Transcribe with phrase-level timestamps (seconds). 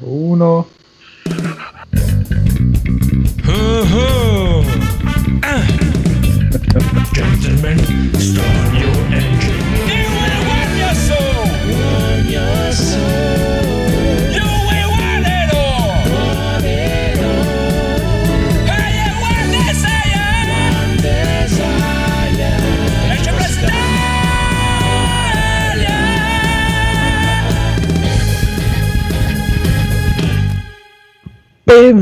[0.00, 0.66] Uno.
[3.46, 4.64] Oh,
[5.42, 5.66] ah.
[7.12, 7.78] Gentlemen,
[8.18, 8.53] start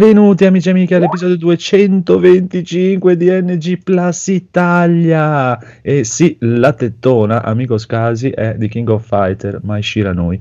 [0.03, 5.57] Benvenuti amici e amiche all'episodio 225 di NG Plus Italia.
[5.81, 10.41] E sì, la tettona, amico Scasi, è di King of Fighter, ma Ishira noi.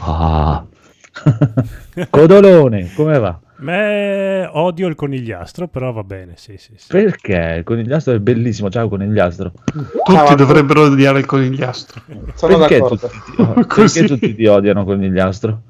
[0.00, 0.64] Ah.
[2.08, 3.38] Codolone, come va?
[3.58, 6.86] Beh, odio il conigliastro, però va bene, sì, sì, sì.
[6.88, 7.56] Perché?
[7.58, 9.52] Il conigliastro è bellissimo, ciao conigliastro.
[10.04, 12.00] Tutti dovrebbero odiare il conigliastro.
[12.34, 13.08] Sono perché, d'accordo.
[13.08, 15.64] tutti, ti- perché tutti ti odiano conigliastro?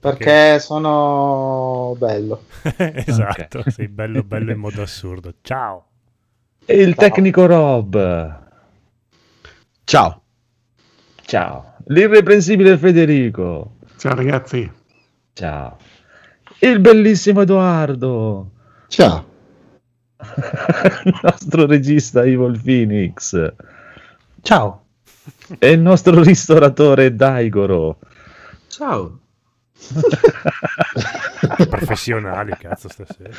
[0.00, 2.44] Perché sono bello.
[2.76, 5.34] esatto, sei bello bello in modo assurdo.
[5.42, 5.84] Ciao.
[6.64, 8.40] E il tecnico Rob.
[9.84, 10.22] Ciao.
[11.22, 11.74] Ciao.
[11.88, 13.76] L'irreprensibile Federico.
[13.98, 14.72] Ciao ragazzi.
[15.34, 15.76] Ciao.
[16.60, 18.50] Il bellissimo Edoardo.
[18.88, 19.28] Ciao.
[21.04, 23.52] il nostro regista Evil Phoenix.
[24.40, 24.84] Ciao.
[25.58, 27.98] E il nostro ristoratore Daigoro.
[28.66, 29.19] Ciao.
[31.68, 33.30] Professionali, cazzo, stasera.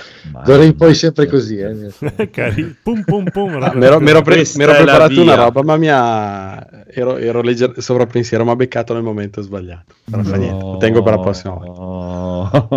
[0.44, 1.92] D'ora in poi sempre così, eh.
[2.32, 3.62] Cari- Pum pum pum.
[3.62, 6.66] Ah, mi ero, pre- preparato una roba, ma mi ha...
[6.88, 9.94] ero, ero legger- sovrappensiero, ma beccato nel momento sbagliato.
[10.10, 12.68] Però fa niente, lo tengo per la prossima volta.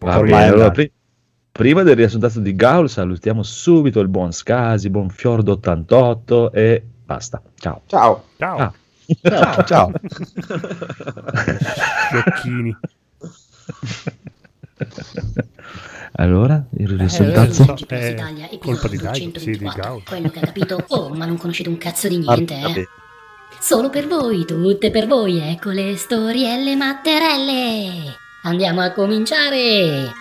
[0.00, 0.90] Ormai allora, pri-
[1.52, 7.40] prima del riassuntato di Gaul salutiamo subito il buon Scasi, buon Fiordo88 e basta.
[7.56, 7.82] Ciao.
[7.86, 8.24] Ciao.
[8.36, 8.72] Ciao, Ah.
[9.22, 9.90] Ciao, ciao.
[12.10, 12.76] sciocchini.
[16.12, 17.52] allora, il Eh, risultato?
[17.52, 20.02] so, è colpa di Daigo, sì, di Gao.
[20.04, 20.84] Quello che ha capito.
[20.88, 22.86] Oh, ma non conoscete un cazzo di niente, Ah, eh?
[23.60, 28.14] Solo per voi, tutte per voi, ecco le storielle matterelle.
[28.42, 30.12] Andiamo a cominciare.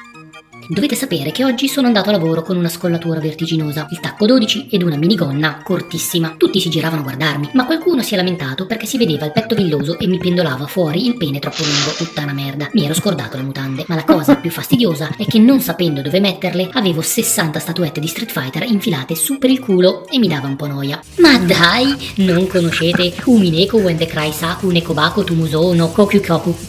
[0.68, 4.70] Dovete sapere che oggi sono andato a lavoro con una scollatura vertiginosa, il tacco 12
[4.72, 6.34] ed una minigonna cortissima.
[6.38, 9.54] Tutti si giravano a guardarmi, ma qualcuno si è lamentato perché si vedeva il petto
[9.54, 12.70] villoso e mi pendolava fuori il pene troppo lungo, tutta una merda.
[12.74, 16.20] Mi ero scordato le mutande, ma la cosa più fastidiosa è che non sapendo dove
[16.20, 20.48] metterle, avevo 60 statuette di Street Fighter infilate su per il culo e mi dava
[20.48, 21.00] un po' noia.
[21.18, 26.22] Ma dai, non conoscete Umineko Wendekrai Saku Nekobako Tumuso no Kokyu?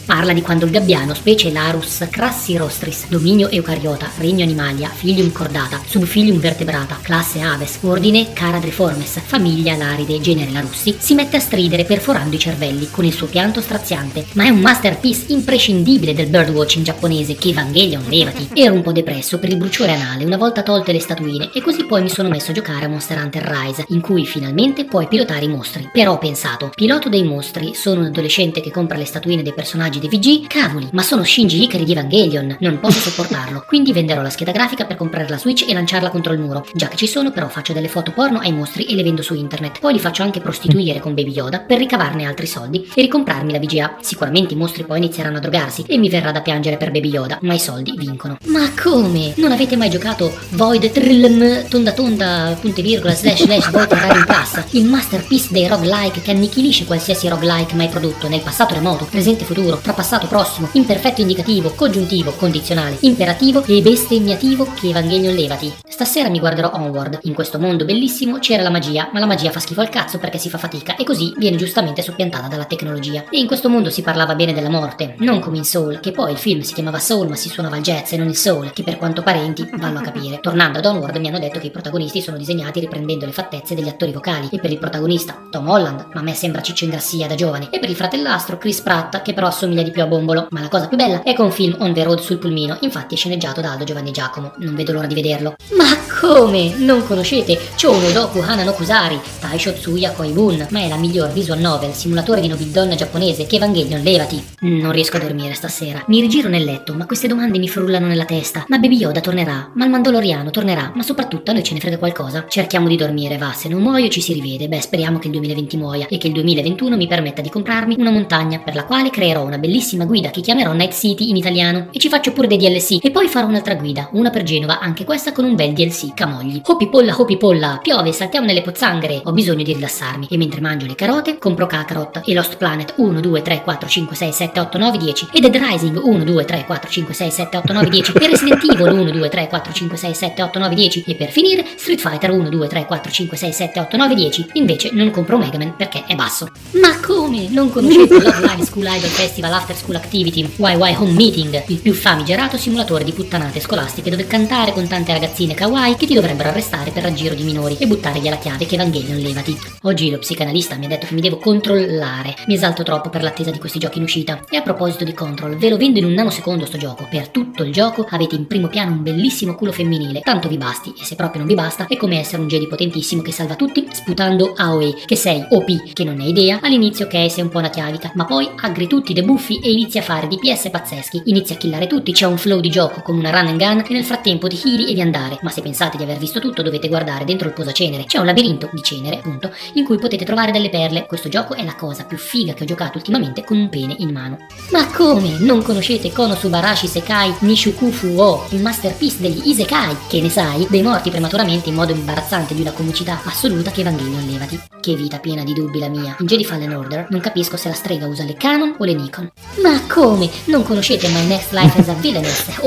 [0.05, 3.85] Parla di quando il gabbiano, specie Larus, Crassi Rostris, dominio eucariota,
[4.17, 11.13] regno animalia, filium cordata, subfilium vertebrata, classe Aves, ordine Caradriformes, famiglia Laride, genere Larussi, si
[11.13, 14.25] mette a stridere perforando i cervelli con il suo pianto straziante.
[14.33, 18.49] Ma è un masterpiece imprescindibile del birdwatching giapponese che Evangelion levati.
[18.53, 21.85] Ero un po' depresso per il bruciore anale una volta tolte le statuine e così
[21.85, 25.45] poi mi sono messo a giocare a Monster Hunter Rise, in cui finalmente puoi pilotare
[25.45, 25.89] i mostri.
[25.91, 29.99] Però ho pensato, piloto dei mostri, sono un adolescente che compra le statuine dei personaggi
[29.99, 33.63] dei VG, cavoli, ma sono Shinji Ikari di Evangelion, non posso sopportarlo.
[33.67, 36.65] Quindi venderò la scheda grafica per comprare la Switch e lanciarla contro il muro.
[36.73, 39.33] Già che ci sono, però faccio delle foto porno ai mostri e le vendo su
[39.33, 39.79] internet.
[39.79, 43.59] Poi li faccio anche prostituire con Baby Yoda per ricavarne altri soldi e ricomprarmi la
[43.59, 43.97] VGA.
[44.01, 47.39] Sicuramente i mostri poi inizieranno a drogarsi e mi verrà da piangere per Baby Yoda,
[47.41, 48.37] ma i soldi vincono.
[48.45, 49.33] Ma come?
[49.37, 54.63] Non avete mai giocato Void Trillm tonda tonda punte virgola slash slash Void Terrarium Plus?
[54.71, 59.77] Il masterpiece dei roguelike che annichilisce qualsiasi roguelike mai prodotto nel passato remoto, presente futuro,
[59.77, 65.73] tra passato prossimo, imperfetto indicativo, congiuntivo, condizionale, imperativo e bestemmiativo che Evangelion levati.
[65.85, 67.19] Stasera mi guarderò Onward.
[67.23, 70.37] In questo mondo bellissimo c'era la magia, ma la magia fa schifo al cazzo perché
[70.37, 73.25] si fa fatica e così viene giustamente soppiantata dalla tecnologia.
[73.29, 76.31] E in questo mondo si parlava bene della morte, non come in Soul, che poi
[76.31, 78.83] il film si chiamava Soul ma si suonava il jazz e non il soul, che
[78.83, 80.39] per quanto parenti vanno a capire.
[80.39, 83.89] Tornando ad Onward mi hanno detto che i protagonisti sono disegnati riprendendo le fattezze degli
[83.89, 87.35] attori vocali e per il protagonista Tom Holland, ma a me sembra Ciccio Ingrassia da
[87.35, 90.47] giovane, e per il fratellastro Chris Pratt che però assomiglia di più a Bombolo.
[90.51, 92.77] Ma la cosa più bella è che è un film on the road sul pulmino,
[92.81, 94.53] infatti è sceneggiato da Aldo Giovanni Giacomo.
[94.57, 95.55] Non vedo l'ora di vederlo.
[95.77, 95.85] Ma
[96.19, 96.75] come?
[96.77, 101.59] Non conoscete Chono Doku Hana no Kusari, Taisho Tsuya Koibun, ma è la miglior visual
[101.59, 104.43] novel, simulatore di nobildonna giapponese che Evangelion levati.
[104.61, 106.03] Non riesco a dormire stasera.
[106.07, 108.65] Mi rigiro nel letto, ma queste domande mi frullano nella testa.
[108.67, 109.69] Ma Baby Yoda tornerà?
[109.73, 110.91] Ma il Mandaloriano tornerà?
[110.95, 112.45] Ma soprattutto a noi ce ne frega qualcosa.
[112.47, 114.67] Cerchiamo di dormire, va, se non muoio ci si rivede.
[114.67, 118.11] Beh, speriamo che il 2020 muoia e che il 2021 mi permetta di comprarmi una
[118.11, 121.99] montagna per la quale creerò una bellissima guida che chiamerò Night City in italiano e
[121.99, 125.31] ci faccio pure dei DLC e poi farò un'altra guida, una per Genova, anche questa
[125.31, 126.61] con un bel DLC camogli.
[126.63, 130.27] Hopi polla, hopi polla, piove, saltiamo nelle pozzanghere, ho bisogno di rilassarmi.
[130.29, 134.15] E mentre mangio le carote, compro Kakarot e Lost Planet 1, 2, 3, 4, 5,
[134.15, 137.57] 6, 7, 8, 9, 10 e Dead Rising 1, 2, 3, 4, 5, 6, 7,
[137.57, 140.75] 8, 9, 10 e Resident Evil 1, 2, 3, 4, 5, 6, 7, 8, 9,
[140.75, 144.15] 10 e per finire Street Fighter 1, 2, 3, 4, 5, 6, 7, 8, 9,
[144.15, 144.49] 10.
[144.53, 146.49] Invece non compro Mega Man perché è basso.
[146.81, 147.47] Ma come?
[147.49, 151.93] Non conoscete Love Live School Idol Festival After School Activity YY Home Meeting, il più
[151.93, 156.89] famigerato simulatore di puttanate scolastiche dove cantare con tante ragazzine kawaii che ti dovrebbero arrestare
[156.89, 159.55] per raggiro di minori e buttare via la chiave che Evangelion levati.
[159.83, 162.33] Oggi lo psicanalista mi ha detto che mi devo controllare.
[162.47, 164.43] Mi esalto troppo per l'attesa di questi giochi in uscita.
[164.49, 167.07] E a proposito di control, ve lo vendo in un nanosecondo sto gioco.
[167.07, 170.21] Per tutto il gioco avete in primo piano un bellissimo culo femminile.
[170.21, 173.21] Tanto vi basti, e se proprio non vi basta, è come essere un Jedi potentissimo
[173.21, 175.03] che salva tutti sputando AOE.
[175.05, 178.11] Che sei OP, che non ne hai idea, all'inizio ok sei un po' una chiavita,
[178.15, 181.21] ma poi aggri tutti, debuffi e inizi a fare DPS pazzeschi.
[181.25, 183.93] Inizi a killare tutti, c'è un flow di gioco con una run and gun e
[183.93, 185.37] nel frattempo ti heali e vi andare.
[185.41, 188.05] Ma se pensate di aver visto tutto dovete guardare dentro il posacenere.
[188.05, 191.05] C'è un labirinto di cenere, appunto, in cui potete trovare delle perle.
[191.05, 194.11] Questo gioco è la cosa più figa che ho giocato ultimamente con un pene in
[194.11, 194.37] mano.
[194.71, 195.37] Ma come?
[195.39, 199.95] Non conoscete Konosubarashi Sekai Nishukufu O, il masterpiece degli Isekai?
[200.07, 200.67] Che ne sai?
[200.69, 204.59] Dei morti prematuramente in modo imbarazzante di una comicità assoluta che Evangelion levati.
[204.79, 206.15] Che vita piena di dubbi la mia.
[206.19, 209.31] In Jedi Fallen Order non capisco se la strega usa le Canon o le Nikon.
[209.61, 210.29] Ma come?
[210.45, 212.59] Non conoscete My Next Life as a Villainess,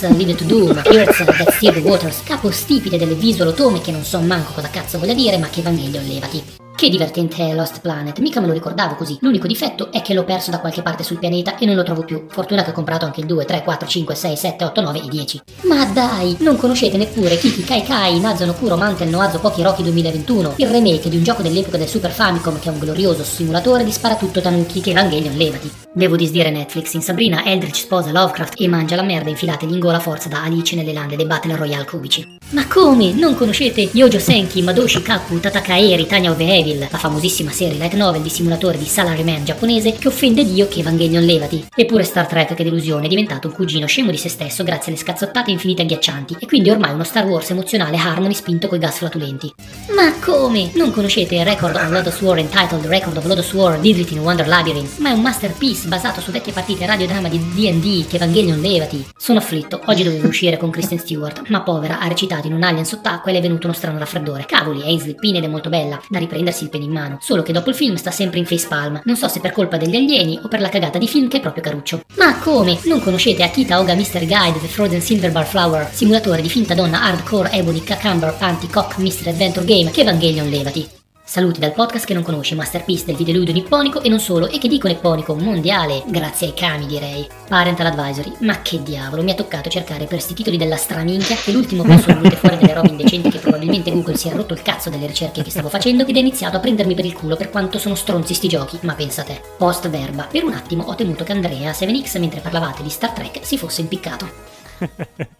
[0.00, 4.04] Roads Lead to Doom, Earth That Steer the Waters, capostipite delle visual otome che non
[4.04, 6.42] so manco cosa cazzo voglia dire ma che Evangelion levati.
[6.76, 9.18] Che divertente è Lost Planet, mica me lo ricordavo così.
[9.20, 12.04] L'unico difetto è che l'ho perso da qualche parte sul pianeta e non lo trovo
[12.04, 12.26] più.
[12.28, 15.08] Fortuna che ho comprato anche il 2, 3, 4, 5, 6, 7, 8, 9 e
[15.08, 15.42] 10.
[15.62, 19.82] Ma dai, non conoscete neppure Kiki Kai Kai Nazo no Kuro Mantel no Azo Rocky
[19.82, 23.82] 2021, il remake di un gioco dell'epoca del Super Famicom che è un glorioso simulatore
[23.82, 25.72] di sparatutto tanuki che Evangelion levati.
[25.98, 29.98] Devo disdire Netflix, in Sabrina Eldritch sposa Lovecraft e mangia la merda infilategli in gola
[29.98, 32.36] forza da Alice nelle lande dei Battle Royale cubici.
[32.50, 33.12] Ma come?
[33.14, 37.94] Non conoscete Yojo Senki, Madoshi Kaku, Tatakaeri, Tanya of the Evil, la famosissima serie light
[37.94, 41.66] novel di simulatore di salaryman giapponese che offende Dio che Evangelion levati?
[41.74, 45.00] Eppure Star Trek, che delusione, è diventato un cugino scemo di se stesso grazie alle
[45.00, 49.52] scazzottate infinite agghiaccianti e quindi ormai uno Star Wars emozionale Harmony spinto coi gas flatulenti.
[49.96, 50.70] Ma come?
[50.76, 54.46] Non conoscete il record of Lodos War entitled Record of Lodos War Didrit in Wonder
[54.46, 54.98] Labyrinth?
[54.98, 59.04] Ma è un masterpiece basato su vecchie partite radiodramma di D&D che Evangelion levati.
[59.16, 62.84] Sono afflitto, oggi dovevo uscire con Kristen Stewart, ma povera ha recitato in un alien
[62.84, 64.44] sott'acqua e le è venuto uno strano raffreddore.
[64.46, 67.18] Cavoli, Ainsley Pined è molto bella, da riprendersi il pene in mano.
[67.20, 69.00] Solo che dopo il film sta sempre in facepalm.
[69.04, 71.40] Non so se per colpa degli alieni o per la cagata di film che è
[71.40, 72.02] proprio caruccio.
[72.16, 72.78] Ma come?
[72.84, 77.02] Non conoscete Akita Oga Mystery Guide The Frozen Silver Bar Flower, simulatore di finta donna
[77.02, 80.97] hardcore ebony cucumber panty cock mystery adventure game che Evangelion levati.
[81.28, 84.66] Saluti dal podcast che non conosce Masterpiece del videoludo nipponico e non solo, e che
[84.66, 87.28] dico nipponico mondiale, grazie ai kami direi.
[87.46, 91.52] Parental Advisory, ma che diavolo, mi ha toccato cercare per sti titoli della straminchia che
[91.52, 94.62] l'ultimo po' sono venute fuori delle robe indecenti che probabilmente Google si è rotto il
[94.62, 97.50] cazzo delle ricerche che stavo facendo ed ha iniziato a prendermi per il culo per
[97.50, 99.38] quanto sono stronzi sti giochi, ma pensa te.
[99.58, 103.40] Post verba, per un attimo ho temuto che Andrea 7X mentre parlavate di Star Trek
[103.42, 104.30] si fosse impiccato.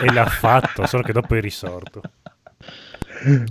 [0.00, 2.02] e l'ha fatto, solo che dopo è risorto.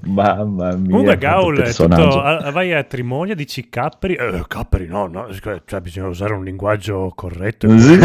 [0.03, 0.89] Mamma mia.
[0.89, 5.27] Comunque Gaul è tutto, a- vai a Trimonia, dici Capperi, eh, Capperi no, no,
[5.65, 7.67] cioè bisogna usare un linguaggio corretto.
[7.77, 7.97] Sì.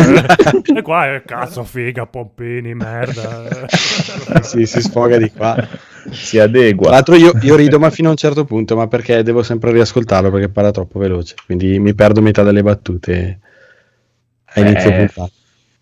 [0.77, 3.67] e qua è cazzo figa, pompini, merda.
[4.43, 5.57] sì, si sfoga di qua.
[6.11, 6.87] Si adegua.
[6.87, 9.71] Tra l'altro io, io rido ma fino a un certo punto, ma perché devo sempre
[9.73, 13.39] riascoltarlo perché parla troppo veloce, quindi mi perdo metà delle battute
[14.55, 15.31] a inizio Eh, puntata.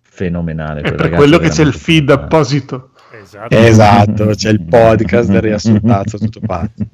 [0.02, 0.80] Fenomenale.
[0.80, 2.24] È quel per ragazzo quello che c'è il feed fenomenale.
[2.26, 2.89] apposito.
[3.20, 3.54] Esatto.
[3.54, 6.86] Esatto, c'è il podcast del riascoltato tutto pazzo.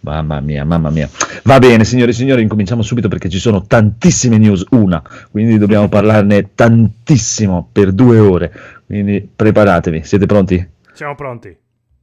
[0.00, 1.08] Mamma mia, mamma mia.
[1.42, 5.88] Va bene, signore e signori, incominciamo subito perché ci sono tantissime news, una, quindi dobbiamo
[5.88, 8.52] parlarne tantissimo per due ore.
[8.86, 10.68] Quindi preparatevi, siete pronti?
[10.92, 11.56] Siamo pronti.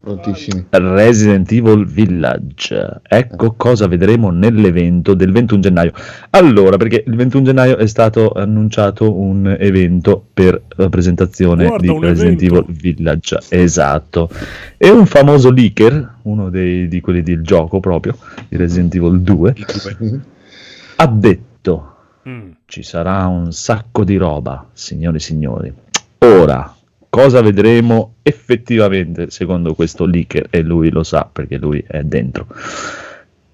[0.03, 0.65] Prontissimi.
[0.69, 2.99] Resident Evil Village.
[3.07, 5.93] Ecco cosa vedremo nell'evento del 21 gennaio.
[6.31, 11.99] Allora, perché il 21 gennaio è stato annunciato un evento per la presentazione Guarda, di
[12.01, 12.59] Resident evento.
[12.67, 13.37] Evil Village.
[13.47, 14.29] Esatto.
[14.75, 18.17] E un famoso leaker, uno dei, di quelli del gioco proprio,
[18.49, 19.55] di Resident Evil 2,
[20.97, 21.87] ha detto
[22.27, 22.51] Mm.
[22.67, 25.73] ci sarà un sacco di roba, signori e signori.
[26.19, 26.73] Ora,
[27.13, 30.47] cosa vedremo effettivamente secondo questo leaker?
[30.49, 32.47] E lui lo sa perché lui è dentro.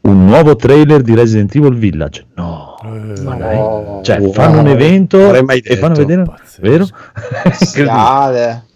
[0.01, 2.25] Un nuovo trailer di Resident Evil Village?
[2.36, 3.58] No, Eh, ma dai.
[3.58, 4.32] No, Cioè, wow.
[4.32, 6.62] fanno un evento e fanno vedere, Pazzesco.
[6.62, 6.88] vero?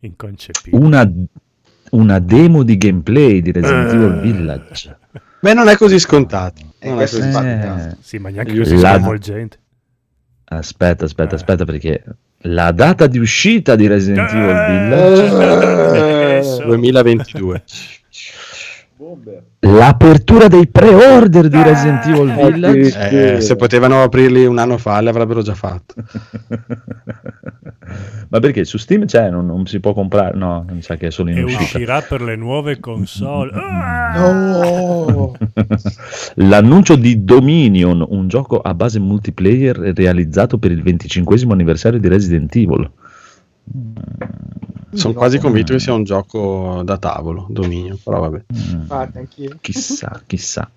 [0.00, 0.84] Inconcepibile.
[0.84, 1.10] una,
[1.92, 3.94] una demo di gameplay di Resident Eh.
[3.96, 4.98] Evil Village.
[5.40, 6.60] Beh, non è così scontato.
[6.78, 7.88] E Non è così è scontato.
[7.88, 9.58] Eh, Sì, ma neanche Io così la- sconvolgente.
[10.44, 11.34] aspetta, aspetta, Eh.
[11.36, 12.04] aspetta perché
[12.40, 16.64] la data di uscita di Resident Evil Eh, Village, adesso.
[16.64, 17.62] 2022.
[19.60, 23.34] l'apertura dei pre-order di Resident Evil Village.
[23.36, 25.94] Eh, se potevano aprirli un anno fa, l'avrebbero già fatto.
[28.28, 30.36] Ma perché su Steam c'è, non, non si può comprare?
[30.36, 31.62] No, mi sa che è solo in E uscita.
[31.62, 33.52] uscirà per le nuove console.
[33.58, 34.18] Ah!
[34.18, 35.36] No!
[36.36, 42.54] L'annuncio di Dominion, un gioco a base multiplayer realizzato per il 25 anniversario di Resident
[42.56, 42.90] Evil.
[44.92, 48.44] Sono quasi convinto che sia un gioco da tavolo, dominio, però vabbè.
[48.54, 50.70] Mm, chissà, chissà.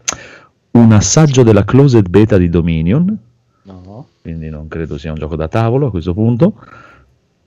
[0.72, 3.18] Un assaggio della closed beta di Dominion,
[3.64, 4.08] No.
[4.22, 6.56] quindi non credo sia un gioco da tavolo a questo punto.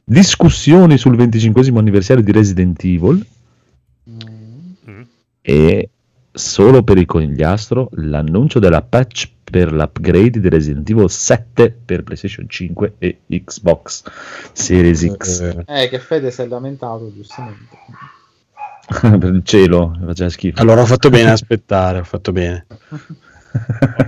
[0.04, 3.26] Discussioni sul 25 anniversario di Resident Evil
[4.10, 5.02] Mm.
[5.40, 5.90] E
[6.32, 12.48] solo per il conigliastro l'annuncio della patch per l'upgrade di Resident Evil 7 per PlayStation
[12.48, 14.02] 5 e Xbox
[14.52, 15.40] Series X.
[15.66, 17.76] Eh, Eh, che Fede si è lamentato, giustamente.
[19.18, 20.60] per il cielo, faceva schifo.
[20.60, 22.66] allora ho fatto bene a aspettare, ho fatto bene.
[23.52, 24.06] Ma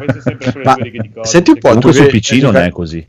[1.14, 3.06] Ma senti un po', tu su che- PC non è così.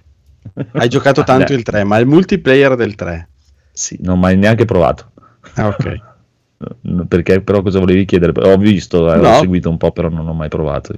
[0.74, 3.28] Hai giocato Ah, tanto il 3, ma il multiplayer del 3.
[3.72, 5.12] Sì, non ho mai neanche provato.
[5.56, 5.96] Ah, ok.
[7.08, 8.32] Perché però cosa volevi chiedere?
[8.50, 9.30] Ho visto, eh, No.
[9.36, 10.94] ho seguito un po', però non ho mai provato.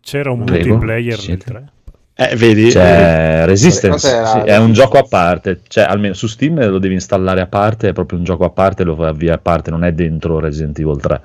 [0.00, 1.44] C'era un Prego, multiplayer siete?
[1.44, 1.72] 3.
[2.14, 2.68] Eh, vedi?
[2.68, 7.40] C'è Resistance, sì, è un gioco a parte, cioè almeno su Steam lo devi installare
[7.40, 9.92] a parte, è proprio un gioco a parte, lo fai via a parte, non è
[9.92, 11.20] dentro Resident Evil 3,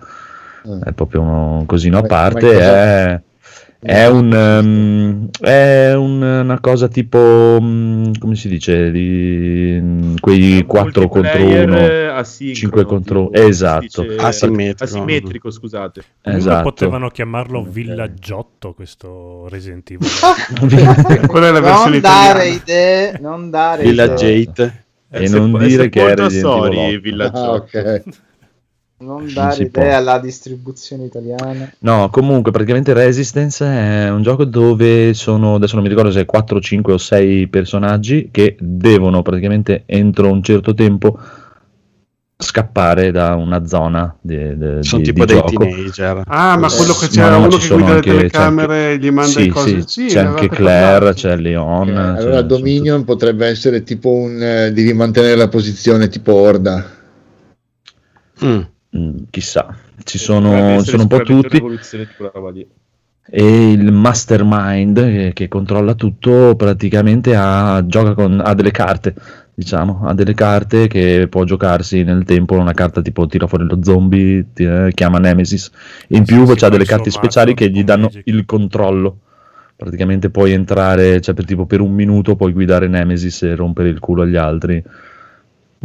[0.67, 0.81] Mm.
[0.83, 3.21] è proprio un cosino a Ma- parte, ma cosa- è,
[3.85, 10.63] è un, ehm, è un- una cosa tipo, mm, come si dice, di, mm, quei
[10.65, 12.23] 4 contro 1,
[12.53, 14.05] 5 contro- esatto.
[14.17, 14.83] Asimmetrico.
[14.83, 16.03] Asimmetrico, scusate.
[16.23, 16.63] Esatto.
[16.63, 20.07] potevano chiamarlo Villaggiotto questo Resident Evil.
[21.27, 24.47] Quella è la versione Non dare idee, non dare Village idee.
[24.47, 24.83] 8.
[25.23, 26.99] e non dire che è Resident Sori, Evil 8.
[27.01, 28.03] Village Ah, ok.
[29.05, 29.95] Non dare si idee può.
[29.95, 31.71] alla distribuzione italiana.
[31.79, 36.25] No, comunque praticamente Resistance è un gioco dove sono, adesso non mi ricordo se è
[36.25, 41.19] 4, 5 o 6 personaggi che devono praticamente entro un certo tempo
[42.37, 45.63] scappare da una zona di, di- Sono di- tipo di dei gioco.
[45.63, 46.21] teenager.
[46.27, 48.91] Ah, ma Eh, quello che c'era no, uno che sono guida le anche- c'è telecamere
[48.91, 49.69] e gli manda Sì, le cose.
[49.69, 51.87] sì, Sì, c'è anche Claire, c'è Leon.
[51.87, 56.33] Eh, c'è- allora c'è Dominion potrebbe essere tipo un eh, devi mantenere la posizione tipo
[56.33, 56.85] Orda.
[58.43, 58.59] Mm.
[58.97, 61.69] Mm, chissà, ci sono, sono un po' tutti.
[63.27, 69.13] e il mastermind che, che controlla tutto praticamente ha, gioca con, ha delle carte
[69.53, 70.01] diciamo.
[70.05, 74.47] Ha delle carte che può giocarsi nel tempo una carta tipo tira fuori lo zombie
[74.53, 75.71] ti- eh, chiama Nemesis.
[76.09, 78.21] In Sì, più sì, poi delle carte speciali che gli danno Magic.
[78.25, 79.19] il controllo.
[79.75, 83.99] Praticamente puoi entrare cioè per, tipo per un minuto puoi guidare Nemesis e rompere il
[83.99, 84.81] culo agli altri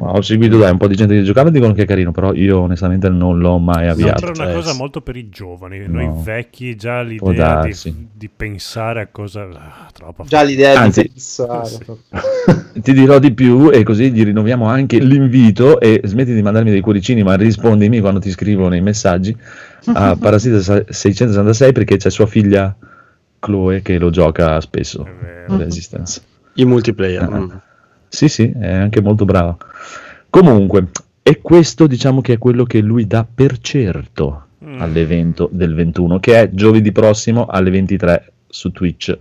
[0.00, 2.10] ma ho seguito dai un po' di gente che giocava e dicono che è carino
[2.10, 5.78] però io onestamente non l'ho mai avviato Sembra una cioè, cosa molto per i giovani,
[5.86, 6.02] No.
[6.02, 9.42] noi vecchi già l'idea di, di pensare a cosa...
[9.42, 11.66] ah, troppo Già l'idea Anzi- di pensare.
[11.66, 11.84] Sì.
[12.80, 16.80] Ti dirò di più e così gli rinnoviamo anche l'invito e smetti di mandarmi dei
[16.80, 19.36] cuoricini ma rispondimi quando ti scrivo nei messaggi
[19.94, 22.74] a Parassita 666 perché c'è sua figlia
[23.38, 25.56] Chloe che lo gioca spesso È vero.
[25.58, 26.22] Resistance
[26.54, 27.22] I multiplayer.
[27.22, 27.62] Ah.
[28.12, 29.56] Sì sì è anche molto brava
[30.28, 30.88] comunque
[31.22, 34.78] e questo diciamo che è quello che lui dà per certo Mm.
[34.82, 39.16] all'evento del 21 che è giovedì prossimo alle 23 su Twitch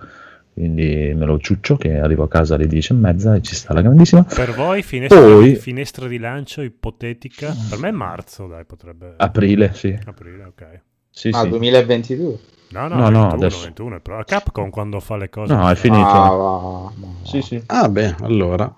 [0.51, 3.73] quindi me lo ciuccio che arrivo a casa alle 10 e mezza e ci sta
[3.73, 7.55] la grandissima Per voi finestra, Poi- finestra di lancio ipotetica?
[7.69, 9.13] Per me è marzo, dai, potrebbe...
[9.15, 10.81] aprile sì Aprile, ok.
[11.09, 11.47] sì, Ah, sì.
[11.49, 12.39] 2022.
[12.71, 13.61] No, no, No, 21, no, adesso.
[13.63, 15.53] 21, però Capcom quando fa le cose...
[15.53, 16.07] No, è finito.
[16.07, 16.91] Ah,
[17.23, 17.61] Sì, sì.
[17.67, 18.71] Ah, beh, allora.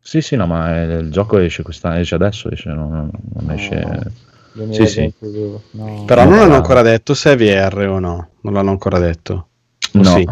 [0.00, 3.44] Sì, sì, no, ma eh, il gioco esce, questa, esce adesso, esce, non, non- non
[3.46, 3.52] No.
[3.54, 4.12] esce...
[4.52, 5.60] 2022.
[5.72, 6.04] No.
[6.06, 6.54] Però No, non hanno no.
[6.56, 8.28] ancora detto se è VR o no.
[8.40, 9.48] Non l'hanno ancora detto.
[9.94, 10.24] O No, sì?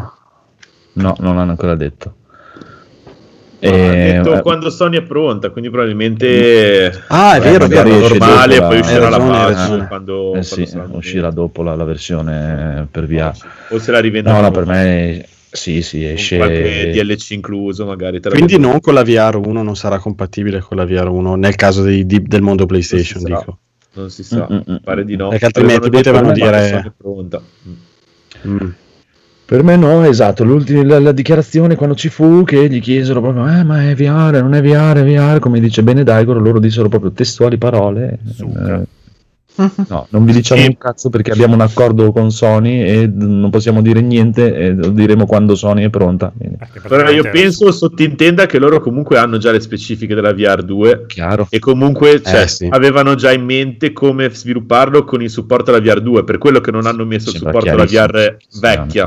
[0.94, 2.14] no, non l'hanno ancora detto.
[3.60, 3.70] Eh,
[4.20, 7.88] detto eh, quando Sony è pronta, quindi probabilmente Ah, è Eh, vero, vero.
[7.98, 11.62] normale e poi la- uscirà la ragione, hai patch quando, eh quando sì, uscirà dopo
[11.62, 13.34] la, la versione per via.
[13.70, 16.36] o se la rivendono No, no, per me sì, sì, esce...
[16.36, 20.76] qualche DLC incluso magari la Quindi non con la VR 1 non sarà compatibile con
[20.76, 23.38] la VR 1 nel caso dei- di- del mondo PlayStation, Non si sa.
[23.40, 23.58] dico.
[23.94, 24.76] non si sa, Mm, mm, mm.
[24.84, 27.42] pare di no Perché altrimenti potevano che la dire- Sony è pronta.
[28.46, 28.68] Mm.
[29.48, 33.48] Per me no, esatto, l'ultima, la, la dichiarazione quando ci fu che gli chiesero proprio,
[33.48, 36.90] eh ma è VR, non è VR, è VR, come dice bene Daigoro, loro dissero
[36.90, 38.18] proprio testuali parole.
[38.38, 38.96] Eh,
[39.88, 40.66] No, non vi diciamo Sì.
[40.68, 44.90] un cazzo perché abbiamo un accordo con Sony e non possiamo dire niente e lo
[44.90, 46.30] diremo quando Sony è pronta.
[46.36, 51.06] Quindi, Eh, Però io penso sottintenda che loro comunque hanno già le specifiche della VR2
[51.06, 51.46] chiaro.
[51.50, 52.68] e comunque cioè, Eh, sì.
[52.70, 56.86] avevano già in mente come svilupparlo con il supporto alla VR2, per quello che non
[56.86, 57.84] hanno messo il supporto alla.
[57.84, 59.06] VR vecchia.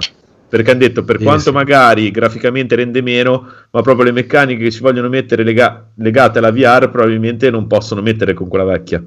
[0.51, 1.51] Perché hanno detto per quanto sì.
[1.51, 6.51] magari graficamente rende meno, ma proprio le meccaniche che ci vogliono mettere lega- legate alla
[6.51, 9.01] VR probabilmente non possono mettere con quella vecchia.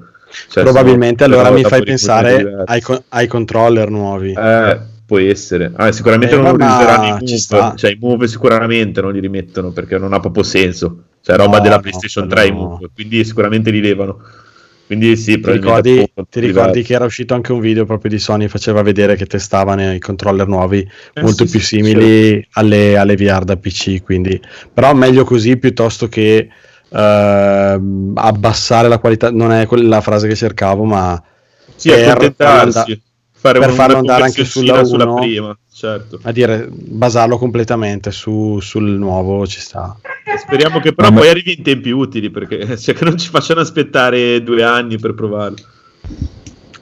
[0.49, 4.33] Cioè, Probabilmente allora mi fai pensare ai, co- ai controller nuovi.
[4.33, 5.71] Eh, può essere.
[5.75, 9.71] Ah, sicuramente Eh, non ma useranno i move, cioè i move sicuramente non li rimettono
[9.71, 11.03] perché non ha proprio senso.
[11.21, 12.55] Cioè roba No, della no, PlayStation quello 3 i no.
[12.55, 14.19] move, quindi sicuramente li levano.
[14.85, 18.47] Quindi sì, Ti ricordi, ti ricordi che era uscito anche un video proprio di Sony
[18.47, 23.15] faceva vedere che testavano i controller nuovi Eh, molto sì, più sì, simili alle, alle
[23.15, 24.39] VR da PC quindi.
[24.71, 26.49] Però meglio così piuttosto che
[26.89, 31.21] ehm, abbassare la qualità non è quella la frase che cercavo ma
[31.75, 33.01] Sì, per accontentarsi, farlo
[33.31, 36.19] fare per farlo andare anche sulla sulla prima, certo.
[36.23, 39.97] a dire basarlo completamente su- sul nuovo ci sta
[40.37, 43.61] Speriamo che però Ma- poi arrivi in tempi utili perché cioè, che non ci facciano
[43.61, 45.57] aspettare due anni per provarlo.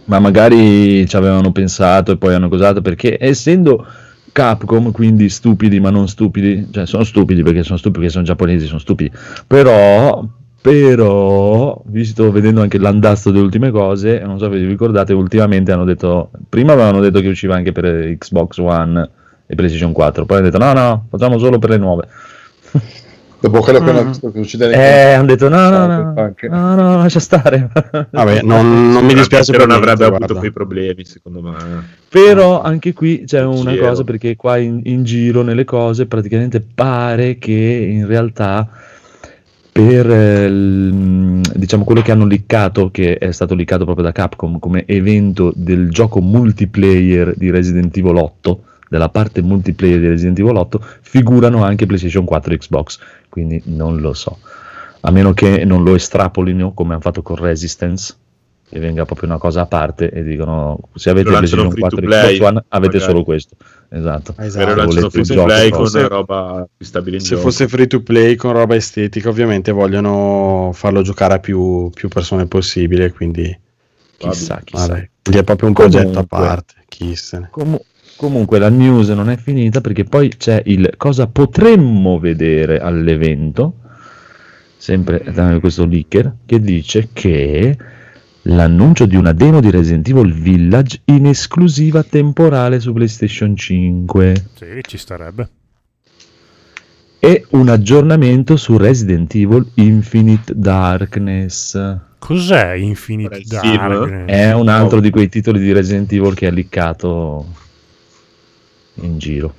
[0.06, 3.86] Ma magari ci avevano pensato e poi hanno cosato perché essendo
[4.34, 8.66] Capcom, quindi stupidi ma non stupidi, cioè sono stupidi perché sono stupidi, perché sono giapponesi,
[8.66, 9.12] sono stupidi,
[9.46, 10.26] però,
[10.64, 15.84] però, visto vedendo anche l'andazzo delle ultime cose, non so se vi ricordate, ultimamente hanno
[15.84, 19.10] detto, prima avevano detto che usciva anche per Xbox One
[19.46, 22.08] e PlayStation 4, poi hanno detto no, no, facciamo solo per le nuove.
[23.44, 24.08] Dopo quello che hanno Mm.
[24.08, 26.14] visto che succede Eh, hanno detto no, no, no,
[26.48, 27.70] no, no, lascia stare.
[28.10, 30.40] vabbè non, non mi dispiace Sicuramente per non avrebbe niente, avuto guarda.
[30.40, 31.98] quei problemi, secondo me.
[32.08, 33.88] Però anche qui c'è una Cielo.
[33.90, 38.66] cosa perché qua in, in giro nelle cose praticamente pare che in realtà
[39.74, 44.60] per eh, il- diciamo quello che hanno liccato, che è stato liccato proprio da Capcom
[44.60, 50.56] come evento del gioco multiplayer di Resident Evil 8, della parte multiplayer di Resident Evil
[50.58, 53.00] 8, figurano anche PlayStation 4 e Xbox,
[53.30, 54.38] quindi non lo so.
[55.02, 58.14] A meno che non lo estrapolino come hanno fatto con Resistance,
[58.70, 62.40] che venga proprio una cosa a parte e dicono se avete PlayStation 4 e Xbox
[62.40, 63.00] One avete magari.
[63.12, 63.56] solo questo.
[63.90, 64.34] Esatto.
[64.40, 64.50] Esatto.
[64.50, 65.84] Se lanciano free to play però.
[65.84, 67.42] con roba acquistabile in se gioco.
[67.42, 72.48] fosse free to play con roba estetica ovviamente vogliono farlo giocare a più, più persone
[72.48, 73.56] possibile quindi
[74.18, 74.88] Chissà, chissà.
[74.88, 76.00] vabbè, quindi è proprio un Comunque.
[76.02, 77.84] progetto a parte chi se ne Comu-
[78.16, 83.76] comunque la news non è finita perché poi c'è il cosa potremmo vedere all'evento,
[84.78, 87.78] sempre da questo leaker, che dice che
[88.44, 94.66] l'annuncio di una demo di Resident Evil Village in esclusiva temporale su PlayStation 5 Sì,
[94.82, 95.50] ci starebbe.
[97.20, 101.98] e un aggiornamento su Resident Evil Infinite Darkness.
[102.20, 103.76] Cos'è Infinite film?
[103.78, 104.28] Darkness?
[104.30, 107.46] È un altro di quei titoli di Resident Evil che è liccato
[108.96, 109.54] in giro.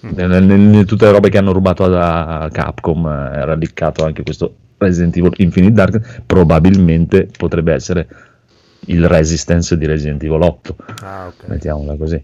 [0.00, 4.22] Nel- nel- nel- tutte le robe che hanno rubato da Capcom eh, era liccato anche
[4.24, 6.22] questo Resident Evil Infinite Dark.
[6.26, 8.06] Probabilmente potrebbe essere
[8.86, 10.76] il Resistance di Resident Evil 8.
[11.02, 11.48] Ah, ok.
[11.48, 12.22] Mettiamola così.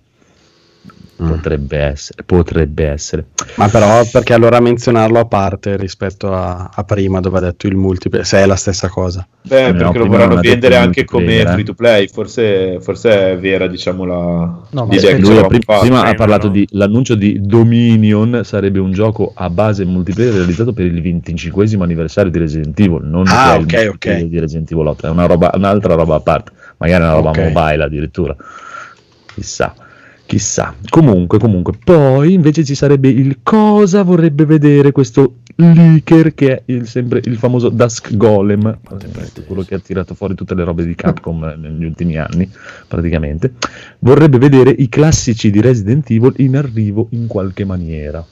[1.20, 1.26] Mm.
[1.30, 3.24] Potrebbe essere, potrebbe essere.
[3.56, 7.74] ma però perché allora menzionarlo a parte rispetto a, a prima dove ha detto il
[7.74, 11.40] multiplayer se è la stessa cosa Beh, No, perché lo prima vorranno vendere anche come
[11.40, 11.46] eh.
[11.46, 12.06] free to play.
[12.06, 15.64] Forse, forse è vera, diciamo, la No, ma l'idea che Lui ci ha avevamo prim-
[15.64, 15.80] fatto.
[15.80, 16.52] prima ha prima, parlato no?
[16.52, 22.30] di l'annuncio di Dominion sarebbe un gioco a base multiplayer realizzato per il 25 anniversario
[22.30, 24.28] di Resident Evil non Ah, che è il ok, multiplayer ok.
[24.28, 27.38] di Resident Evil 8 è una roba, un'altra roba a parte magari una roba Ok.
[27.38, 28.36] mobile addirittura
[29.34, 29.74] chissà
[30.28, 30.74] chissà.
[30.90, 31.72] Comunque comunque.
[31.82, 37.38] Poi invece ci sarebbe il cosa vorrebbe vedere questo leaker che è il, sempre il
[37.38, 38.78] famoso Dusk Golem.
[39.00, 42.48] Eh, quello che ha tirato fuori tutte le robe di Capcom eh, negli ultimi anni
[42.86, 43.54] praticamente.
[44.00, 48.24] Vorrebbe vedere i classici di Resident Evil in arrivo in qualche maniera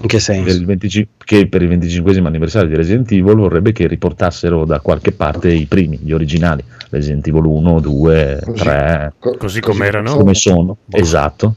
[0.00, 0.44] in che senso?
[0.52, 5.12] del 25 che per il 25 anniversario di Resident Evil vorrebbe che riportassero da qualche
[5.12, 8.58] parte i primi, gli originali Resident Evil 1, 2, Così.
[8.62, 10.16] 3 Co- Così com'erano?
[10.16, 10.96] come sono Boh.
[10.96, 11.54] esatto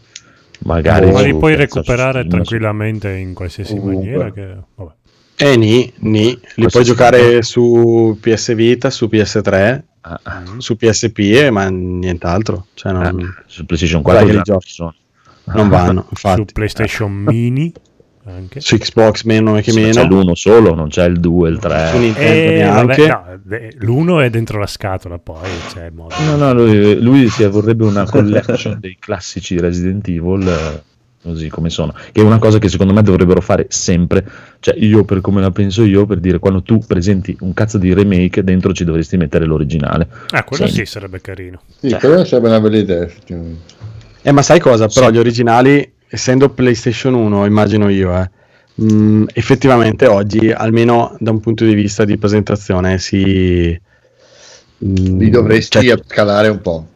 [0.59, 3.93] magari Ma li su- puoi su recuperare Steam, tranquillamente in qualsiasi Ovunque.
[3.95, 4.31] maniera.
[4.31, 4.55] Che...
[4.75, 4.91] Vabbè.
[5.39, 6.29] Eh, ni, ni.
[6.29, 11.67] Li Questo puoi giocare su PS Vita, su PS3, Ah, ah, su PSP, eh, ma
[11.69, 12.67] nient'altro.
[12.75, 14.65] Cioè, non, ah, su PlayStation Dai, 4 che già li giochi.
[14.67, 14.95] ci sono.
[15.53, 16.53] non vanno, Su infatti.
[16.53, 17.71] PlayStation Mini
[18.35, 18.59] anche.
[18.61, 20.01] Su Xbox meno che Sì, ma meno.
[20.01, 21.87] c'è l'uno solo, non c'è il 2, il 3.
[21.91, 23.07] Su Nintendo Eh, neanche.
[23.07, 26.13] vabbè, no, l'uno è dentro la scatola, poi c'è modo.
[26.25, 30.83] No, no, lui, lui si vorrebbe una collection dei classici Resident Evil eh,
[31.21, 34.25] così come sono, che è una cosa che secondo me dovrebbero fare sempre,
[34.59, 37.93] cioè io per come la penso io, per dire quando tu presenti un cazzo di
[37.93, 40.07] remake dentro ci dovresti mettere l'originale.
[40.29, 40.73] Ah, quello Sì.
[40.75, 41.59] sì sarebbe carino.
[41.81, 41.99] Sì, Cioè.
[41.99, 43.07] quella sarebbe una bella idea.
[44.21, 44.87] Eh, ma sai cosa?
[44.87, 48.31] Però gli originali, essendo PlayStation 1, immagino io, eh,
[48.75, 53.79] mh, effettivamente oggi, almeno da un punto di vista di presentazione, si...
[54.77, 56.87] mh, Li dovresti cioè, scalare un po'.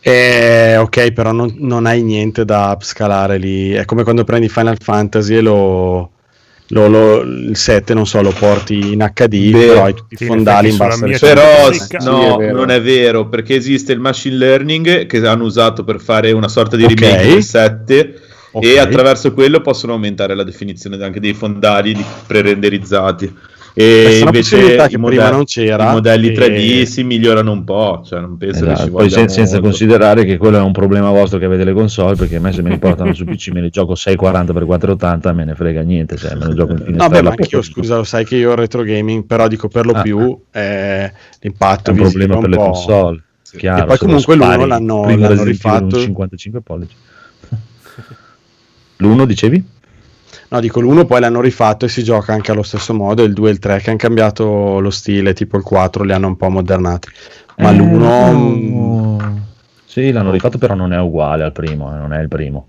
[0.00, 3.72] eh, ok, però non, non hai niente da upscalare lì.
[3.72, 6.12] È come quando prendi Final Fantasy e lo...
[6.68, 10.16] lo- lo- il 7 non so lo porti in HD Beh, però hai tutti i
[10.18, 11.08] fondali in bassa.
[11.18, 15.84] Però sì, no, è non è vero, perché esiste il machine learning che hanno usato
[15.84, 17.00] per fare una sorta di Ok.
[17.00, 18.20] remake del 7
[18.56, 18.64] Ok.
[18.64, 21.94] e attraverso quello possono aumentare la definizione anche dei fondali
[22.26, 23.34] pre-renderizzati.
[23.78, 28.02] E invece che i, prima non c'era i modelli e- 3D si migliorano un po',
[28.06, 29.68] cioè non penso che Esatto, ci Poi voglia sen- senza molto.
[29.68, 32.62] considerare che quello è un problema vostro che avete le console, perché a me se
[32.62, 36.46] me li portano su PC me li gioco 640x480 me ne frega niente, cioè me
[36.46, 37.08] ne gioco in No, finestrella.
[37.08, 39.92] beh, ma anch'io scusa, lo sai che io ho retro gaming, però dico per lo
[39.92, 40.00] Ah.
[40.00, 43.22] più eh, l'impatto è un problema è un per le console.
[43.58, 45.98] Chiaro, E poi comunque spari l'hanno- l'hanno rifatto.
[45.98, 46.94] 55 pollici.
[48.96, 49.74] L'uno dicevi?
[50.48, 53.48] No, dico l'1 poi l'hanno rifatto e si gioca anche allo stesso modo, il 2
[53.48, 56.48] e il 3 che hanno cambiato lo stile, tipo il 4 li hanno un po'
[56.48, 57.08] modernati.
[57.58, 59.44] Ma Eh, l'1 no.
[59.84, 62.68] Sì, l'hanno rifatto, però non è uguale al primo, eh, non è il primo.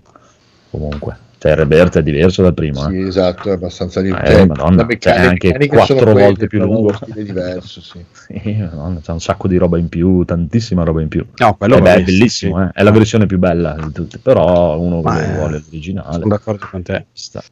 [0.70, 2.80] Comunque, cioè il è diverso dal primo.
[2.88, 3.06] Sì, eh.
[3.06, 4.46] esatto, è abbastanza Eh, diverso.
[4.46, 6.92] madonna, cioè, è anche quattro volte più lungo.
[6.92, 8.04] È diverso, sì.
[8.28, 11.24] Sì, madonna, c'è un sacco di roba in più, tantissima roba in più.
[11.36, 12.64] No, quello Eh beh, è bellissimo, sì.
[12.64, 16.12] eh, è la versione più bella di tutte, però uno Ma vuole, l'originale.
[16.14, 17.06] Sono d'accordo con te.
[17.12, 17.42] Ci sta.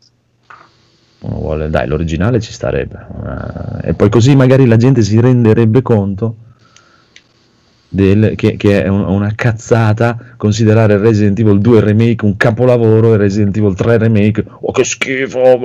[1.18, 3.07] Uno vuole, dai, l'originale ci starebbe.
[3.83, 6.37] Eh, e poi così magari la gente si renderebbe conto
[7.88, 13.16] del, che, che, è un, una cazzata considerare Resident Evil 2 Remake un capolavoro e
[13.16, 15.59] Resident Evil 3 Remake oh che schifo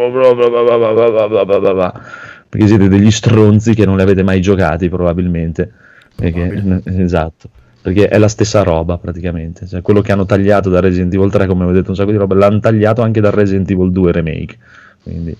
[2.49, 5.71] perché siete degli stronzi che non li avete mai giocati probabilmente
[6.15, 7.49] perché, esatto
[7.81, 11.47] perché è la stessa roba praticamente cioè, quello che hanno tagliato da Resident Evil 3
[11.47, 14.57] come ho detto un sacco di roba l'hanno tagliato anche da Resident Evil 2 Remake
[15.03, 15.35] quindi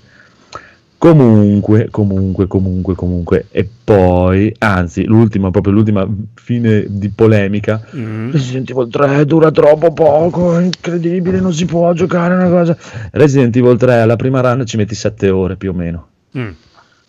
[1.02, 3.46] comunque, comunque, comunque, comunque.
[3.50, 7.82] E poi, anzi, l'ultima, proprio l'ultima fine di polemica.
[7.96, 8.30] Mm.
[8.32, 12.78] Resident Evil 3 dura troppo poco, è incredibile, non si può giocare una cosa.
[13.14, 16.08] Resident Evil 3 alla prima run ci metti 7 ore più o meno.
[16.38, 16.50] Mm.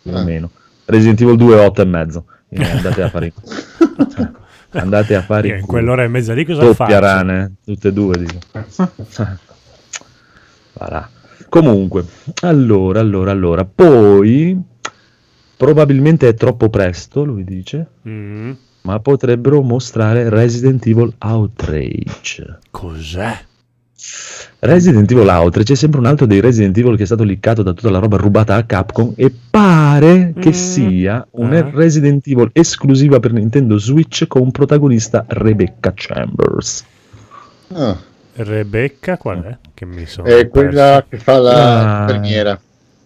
[0.02, 0.24] Più o Ah.
[0.24, 0.50] meno.
[0.87, 2.24] Resident Evil 2 8 e mezzo.
[2.48, 3.33] Quindi andate a fare
[4.72, 6.98] andate a fare Io in quell'ora e mezza lì cosa doppia fa?
[6.98, 8.38] rane, tutte e due dico.
[10.74, 11.09] Voilà.
[11.48, 12.05] Comunque,
[12.42, 14.59] allora, allora, allora, poi
[15.57, 18.50] probabilmente è troppo presto, lui dice, Mm.
[18.83, 22.59] ma potrebbero mostrare Resident Evil Outrage.
[22.70, 23.38] Cos'è?
[24.61, 27.72] Resident Evil Outrage è sempre un altro dei Resident Evil che è stato liccato da
[27.72, 30.52] tutta la roba rubata a Capcom e pare che Mm.
[30.52, 31.70] sia un Ah.
[31.72, 36.85] Resident Evil esclusiva per Nintendo Switch con protagonista Rebecca Chambers.
[37.74, 37.96] Ah,
[38.35, 39.59] Rebecca qual è?
[39.75, 41.07] Che mi sono è quella perso.
[41.11, 42.01] che fa la Ah.
[42.03, 42.61] infermiera.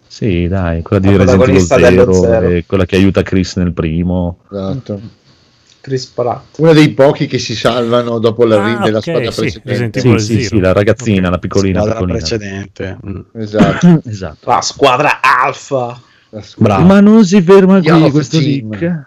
[0.07, 2.47] Sì, dai, quella di La Resident Evil protagonista dello 0, zero.
[2.49, 4.39] e quella che aiuta Chris nel primo.
[4.51, 4.99] Esatto.
[5.81, 6.57] Chris Pratt.
[6.57, 9.99] Uno dei pochi che si salvano dopo la Ah, della ok, squadra sì, precedente.
[9.99, 11.31] Sì, sì, sì, la ragazzina, Ok.
[11.33, 12.17] la piccolina, Squadra piccolina.
[12.17, 12.97] precedente.
[13.05, 13.19] Mm.
[13.41, 14.01] Esatto.
[14.05, 14.49] Esatto.
[14.49, 16.01] La squadra alfa.
[16.29, 16.93] La squadra- Bravo.
[16.93, 19.05] Ma non si ferma qui questo Team.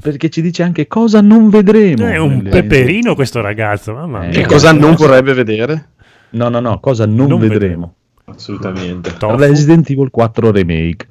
[0.00, 2.06] Perché ci dice anche cosa non vedremo.
[2.06, 4.40] È un nelle- peperino questo ragazzo, mamma Eh, mia.
[4.40, 5.90] Che cosa non vorrebbe vedere?
[6.30, 7.94] No, no, no, cosa non, Non vedremo.
[8.24, 9.16] Assolutamente.
[9.16, 9.36] Tofu?
[9.36, 11.06] Resident Evil 4 Remake.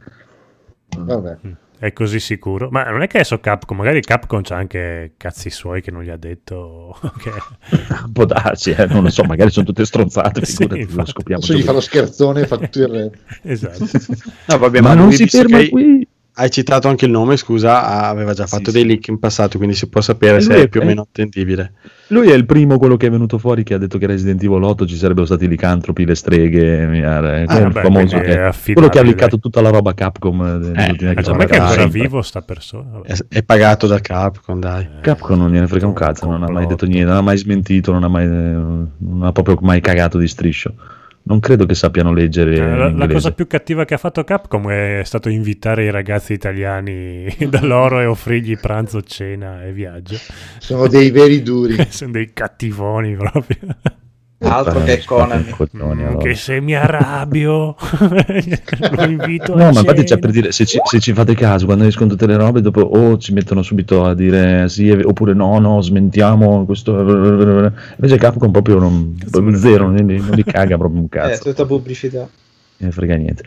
[0.97, 1.37] Vabbè.
[1.79, 2.69] È così sicuro?
[2.71, 6.09] Ma non è che adesso Capcom, magari Capcom c'ha anche cazzi suoi che non gli
[6.09, 7.31] ha detto che...
[8.13, 11.09] Può darsi, eh, non lo so, magari sono tutte stronzate, Sì, figurati, lo infatti.
[11.11, 11.43] scopriamo.
[11.43, 13.11] Adesso gli fa lo scherzone e fa tutto il re.
[13.41, 13.85] esatto.
[14.47, 16.02] No, vabbè, Ma ma, non si ferma che qui.
[16.35, 18.77] Hai citato anche il nome, scusa, aveva già Sì, fatto sì.
[18.77, 21.73] dei leak in passato, quindi si può sapere se è è- più o meno attendibile.
[22.07, 24.61] Lui è il primo, quello che è venuto fuori, che ha detto che Resident Evil
[24.61, 27.45] 8 ci sarebbero stati licantropi, le streghe, mi pare.
[27.45, 30.41] Quello è il vabbè, famoso che- affidabile, quello che ha liccato tutta la roba Capcom.
[30.41, 30.45] eh,
[30.79, 33.01] Eh, anni ecco, che è ha ancora vivo sta persona?
[33.03, 34.87] È, è pagato da Capcom, dai.
[35.01, 37.91] Capcom non gliene frega un cazzo, non ha mai detto niente, non ha mai smentito,
[37.91, 40.73] non ha, mai, non ha proprio mai cagato di striscio.
[41.25, 44.69] Non credo che sappiano leggere Eh, La, la cosa più cattiva che ha fatto Capcom
[44.69, 50.17] è stato invitare i ragazzi italiani da loro e offrirgli pranzo, cena e viaggio.
[50.59, 51.77] Sono dei veri duri.
[51.89, 53.57] Sono dei cattivoni proprio.
[54.45, 55.47] Altro Eh, che Konami.
[55.47, 56.17] i coglioni, Mm, allora.
[56.23, 57.75] Che se mi arrabbio,
[58.91, 61.65] lo invito No, a ma infatti c'è per dire, se ci, se ci fate caso,
[61.65, 65.33] quando escono tutte le robe, dopo o ci mettono subito a dire sì, è oppure
[65.33, 66.99] no, no, smentiamo questo.
[66.99, 71.43] Invece Capcom proprio non, ne zero, non li, non li caga proprio un Eh, cazzo,
[71.49, 72.19] tutta pubblicità.
[72.19, 72.29] non
[72.77, 73.43] ne frega niente.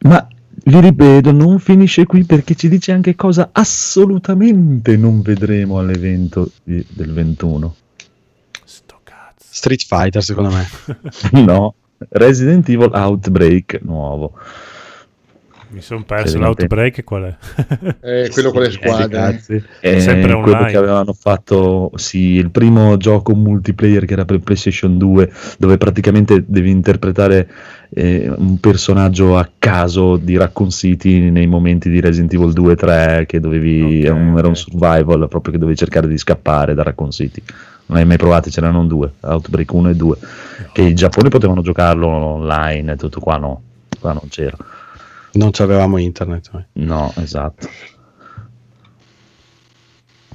[0.00, 0.26] Ma
[0.64, 6.84] vi ripeto, non finisce qui perché ci dice anche cosa assolutamente non vedremo all'evento di-
[6.90, 7.74] del 21.
[9.52, 10.68] Street Fighter, secondo me.
[11.32, 11.74] No,
[12.10, 14.34] Resident Evil Outbreak nuovo.
[15.68, 17.36] Mi sono perso Sì, l'outbreak qual è?
[18.00, 19.08] Eh, quello con le Sì, squadre.
[19.08, 19.62] cazzi.
[19.88, 20.66] È sempre quello online.
[20.66, 26.44] che avevano fatto, sì, il primo gioco multiplayer che era per PlayStation 2, dove praticamente
[26.46, 27.48] devi interpretare
[27.90, 32.76] eh, un personaggio a caso di Raccoon City nei momenti di Resident Evil 2 e
[32.76, 34.56] 3, che dovevi, Ok, era, un, era un ok.
[34.56, 37.42] survival, proprio che dovevi cercare di scappare da Raccoon City.
[37.86, 40.18] Non hai mai provato, c'erano due, Outbreak 1 e 2,
[40.72, 43.62] che in Giappone potevano giocarlo online, e tutto qua no,
[44.00, 44.56] qua non c'era.
[45.32, 46.50] Non c'avevamo internet.
[46.52, 46.64] noi.
[46.72, 47.68] No, esatto.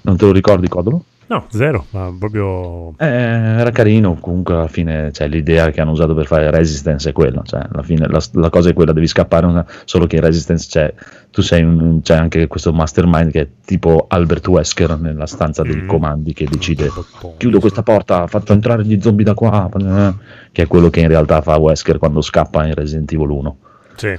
[0.02, 1.04] Non te lo ricordi, Codolo?
[1.30, 2.94] No, zero, ma proprio...
[2.98, 7.12] Eh, era carino, comunque alla fine cioè, l'idea che hanno usato per fare Resistance è
[7.12, 10.22] quella, cioè, alla fine la, la cosa è quella, devi scappare, una- solo che in
[10.22, 10.94] Resistance c'è,
[11.30, 15.76] tu sei un, c'è anche questo mastermind che è tipo Albert Wesker nella stanza dei
[15.82, 15.88] Mm.
[15.88, 16.90] comandi che decide
[17.38, 20.14] chiudo questa porta, faccio entrare gli zombie da qua, eh,
[20.54, 23.58] che è quello che in realtà fa Wesker quando scappa in Resident Evil 1
[23.96, 24.18] Sì.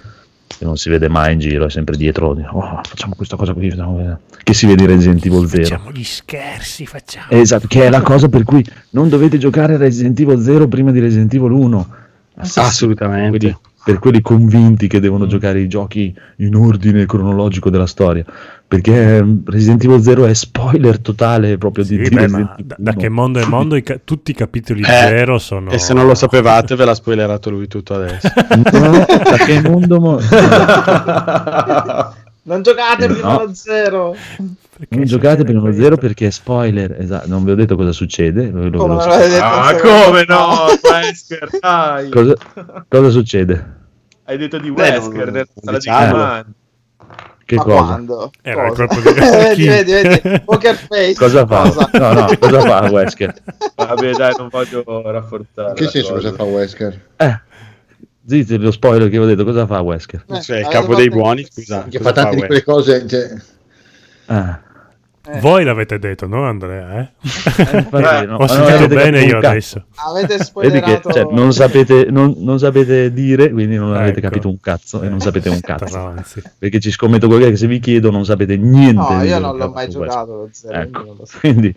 [0.56, 3.70] Che non si vede mai in giro, è sempre dietro, oh, facciamo questa cosa qui,
[3.70, 5.62] facciamo- che si vede in Resident Evil 0.
[5.62, 7.26] Facciamo gli scherzi, facciamo...
[7.28, 10.90] Esatto, che è la cosa per cui non dovete giocare a Resident Evil 0 prima
[10.90, 11.88] di Resident Evil 1.
[12.54, 13.38] Assolutamente.
[13.38, 18.22] Quindi, per quelli convinti che devono giocare i giochi in ordine cronologico della storia,
[18.66, 22.66] perché ehm, Resident Evil 0 è spoiler totale proprio di, Sì, di beh, Resident Evil
[22.66, 23.00] da, da 1.
[23.00, 25.70] che mondo è mondo, i ca- tutti i capitoli Eh, zero sono...
[25.70, 28.28] E se non lo sapevate, ve l'ha spoilerato lui tutto adesso.
[28.72, 30.18] No, da che mondo mo-
[32.42, 33.12] Non giocate No.
[33.14, 34.14] prima allo zero.
[34.78, 35.72] Perché non giocate questo?
[35.72, 39.00] zero perché è spoiler, esatto, non vi ho detto cosa succede, lo- Come lo non
[39.00, 39.10] so.
[39.42, 40.66] Ah, come no?
[40.82, 42.10] Wesker, dai.
[42.10, 42.34] cosa,
[42.88, 43.76] cosa succede?
[44.24, 46.12] Hai detto di Beh, Wesker non- nella non sala di diciamolo.
[46.22, 46.46] comando.
[47.48, 47.82] Che Ma cosa?
[47.84, 48.30] quando?
[48.42, 48.86] Era Cosa?
[48.86, 49.18] proprio di-
[49.66, 51.14] vedi, vedi, vedi, poker face.
[51.14, 51.88] Cosa fa?
[51.98, 53.34] No, no, cosa fa Wesker?
[53.74, 55.72] Vabbè, dai, non voglio rafforzare.
[55.74, 56.30] Che senso cosa.
[56.30, 57.00] cosa fa Wesker?
[57.16, 57.40] Eh,
[58.26, 60.24] zitti, lo spoiler che vi ho detto, cosa fa Wesker?
[60.28, 61.84] Eh, Cioè, il capo dei buoni, scusa.
[61.88, 63.06] Che cosa fa tante di quelle cose.
[63.08, 63.30] Cioè,
[64.26, 64.60] Ah,
[65.40, 67.00] Voi l'avete detto, no Andrea?
[67.00, 67.08] Eh?
[67.76, 69.46] infatti, no, Ho non sentito avete bene io cazzo.
[69.48, 69.84] adesso.
[69.96, 71.12] Avete Vedi che spoilerato.
[71.12, 74.28] cioè, non, sapete, non, non sapete dire, quindi non avete Ecco.
[74.28, 75.86] capito un cazzo e non sapete un cazzo.
[75.86, 76.42] Stronzi.
[76.58, 79.12] Perché ci scommetto quello che se vi chiedo non sapete niente.
[79.14, 81.04] No, io non l'ho mai giocato zero, Ecco.
[81.04, 81.38] non so.
[81.40, 81.74] Quindi,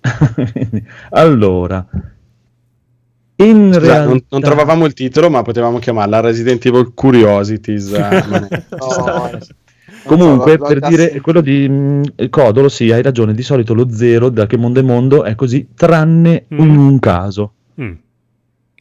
[0.52, 1.84] quindi, allora,
[3.36, 7.92] in Scusa, realtà non, non trovavamo il titolo, ma potevamo chiamarla Resident Evil Curiosities.
[7.92, 8.24] eh,
[8.78, 9.38] No, eh.
[10.04, 13.34] Comunque, so, per dire cassi- quello di mh, Codolo, sì, hai ragione.
[13.34, 16.58] Di solito lo zero, da che mondo è mondo, è così, tranne Mm.
[16.60, 17.92] in un caso: Mm.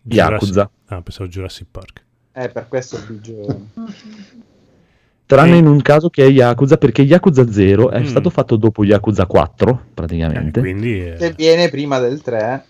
[0.03, 0.69] Yakuza.
[0.87, 2.03] Ah, pensavo Jurassic Park.
[2.33, 3.61] Eh, per questo il gioco.
[5.25, 5.57] Tranne Sì.
[5.59, 8.05] in un caso che è Yakuza, perché Yakuza 0 è Mm.
[8.05, 10.59] stato fatto dopo Yakuza 4, Eh, praticamente.
[10.59, 10.99] quindi...
[11.05, 12.65] eh, Che viene prima del 3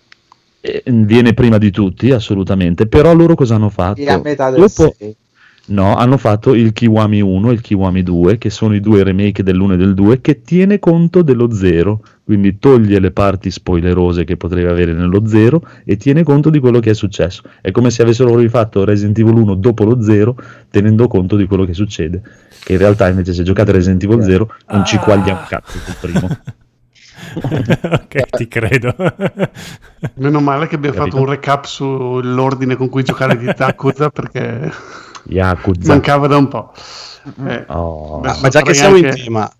[0.60, 2.86] E viene prima di tutti, assolutamente.
[2.86, 4.00] Però loro cosa hanno fatto?
[4.00, 5.16] e a metà del Dopo- 6.
[5.64, 9.44] No, hanno fatto il Kiwami 1 e il Kiwami 2, che sono i due remake
[9.44, 14.36] dell'1 e del 2, che tiene conto dello 0, quindi toglie le parti spoilerose che
[14.36, 17.42] potrebbe avere nello 0 e tiene conto di quello che è successo.
[17.60, 20.36] È come se avessero rifatto Resident Evil 1 dopo lo 0,
[20.68, 22.20] tenendo conto di quello che succede.
[22.62, 25.00] Che in realtà invece se giocate Resident Evil 0 non ci Ah.
[25.00, 26.28] quaglia un cazzo sul primo.
[27.92, 28.94] ok, ti credo.
[30.14, 31.16] Meno male che abbiamo Capito?
[31.16, 34.70] fatto un recap sull'ordine con cui giocare di Yakuza perché
[35.24, 35.92] Yakuza.
[35.92, 36.72] mancava da un po'.
[37.48, 38.20] Eh, Oh.
[38.20, 39.52] Ma già che siamo in anche- tema,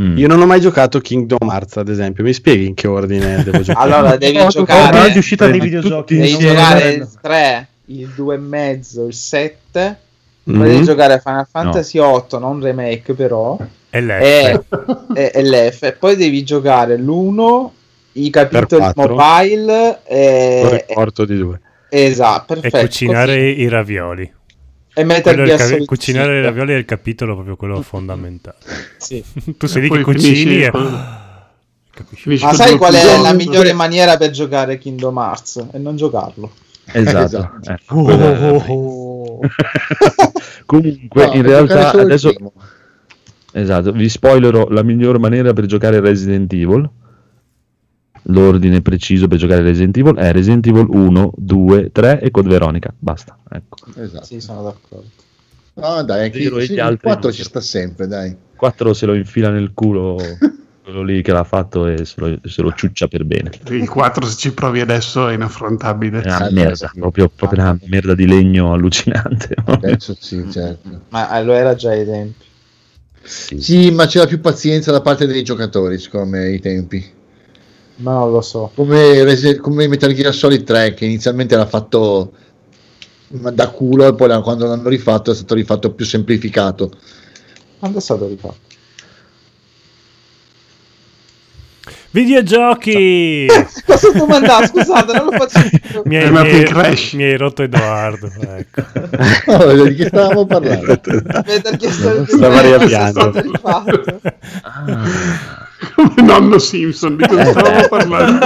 [0.00, 0.16] Mm.
[0.18, 2.24] io non ho mai giocato Kingdom Hearts, ad esempio.
[2.24, 3.92] Mi spieghi in che ordine devo giocare?
[3.92, 6.16] Allora devi No, giocare di uscita dei videogiochi.
[6.16, 9.98] devi giocare il 3, il 2 e mezzo, il 7.
[10.50, 10.58] Mm?
[10.58, 13.56] Poi devi giocare Final Fantasy 8, non remake però.
[13.90, 14.22] E lei.
[14.52, 14.64] E,
[15.14, 15.82] e, e l'F.
[15.84, 17.70] E poi devi giocare l'1,
[18.14, 20.00] i capitoli mobile.
[20.04, 21.60] E, riporto di due.
[21.88, 22.84] esatto, E perfetto.
[22.86, 23.60] cucinare così.
[23.60, 24.32] i ravioli.
[24.96, 26.50] E Metal Quello è il Gear ca- Solid cucinare i 5.
[26.50, 28.56] ravioli è il capitolo proprio quello fondamentale.
[28.98, 29.22] Sì.
[29.58, 30.70] tu sei lì che cucini e...
[31.90, 32.28] Capisci?
[32.42, 35.66] Ma sai qual è la migliore maniera per giocare Kingdom Hearts?
[35.72, 36.50] E non giocarlo.
[36.92, 37.52] Esatto.
[37.60, 37.72] Esatto.
[37.72, 38.64] eh, quella è la-
[40.66, 42.32] Comunque, no, in realtà, adesso
[43.52, 46.88] esatto, vi spoilerò la migliore maniera per giocare Resident Evil.
[48.24, 52.92] L'ordine preciso per giocare Resident Evil è Resident Evil 1, 2, 3 e Code Veronica.
[52.96, 53.38] Basta.
[53.50, 53.76] Ecco.
[53.96, 54.24] Esatto.
[54.24, 55.08] Sì, sono d'accordo.
[55.74, 58.36] No, dai, anche Zero il altri 4 non ci sta sempre, dai.
[58.54, 60.16] 4 se lo infila nel culo
[60.84, 63.50] quello lì che l'ha fatto e se lo, se lo ciuccia per bene.
[63.70, 66.20] Il 4 se ci provi adesso è inaffrontabile.
[66.20, 66.98] È una merda, sì.
[66.98, 69.54] proprio, proprio una merda di legno allucinante.
[69.64, 71.00] Adesso sì, certo.
[71.08, 72.44] Ma eh, lo era già ai tempi.
[73.22, 73.60] Sì.
[73.60, 77.12] Sì, ma c'era più pazienza da parte dei giocatori, secondo me, ai tempi.
[77.96, 78.70] Ma non lo so.
[78.74, 82.32] Come, Resi- come Metal Gear Solid 3, che inizialmente era fatto
[83.28, 86.90] da culo e poi la- quando l'hanno rifatto è stato rifatto più semplificato.
[87.78, 88.62] Quando è stato rifatto?
[92.10, 93.46] Videogiochi!
[93.84, 94.66] Cosa tu mandato?
[94.66, 96.02] Scusate, non lo faccio più.
[96.04, 97.12] mi, hai, mi Crash.
[97.14, 98.30] mi hai rotto Edoardo.
[98.40, 98.82] Ecco.
[99.46, 100.98] No, di che stavamo parlando?
[101.02, 103.30] Stava 3 è riavviando.
[103.30, 103.58] Come
[106.24, 107.88] nonno Simpson, di cosa Eh, stavamo beh.
[107.88, 108.38] parlando?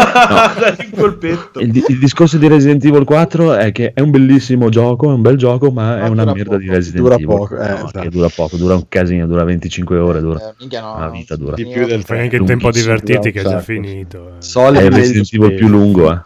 [0.96, 1.60] Colpetto.
[1.60, 5.22] Il, il discorso di Resident Evil 4 è che è un bellissimo gioco, è un
[5.22, 6.56] bel gioco, ma Ma è una merda poco.
[6.58, 7.26] di Resident Dura Evil.
[7.26, 8.08] poco, eh, No, esatto.
[8.08, 10.20] dura poco, dura un casino, dura 25 ore.
[10.20, 10.48] Dura.
[10.50, 11.54] Eh, minchia, no, Una vita dura.
[11.54, 14.28] Di più del Fai anche il tempo divertirti che è già finito.
[14.38, 14.42] eh.
[14.42, 16.20] Solid È il Resident Evil più lungo, eh.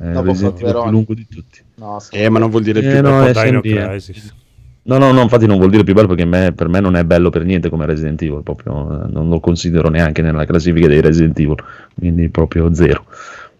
[0.00, 1.58] È il Dopo Resident Evil più lungo di tutti.
[1.76, 1.98] No.
[2.10, 3.00] Eh, ma non vuol dire Eh, più.
[3.02, 3.88] no, Dopo è Dino eh.
[3.88, 4.34] Crisis.
[4.82, 7.04] No, no, no, infatti non vuol dire più bello perché me- per me non è
[7.04, 11.00] bello per niente come Resident Evil, proprio, eh, non lo considero neanche nella classifica dei
[11.02, 11.62] Resident Evil,
[11.96, 13.04] quindi proprio zero.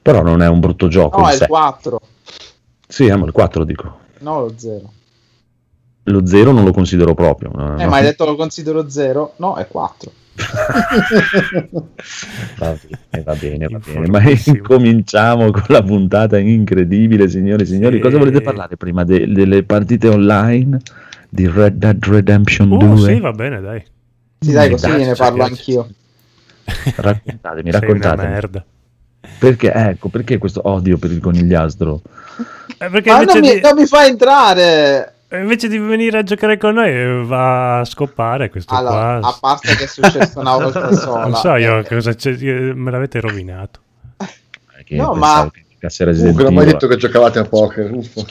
[0.03, 1.47] Però non è un brutto gioco No, in è il sé.
[1.47, 2.01] 4.
[2.89, 3.99] Sì, eh, ma il 4 dico.
[4.21, 4.93] No, lo 0.
[6.05, 7.51] Lo 0 non lo considero proprio.
[7.55, 7.91] no, Eh, no.
[7.91, 9.35] ma hai detto lo considero 0?
[9.37, 10.11] No, è 4.
[12.59, 14.07] Va bene, va bene, va bene.
[14.09, 17.97] Ma incominciamo con la puntata incredibile, signori e signori.
[17.97, 18.03] Sì.
[18.03, 20.81] Cosa volete parlare prima de- delle partite online
[21.31, 22.85] di Red Dead Redemption 2?
[22.89, 23.83] Uh, sì, va bene, dai.
[24.41, 25.53] Sì, dai, così ne parlo piace.
[25.53, 25.89] anch'io.
[26.97, 28.29] Raccontatemi, Sei una raccontatemi.
[28.33, 28.65] merda.
[29.39, 32.01] Perché, ecco, perché questo odio per il conigliastro?
[32.79, 35.15] Eh, perché Ma invece, non mi, di, non mi fa entrare!
[35.33, 39.37] invece di venire a giocare con noi eh, va a scopare questo Allora, a qua.
[39.41, 41.23] parte che è successo una volta sola.
[41.27, 43.81] Non so io eh, cosa c'è, eh, me l'avete rovinato.
[44.17, 47.93] Eh, No, ma- che Comunque non ho mai detto che giocavate a poker.
[47.93, 48.27] Uffo.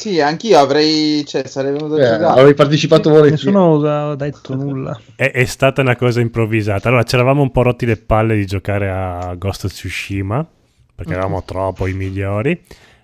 [0.00, 1.24] Sì, anch'io avrei.
[1.26, 3.52] Cioè, sarei venuto Eh, avevi partecipato volentieri.
[3.52, 4.98] Nessuno ha detto nulla.
[5.14, 6.88] È, è stata una cosa improvvisata.
[6.88, 10.46] Allora, ci eravamo un po' rotti le palle di giocare a Ghost of Tsushima
[10.94, 12.58] perché eravamo troppo i migliori.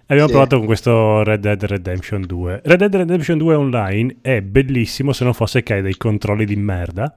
[0.06, 0.32] Abbiamo Sì.
[0.32, 2.60] provato con questo Red Dead Redemption 2.
[2.64, 6.56] Red Dead Redemption 2 online è bellissimo se non fosse che hai dei controlli di
[6.56, 7.14] merda.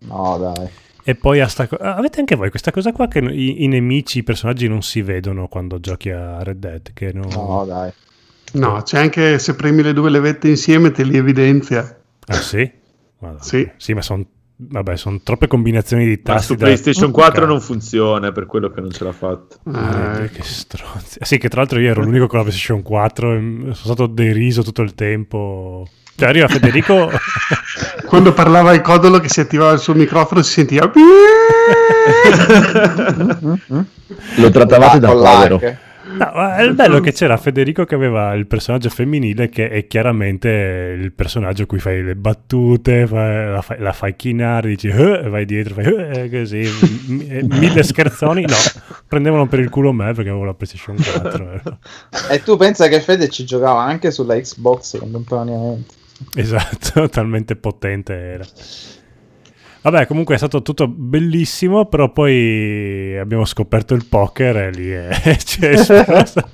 [0.00, 0.68] No, dai.
[1.04, 4.18] E poi sta co- ah, avete anche voi questa cosa qua che i, i nemici,
[4.18, 6.90] i personaggi non si vedono quando giochi a Red Dead.
[6.94, 7.28] Che non...
[7.30, 7.92] No, dai.
[8.52, 11.98] No, c'è anche se premi le due levette insieme te li evidenzia.
[12.26, 12.70] Ah sì?
[13.20, 13.42] Madonna.
[13.76, 13.92] Sì.
[13.94, 14.24] ma sono
[14.62, 16.46] vabbè, sono troppe combinazioni di Ma tasti.
[16.46, 19.56] su da- PlayStation 4 non funziona, per quello che non ce l'ha fatta.
[19.72, 21.18] Ah, Eh, che stronzi.
[21.20, 23.74] Ah, Sì, che tra l'altro io ero l'unico con la PlayStation 4 e m- sono
[23.94, 25.86] stato deriso tutto il tempo.
[26.16, 27.10] Cioè, arriva Federico.
[28.06, 30.90] quando parlava il codolo che si attivava il suo microfono si sentiva
[34.36, 35.60] Lo trattavate da povero.
[36.18, 39.86] No, ma è il bello che c'era Federico che aveva il personaggio femminile che è
[39.86, 40.48] chiaramente
[40.98, 45.28] il personaggio a cui fai le battute, fai- la, fai, la fai chinare, dici "Eh",
[45.28, 46.62] vai dietro, fai "Eh", così,
[47.06, 48.42] m- mille scherzoni.
[48.42, 48.56] No,
[49.06, 51.52] prendevano per il culo me perché avevo la PlayStation 4.
[51.52, 52.34] eh.
[52.34, 55.94] E tu pensa che Fede ci giocava anche sulla Xbox contemporaneamente.
[56.34, 58.44] Esatto, talmente potente era.
[59.82, 65.08] Vabbè, comunque è stato tutto bellissimo, però poi abbiamo scoperto il poker e lì è...
[65.60, 66.48] esplosa.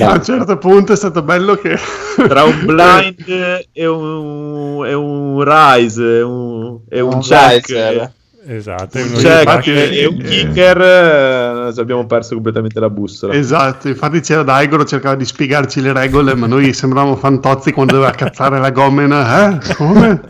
[0.00, 1.76] a un certo punto è stato bello che
[2.16, 8.12] Tra un blind e un, e un rise e un, e un Un check, riser.
[8.46, 12.90] Esatto, è un uno check infatti- e un kicker, eh, ci abbiamo perso completamente la
[12.90, 13.34] bussola.
[13.34, 18.12] esatto infatti c'era Daigoro cercava di spiegarci le regole ma noi sembravamo fantozzi quando doveva
[18.12, 19.74] cazzare la gomena eh?
[19.74, 20.20] come?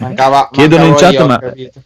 [0.00, 1.40] Mancava, Chiedono in chat, io, ma.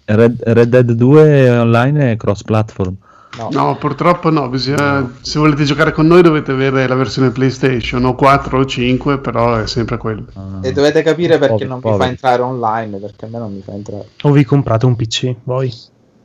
[0.05, 2.95] Red, Red Dead 2 online è cross platform.
[3.37, 3.49] No.
[3.53, 8.17] no purtroppo no bisogna, se volete giocare con noi dovete avere la versione PlayStation o
[8.17, 10.25] 4 o 5 però è sempre quello
[10.63, 12.03] E dovete capire perché Poveri, non mi poveri.
[12.03, 14.09] fa entrare online, perché a me non mi fa entrare.
[14.23, 15.73] O vi comprate un PC, voi?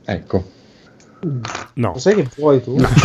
[0.03, 0.43] Ecco.
[1.75, 2.75] No, Lo sai che vuoi tu?
[2.75, 2.87] No,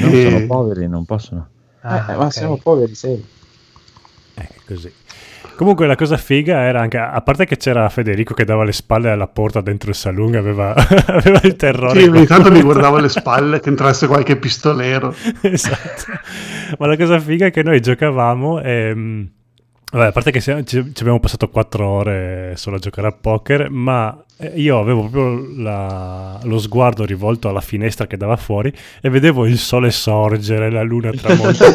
[0.00, 0.30] Eh.
[0.30, 1.48] sono poveri, non possono.
[1.80, 2.32] Ah, Eh, ma ok.
[2.32, 3.24] siamo poveri, sei.
[4.34, 4.92] è così.
[5.56, 9.10] Comunque la cosa figa era anche, a parte che c'era Federico che dava le spalle
[9.10, 10.74] alla porta dentro il saloon, aveva,
[11.06, 12.00] aveva il terrore.
[12.00, 16.04] sì, ogni tanto mi guardavo alle spalle che entrasse qualche pistolero esatto.
[16.78, 18.94] Ma la cosa figa è che noi giocavamo e...
[18.94, 19.30] mh,
[19.94, 24.24] Vabbè, a parte che ci, abbiamo passato 4 ore solo a giocare a poker, ma
[24.56, 29.56] io avevo proprio la- lo sguardo rivolto alla finestra che dava fuori e vedevo il
[29.58, 31.72] sole sorgere, la luna tramontare.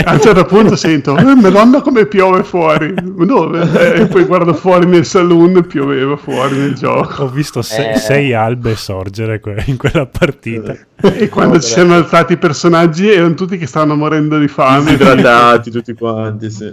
[0.04, 2.94] A un certo punto sento, eh, madonna come piove fuori.
[3.02, 3.94] Dove?
[3.96, 7.24] E poi guardo fuori nel saloon e pioveva fuori nel gioco.
[7.24, 7.96] Ho visto se- Eh.
[7.96, 10.74] sei albe sorgere que- in quella partita.
[11.02, 14.92] E quando ci siamo alzati i personaggi erano tutti che stavano morendo di fame.
[14.92, 16.72] Idratati tutti quanti, sì.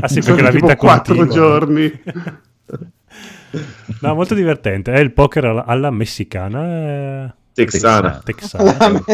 [0.00, 1.46] Ah sì, Sono perché la tipo vita quattro continua.
[1.46, 2.00] giorni.
[4.00, 4.92] No, molto divertente.
[4.92, 6.64] È il poker alla, messicana.
[7.26, 8.20] eh, Texana.
[8.24, 9.02] Texana.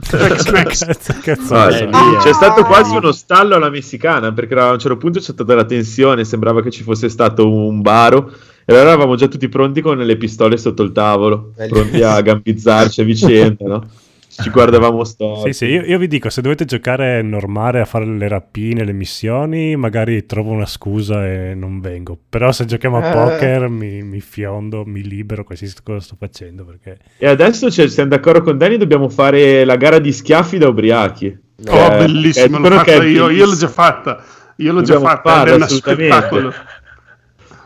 [0.00, 1.54] Cazzo, cazzo.
[1.54, 1.88] Ah, Eh,
[2.22, 5.64] c'è stato quasi uno stallo alla messicana perché a un certo punto c'è stata la
[5.64, 8.30] tensione, sembrava che ci fosse stato un baro
[8.64, 11.80] e allora eravamo già tutti pronti con le pistole sotto il tavolo, Bellissimo.
[11.80, 13.90] pronti a gambizzarci a vicenda, no?
[14.42, 15.52] Ci guardavamo storti.
[15.52, 18.92] Sì, sì, io, io vi dico, se dovete giocare normale a fare le rapine, le
[18.92, 22.16] missioni, magari trovo una scusa e non vengo.
[22.28, 23.12] Però se giochiamo a Eh.
[23.12, 26.64] poker mi, mi fiondo, mi libero, qualsiasi cosa sto facendo.
[26.64, 26.98] Perché...
[27.18, 31.46] E adesso cioè, siamo d'accordo con Danny, dobbiamo fare la gara di schiaffi da ubriachi.
[31.66, 34.22] Oh, Eh, bellissimo, l'ho però che fatta io, io l'ho già fatta.
[34.56, 36.14] Io l'ho Dobbiamo già fatta, farla, ed è uno assolutamente.
[36.14, 36.52] spettacolo.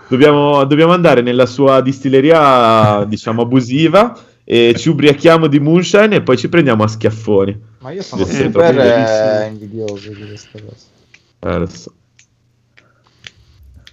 [0.09, 4.14] Dobbiamo, dobbiamo andare nella sua distilleria, diciamo, abusiva
[4.53, 7.59] e ci ubriachiamo di moonshine e poi ci prendiamo a schiaffoni.
[7.78, 11.55] Ma io sono Sì, super eh, invidioso di questa cosa.
[11.55, 11.92] Eh, lo so.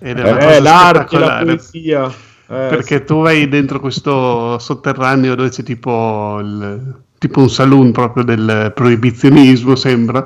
[0.01, 2.07] Ed è Eh, cosa l'arte, la poesia.
[2.07, 2.14] Eh,
[2.45, 8.72] Perché tu vai dentro questo sotterraneo dove c'è tipo, il- tipo un saloon proprio del
[8.76, 10.26] proibizionismo, sembra,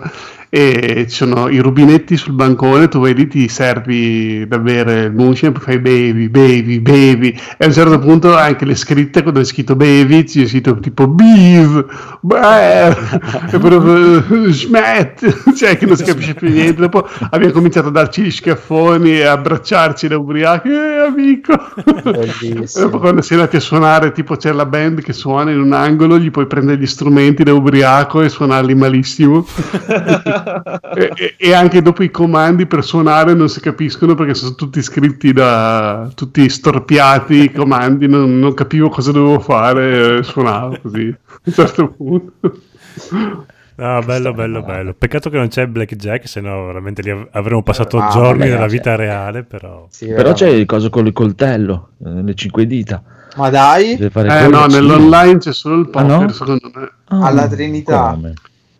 [0.56, 5.12] e ci sono i rubinetti sul bancone, tu vai lì, ti servi da bere il
[5.16, 9.45] poi fai bevi, bevi, bevi, e a un certo punto anche le scritte, quando è
[9.45, 16.36] scritto bevi, c'è scritto tipo beef, bear, e proprio smet, cioè che non si capisce
[16.36, 20.97] più niente, dopo abbiamo cominciato a darci gli schiaffoni e a abbracciarci da ubriachi, eh
[21.08, 21.54] amico!
[22.43, 25.60] E dopo quando si è andati a suonare, tipo c'è la band che suona in
[25.60, 29.43] un angolo, gli puoi prendere gli strumenti da ubriaco e suonarli malissimo.
[30.96, 35.32] e, e- anche dopo i comandi per suonare non si capiscono perché sono tutti scritti
[35.34, 41.39] da tutti storpiati i comandi, non, non capivo cosa dovevo fare, e suonavo così a
[41.44, 42.34] un certo punto.
[43.76, 44.94] No, bello, bello, bello.
[44.94, 48.68] Peccato che non c'è Blackjack, se no veramente lì av- avremmo passato Ah, giorni nella
[48.68, 49.88] vita reale, però...
[49.89, 53.02] Sì, Però c'è il coso con il coltello, eh, le cinque dita.
[53.36, 56.30] Ma dai, Eh no, nell'online c'è solo il Ah, poker, no?
[56.30, 56.91] secondo me.
[57.06, 58.12] Ah, alla Trinità.
[58.12, 58.34] come?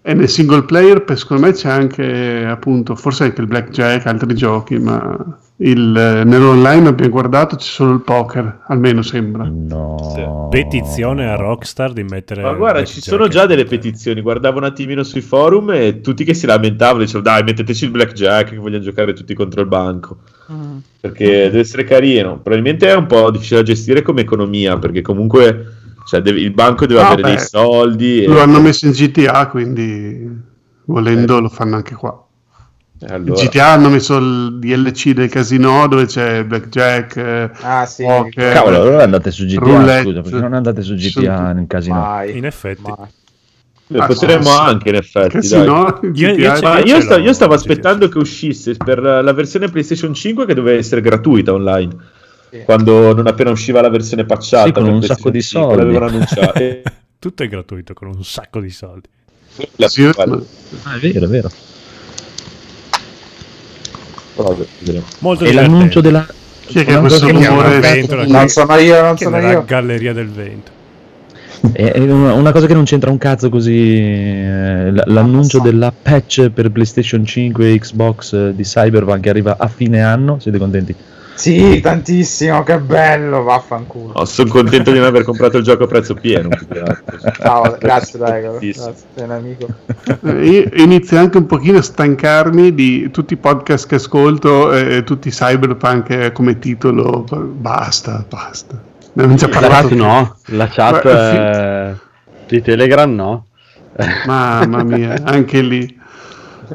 [0.06, 4.36] E nel single player, per- secondo me c'è anche, appunto, forse anche il blackjack, altri
[4.36, 5.18] giochi, ma
[5.58, 9.50] il, eh, nell'online abbiamo guardato c'è solo il poker, almeno sembra.
[9.50, 10.48] No.
[10.50, 12.42] Petizione a Rockstar di mettere...
[12.42, 14.20] Ma guarda, ci sono già delle petizioni.
[14.20, 18.50] Guardavo un attimino sui forum e tutti che si lamentavano dicevano: Dai, metteteci il blackjack
[18.50, 20.18] che vogliono giocare tutti contro il banco.
[20.52, 20.78] Mm.
[21.00, 22.40] Perché deve essere carino.
[22.40, 24.78] Probabilmente è un po' difficile da gestire come economia.
[24.78, 25.78] Perché comunque
[26.14, 28.24] cioè, deve- il banco deve Ah, avere beh, dei soldi.
[28.24, 30.30] E, Lo hanno messo in GTA, quindi
[30.86, 32.18] volendo lo fanno anche qua.
[33.00, 37.86] e In allora- GTA hanno messo il DLC del casino dove c'è blackjack, eh, Ah
[37.86, 38.54] sì, poker.
[38.54, 40.04] Cavolo, allora andate su GTA, Roulette.
[40.04, 41.54] scusa, perché non andate su GTA tutti.
[41.56, 41.96] nel casino?
[42.00, 42.82] mai, In effetti.
[42.82, 43.08] mai.
[43.88, 44.58] Eh, Ah, potremmo sì.
[44.60, 45.30] anche, in effetti.
[45.34, 45.42] dai.
[45.42, 46.36] casino in Io- io
[46.86, 51.02] Io sta- io stavo aspettando che uscisse per la versione PlayStation 5 che doveva essere
[51.02, 51.94] gratuita online.
[52.54, 52.60] Sì.
[52.66, 55.78] Quando non appena usciva la versione patchata Sì, con un sacco di 5, soldi.
[55.82, 56.54] l'avevano annunciato.
[56.60, 56.84] E-
[57.18, 59.08] Tutto è gratuito, con un sacco di soldi.
[59.78, 61.50] la- Sì, Ah, è vero, è vero.
[65.20, 66.26] Molto E l'annuncio della...
[66.66, 67.80] Chi è che questo rumore?
[67.80, 69.64] Ventola, Non sono io, non che sono io.
[69.66, 70.72] galleria del vento.
[71.72, 73.98] È una, cosa che non c'entra un cazzo così.
[73.98, 79.68] eh, l'annuncio della patch per PlayStation 5 e Xbox eh, di Cyberpunk che arriva a
[79.68, 80.40] fine anno.
[80.40, 80.94] Siete contenti?
[81.36, 84.14] Sì, tantissimo, che bello, vaffanculo.
[84.16, 86.50] No, sono contento di non aver comprato il gioco a prezzo pieno.
[87.40, 88.86] Ciao, grazie dai, Tantissimo.
[88.86, 89.68] grazie, sei un amico.
[90.24, 95.04] Eh, Io inizio anche un pochino a stancarmi di tutti i podcast che ascolto e
[95.04, 97.26] tutti i cyberpunk eh, come titolo.
[97.30, 98.76] Basta, basta.
[99.14, 99.88] Ne abbiamo già La parlato.
[99.90, 101.96] chat no, la chat Guarda, eh,
[102.48, 103.46] di Telegram no.
[104.26, 106.02] Mamma mia, anche lì.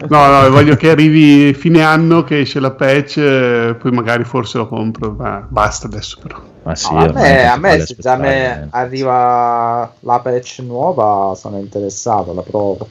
[0.08, 4.58] No, no, voglio che arrivi fine anno che esce la patch, eh, poi magari forse
[4.58, 6.40] lo compro, ma basta adesso però.
[6.62, 11.58] Ma sì, No, a me, a me se già me arriva la patch nuova sono
[11.58, 12.88] interessato, la provo.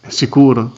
[0.00, 0.60] È sicuro.
[0.62, 0.70] Ma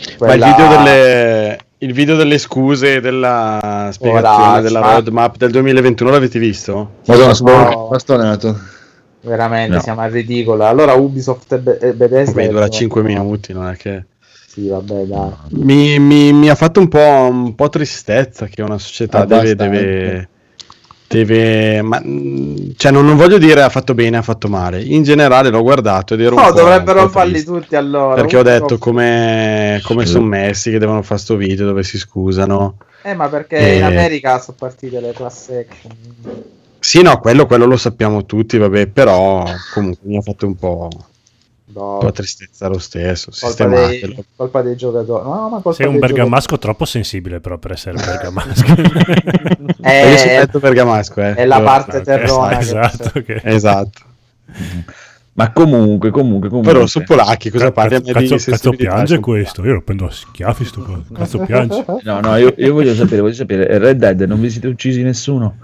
[0.00, 5.50] il Quella- video, delle, il video delle scuse della spiegazione Ora, della ma- roadmap del
[5.50, 6.90] 2021 l'avete visto?
[7.06, 7.34] Madonna, No.
[7.34, 8.58] sono bastonato.
[9.22, 9.80] Veramente No.
[9.80, 10.64] siamo al ridicolo.
[10.66, 12.32] Allora Ubisoft e Be- e Bethesda...
[12.32, 14.04] Vabbè, dura sono- 5 minuti, non è che...
[14.56, 15.30] Sì, vabbè, dai.
[15.50, 19.54] Mi, mi- mi ha fatto un po', un po' tristezza che una società Ah, deve,
[19.54, 20.28] deve,
[21.06, 22.00] deve ma,
[22.74, 26.14] cioè non, non voglio dire ha fatto bene ha fatto male in generale l'ho guardato
[26.14, 28.14] ed ero un No, po', dovrebbero un po' farli triste, tutti allora.
[28.14, 30.12] perché ho detto come, come Sì.
[30.12, 33.76] sono messi che devono fare sto video dove si scusano Eh, ma perché Eh.
[33.76, 35.92] in America sono partite le class action.
[36.80, 39.44] sì no quello, quello lo sappiamo tutti vabbè però
[39.74, 40.88] comunque mi ha fatto un po',
[41.68, 45.24] No, un po' tristezza lo stesso colpa dei, colpa dei giocatori.
[45.24, 48.64] No, ma colpa Sei un bergamasco troppo sensibile però per essere un bergamasco.
[48.64, 49.04] giocatori.
[49.04, 51.34] Perché È, sono detto bergamasco eh.
[51.34, 52.02] è la Io- parte ok.
[52.04, 52.58] terrona.
[52.60, 54.00] esatto, che- esatto
[55.32, 56.72] Ma comunque, comunque, comunque.
[56.72, 59.64] però sono polacchi cosa parli a Cazzo, cazzo, cazzo piange questo?
[59.64, 61.04] Io lo prendo a schiaffi sto coso.
[61.12, 61.84] Cazzo piange?
[62.04, 65.56] No, no, io, io voglio sapere, voglio sapere, Red Dead non vi siete uccisi nessuno?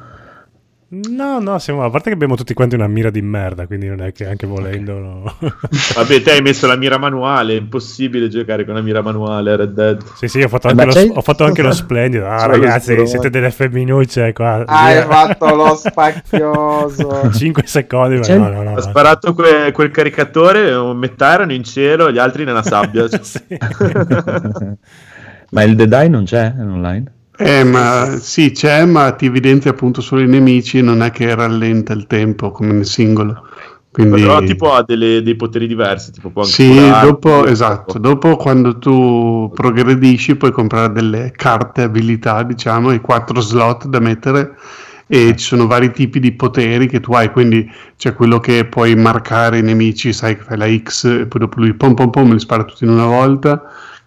[0.94, 4.02] No, no, siamo, a parte che abbiamo tutti quanti una mira di merda, quindi non
[4.02, 4.98] è che anche volendo...
[4.98, 5.36] no.
[5.40, 9.56] Vabbè, te hai messo la mira manuale, è impossibile giocare con la mira manuale a
[9.56, 10.02] Red Dead.
[10.16, 12.26] Sì, sì, ho fatto Eh, anche, lo, ho fatto anche lo splendido.
[12.26, 14.64] Ah, ragazzi, siete delle femminucce qua.
[14.66, 17.30] Hai fatto lo spacchioso.
[17.32, 18.70] 5 secondi, ma no, no, no.
[18.72, 18.80] Ha no.
[18.82, 23.08] sparato que- quel caricatore, metà erano in cielo, gli altri nella sabbia.
[23.08, 23.40] Cioè, Sì.
[25.52, 27.12] Ma il Dead Eye non c'è in online?
[27.44, 31.92] Eh, ma sì, c'è, ma ti evidenzia appunto solo i nemici, non è che rallenta
[31.92, 33.46] il tempo come nel singolo.
[33.90, 34.22] Quindi...
[34.22, 38.36] Però tipo ha delle- dei poteri diversi, tipo può anche Sì, curare, dopo, esatto, dopo
[38.36, 44.54] quando tu progredisci puoi comprare delle carte abilità, diciamo, i quattro slot da mettere
[45.06, 48.94] e ci sono vari tipi di poteri che tu hai, quindi c'è quello che puoi
[48.96, 52.32] marcare i nemici, sai che fai la X e poi dopo lui pom pom pom
[52.32, 53.62] li spara tutti in una volta,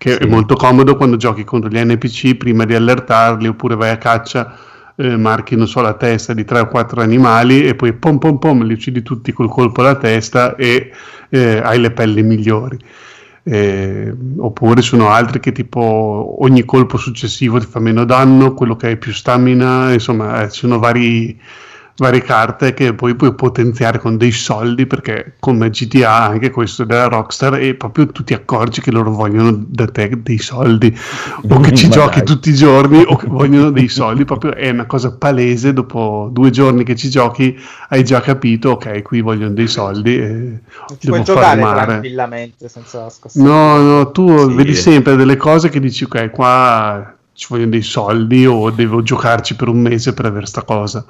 [0.05, 3.97] che è molto comodo quando giochi contro gli NPC prima di allertarli oppure vai a
[3.97, 4.55] caccia
[4.97, 8.37] eh, marchi non so la testa di tre o quattro animali e poi pom pom
[8.37, 10.91] pom li uccidi tutti col colpo alla testa e
[11.29, 12.77] eh, hai le pelli migliori.
[13.47, 18.87] Eh, oppure sono altri che tipo ogni colpo successivo ti fa meno danno, quello che
[18.87, 21.39] hai più stamina, insomma eh, ci sono vari,
[21.97, 26.85] varie carte che poi puoi potenziare con dei soldi perché come GTA anche questo è
[26.85, 30.93] della Rockstar e proprio tu ti accorgi che loro vogliono da te dei soldi
[31.47, 32.25] o che ci giochi dai.
[32.25, 36.49] tutti i giorni o che vogliono dei soldi, proprio è una cosa palese, dopo due
[36.49, 37.57] giorni che ci giochi
[37.89, 40.59] hai già capito, ok, qui vogliono dei soldi e
[40.97, 41.83] Ci puoi devo giocare farmare.
[41.83, 43.49] tranquillamente senza scassare.
[43.49, 44.53] No, no, tu Sì.
[44.53, 49.55] vedi sempre delle cose che dici, ok, qua ci vogliono dei soldi o devo giocarci
[49.55, 51.05] per un mese per avere sta cosa.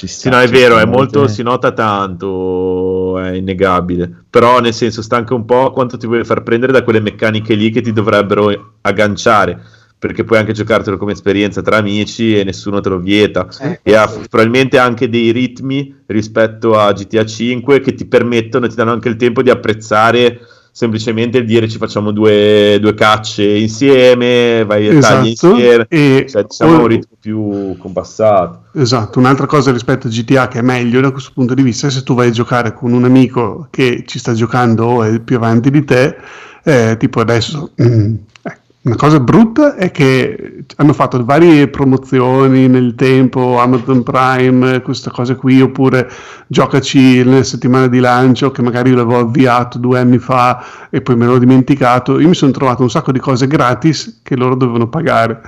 [0.00, 4.24] Ci Sì, sta, no, è ci vero, è molto, si nota tanto, è innegabile.
[4.30, 7.52] Però nel senso sta anche un po' quanto ti vuoi far prendere da quelle meccaniche
[7.54, 9.60] lì che ti dovrebbero agganciare,
[9.98, 13.46] perché puoi anche giocartelo come esperienza tra amici e nessuno te lo vieta.
[13.60, 18.74] Eh, E ha probabilmente anche dei ritmi rispetto a GTA 5 che ti permettono, ti
[18.76, 20.40] danno anche il tempo di apprezzare
[20.80, 26.26] semplicemente il dire ci facciamo due, due cacce insieme, vai a tagli Esatto, insieme, e
[26.26, 28.62] cioè diciamo o- un ritmo più compassato.
[28.72, 31.90] Esatto, un'altra cosa rispetto a GTA che è meglio da questo punto di vista è
[31.90, 35.36] se tu vai a giocare con un amico che ci sta giocando o è più
[35.36, 36.16] avanti di te,
[36.64, 38.14] eh, tipo adesso, mm,
[38.82, 45.36] una cosa brutta è che hanno fatto varie promozioni nel tempo, Amazon Prime, queste cose
[45.36, 46.10] qui, oppure
[46.46, 51.14] giocaci nella settimana di lancio che magari io l'avevo avviato due anni fa e poi
[51.16, 52.18] me l'ho dimenticato.
[52.18, 55.42] Io mi sono trovato un sacco di cose gratis che loro dovevano pagare.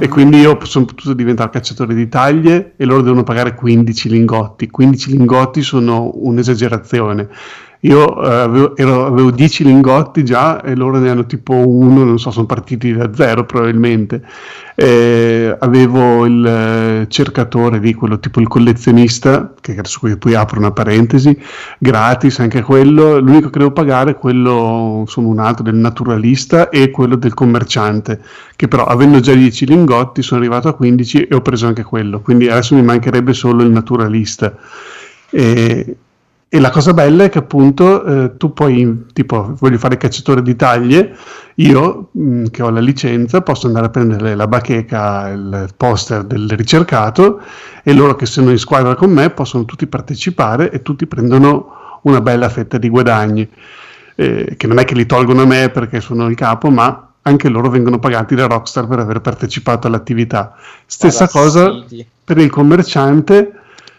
[0.00, 4.68] E quindi io sono potuto diventare cacciatore di taglie e loro devono pagare 15 lingotti.
[4.68, 7.28] 15 lingotti sono un'esagerazione.
[7.84, 12.18] Io eh, avevo, ero- avevo 10 lingotti già e loro ne hanno tipo uno, non
[12.18, 14.22] so, sono partiti da zero probabilmente.
[14.74, 20.72] Eh, avevo il eh, cercatore di quello tipo il collezionista, che adesso poi apro una
[20.72, 21.38] parentesi,
[21.78, 23.18] gratis anche quello.
[23.18, 28.18] L'unico che devo pagare è quello, insomma, un altro del naturalista e quello del commerciante,
[28.56, 32.20] che però avendo già 10 lingotti sono arrivato a 15 e ho preso anche quello.
[32.20, 34.56] Quindi adesso mi mancherebbe solo il naturalista.
[35.30, 35.96] E,
[36.54, 40.54] e la cosa bella è che appunto eh, tu poi, tipo, voglio fare cacciatore di
[40.54, 41.16] taglie,
[41.56, 46.48] io mh, che ho la licenza posso andare a prendere la bacheca, il poster del
[46.50, 47.40] ricercato
[47.82, 52.20] e loro che sono in squadra con me possono tutti partecipare e tutti prendono una
[52.20, 53.50] bella fetta di guadagni,
[54.14, 57.48] eh, che non è che li tolgono a me perché sono il capo, ma anche
[57.48, 60.54] loro vengono pagati da Rockstar per aver partecipato all'attività.
[60.86, 61.84] Stessa cosa
[62.22, 63.54] per il commerciante,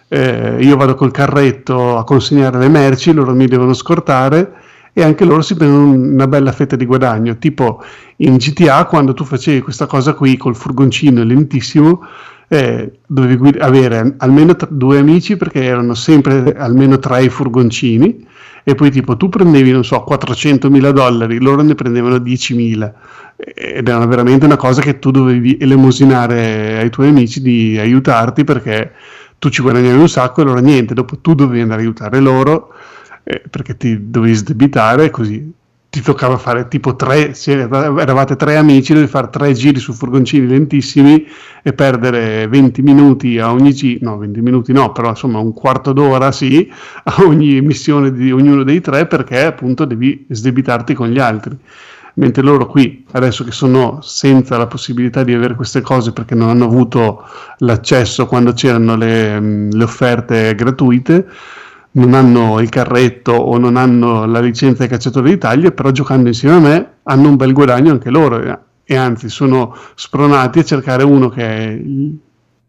[0.08, 4.54] eh, io vado col carretto a consegnare le merci, loro mi devono scortare
[4.94, 7.38] e anche loro si prendono una bella fetta di guadagno.
[7.38, 7.84] Tipo
[8.18, 12.02] in GTA, quando tu facevi questa cosa qui col furgoncino lentissimo,
[12.48, 18.26] eh, dovevi guid- avere almeno t- due amici perché erano sempre almeno tre i furgoncini
[18.64, 22.94] e poi tipo tu prendevi, non so, 400.000 dollari, loro ne prendevano 10.000
[23.36, 28.94] ed era veramente una cosa che tu dovevi elemosinare ai tuoi amici di aiutarti perché
[29.46, 32.74] tu ci guadagnavi un sacco e loro niente, dopo tu dovevi andare a aiutare loro
[33.24, 35.54] eh, perché ti dovevi sdebitare così
[35.88, 40.46] ti toccava fare tipo tre, se eravate tre amici, dovevi fare tre giri su furgoncini
[40.46, 41.26] lentissimi
[41.64, 45.94] e perdere 20 minuti a ogni giro, no 20 minuti no, però insomma un quarto
[45.94, 46.70] d'ora sì,
[47.04, 51.58] a ogni missione di ognuno dei tre perché appunto devi sdebitarti con gli altri.
[52.18, 56.50] Mentre loro qui, adesso che sono senza la possibilità di avere queste cose perché non
[56.50, 57.24] hanno avuto
[57.58, 61.28] l'accesso quando c'erano le, le offerte gratuite,
[61.92, 66.56] non hanno il carretto o non hanno la licenza di cacciatore d'Italia, però giocando insieme
[66.56, 71.04] a me hanno un bel guadagno anche loro e, e anzi sono spronati a cercare
[71.04, 71.82] uno che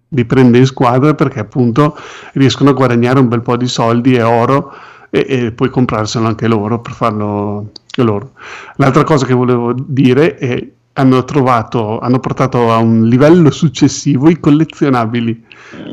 [0.09, 1.97] li prende in squadra perché appunto
[2.34, 4.72] riescono a guadagnare un bel po' di soldi e oro
[5.11, 7.70] e, e poi comprarselo anche loro per farlo
[8.03, 8.32] loro.
[8.76, 10.68] L'altra cosa che volevo dire è
[10.99, 15.44] hanno trovato, hanno portato a un livello successivo i collezionabili.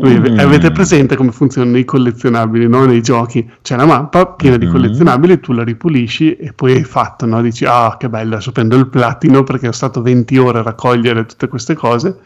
[0.06, 0.39] Mm.
[0.39, 2.86] Avete presente come funzionano i collezionabili no?
[2.86, 3.49] nei giochi?
[3.62, 4.72] C'è una mappa piena di Mm.
[4.72, 7.41] collezionabili, tu la ripulisci e poi hai fatto, no?
[7.41, 11.26] dici ah che bello, adesso prendo il platino perché ho stato 20 ore a raccogliere
[11.26, 12.20] tutte queste cose.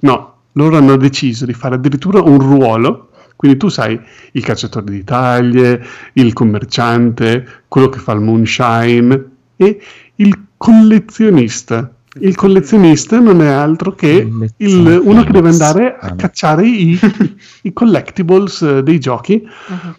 [0.00, 3.10] No, loro hanno deciso di fare addirittura un ruolo.
[3.36, 4.00] Quindi tu sai
[4.32, 5.84] il cacciatore di taglie,
[6.14, 9.24] il commerciante, quello che fa il moonshine
[9.56, 9.80] e
[10.16, 11.90] il collezionista.
[12.18, 14.26] Il collezionista non è altro che
[14.56, 16.98] il- uno che deve andare a cacciare i,
[17.62, 19.46] i collectibles eh, dei giochi.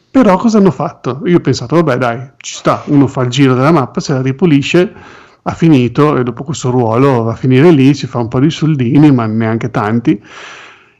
[0.09, 1.21] Però cosa hanno fatto?
[1.25, 4.21] Io ho pensato, vabbè dai, ci sta, uno fa il giro della mappa, se la
[4.23, 4.91] ripulisce,
[5.43, 8.49] ha finito e dopo questo ruolo va a finire lì, si fa un po' di
[8.49, 10.19] soldini, ma neanche tanti.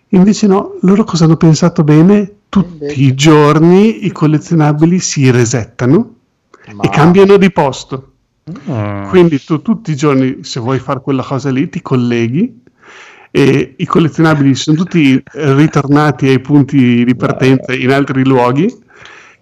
[0.10, 2.34] Invece no, loro cosa hanno pensato bene?
[2.49, 6.16] Tutti i giorni i collezionabili si resettano
[6.82, 8.14] e cambiano di posto.
[9.10, 12.64] Quindi tu tutti i giorni, se vuoi fare quella cosa lì, ti colleghi
[13.32, 18.74] e i collezionabili sono tutti ritornati ai punti di partenza in altri luoghi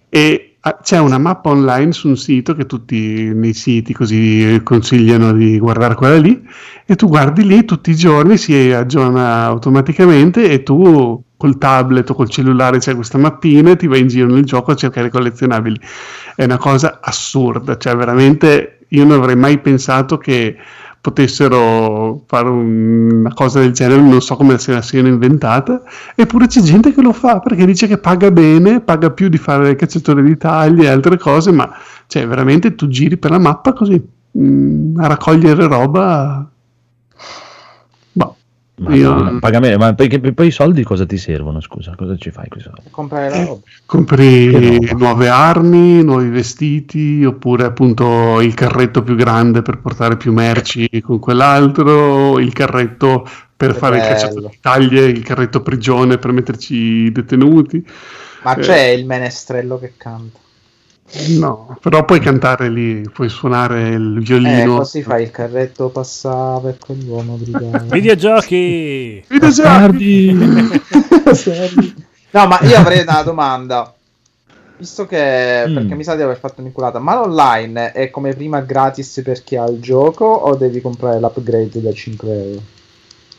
[0.10, 5.60] e c'è una mappa online su un sito che tutti nei siti così consigliano di
[5.60, 6.44] guardare quella lì
[6.86, 12.16] e tu guardi lì tutti i giorni si aggiorna automaticamente e tu col tablet o
[12.16, 15.80] col cellulare c'è questa mappina e ti vai in giro nel gioco a cercare collezionabili.
[16.36, 20.56] È una cosa assurda cioè veramente io non avrei mai pensato che
[21.06, 25.84] potessero fare un- una cosa del genere, non so come se la siano inventata,
[26.16, 29.70] eppure c'è gente che lo fa perché dice che paga bene, paga più di fare
[29.70, 31.70] il cacciatore di taglie e altre cose, ma
[32.08, 34.02] cioè veramente tu giri per la mappa così
[34.38, 36.50] mm, a raccogliere roba.
[38.78, 41.62] Ma, io- pagamento- ma poi, che- poi i soldi cosa ti servono?
[41.62, 42.82] Scusa, cosa ci fai con i soldi?
[42.92, 43.62] Comprare la roba.
[43.86, 50.90] Compri nuove armi, nuovi vestiti, oppure appunto il carretto più grande per portare più merci
[51.02, 54.14] con quell'altro, il carretto per Che fare il bello.
[54.14, 57.86] cacciatore di taglie, il carretto prigione per metterci i detenuti.
[58.44, 58.60] Ma Eh.
[58.60, 60.38] c'è il menestrello che canta.
[61.40, 64.78] No, però puoi cantare lì, puoi suonare il Eh, violino.
[64.78, 67.78] così fai il carretto passava e quell'uomo brigava.
[67.94, 69.24] Videogiochi!
[69.28, 70.34] Videogiochi!
[72.32, 73.94] No, ma io avrei una domanda.
[74.78, 75.74] Visto che, Mm.
[75.74, 79.56] perché mi sa di aver fatto un'inculata, ma l'online è come prima gratis per chi
[79.56, 82.62] ha il gioco o devi comprare l'upgrade da 5 euro?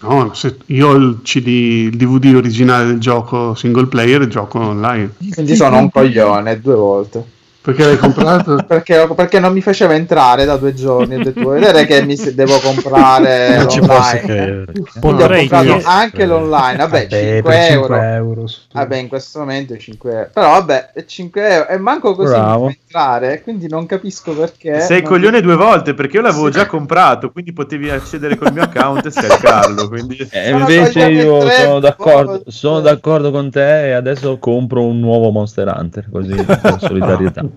[0.01, 4.61] No, se io ho il CD, il DVD originale del gioco single player e gioco
[4.61, 5.15] online.
[5.33, 7.35] Quindi sono un coglione due volte.
[7.67, 8.63] Perché l'hai comprato?
[8.65, 11.17] Perché, perché non mi faceva entrare da due giorni.
[11.17, 14.65] Ho detto, vuoi vedere che mi se- devo comprare Non l'online.
[15.01, 16.77] Quindi ho comprato anche l'online.
[16.77, 18.03] Vabbè, Vabbè, 5 per 5 euro.
[18.03, 18.47] euro.
[18.47, 18.61] su.
[18.73, 20.29] Vabbè, in questo momento 5 euro.
[20.33, 21.69] Però vabbè, è 5 euro.
[21.69, 22.67] E manco così Bravo.
[22.67, 23.43] mi fa entrare.
[23.43, 24.81] Quindi non capisco perché.
[24.83, 28.63] Sei non- coglione due volte perché io l'avevo già comprato, quindi potevi accedere col mio
[28.63, 29.89] account e scaricarlo.
[29.89, 30.19] Quindi...
[30.31, 35.01] E Sono invece io tre sono d'accordo, sono d'accordo con te e adesso compro un
[35.01, 37.45] nuovo Monster Hunter, così per solidarietà.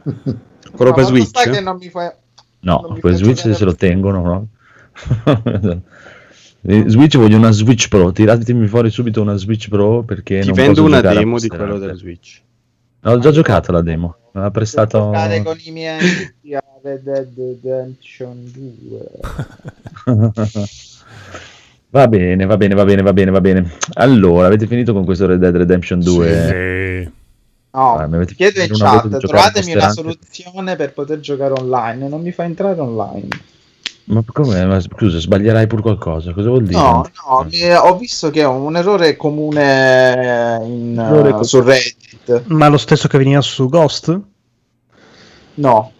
[0.71, 1.49] Quello per Switch?
[1.49, 2.15] che non mi fa...
[2.61, 3.55] No, Non mi faccio Switch vedere.
[3.55, 4.47] se lo tengono, no?
[6.61, 10.55] Eh, Switch voglio una Switch Pro, tiratemi fuori subito una Switch Pro perché Ti non
[10.57, 12.41] vendo una demo di quello della Switch.
[13.03, 14.97] Ho già giocato la demo, me l'ha Per prestato...
[14.99, 18.99] giocare con i miei amici a Red Dead Redemption 2.
[21.91, 23.71] Va bene, va bene, va bene, va bene, va bene.
[23.93, 27.03] Allora, avete finito con questo Red Dead Redemption 2?
[27.05, 27.11] Sì.
[27.71, 32.07] No, avete chiedo in chat, trovatemi una soluzione per poter giocare online.
[32.07, 33.27] Non mi fa entrare online.
[34.05, 34.65] Ma come?
[34.65, 36.79] Ma scusa, sbaglierai pur qualcosa, cosa vuol dire?
[36.79, 37.47] No, no,
[37.83, 41.43] ho visto che è un errore comune in, Errore comune.
[41.43, 42.43] su Reddit.
[42.47, 44.19] Ma lo stesso che veniva su Ghost?
[45.55, 45.91] No,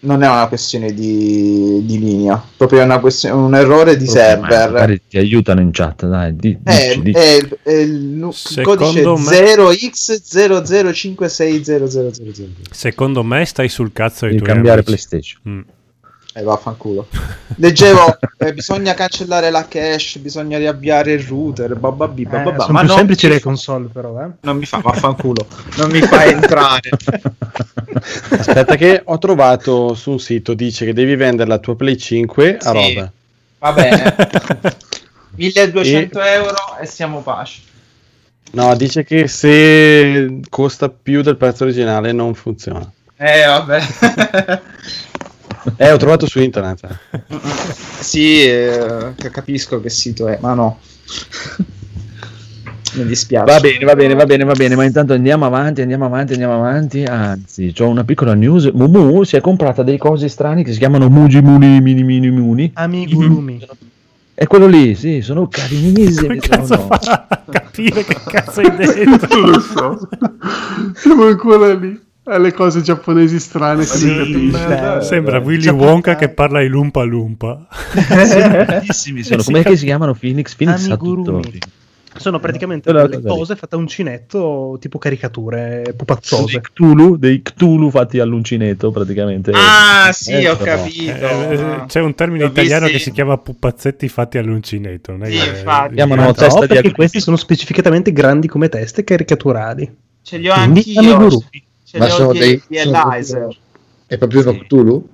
[0.00, 4.10] non è una questione di, di linea, proprio è una questione, un errore di Ma
[4.10, 4.70] server.
[4.72, 6.36] Magari ti aiutano in chat, dai.
[6.36, 7.18] Di, È, dici, dici.
[7.18, 12.50] è il, è il nu- il Secondo codice me- 0x00560000.
[12.70, 15.06] Secondo me stai sul cazzo tuoi cambiare amici.
[15.06, 15.40] PlayStation.
[15.48, 15.60] Mm.
[16.38, 17.06] E vaffanculo.
[17.56, 22.60] Leggevo, eh, bisogna cancellare la cache, bisogna riavviare il router, bababì, Eh, bababà.
[22.64, 24.22] sono ma più non semplici le fa- console, però.
[24.22, 24.28] Eh.
[24.42, 25.46] Non mi fa, vaffanculo,
[25.78, 26.90] non mi fa entrare.
[28.38, 32.58] Aspetta che ho trovato su un sito, dice che devi vendere la tua Play 5
[32.58, 32.94] a Sì.
[32.94, 33.12] roba.
[33.58, 34.14] Va bene.
[35.36, 37.60] 1200 euro e siamo pace.
[38.52, 42.90] No, dice che se costa più del prezzo originale non funziona.
[43.16, 43.80] Eh, vabbè.
[45.76, 46.98] Eh, ho trovato su internet.
[48.00, 50.78] sì, eh, capisco che sito è, ma no.
[52.94, 53.52] Mi dispiace.
[53.52, 56.54] Va bene, va bene, va bene, va bene, ma intanto andiamo avanti, andiamo avanti, andiamo
[56.54, 57.02] avanti.
[57.02, 58.70] Anzi, ho una piccola news.
[58.72, 62.70] Mumu si è comprata dei cosi strani che si chiamano Muji Muni Mini Mini Muni.
[62.74, 63.66] Amigurumi.
[64.32, 66.26] È quello lì, sì, sono carinissimi.
[66.26, 66.88] Come cazzo sono.
[67.50, 69.26] capire che cazzo hai detto?
[69.36, 70.08] Non lo so.
[70.94, 72.05] Siamo ancora lì.
[72.28, 75.06] Alle cose giapponesi strane che Sì, non capisci.
[75.06, 77.66] Sembra Willy Già Wonka che parla ai Lumpa Lumpa.
[77.94, 79.42] Bellissimi sono.
[79.44, 80.54] Com'è che si chiamano Phoenix?
[80.56, 80.86] Phoenix.
[80.86, 81.58] Amigurumi.
[82.16, 86.44] Sono praticamente Quella delle cose fatte a uncinetto, tipo caricature pupazzose.
[86.52, 89.50] dei Cthulhu, dei Cthulhu fatti all'uncinetto praticamente.
[89.54, 90.76] Ah, sì, Eh, ho però.
[90.82, 91.10] capito.
[91.12, 95.12] Eh, c'è un termine L'ho italiano visti- che si chiama pupazzetti fatti all'uncinetto.
[95.12, 95.94] Non è Sì, che- infatti.
[95.94, 99.94] Chiamano No, testa di perché questi sono specificatamente grandi come teste caricaturali.
[100.22, 101.28] Ce li ho Quindi anch'io.
[101.88, 103.56] Ce Ma sono dei- di sono Elizer.
[104.06, 104.58] È proprio Sì.
[104.58, 105.08] Cthulhu?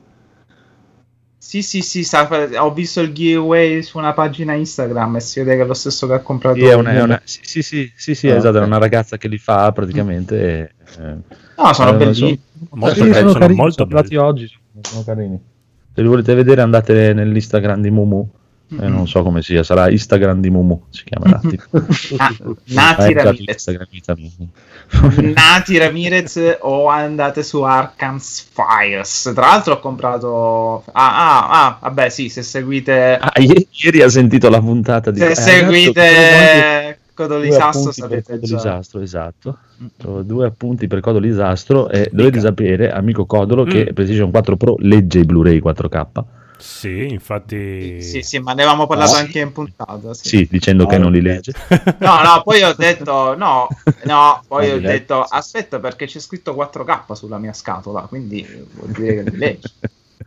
[1.37, 2.29] Sì, sì, sì, sa-
[2.63, 6.07] ho visto il giveaway su una pagina Instagram e si vede che è lo stesso
[6.07, 6.57] che ha comprato.
[6.57, 8.67] Sì, è una- è una- sì, sì, sì, sì, sì, Ah, esatto, è ok.
[8.67, 10.41] una ragazza che li fa praticamente.
[10.41, 11.17] e, eh,
[11.59, 12.41] No, sono eh, bellini.
[12.71, 14.17] Molto sì, sono, sono carini, molto sono belli.
[14.17, 14.51] oggi,
[14.81, 15.41] sono carini.
[15.95, 18.31] Se li volete vedere andate nell'Instagram di Mumu,
[18.81, 21.39] eh, non so come sia, sarà Instagram di Mumu, si chiamerà.
[21.47, 21.77] tipo.
[22.17, 22.35] Ah,
[22.67, 23.57] Nati è
[25.35, 29.33] Nati Ramirez o andate su Arkansas Fires.
[29.35, 30.85] Tra l'altro ho comprato...
[30.93, 33.19] Ah, ah, ah, vabbè sì, se seguite...
[33.21, 38.39] Ah, ieri, ieri ha sentito la puntata di se eh, seguite Codolisastro sapete.
[38.39, 39.59] Codolisastro, esatto.
[40.05, 43.95] Ho due appunti per Codolisastro e dovete sapere, amico Codolo, che Mm.
[43.95, 46.25] PlayStation 4 Pro legge i Blu-ray 4K.
[46.63, 48.01] Sì, infatti.
[48.01, 49.19] Sì, sì, ma ne avevamo parlato No.
[49.19, 50.15] anche in puntata.
[50.15, 50.29] Sì.
[50.29, 51.53] Sì, dicendo che No, non li legge.
[51.99, 53.67] No, no, poi ho detto no,
[54.05, 54.93] no, poi Non ho legge.
[54.93, 59.69] detto aspetta perché c'è scritto 4K sulla mia scatola, quindi vuol dire che li leggi.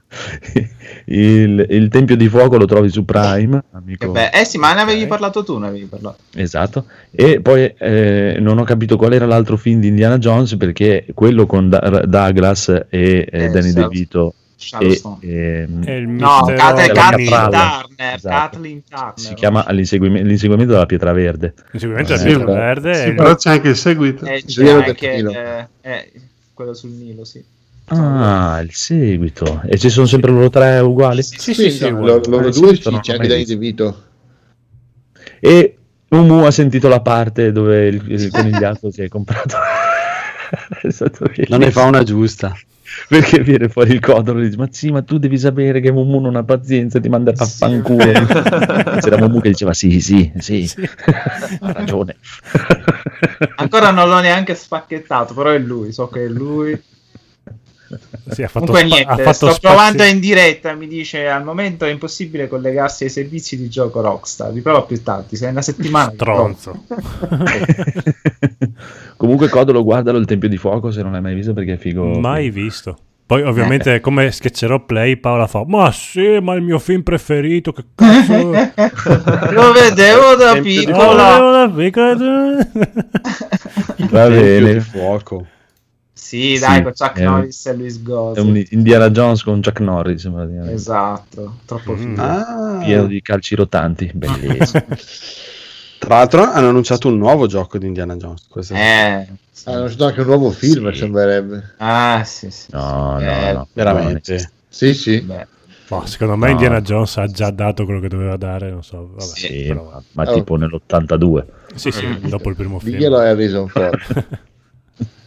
[1.06, 4.06] il, il Tempio di Fuoco lo trovi su Prime, amico.
[4.06, 5.08] Che be- eh sì, ma ne avevi Ok.
[5.08, 6.18] parlato tu, ne avevi parlato.
[6.36, 6.86] Esatto.
[7.12, 11.46] E poi eh, non ho capito qual era l'altro film di Indiana Jones perché quello
[11.46, 14.34] con Da- Douglas e eh, Eh, Danny Charles- DeVito
[14.80, 17.30] e, ehm, il No, della Kathleen.
[17.30, 17.86] Turner,
[18.16, 18.28] Esatto.
[18.36, 19.14] Kathleen Turner.
[19.16, 21.54] si chiama l'inseguimento, l'inseguimento della pietra verde.
[21.74, 22.94] Sicuramente la Eh, pietra sì, verde.
[22.96, 24.26] Sì, però c'è anche il seguito.
[24.26, 26.12] Eh, c'è anche eh, eh,
[26.54, 27.44] quello sul Nilo, sì.
[27.88, 29.62] Ah, il seguito.
[29.68, 31.22] E ci sono sempre loro tre uguali?
[31.22, 32.06] Sì, sì, sì, uguale.
[32.08, 33.46] loro, loro Eh, due sì, sì, c'è anche Danny.
[33.46, 34.04] DeVito.
[35.40, 35.78] E
[36.10, 39.58] Umu ha sentito la parte dove il, il conigliato si è comprato.
[40.82, 42.56] È Non ne fa una giusta.
[43.08, 46.20] Perché viene fuori il codolo e dice: Ma sì, ma tu devi sapere che Mumu
[46.20, 48.04] non ha pazienza, ti manda a fanculo.
[49.02, 50.70] C'era Mumu che diceva: Sì, sì, sì,
[51.60, 52.16] ha ragione.
[53.58, 56.80] Ancora non l'ho neanche spacchettato, però è lui, so che è lui.
[58.30, 61.28] Sì, ha fatto, Comunque spa- ha niente, fatto sto spazio- provando in diretta, mi dice
[61.28, 65.52] al momento è impossibile collegarsi ai servizi di gioco Rockstar, riprovo più tardi, se è
[65.52, 66.12] una settimana.
[66.12, 66.56] provo.
[66.58, 66.84] Stronzo.
[69.18, 72.20] Comunque, Codolo, guardalo il Tempio di Fuoco se non l'hai mai visto perché è figo.
[72.20, 72.98] Mai visto.
[73.26, 77.72] Poi, ovviamente, come sketcherò play, Paola fa: Ma sì, ma è il mio film preferito.
[77.72, 78.52] Che cazzo.
[79.52, 81.44] Lo vedevo da piccola.
[81.44, 84.74] Oh, la figa- Va Tempio bene.
[84.74, 85.46] di fuoco.
[86.14, 88.40] Sì, dai, Sì, con Chuck è un- Norris e Luis È Gozzi.
[88.42, 90.74] un Indiana Jones con Chuck Norris, praticamente.
[90.74, 91.98] Esatto, troppo Mm.
[91.98, 92.22] figo.
[92.22, 94.12] Ah, pieno di calci rotanti.
[94.14, 94.86] Bellissimo.
[96.06, 98.46] Tra l'altro hanno annunciato un nuovo gioco di Indiana Jones.
[98.72, 99.28] Eh,
[99.68, 101.00] Ah, hanno fatto anche un nuovo film, Sì.
[101.00, 101.74] sembrerebbe.
[101.78, 102.68] ah, sì, sì.
[102.72, 103.26] No, sì.
[103.26, 103.68] no, Eh, no.
[103.74, 104.52] Veramente.
[104.70, 105.22] Sì, sì.
[105.22, 105.48] beh,
[105.88, 106.52] Boh, secondo me No.
[106.54, 108.70] Indiana Jones ha già dato quello che doveva dare.
[108.70, 109.10] Non so.
[109.14, 110.34] Vabbè, Sì, però- ma, ma Oh.
[110.36, 111.44] tipo nell'82.
[111.76, 112.92] sì, sì, dopo il primo film.
[112.98, 113.98] Diglielo a Harrison Ford.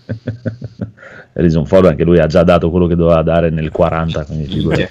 [1.34, 4.86] Harrison Ford anche lui ha già dato quello che doveva dare nel 40, quindi figurati.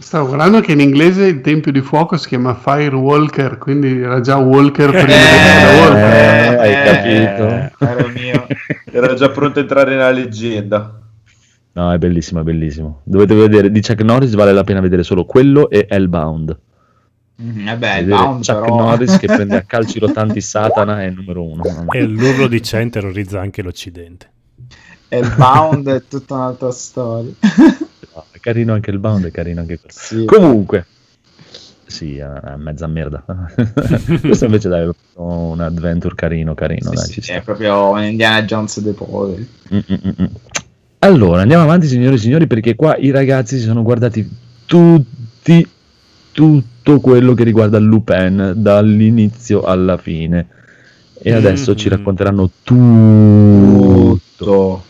[0.00, 4.38] Stavo guardando che in inglese il tempio di fuoco si chiama Firewalker, quindi era già
[4.38, 6.12] Walker prima di essere Walker.
[6.12, 7.76] Eh, hai capito.
[7.78, 8.46] caro mio.
[8.90, 11.00] Era già pronto a entrare nella leggenda.
[11.72, 13.02] No, è bellissimo, è bellissimo.
[13.04, 16.58] Dovete vedere, di Chuck Norris vale la pena vedere solo quello e Hellbound.
[17.42, 18.76] Mm, Eh beh, il Vedere bound Chuck però...
[18.76, 21.62] Norris che prende a calci rotanti Satana è il numero uno.
[21.90, 24.30] E l'urlo di Chen terrorizza anche l'Occidente.
[25.08, 27.32] E il bound è tutta un'altra storia.
[28.14, 29.94] No, è carino anche il bound, è carino anche quello.
[29.96, 30.24] Sì.
[30.24, 30.86] Comunque,
[31.86, 33.24] sì, è mezza merda.
[34.20, 36.90] Questo invece dai, è un adventure carino, carino.
[36.90, 39.48] Sì, dai, sì, ci è proprio un Indiana Jones dei poveri.
[39.74, 40.24] Mm, mm, mm.
[41.00, 44.28] Allora, andiamo avanti, signori e signori, perché qua i ragazzi si sono guardati
[44.66, 45.66] tutti,
[46.32, 50.46] tutto quello che riguarda Lupin dall'inizio alla fine.
[51.22, 51.96] E adesso ci Mhm.
[51.96, 54.18] racconteranno tutto.
[54.36, 54.82] Tutto.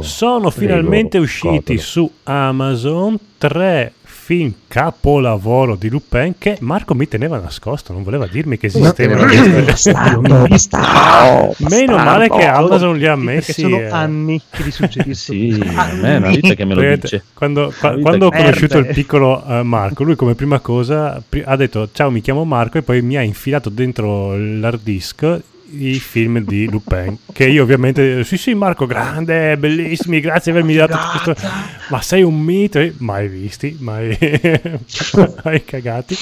[0.00, 1.80] Sono Prego, finalmente usciti Cotolo.
[1.80, 3.92] su Amazon tre
[4.26, 9.24] film capolavoro di Lupin che Marco mi teneva nascosto, non voleva dirmi che esistevano.
[9.64, 12.44] Bastardo, bastardo, Meno male che.
[12.44, 13.60] Amazon li ha messi.
[13.60, 13.88] sono eh.
[13.88, 15.32] anni che li suggerisco.
[15.32, 17.24] Sì, a me è una vita che me lo Vedete, dice.
[17.34, 21.88] Quando, quando ho conosciuto il piccolo eh, Marco, lui come prima cosa pri- ha detto
[21.92, 25.40] ciao mi chiamo Marco e poi mi ha infilato dentro l'hard disk
[25.70, 30.76] i film di Lupin che io ovviamente sì sì Marco grande bellissimi grazie di avermi
[30.76, 31.48] dato questo.
[31.88, 32.80] Ma sei un mito?
[32.98, 34.16] Mai visti mai,
[35.42, 36.16] mai cagati.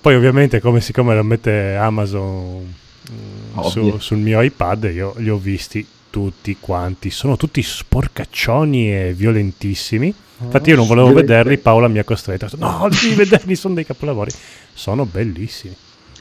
[0.00, 2.74] Poi ovviamente come siccome lo mette Amazon
[3.12, 7.10] mm, su- sul mio iPad io li ho visti tutti quanti.
[7.10, 10.12] Sono tutti sporcaccioni e violentissimi.
[10.42, 12.48] Infatti io non volevo vederli Paola mi ha costretto.
[12.56, 14.30] No devi vederli sono dei capolavori.
[14.72, 15.74] Sono bellissimi.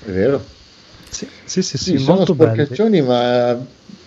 [0.06, 0.58] È vero.
[1.10, 2.52] Sì, sì, sì, Sì, sì, sono molto belli.
[2.52, 3.58] sporcaccioni, ma,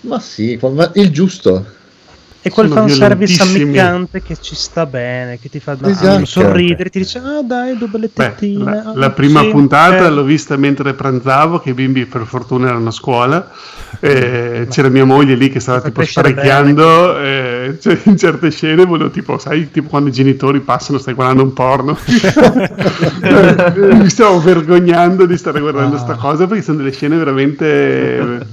[0.02, 1.80] ma sì, ma il giusto.
[2.44, 6.24] E quel fanservice ammiccante che ci sta bene, che ti fa Esatto.
[6.24, 8.64] sorridere, ti dice, ah dai, due belle Beh, tettine.
[8.64, 12.24] la, ah, la prima sì, puntata eh." l'ho vista mentre pranzavo, che i bimbi per
[12.26, 13.48] fortuna erano a scuola.
[14.00, 17.18] e c'era mia moglie lì che stava Fa tipo sparecchiando.
[17.20, 21.44] e cioè, in certe scene volevo tipo, sai, tipo quando i genitori passano, stai guardando
[21.44, 21.96] un porno.
[24.02, 26.00] Mi stavo vergognando di stare guardando Ah.
[26.00, 28.46] sta cosa perché sono delle scene veramente.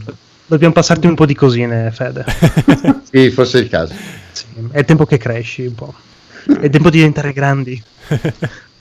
[0.50, 2.26] Dobbiamo passarti un po' di cosine, Fede.
[3.12, 3.94] Sì, forse è il caso.
[4.32, 5.94] Sì, è tempo che cresci un po'.
[6.60, 7.82] È tempo di diventare grandi.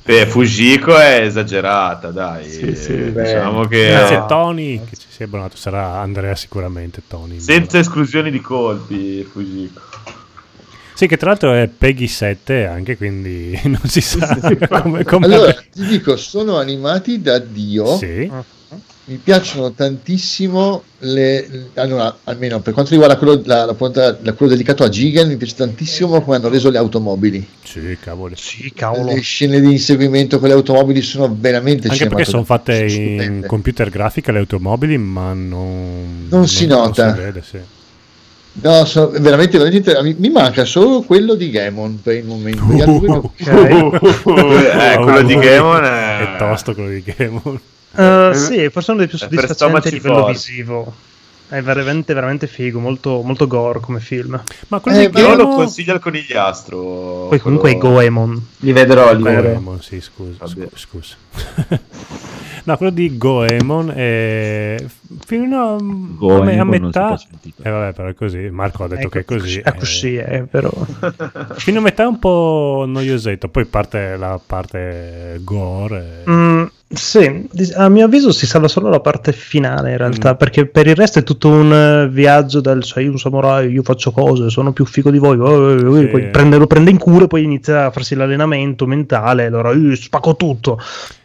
[0.05, 2.49] Beh, Fujiko è esagerata, dai.
[2.51, 3.23] Sì, sì, Eh, beh.
[3.23, 7.79] diciamo che grazie a Tony che ci si è abbonato sarà Andrea sicuramente Tony senza
[7.79, 9.81] esclusioni di colpi, Fujiko.
[10.95, 14.39] sì che tra l'altro è Peggy 7 anche quindi non si sa
[14.69, 17.97] come, come Allora, ti dico, sono animati da Dio.
[17.99, 18.31] sì.
[19.11, 21.71] Mi piacciono tantissimo le...
[21.77, 25.37] Allora, almeno per quanto riguarda quello, la- la punta- la- quello dedicato a Gigan, mi
[25.39, 27.47] piace tantissimo come hanno reso le automobili.
[27.65, 29.11] sì cavoli Sì, cavolo.
[29.15, 33.47] Le scene di inseguimento con le automobili sono veramente anche perché sono fatte in stupende.
[33.47, 37.07] computer grafica le automobili ma non Non si nota.
[37.07, 37.59] non si vede, sì.
[38.61, 42.63] No, sono veramente, veramente mi, mi manca solo quello di Gamon per il momento.
[42.73, 46.35] Altri due non- eh, quello di Gamon Gamon è...
[46.35, 47.59] è tosto quello di Gamon
[47.91, 50.33] Uh, sì, forse uno dei più soddisfacenti a livello forti.
[50.33, 50.95] visivo.
[51.51, 54.39] È veramente, veramente figo, molto, molto gore come film.
[54.69, 57.27] ma quello Eh, di Però lo Gamon consiglia al conigliastro.
[57.31, 58.47] Poi comunque è quello- Goemon.
[58.59, 59.41] Li vedrò, vedrò.
[59.41, 60.67] Goemon, sì, scusa, Vabbè.
[60.69, 61.15] scu- scusa.
[62.65, 64.77] no, quello di Goemon è
[65.25, 67.19] fino a, Goemon a metà.
[67.63, 68.51] Eh, vabbè, però è così.
[68.51, 69.59] Marco ha detto Ecco, che è così.
[69.61, 70.25] È così, eh.
[70.27, 70.71] è però.
[71.57, 76.25] Fino a metà è un po' noiosetto, poi parte la parte gore.
[76.29, 80.37] Mm, sì, a mio avviso si salva solo la parte finale in realtà, Mm.
[80.37, 84.11] perché per il resto è tutto un eh, viaggio del sei un samurai, io faccio
[84.11, 86.07] cose, sono più figo di voi, eh, eh, eh", Sì.
[86.07, 90.35] poi prende- lo prende in e poi inizia a farsi l'allenamento mentale, allora io spacco
[90.37, 90.79] tutto.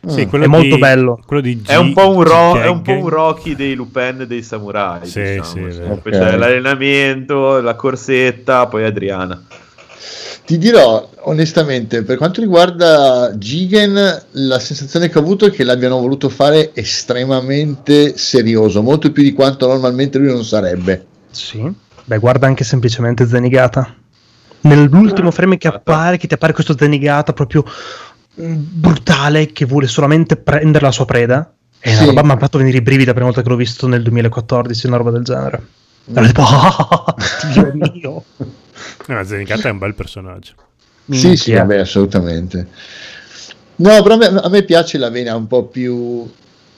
[0.05, 1.20] Sì, Mm, quello è molto di- bello.
[1.26, 4.18] Quello di È un, G- po un ro- è un po' un Rocky dei Lupin
[4.22, 5.05] e dei samurai.
[5.05, 5.80] Sì, diciamo, sì, è sì.
[5.80, 5.95] vero.
[5.95, 6.20] Poi Ok.
[6.20, 9.41] c'è l'allenamento, la corsetta, poi Adriana.
[10.45, 15.99] Ti dirò onestamente, per quanto riguarda Gigan, la sensazione che ho avuto è che l'abbiano
[16.01, 21.05] voluto fare estremamente serioso, molto più di quanto normalmente lui non sarebbe.
[21.31, 21.71] Sì.
[22.03, 23.95] Beh, guarda anche semplicemente Zenigata.
[24.61, 27.63] Nell'ultimo frame che appare, che ti appare questo Zenigata proprio
[28.41, 31.53] mm, brutale, che vuole solamente prendere la sua preda.
[31.79, 31.95] E Sì.
[31.97, 34.03] una roba mi ha fatto venire i brividi la prima volta che l'ho visto nel
[34.03, 35.61] 2014, una roba del genere.
[36.13, 37.15] Ero tipo, "Ah,
[37.53, 38.23] Dio mio.
[39.07, 40.53] Eh, ma Zenigata è un bel personaggio.
[41.09, 41.59] Sì, sì, Minchia.
[41.59, 42.67] vabbè, assolutamente.
[43.75, 46.29] No, però a me, a me piace la vena un po' più,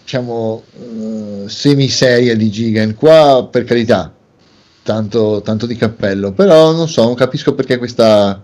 [0.04, 2.96] diciamo, eh, semiseria di Gigan.
[2.96, 4.14] Qua, per carità,
[4.82, 8.42] tanto, tanto di cappello, però non so, non capisco perché questa,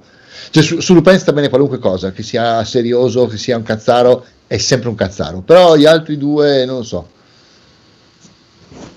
[0.51, 4.25] Cioè, su, su Lupin sta bene qualunque cosa, che sia serioso, che sia un cazzaro,
[4.47, 5.41] è sempre un cazzaro.
[5.41, 7.07] Però gli altri due non lo so.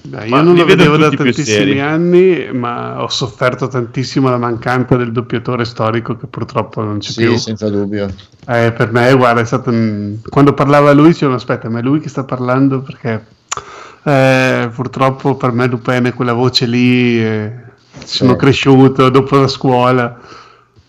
[0.07, 5.13] Beh, io non lo vedevo da tantissimi anni, ma ho sofferto tantissimo la mancanza del
[5.13, 7.37] doppiatore storico che purtroppo non c'è Sì, più.
[7.39, 8.13] senza dubbio.
[8.47, 12.01] Eh, per me, guarda, è stato un- quando parlava lui, dicevo, aspetta, ma è lui
[12.01, 13.25] che sta parlando perché
[14.07, 17.53] eh, purtroppo per me Lupin è quella voce lì, eh,
[18.05, 18.37] sono Sì.
[18.37, 20.21] cresciuto dopo la scuola.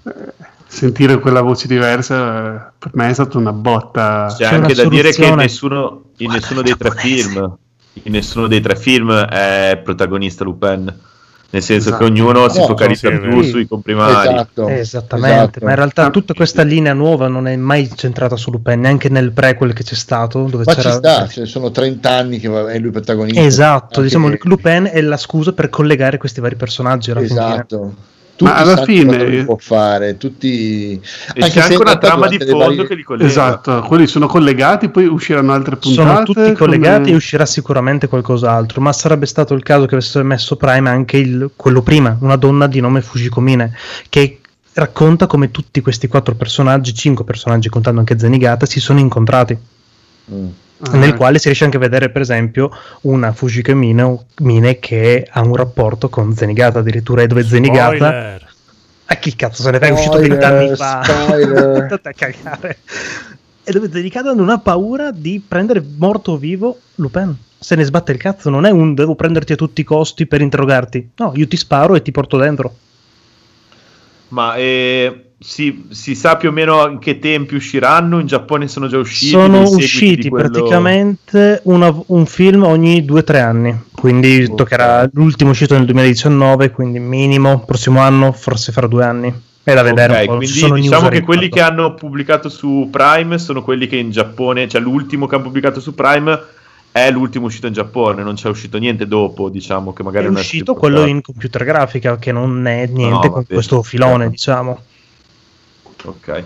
[0.03, 0.33] eh,
[0.67, 4.25] sentire quella voce diversa per me è stata una botta.
[4.29, 7.57] C'è C'è anche da dire che nessuno, in Guarda nessuno dei tre film
[8.03, 10.93] in nessuno dei tre film è protagonista Lupin.
[11.47, 12.03] Nel senso Esatto.
[12.03, 13.43] che ognuno si No, focalizza sì, più vero.
[13.43, 14.27] sui comprimari.
[14.27, 14.67] Esatto.
[14.67, 15.59] Esattamente, esatto.
[15.63, 19.31] ma in realtà tutta questa linea nuova non è mai centrata su Lupin, neanche nel
[19.31, 20.91] prequel che c'è stato, dove Ma c'era...
[20.91, 23.39] ci sta, cioè, sono 30 anni che è lui protagonista.
[23.41, 27.65] Esatto, Anche- diciamo che Lupin è la scusa per collegare questi vari personaggi alla fine.
[28.35, 30.99] Tutti Ma alla fine- può fare, tutti...
[31.33, 33.29] E c'è anche una trama di fondo varie- che li collega.
[33.29, 36.07] Esatto, quelli sono collegati, poi usciranno altre puntate.
[36.07, 40.21] Sono tutti collegati come- e uscirà sicuramente qualcos'altro, ma sarebbe stato il caso che avesse
[40.23, 43.73] messo Prime anche il- quello prima, una donna di nome Fujikomine,
[44.09, 44.41] che
[44.73, 49.57] racconta come tutti questi quattro personaggi, cinque personaggi contando anche Zenigata, si sono incontrati.
[50.33, 50.47] Mm.
[50.79, 51.17] Ah, nel ecco.
[51.17, 52.69] quale si riesce anche a vedere, per esempio,
[53.01, 57.95] una Fujikomine Mine che ha un rapporto con Zenigata, addirittura è dove Zenigata.
[57.95, 58.53] Spoiler.
[59.05, 59.89] A chi cazzo se ne fai?
[59.89, 60.99] È uscito vent'anni fa.
[60.99, 62.77] Andate a cagare.
[63.63, 67.35] E dove Zenigata non ha paura di prendere morto o vivo Lupin.
[67.57, 70.41] Se ne sbatte il cazzo, non è un devo prenderti a tutti i costi per
[70.41, 71.11] interrogarti.
[71.15, 72.75] No, io ti sparo e ti porto dentro.
[74.29, 78.19] Ma eh, si, si sa più o meno in che tempi usciranno?
[78.19, 79.31] In Giappone sono già usciti?
[79.31, 83.77] Sono usciti quello- praticamente una- un film ogni 2-3 anni.
[83.93, 84.55] Quindi Ok.
[84.55, 89.33] toccherà l'ultimo uscito nel 2019, quindi minimo prossimo anno, forse fra due anni.
[89.63, 90.35] È da vedere Ok, un po'.
[90.37, 94.79] quindi diciamo che quelli che hanno pubblicato su Prime sono quelli che in Giappone, cioè
[94.79, 96.39] l'ultimo che hanno pubblicato su Prime
[96.91, 100.37] è l'ultimo uscito in Giappone, non c'è uscito niente dopo, diciamo che magari è non
[100.39, 101.15] uscito più quello portato.
[101.15, 104.29] in computer grafica che non è niente No, con vabbè, questo filone certo.
[104.29, 104.79] diciamo
[106.05, 106.43] Ok.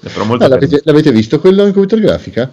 [0.00, 2.50] Però molto Ah, l'avete, l'avete visto quello in computer grafica?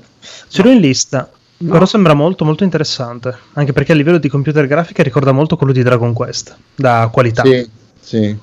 [0.47, 1.71] ce l'ho in lista No.
[1.71, 5.71] però sembra molto molto interessante anche perché a livello di computer grafica ricorda molto quello
[5.71, 7.69] di Dragon Quest da qualità Sì,
[8.01, 8.37] sì.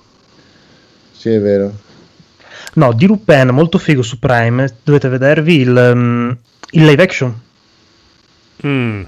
[1.12, 1.74] Sì, è vero.
[2.74, 6.36] no di Lupin molto figo su Prime dovete vedervi il, um,
[6.70, 7.40] il live action
[8.66, 9.02] Mm,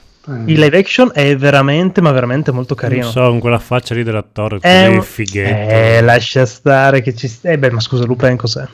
[0.47, 4.03] il live action è veramente ma veramente molto carino non so, con quella faccia lì
[4.03, 5.71] dell'attore è un- fighetto.
[5.71, 8.67] eh, lascia stare che ci eh beh ma scusa Lupin cos'è?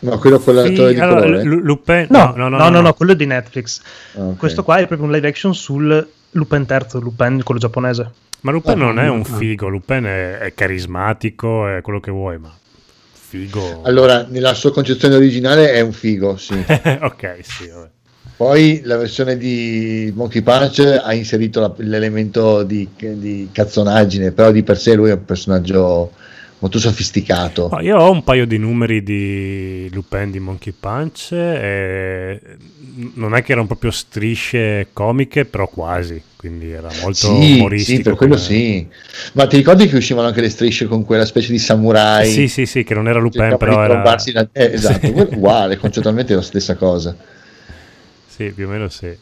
[0.00, 1.42] No, quello con l'attore Sì, di allora, colore.
[1.44, 3.80] Lu- Lupin, No, no, no, no, no, quello è di Netflix.
[4.16, 4.36] Ah, ok.
[4.36, 8.10] Questo qua è proprio un live action sul Lupin terzo, Lupin quello giapponese.
[8.40, 9.36] Ma Lupin Ah, non è un ah.
[9.36, 12.52] figo, Lupin è, è carismatico, è quello che vuoi, ma
[13.12, 13.80] figo.
[13.84, 16.52] Allora, nella sua concezione originale è un figo, sì.
[17.00, 17.88] ok, sì, vabbè.
[18.36, 24.62] Poi la versione di Monkey Punch ha inserito la- l'elemento di, di cazzonaggine, però di
[24.62, 26.10] per sé lui è un personaggio
[26.58, 27.68] molto sofisticato.
[27.70, 31.32] No, io ho un paio di numeri di Lupin di Monkey Punch
[33.14, 37.96] non è che erano proprio strisce comiche, però quasi, quindi era molto Sì, umoristico.
[37.96, 38.88] sì, per quello come- sì.
[39.32, 42.26] Ma ti ricordi che uscivano anche le strisce con quella specie di samurai?
[42.30, 44.02] Sì, sì, sì, che non era Lupin, però era...
[44.02, 45.34] la- eh, esatto, Sì.
[45.34, 47.16] uguale, concettualmente è la stessa cosa.
[48.34, 49.16] Sì, più o meno sì.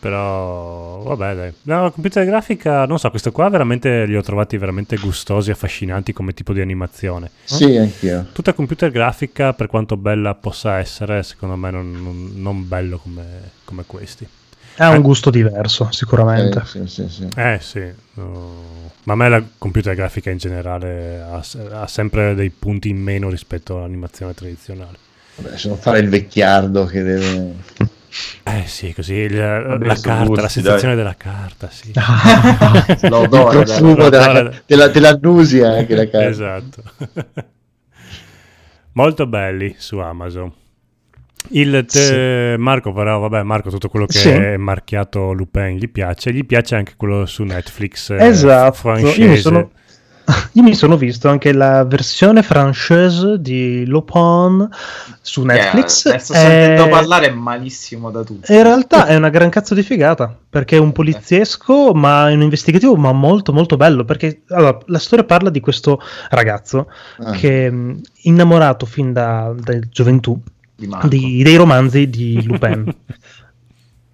[0.00, 1.52] Però, vabbè, dai.
[1.62, 6.32] No, computer grafica, non so, questo qua veramente li ho trovati veramente gustosi, affascinanti come
[6.32, 7.30] tipo di animazione.
[7.44, 8.26] Sì, anch'io.
[8.32, 13.24] Tutta computer grafica, per quanto bella possa essere, secondo me non, non- non bello come,
[13.64, 14.26] come questi.
[14.76, 14.96] Ha Eh.
[14.96, 16.60] un gusto diverso, sicuramente.
[16.60, 17.28] Eh, sì, sì, sì.
[17.36, 18.88] Eh sì, no.
[19.04, 21.44] ma a me la computer grafica in generale ha,
[21.82, 24.96] ha sempre dei punti in meno rispetto all'animazione tradizionale.
[25.36, 27.54] Vabbè, se non fare il vecchiardo che deve...
[28.42, 31.92] Eh sì, così il- Vabbè, la carta, la gusti, sensazione della carta, sì.
[33.08, 34.62] L'odore, il profumo della, L'odore.
[34.66, 36.26] della, dell'annusia anche la carta.
[36.28, 36.82] Esatto.
[38.92, 40.52] Molto belli su Amazon.
[41.50, 44.28] Il te- Marco però, vabbè, Marco tutto quello che Sì.
[44.28, 48.10] è marchiato Lupin gli piace, gli piace anche quello su Netflix.
[48.10, 48.72] eh, Esatto.
[48.72, 49.20] francese.
[49.22, 49.70] Io mi, sono,
[50.52, 54.68] io mi sono visto anche la versione francese di Lupin
[55.20, 56.06] su Netflix.
[56.06, 58.52] Eh, sto Eh, sentendo parlare malissimo da tutti.
[58.52, 62.42] in realtà è una gran cazzo di figata perché è un poliziesco, ma è un
[62.42, 64.04] investigativo, ma molto molto bello.
[64.04, 66.00] Perché allora, la storia parla di questo
[66.30, 67.30] ragazzo Ah.
[67.32, 67.72] che è
[68.22, 70.40] innamorato fin da, da gioventù
[70.76, 72.94] Di di- dei romanzi di Lupin.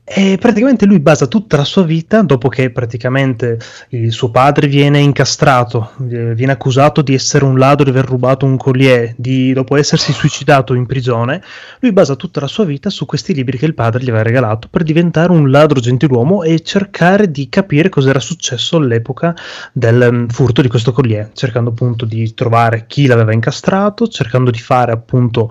[0.08, 5.00] E praticamente lui basa tutta la sua vita, dopo che praticamente il suo padre viene
[5.00, 10.12] incastrato, viene accusato di essere un ladro, di aver rubato un collier, di, dopo essersi
[10.12, 11.42] suicidato in prigione,
[11.80, 14.68] lui basa tutta la sua vita su questi libri che il padre gli aveva regalato
[14.70, 19.34] per diventare un ladro gentiluomo e cercare di capire cos'era successo all'epoca
[19.72, 24.60] del mm, furto di questo collier, cercando appunto di trovare chi l'aveva incastrato, cercando di
[24.60, 25.50] fare appunto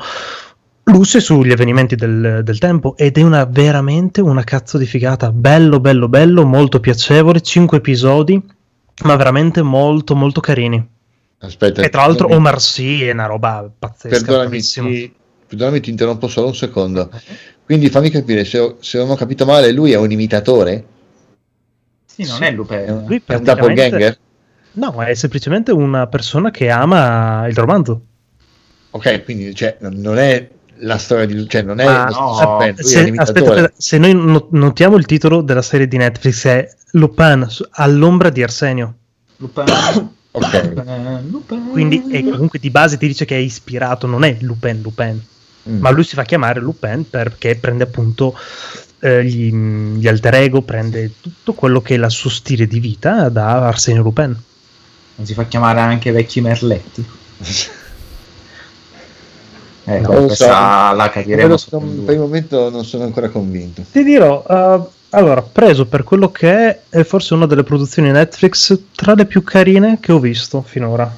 [0.85, 5.79] luce sugli avvenimenti del, del tempo ed è una veramente una cazzo di figata bello
[5.79, 8.41] bello bello molto piacevole 5 episodi
[9.03, 10.87] ma veramente molto molto carini
[11.39, 15.13] Aspetta, e tra l'altro Omar Sy è una roba pazzesca perdonami, ti,
[15.47, 17.09] perdonami, ti interrompo solo un secondo.
[17.63, 20.85] Quindi fammi capire, se ho, se non ho capito male, lui è un imitatore?
[22.05, 22.85] Sì, non è È Lupin.
[22.89, 24.17] un, Lui è un doppelganger?
[24.73, 28.01] no è semplicemente una persona che ama il romanzo
[28.91, 31.47] Ok, quindi cioè, non è la storia di...
[31.47, 35.05] cioè non è Ma no, Lupin, lui è se, aspetta, se noi no- notiamo il
[35.05, 38.93] titolo della serie di Netflix è Lupin all'ombra di Arsenio
[39.37, 39.65] Lupin.
[40.35, 41.69] Ok, Lupin, Lupin.
[41.71, 45.21] quindi è comunque di base ti dice che è ispirato non è Lupin Lupin
[45.67, 45.79] Mm.
[45.79, 48.37] ma lui si fa chiamare Lupin perché prende appunto
[48.99, 53.29] eh, gli, gli alter ego, prende tutto quello che è il suo stile di vita
[53.29, 54.35] da Arsenio Lupin.
[55.17, 57.05] Non si fa chiamare anche vecchi merletti.
[59.87, 60.45] Eh, Non so.
[60.47, 61.09] la
[61.95, 62.03] Due.
[62.05, 63.83] per il momento non sono ancora convinto.
[63.91, 64.79] Ti dirò, eh,
[65.11, 69.43] allora, preso per quello che è, è forse una delle produzioni Netflix tra le più
[69.43, 71.09] carine che ho visto finora.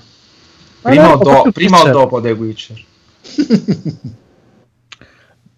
[0.82, 2.84] Prima, Ah, o, do- prima o dopo The Witcher?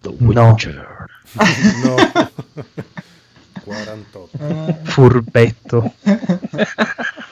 [0.01, 0.55] No,
[1.83, 1.95] No.
[3.63, 4.29] 48.
[4.83, 5.93] furbetto.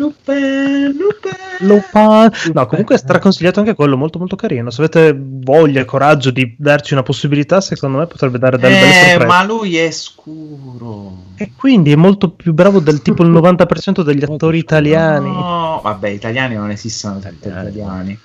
[0.00, 1.68] Lupin, Lupin.
[1.68, 2.52] Lupin.
[2.54, 4.70] No, comunque è straconsigliato anche quello, molto molto carino.
[4.70, 8.88] Se avete voglia e coraggio di darci una possibilità, secondo me potrebbe dare delle belle
[8.88, 9.26] Eh, sorprese.
[9.26, 11.16] ma lui è scuro.
[11.36, 15.28] E quindi è molto più bravo del tipo il 90% degli attori italiani.
[15.30, 18.18] No, vabbè, italiani non esistono tutti italiani.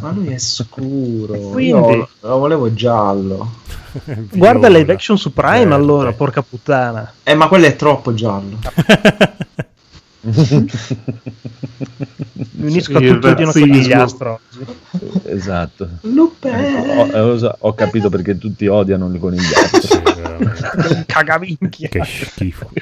[0.00, 1.34] Ma lui è scuro.
[1.38, 1.68] quindi?
[1.92, 3.52] Io lo volevo giallo.
[4.32, 5.74] Guarda live action su Prime Verde.
[5.74, 7.12] allora, porca puttana.
[7.22, 8.58] Eh, ma quello è troppo giallo.
[10.24, 10.70] Mi
[12.70, 13.66] unisco Sì, a il tutti di una razzismo.
[13.66, 14.64] conigliastro oggi.
[15.24, 15.88] Esatto.
[16.02, 16.54] Lupin.
[17.12, 20.02] Ho, ho- ho capito perché tutti odiano il conigliastro.
[21.06, 21.88] Cagaminchia.
[21.88, 22.70] che schifo.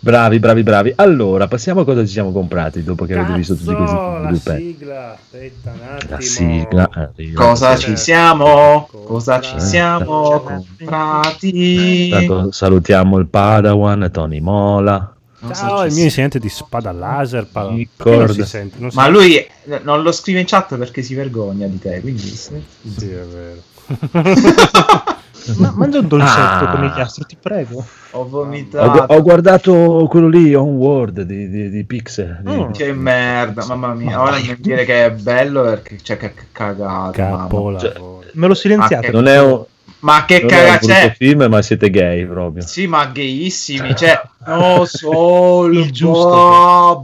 [0.00, 0.92] bravi, bravi, bravi.
[0.96, 5.12] Allora, passiamo a cosa ci siamo comprati dopo che avete visto tutti questi la sigla.
[5.12, 6.10] Aspetta un attimo.
[6.10, 7.44] La sigla arriva.
[7.46, 7.82] Cosa Sì.
[7.84, 8.88] ci siamo?
[9.04, 12.04] Cosa ci Eh, siamo eh, comprati?
[12.04, 15.14] Intanto salutiamo il Padawan, Tony Mola.
[15.40, 17.46] Cosa Ciao, ci il mio insegnante di spada laser.
[17.50, 17.72] Pa-
[18.28, 18.76] si sente?
[18.78, 19.48] Non si- Ma lui eh,
[19.82, 22.20] non lo scrive in chat perché si vergogna di te, quindi.
[22.26, 23.62] Sì, è vero.
[25.56, 26.70] Ma mangia un dolcetto Ah.
[26.74, 27.84] conigliastro, ti prego.
[28.12, 29.12] ho Ho, vomitato.
[29.14, 32.40] ho guardato quello lì, Onward di, di, di Pixel.
[32.42, 32.70] di- Mm.
[32.72, 34.20] Che merda, mamma mia.
[34.20, 37.22] Ora mi dire che è bello perché c'è che che cagata.
[37.22, 37.42] mamma.
[37.42, 38.22] Capolavoro.
[38.32, 39.06] Me lo silenziate.
[39.08, 39.64] Ah, Non è un,
[40.00, 40.50] Ma che non
[40.90, 42.66] è film, ma siete gay proprio.
[42.66, 46.36] Sì, ma gayissimi, cioè, no, solo Il giusto.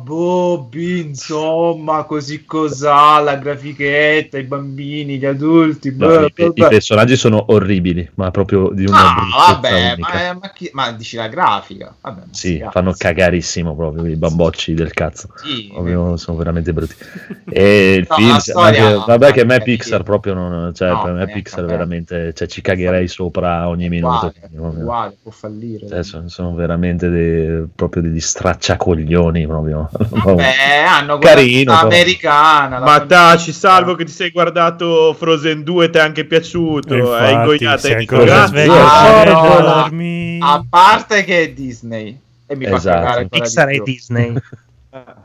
[0.03, 6.68] Bobby, insomma, così cos'ha, la grafichetta, i bambini, gli adulti, No, beh, i, i vabbè.
[6.68, 11.28] personaggi sono orribili, ma proprio di una Ah, vabbè, ma, ma chi- ma dici la
[11.28, 11.94] grafica?
[12.01, 15.28] Vabbè, Sì, sti fanno cagarissimo proprio i bambocci del cazzo.
[15.36, 16.94] Sì, Proprio, sono veramente brutti.
[17.49, 20.74] E il No, film, storia- anche- vabbè, che a me eh, Pixar proprio non.
[20.74, 22.32] Cioè, per me neanche Pixar veramente.
[22.34, 24.32] Cioè, ci cagherei sopra ogni minuto.
[24.51, 25.87] uguale, uguale, può fallire.
[25.89, 29.47] cioè, sono, sono veramente dei- proprio degli stracciacoglioni.
[29.47, 29.89] Proprio.
[29.93, 32.78] Vabbè, hanno Carino, americana.
[32.80, 36.95] Ma taci, salvo che ti sei guardato Frozen 2, ti è anche piaciuto.
[36.95, 40.39] Infatti, Hai dico, "Ah, sveglio Ah, a no, dormi".
[40.41, 42.78] A parte che è Disney e mi Esatto.
[42.80, 43.80] fa cagare Pixar e.
[43.82, 44.32] Disney.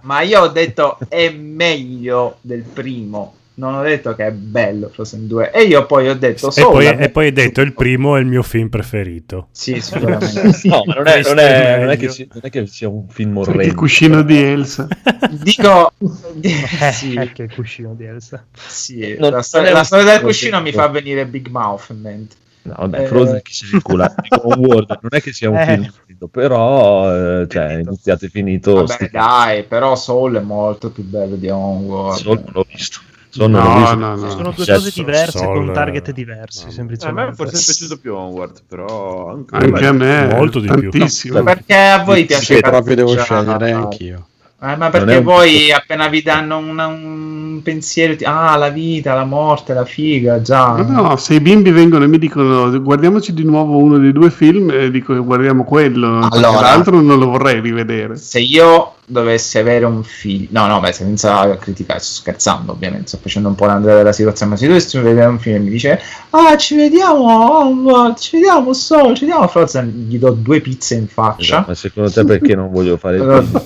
[0.02, 3.36] Ma io ho detto è meglio del primo.
[3.54, 5.52] Non ho detto che è bello Frozen 2.
[5.52, 6.72] E io poi ho detto E solo.
[6.72, 9.50] poi, e poi hai detto il primo è il mio film preferito.
[9.52, 10.54] Sì, sicuramente.
[10.54, 10.70] sì.
[10.70, 12.88] No, ma non è, non è- è non è che, si- non è che sia
[12.88, 13.76] un film Il orrendo.
[13.76, 14.88] cuscino di Elsa.
[15.30, 15.92] Dico
[16.42, 18.44] Eh, sì, Anche il cuscino di Elsa.
[18.56, 21.48] sì, Non- la, storia, non è la storia del è cuscino mi fa venire Big
[21.48, 22.36] Mouth in mente.
[22.64, 24.16] No, vabbè, Eh, Frozen chi se ne cula.
[24.22, 25.66] Dico, Onward non è che sia un Eh.
[25.66, 28.74] film orrendo, però eh, cioè, iniziato e finito.
[28.76, 32.18] Vabbè, sti- dai, però Soul è molto più bello di Onward.
[32.20, 33.00] Solo non l'ho visto.
[33.34, 34.30] Solo non No, no, no.
[34.30, 36.70] Sono due Cioè, cose diverse Soul, con target eh, diversi, no.
[36.70, 37.30] A semplicemente.
[37.30, 40.28] me forse è piaciuto più Onward, però anche, Anche a me.
[40.36, 40.90] Molto di più.
[40.92, 41.38] tantissimo.
[41.38, 44.26] No, Perché a voi Sì, piace proprio devo scegliere anch'io.
[44.64, 49.16] Eh, ma perché un- poi appena vi danno una- un pensiero, ti- ah, la vita,
[49.16, 50.76] la morte, la figa, già.
[50.76, 54.30] No, no, se i bimbi vengono e mi dicono guardiamoci di nuovo uno dei due
[54.30, 56.62] film, eh, dico guardiamo quello, Allora.
[56.62, 58.18] l'altro non lo vorrei rivedere.
[58.18, 63.20] Se io dovessi avere un figlio, no, no, beh, senza criticare, sto scherzando, ovviamente, sto
[63.22, 64.52] facendo un po' l'andrea della situazione.
[64.52, 66.02] Ma se dovessi vedere un film e mi dice,
[66.32, 70.96] ah, ci vediamo, oh, ci vediamo, so, ci vediamo a Frozen, gli do due pizze
[70.96, 71.42] in faccia.
[71.42, 73.20] Esatto, ma secondo te perché non voglio fare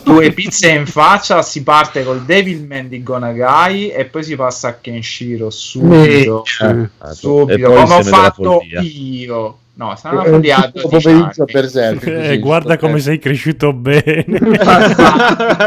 [0.03, 4.73] due pizze in faccia, si parte col Devilman di Gonagai e poi si passa a
[4.81, 6.43] Kenshiro subito.
[6.61, 9.57] Eh, e subito, come ho fatto io.
[9.77, 11.51] No, sarà una È un follia a tipo 12 pomeriggio anni.
[11.51, 13.01] Berserk, Eh, guarda come eh.
[13.01, 14.23] sei cresciuto bene.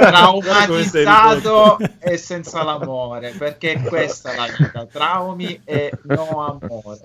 [0.08, 7.00] traumatizzato e senza l'amore perché questa è la vita traumi e no amore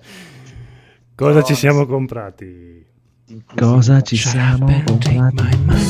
[1.16, 2.86] Cosa ci siamo comprati?
[3.56, 5.82] Cosa ci siamo comprati?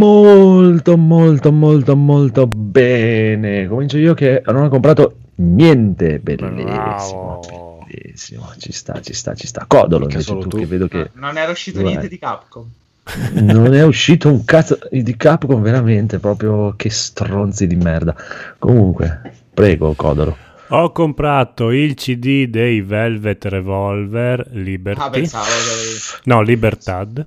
[0.00, 3.68] Molto, molto, molto, molto bene.
[3.68, 6.18] Comincio io che non ho comprato niente.
[6.20, 7.40] Bellissimo,
[7.86, 8.50] bellissimo.
[8.56, 9.66] Ci sta, ci sta, ci sta.
[9.68, 10.56] Codolo Mica invece tu, tu.
[10.56, 12.66] che vedo che non era uscito niente di Capcom
[13.32, 18.14] non è uscito un cazzo di Capcom veramente, proprio che stronzi di merda.
[18.58, 20.36] Comunque, prego, Codolo.
[20.68, 25.00] Ho comprato il CD dei Velvet Revolver Liberty.
[25.00, 25.48] ah pensavo
[26.24, 27.26] No, Libertad.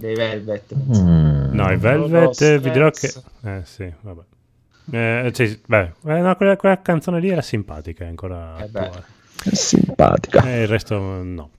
[0.00, 1.52] Dei Velvet Mm.
[1.52, 3.12] No, i Velvet no, vi dirò che...
[3.44, 4.22] Eh sì, vabbè.
[4.92, 8.90] Eh, sì, beh, eh, no, quella, quella canzone lì era simpatica, è ancora Eh.
[9.52, 10.42] Simpatica.
[10.50, 11.50] E il resto no.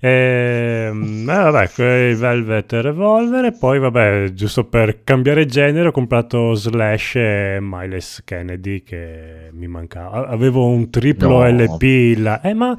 [0.00, 6.54] Ehm, eh, vabbè, quei Velvet Revolver e poi vabbè, giusto per cambiare genere ho comprato
[6.54, 10.26] Slash e Miles Kennedy che mi mancava.
[10.28, 11.46] Avevo un triplo No.
[11.48, 12.40] LP là.
[12.40, 12.74] Eh ma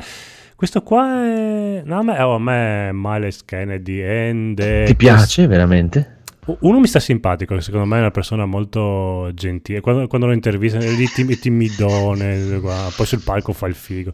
[0.61, 1.81] questo qua è...
[1.83, 6.17] No, a me, oh, a me Miles Kennedy and the- Ti piace veramente?
[6.59, 9.79] uno mi sta simpatico, secondo me è una persona molto gentile.
[9.81, 10.85] Quando, quando lo intervista è
[11.15, 12.59] tim- timidone,
[12.95, 14.11] poi sul palco fa il figo.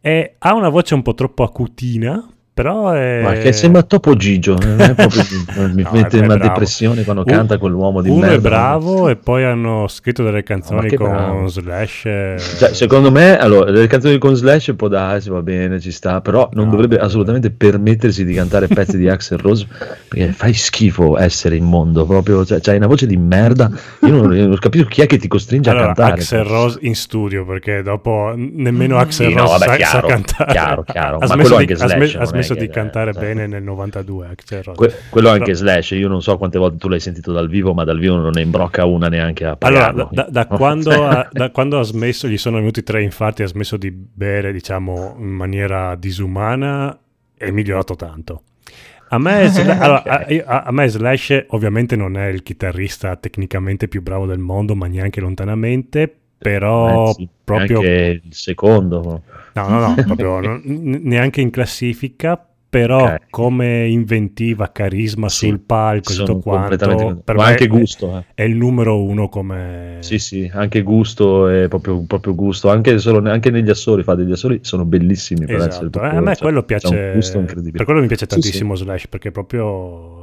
[0.00, 2.28] E ha una voce un po' troppo acutina,
[2.62, 3.20] però è...
[3.22, 5.22] Ma che sembra Topo Gigio, è proprio,
[5.72, 6.42] mi No, mette è una bravo.
[6.48, 8.34] depressione quando Un- canta quell'uomo di Uno merda.
[8.34, 11.46] è bravo e poi hanno scritto delle canzoni che con bravo.
[11.46, 12.04] Slash.
[12.06, 16.20] eh, Cioè, secondo me, allora, le canzoni con Slash può darsi, va bene, ci sta,
[16.20, 16.70] però non No.
[16.72, 19.66] dovrebbe assolutamente permettersi di cantare pezzi di Axel Rose
[20.08, 23.70] perché fai schifo essere immondo, proprio, cioè, c'hai una voce di merda,
[24.02, 26.20] io non, non capisco chi è che ti costringe allora, a cantare.
[26.20, 30.12] Axel Rose in studio perché dopo nemmeno Axel Sì, no, Rose vabbè, sa, chiaro, sa
[30.14, 30.50] cantare.
[30.50, 33.46] chiaro, chiaro, ha ma quello di, anche Slash ha smesso che- di cantare cioè- bene
[33.46, 34.76] nel 92 Axel Rose.
[34.78, 37.74] Que- quello anche Però- Slash, io non so quante volte tu l'hai sentito dal vivo,
[37.74, 40.08] ma dal vivo non ne imbrocca una neanche a Allora, pagarlo.
[40.12, 40.56] da, da No?
[40.56, 44.52] quando ha, da quando ha smesso, gli sono venuti tre infarti, ha smesso di bere,
[44.52, 46.98] diciamo, in maniera disumana,
[47.36, 48.42] è migliorato tanto.
[49.10, 49.44] A me,
[49.80, 54.74] allora, a- a me Slash ovviamente non è il chitarrista tecnicamente più bravo del mondo,
[54.74, 57.78] ma neanche lontanamente, però Eh sì, proprio...
[57.78, 59.22] anche il secondo.
[59.54, 63.20] No, no, no, proprio neanche in classifica, però Ok.
[63.30, 66.76] come inventiva, carisma Sì, sul palco, tutto quanto,
[67.24, 68.24] per ma me anche gusto, eh.
[68.34, 69.96] è il numero uno come...
[70.00, 74.32] Sì, sì, anche gusto è proprio, proprio gusto, anche, solo, anche negli assoli, fa degli
[74.32, 76.88] assoli sono bellissimi per essere Esatto, eh, proprio, a me cioè, quello piace,
[77.72, 78.40] per quello mi piace Sì, sì.
[78.40, 80.17] tantissimo Slash, perché proprio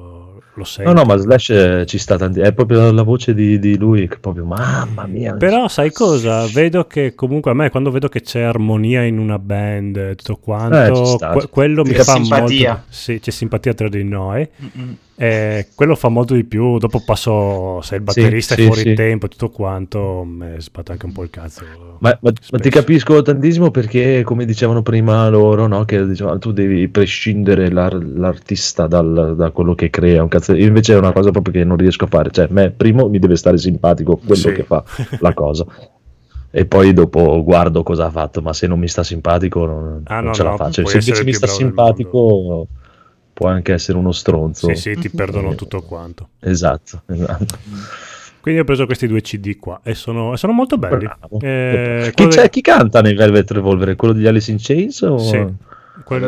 [0.56, 0.86] lo sei.
[0.86, 4.07] No, no, ma Slash eh, ci sta tanti, è proprio la voce di, di lui
[4.07, 5.34] che proprio, mamma mia.
[5.36, 6.45] Però sai cosa?
[6.48, 10.40] Vedo che comunque a me quando vedo che c'è armonia in una band tutto Eh,
[10.41, 12.69] quanto, ci sta, que- quello mi C'è fa simpatia.
[12.72, 12.86] molto...
[12.90, 14.48] Sì, c'è simpatia tra di noi.
[14.61, 14.98] Mm-mm.
[15.17, 16.77] E quello fa molto di più.
[16.77, 18.93] Dopo passo, se il Sì, batterista sì, è fuori sì.
[18.95, 21.63] tempo e tutto quanto, mi sbatte anche un po' il cazzo.
[21.99, 25.85] Ma, ma- ma ti capisco tantissimo perché, come dicevano prima loro, no?
[25.85, 30.21] che dicevano, tu devi prescindere l'ar- l'artista dal- da quello che crea.
[30.21, 30.53] Un cazzo.
[30.53, 32.29] Io invece è una cosa proprio che non riesco a fare.
[32.31, 34.51] Cioè, me, primo mi deve stare simpatico quello Sì.
[34.51, 34.83] che fa
[35.19, 35.65] la cosa.
[36.51, 40.15] E poi dopo guardo cosa ha fatto, ma se non mi sta simpatico non, Ah,
[40.15, 40.81] non no, ce la no, faccio.
[40.83, 42.67] puoi Se invece mi sta simpatico
[43.36, 44.74] può anche essere uno stronzo.
[44.74, 46.30] Sì, sì, ti perdono tutto quanto.
[46.40, 47.57] Esatto, esatto.
[48.40, 51.06] Quindi ho preso questi due CD qua e sono, sono molto belli.
[51.41, 53.95] Eh, Chi, de- chi canta nei Velvet Revolver?
[53.98, 55.02] Quello degli Alice in Chains?
[55.02, 55.18] O...
[55.18, 55.45] Sì.
[56.06, 56.27] Quello...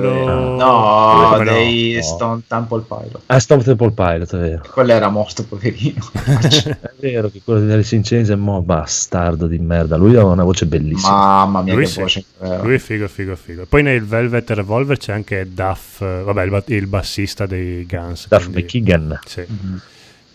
[0.57, 1.51] No, Come no?
[1.51, 2.01] dei No.
[2.01, 3.21] Stone Temple Pilot.
[3.27, 4.63] Ah, Stop Temple Pilot, è vero.
[4.71, 6.03] Quello era morto, poverino.
[6.17, 9.95] È vero che quello di Alice in Chains è mo bastardo di merda.
[9.97, 11.11] Lui aveva una voce bellissima.
[11.11, 11.99] Mamma mia, Lui che sì.
[12.01, 12.23] voce.
[12.63, 13.65] Lui è figo, figo, figo.
[13.69, 18.27] Poi nel Velvet Revolver c'è anche Duff, vabbè, il, il bassista dei Guns.
[18.27, 19.19] Duff quindi- McKagan.
[19.25, 19.45] Sì.
[19.47, 19.81] Mhm.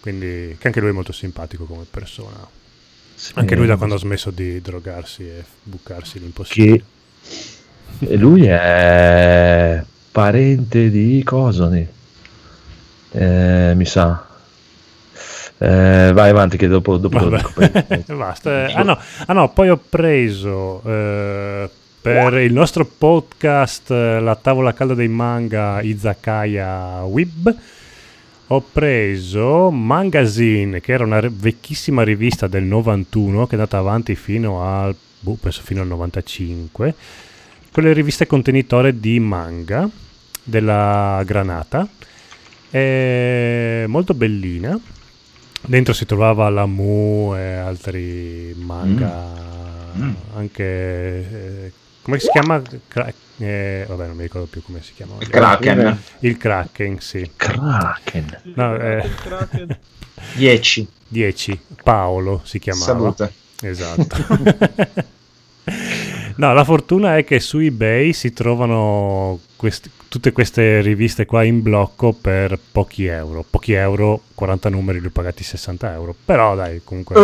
[0.00, 2.46] Quindi che anche lui è molto simpatico come persona.
[3.14, 6.76] Sì, Anche lui da quando ha smesso di drogarsi e bucarsi l'impossibile.
[6.76, 7.60] Che...
[8.04, 9.80] E lui è
[10.10, 11.86] parente di Cosoni.
[13.12, 14.26] Eh, mi sa.
[15.58, 18.16] Eh, vai avanti che dopo, dopo lo dico.
[18.16, 18.66] Basta.
[18.74, 21.70] Ah no, ah no, poi ho preso eh,
[22.00, 27.56] per il nostro podcast eh, La tavola calda dei manga Izakaya Wib.
[28.48, 34.62] Ho preso Magazine, che era una vecchissima rivista del 91 che è andata avanti fino
[34.64, 36.94] al boh, penso fino al 95.
[37.72, 39.88] Quelle riviste contenitore di manga
[40.42, 41.88] della Granata.
[42.68, 44.78] È molto bellina.
[45.64, 49.40] Dentro si trovava la Mu e altri manga,
[49.94, 50.12] Mm.
[50.36, 51.72] anche eh,
[52.02, 52.60] come si chiama?
[52.88, 55.14] Cra- eh, vabbè, non mi ricordo più come si chiama.
[55.20, 55.98] Il Kraken.
[56.20, 57.30] Il Kraken, sì.
[57.36, 58.40] Kraken.
[58.54, 59.08] No, eh,
[60.34, 60.88] 10.
[61.08, 61.60] 10.
[61.84, 62.84] Paolo si chiamava.
[62.84, 63.32] Salute.
[63.60, 64.16] Esatto.
[66.36, 71.62] no, la fortuna è che su eBay si trovano quest- tutte queste riviste qua in
[71.62, 73.44] blocco per pochi euro.
[73.48, 76.14] Pochi euro, 40 numeri, li ho pagati 60 euro.
[76.24, 77.16] Però dai, comunque...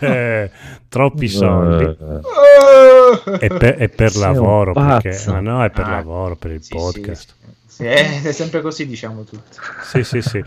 [0.00, 0.50] Eh.
[0.88, 1.84] Troppi soldi.
[1.84, 5.20] Eh, E per, e per lavoro, perché...
[5.28, 7.34] Ma no, è per Ah, lavoro, per il Sì, podcast.
[7.39, 7.39] sì,
[7.80, 7.86] sì.
[7.86, 9.58] È, è sempre così, diciamo tutti.
[9.82, 10.42] Sì, sì, sì.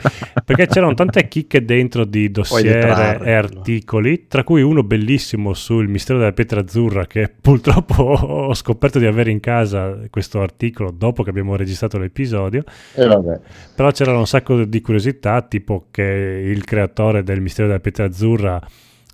[0.46, 6.20] Perché c'erano tante chicche dentro di dossier e articoli, tra cui uno bellissimo sul mistero
[6.20, 11.30] della pietra azzurra, che purtroppo ho scoperto di avere in casa questo articolo dopo che
[11.32, 12.64] abbiamo registrato l'episodio.
[12.94, 13.40] E vabbè.
[13.76, 18.62] Però c'erano un sacco di curiosità, tipo che il creatore del mistero della pietra azzurra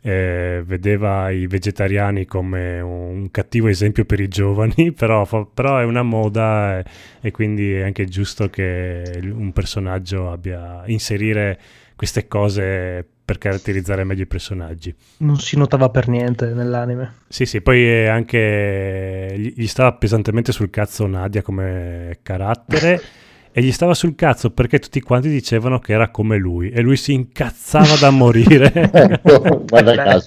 [0.02, 6.04] eh, vedeva i vegetariani come un cattivo esempio per i giovani, però, però è una
[6.04, 6.86] moda e,
[7.22, 11.60] e quindi è anche giusto che un personaggio abbia inserire
[11.96, 14.96] queste cose per caratterizzare meglio i personaggi.
[15.18, 17.18] Non si notava per niente nell'anime.
[17.28, 23.00] Sì, sì, poi anche gli, gli stava pesantemente sul cazzo Nadia come carattere
[23.52, 26.70] e gli stava sul cazzo perché tutti quanti dicevano che era come lui.
[26.70, 29.22] E lui si incazzava da morire.
[29.66, 30.26] Guarda caso.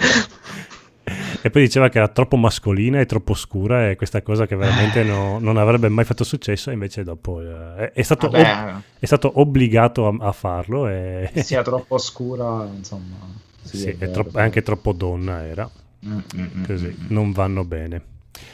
[1.42, 5.02] e poi diceva che era troppo mascolina e troppo scura e questa cosa che veramente
[5.02, 9.06] no- non avrebbe mai fatto successo e invece dopo eh, è, è stato, ob- è
[9.06, 13.16] stato obbligato a, a farlo e che sia troppo scura, insomma.
[13.62, 15.68] sì, è, troppo- è anche troppo donna era.
[16.04, 18.02] Mm, mm, mm, così non vanno bene.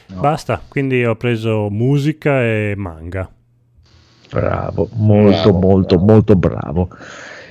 [0.08, 0.20] No.
[0.20, 3.30] basta quindi ho preso musica e manga
[4.30, 6.12] Bravo, molto, Bravo, molto, bravo.
[6.12, 6.88] molto bravo.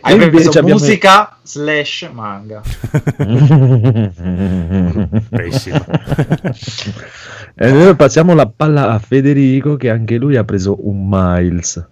[0.02, 2.62] Hai E preso invece abbiamo- musica slash manga.
[5.30, 5.86] Pessimo.
[7.56, 11.84] e noi passiamo la palla a Federico che anche lui ha preso un Miles.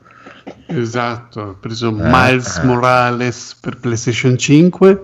[0.68, 2.66] Esatto, ho preso Eh, Miles eh.
[2.66, 5.02] Morales per PlayStation 5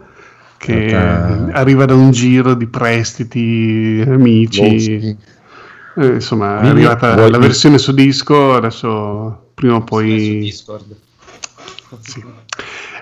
[0.58, 1.48] che Ah.
[1.54, 4.72] arriva da un giro di prestiti, amici.
[4.72, 5.18] Loschi.
[5.98, 10.40] Eh, insomma, è arrivata vuoi- la versione su disco, adesso prima o Su poi...
[10.40, 10.96] Discord.
[12.00, 12.24] sì.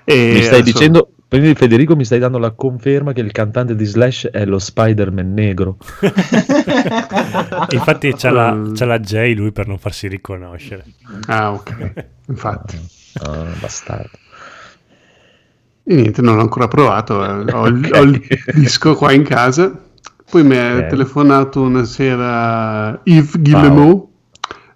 [0.05, 3.75] E Mi stai adesso- dicendo, quindi Federico mi stai dando la conferma che il cantante
[3.75, 5.77] di Slash è lo Spider-Man negro.
[7.69, 10.83] infatti c'ha la, c'ha la J lui per non farsi riconoscere
[11.27, 11.93] Ah, ok,
[12.27, 12.79] infatti.
[13.21, 14.17] Ah, bastardo.
[15.83, 17.89] E niente, non l'ho ancora provato, eh, ho, il, Ok.
[17.95, 18.21] ho il
[18.53, 19.71] disco qua in casa.
[20.29, 20.87] Poi mi ha Ok.
[20.87, 24.07] telefonato una sera Yves Guillemot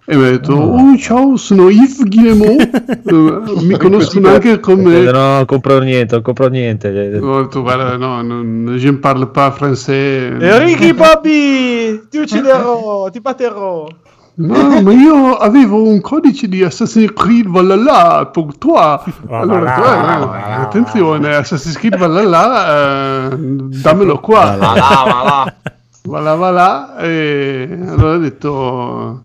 [0.06, 0.64] e mi ha detto: Ah.
[0.64, 3.02] Oh, ciao, sono Yves Guillemot.
[3.14, 4.98] Eh, mi conoscono anche come.
[5.00, 6.88] Eh, No, non compro niente, non compro niente.
[7.20, 10.36] Ho detto, guarda, no, non, je ne parle pas français.
[10.40, 13.86] Enrico Bobby, ti ucciderò, ti batterò.
[14.36, 18.98] No, ma io avevo un codice di Assassin's Creed Valhalla per toi.
[19.30, 20.60] Allora, Valhalla, tu, eh, Valhalla.
[20.60, 24.56] attenzione, Assassin's Creed Valhalla, eh, dammelo qua.
[24.56, 25.54] Va là, va là.
[26.06, 26.96] Va là, va là.
[26.98, 29.22] E allora ho detto,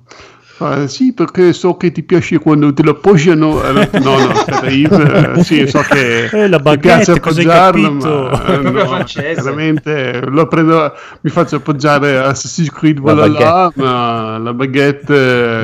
[0.59, 3.63] fa, sì, perché so che ti piace quando te lo appoggiano.
[3.63, 7.39] E detto, no, no, Yves, eh, sì, so che Eh, la ti baguette, piace cosa
[7.39, 13.71] hai appoggiarlo, ma eh, no, veramente lo prendo, mi faccio appoggiare Assassin's Creed La Valhalla,
[13.75, 15.13] ma la baguette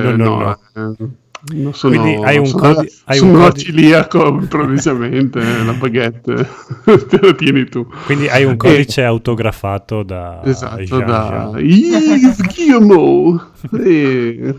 [0.03, 0.37] No, eh, no,
[0.73, 0.93] no.
[1.01, 1.07] eh,
[1.47, 6.33] non sono, Quindi hai un sono, codi- hai sono un codi- ciliaco improvvisamente, la baguette
[7.07, 7.85] te la tieni tu.
[8.05, 11.59] quindi hai un codice autografato da Esatto, Jean da Jean.
[11.59, 13.47] Yves Guillemot.
[13.85, 14.55] E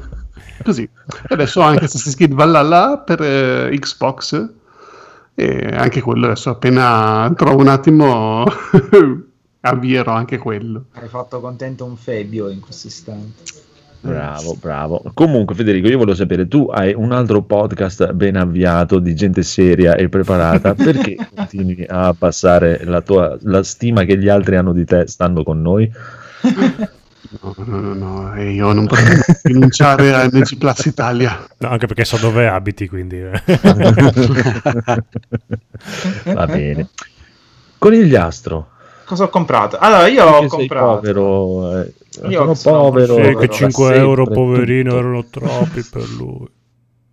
[0.63, 0.83] Così.
[0.83, 4.49] E adesso ho anche Assassin's Creed Valhalla per eh, Xbox
[5.35, 8.45] e anche quello adesso appena trovo un attimo
[9.61, 10.87] avvierò anche quello.
[10.93, 13.65] Hai fatto contento un Fabio in questo istante.
[14.01, 15.03] Bravo, bravo.
[15.15, 19.97] Comunque, Federico, io volevo sapere, tu hai un altro podcast ben avviato di gente seria
[19.97, 24.85] e preparata, perché continui a passare la tua la stima che gli altri hanno di
[24.85, 25.91] te stando con noi?
[27.41, 29.03] No, no, no, no, e io non posso
[29.43, 31.47] rinunciare a NG Plus Italia.
[31.59, 33.21] No, anche perché so dove abiti, quindi...
[33.21, 33.43] eh.
[36.33, 36.89] Va bene.
[37.79, 38.69] Conigliastro.
[39.05, 39.79] Cosa ho comprato?
[39.79, 40.87] Allora, io Perché ho comprato.
[40.97, 41.93] povero, eh,
[42.29, 43.15] Io sono sono povero.
[43.15, 44.99] Sì, che da 5 sempre, euro poverino tutto.
[44.99, 46.47] erano troppi per lui.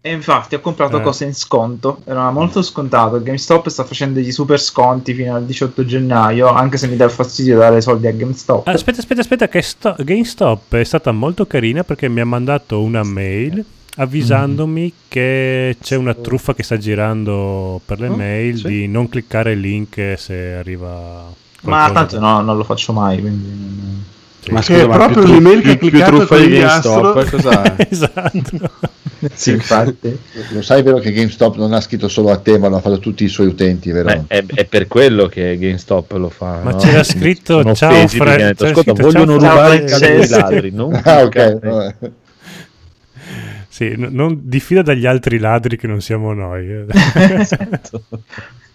[0.06, 1.02] E infatti ho comprato Eh.
[1.02, 3.24] cose in sconto, era molto scontato.
[3.24, 7.58] GameStop sta facendo degli super sconti fino al 18 gennaio, anche se mi dà fastidio
[7.58, 8.68] dare soldi a GameStop.
[8.68, 12.82] Ah, Aspetta, aspetta, aspetta, che sto- GameStop è stata molto carina perché mi ha mandato
[12.82, 13.64] una mail
[13.96, 18.68] avvisandomi che c'è una truffa che sta girando per le Oh, mail sì.
[18.68, 21.32] di non cliccare il link se arriva
[21.62, 24.12] Ma qualcosa tanto da- no, non lo faccio mai, quindi...
[24.52, 27.38] Ma Che scusa, è ma proprio l'email che ha più, più truffa di GameStop, Astro.
[27.38, 27.76] cos'è?
[27.90, 28.72] esatto.
[29.34, 30.20] Sì, infatti.
[30.52, 32.98] Lo sai vero che GameStop non ha scritto solo a te, ma l'ha fatto a
[32.98, 34.06] tutti i suoi utenti, vero?
[34.07, 36.60] Beh, è, è per quello che GameStop lo fa.
[36.61, 36.78] Ma no?
[36.78, 39.99] c'era scritto, Sono "Ciao, c'era Ascolta, scritto, vogliono "Ciao, rubare il Francesco".
[40.06, 40.72] cane dei ladri.
[40.76, 41.60] Non ah, ok.
[41.60, 41.95] vabbè.
[43.70, 46.68] Sì, n- non diffida dagli altri ladri che non siamo noi.
[46.70, 46.86] eh.
[47.40, 48.03] Esatto.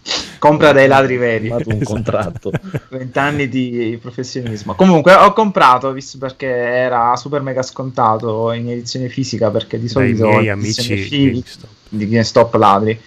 [0.38, 1.48] Compra dai ladri veri.
[1.48, 1.92] Fatto un Esatto.
[1.92, 2.50] contratto.
[2.90, 4.74] 20 anni di professionismo.
[4.74, 9.92] Comunque ho comprato, visto perché era super mega scontato in edizione fisica, perché di Dai
[9.92, 11.70] solito miei in edizione amici fi- GameStop.
[11.88, 13.00] di GameStop ladri.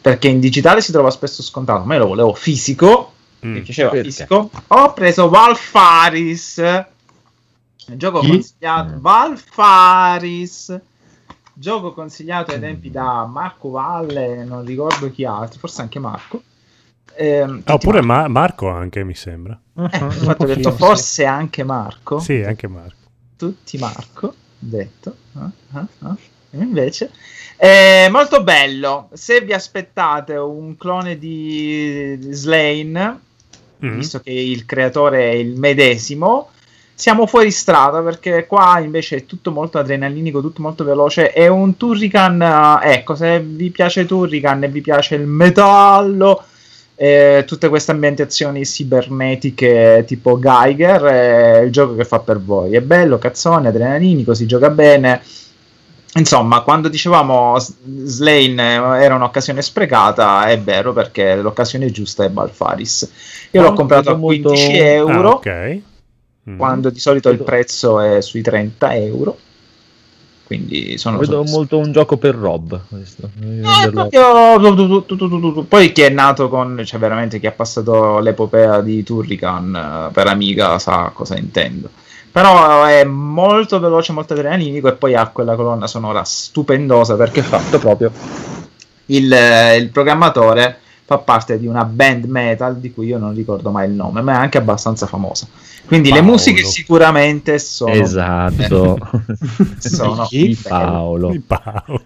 [0.00, 3.10] Perché in digitale si trova spesso scontato, ma io lo volevo fisico,
[3.44, 3.52] Mm.
[3.54, 4.04] mi piaceva Perché?
[4.10, 4.50] fisico.
[4.68, 8.28] Ho preso Valfaris, il gioco Chi?
[8.28, 9.00] consigliato Mm.
[9.00, 10.80] Valfaris.
[11.62, 16.42] Gioco consigliato ai tempi da Marco Valle, non ricordo chi altro, forse anche Marco.
[17.06, 18.22] Tutti Ah, oppure Marco.
[18.22, 19.56] Ma- Marco anche, mi sembra.
[19.76, 22.18] Eh, infatti ho detto pochino, forse anche Marco.
[22.18, 22.96] Sì, anche Marco.
[23.36, 25.16] Tutti Marco, detto.
[25.34, 25.50] Ah.
[26.50, 27.12] E Invece,
[27.54, 29.08] è molto bello.
[29.12, 33.20] Se vi aspettate un clone di Slain,
[33.84, 33.96] Mm.
[33.96, 36.50] visto che il creatore è il medesimo,
[37.02, 41.32] siamo fuori strada perché qua invece è tutto molto adrenalinico, tutto molto veloce.
[41.32, 42.40] È un Turrican.
[42.80, 46.44] eh, ecco, se vi piace Turrican e vi piace il metallo,
[46.94, 52.76] eh, tutte queste ambientazioni cibernetiche tipo Geiger, è il gioco che fa per voi.
[52.76, 55.22] È bello, cazzone, adrenalinico, si gioca bene.
[56.14, 57.74] Insomma, quando dicevamo S-
[58.04, 63.10] Slain eh, era un'occasione sprecata, è vero perché l'occasione giusta è Balfaris.
[63.50, 65.78] Io l'ho comprato a vedo molto- 15 Ah, euro, ok.
[66.50, 66.56] Mm.
[66.56, 69.38] quando di solito il prezzo è sui 30 euro.
[70.44, 71.56] Quindi sono Vedo soddisfatto.
[71.56, 72.80] molto un gioco per Rob.
[72.88, 73.30] Questo.
[73.40, 75.62] Eh, proprio.
[75.62, 80.26] Poi chi è nato con, cioè veramente chi ha passato l'epopea di Turrican eh, per
[80.26, 81.88] Amiga sa cosa intendo.
[82.30, 87.44] Però è molto veloce, molto adrenalinico e poi ha quella colonna sonora stupendosa perché è
[87.44, 88.10] fatto proprio
[89.06, 93.70] il, eh, il programmatore fa parte di una band metal di cui io non ricordo
[93.70, 95.46] mai il nome, ma è anche abbastanza famosa.
[95.84, 96.30] Quindi le Paolo.
[96.32, 98.98] musiche sicuramente sono Esatto.
[99.78, 100.56] sono Di.
[100.62, 101.30] Paolo.
[101.30, 102.02] Di Paolo.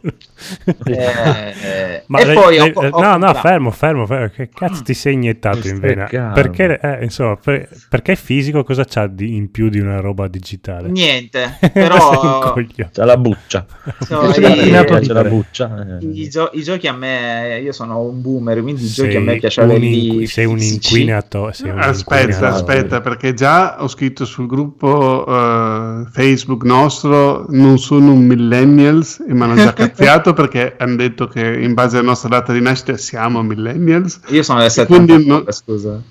[0.85, 4.31] Eh, eh, Ma e lei- poi ho- lei- ho no, no, fermo, fermo, fermo.
[4.35, 6.06] Che cazzo ti sei iniettato in vena?
[6.06, 10.27] Perché, eh, insomma, per- perché è fisico cosa c'ha di- in più di una roba
[10.27, 10.89] digitale?
[10.89, 12.55] Niente, però.
[12.93, 13.66] C'ha la buccia.
[14.01, 15.98] sono C'è i, la c'è la buccia.
[16.01, 16.05] eh.
[16.06, 19.20] i gio- i giochi a me, io sono un boomer, quindi i giochi Sei a
[19.20, 21.50] me piace un averli sei un inquinato.
[21.52, 22.54] Sei un Aspetta, inquinato.
[22.54, 29.32] aspetta, perché già ho scritto sul gruppo eh, Facebook nostro non sono un millennials e
[29.34, 32.96] mi hanno già cazziato perché hanno detto che in base alla nostra data di nascita
[32.96, 34.20] siamo millennials.
[34.28, 36.02] Io sono del E quindi 79, no- scusa.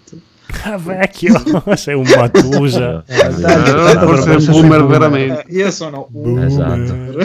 [0.63, 1.33] Ah, vecchio,
[1.75, 3.03] sei un Matusa.
[3.07, 4.05] Eh, Allora esatto.
[4.07, 5.43] forse è un boomer veramente.
[5.47, 6.45] Eh, io sono un Boomer.
[6.45, 7.17] Esatto.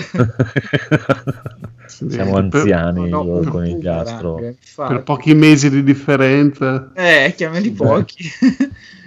[1.90, 4.40] Siamo Per- anziani no, io un con il gastro.
[4.74, 6.90] Per pochi mesi di differenza.
[6.94, 8.24] Eh, chiamali pochi.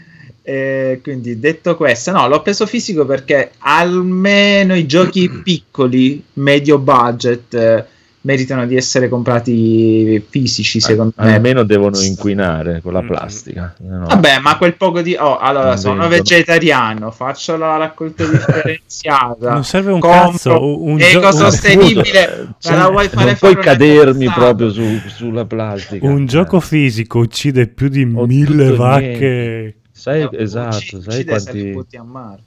[0.46, 7.54] Eh, quindi detto questo, no, l'ho preso fisico perché almeno i giochi piccoli, medio budget,
[7.54, 7.86] eh,
[8.26, 11.34] meritano di essere comprati fisici, secondo me.
[11.36, 13.74] Almeno devono inquinare con la plastica.
[13.78, 15.16] se no- Vabbè, ma quel poco di...
[15.20, 16.16] Oh, allora, Non sono vendono.
[16.22, 19.52] vegetariano, faccio la raccolta differenziata.
[19.52, 20.84] Non serve un cazzo.
[20.84, 22.52] Un gio- ecosostenibile.
[22.60, 24.40] Cioè, la vuoi fare non fare puoi cadermi cazzata?
[24.46, 26.06] proprio su- sulla plastica.
[26.08, 26.62] un gioco Eh.
[26.62, 29.08] fisico uccide più di Ho mille vacche.
[29.10, 29.76] niente.
[29.92, 31.72] Sai, Eh, esatto, ucci- sai uccide se li quanti...
[31.72, 32.42] butti a mare.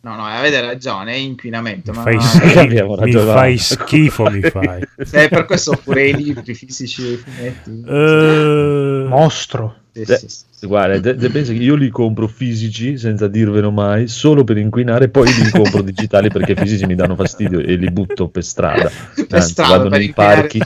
[0.00, 1.92] No, no, avete ragione, è inquinamento.
[1.92, 4.82] Ma Fai no, schifo, abbiamo mi fai schifo, mi fai.
[5.04, 7.82] se per questo pure i libri fisici e i fumetti.
[7.86, 9.76] Eh, Mostro.
[9.92, 10.57] Sì, Eh, sì, sì.
[10.60, 15.08] Guarda, te- te pensi che io li compro fisici senza dirvelo mai, solo per inquinare,
[15.08, 18.90] poi li compro digitali perché fisici mi danno fastidio e li butto per strada.
[19.14, 20.60] Per Anzi, strada, vado per nei parchi,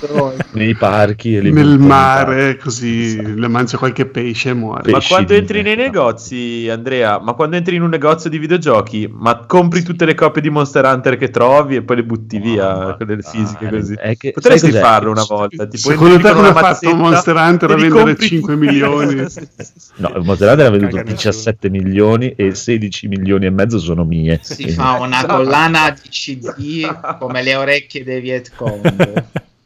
[0.53, 4.91] nei parchi e li Nel mare, così le mangia qualche pesce e muore.
[4.91, 8.39] Ma Pesci quando di entri nei negozi, Andrea, ma quando entri in un negozio di
[8.39, 12.39] videogiochi, ma compri tutte le copie di Monster Hunter che trovi e poi le butti
[12.39, 13.95] via, ma quelle fisiche così.
[14.17, 15.67] che- Potresti farlo una volta.
[15.67, 18.67] Tipo, Secondo te come ha fatto Monster Hunter a vendere compri 5 tutti.
[18.67, 19.27] milioni?
[19.83, 20.01] Sì, sì, sì.
[20.03, 24.05] No, il Monster Hunter ha venduto Caga 17 milioni e 16 milioni e mezzo sono
[24.05, 24.39] mie.
[24.43, 26.87] Si fa una collana di CD
[27.19, 29.25] come le orecchie dei Viet Cong.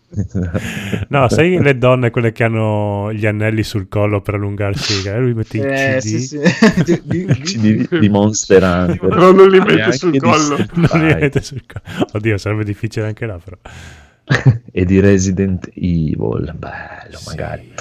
[1.09, 5.06] No, sai le donne quelle che hanno gli anelli sul collo per allungarsi?
[5.06, 6.01] Eh, lui mette i Eh, CD.
[6.01, 6.38] sì, sì.
[7.05, 7.26] Di-
[7.59, 8.98] di- di- Monster Hunter.
[9.09, 10.56] Però non li mette sul collo.
[10.74, 12.06] Non li mette sul collo.
[12.12, 13.59] Oddio, sarebbe difficile anche là, però.
[14.72, 16.55] e di Resident Evil.
[16.56, 17.72] Bello, magari.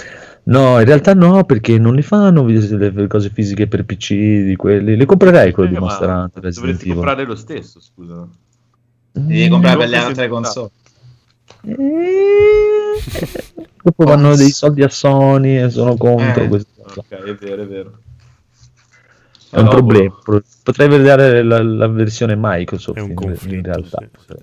[0.48, 4.14] No, in realtà no, perché non li fanno le cose fisiche per PC
[4.44, 4.96] di quelli.
[4.96, 6.54] Le comprerei quello di Eh, ma Monster Hunter.
[6.54, 8.28] Dovresti comprare lo stesso, scusa.
[9.12, 10.70] Devi comprare per le altre console.
[11.62, 11.74] Eh,
[13.82, 16.48] Dopo vanno dei soldi a Sony e sono contro Eh.
[16.48, 17.00] questa cosa.
[17.00, 17.98] Ok, è vero, è vero.
[19.50, 20.16] È un problema.
[20.24, 23.14] Pro- Potrei vedere la, la versione Microsoft in,
[23.50, 24.00] in realtà.
[24.00, 24.34] sì, sì,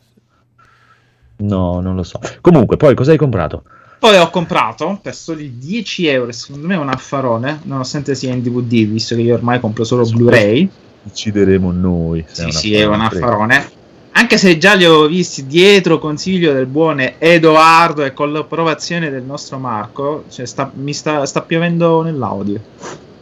[1.45, 2.19] No, non lo so.
[2.41, 3.65] Comunque, poi cosa hai comprato?
[4.03, 8.43] Poi ho comprato per soli 10 euro, secondo me è un affarone, nonostante sia in
[8.43, 10.69] DVD, visto che io ormai compro solo Blu-ray.
[11.05, 12.25] Decideremo noi.
[12.27, 13.71] Sì, sì, è un affarone.
[14.11, 19.23] Anche se già li ho visti dietro consiglio del buon Edoardo e con l'approvazione del
[19.23, 22.61] nostro Marco, cioè sta- mi sta, sta piovendo nell'audio.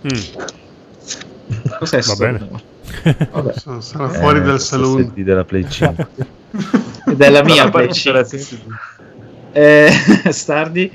[0.07, 0.47] Mm.
[1.79, 2.49] Cos'è Va bene.
[3.33, 6.09] Vabbè, Sarà fuori Eh, dal assetti della Play 5.
[7.05, 8.99] è della mia Play c'era 5.
[9.53, 9.91] Eh,
[10.31, 10.91] Stardi.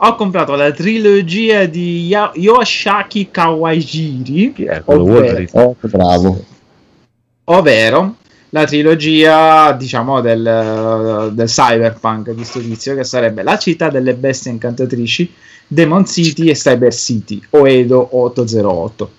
[0.00, 5.02] Ho comprato la trilogia di Ya- Yoshaki Kawajiri, Chi è quello?
[5.02, 5.44] ovvero?
[5.52, 6.44] Oh, bravo.
[7.44, 8.14] ovvero
[8.50, 14.50] la trilogia diciamo del, del cyberpunk di sto tizio che sarebbe la città delle bestie
[14.52, 15.30] incantatrici
[15.66, 19.10] Demon City e Cyber City o Edo 808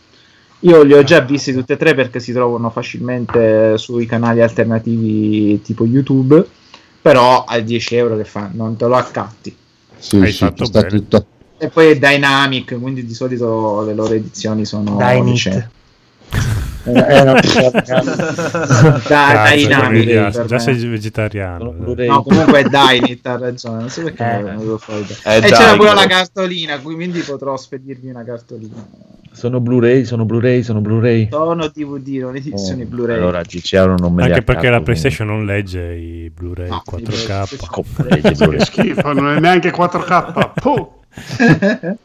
[0.62, 5.62] io li ho già visti tutti e tre perché si trovano facilmente sui canali alternativi
[5.62, 6.44] tipo YouTube
[7.02, 9.56] però a 10 euro che fa non te lo accatti
[9.98, 10.98] Sì, Hai sì, fatto sta bene.
[10.98, 11.26] tutto.
[11.58, 15.70] e poi è Dynamic quindi di solito le loro edizioni sono Dynit.
[16.86, 21.76] Eh, eh, no, Da- Cazzo, Dynamic Cornelius, per già sei vegetariano.
[21.98, 22.06] Eh.
[22.06, 24.40] No, comunque è Dynit ha ragione, non so perché Eh.
[24.40, 25.06] è venuto fuori.
[25.24, 28.74] È E c'era pure la cartolina, quindi potrò spedirvi una cartolina.
[29.32, 31.28] Sono Blu-ray, sono Blu-ray, sono Blu-ray.
[31.30, 33.18] Sono DVD, non edizioni Oh, Blu-ray.
[33.18, 36.82] Allora 10 euro non me li Anche perché la PlayStation non legge i Blu-ray No,
[36.90, 37.68] 4K.
[37.68, 38.58] Come legge Blu-ray?
[38.58, 40.52] Che schifo, non è neanche 4K.
[40.56, 40.92] Puh.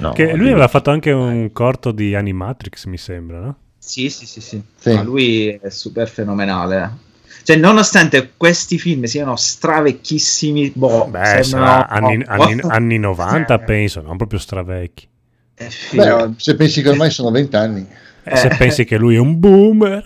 [0.00, 3.56] No, Che lui aveva fatto anche un corto di Animatrix, mi sembra, no?
[3.88, 4.62] Sì, sì, sì, sì.
[4.78, 4.92] Sì.
[4.92, 7.06] Ma lui è super fenomenale.
[7.42, 14.02] Cioè, nonostante questi film siano stravecchissimi, boh, Beh, sembrano- anni, boh, anni- anni 90, penso,
[14.02, 15.08] non proprio stravecchi.
[15.54, 16.02] figo.
[16.28, 17.86] Beh, se pensi che ormai sono vent'anni.
[18.30, 18.56] Eh, Se Eh.
[18.56, 20.04] pensi che lui è un boomer,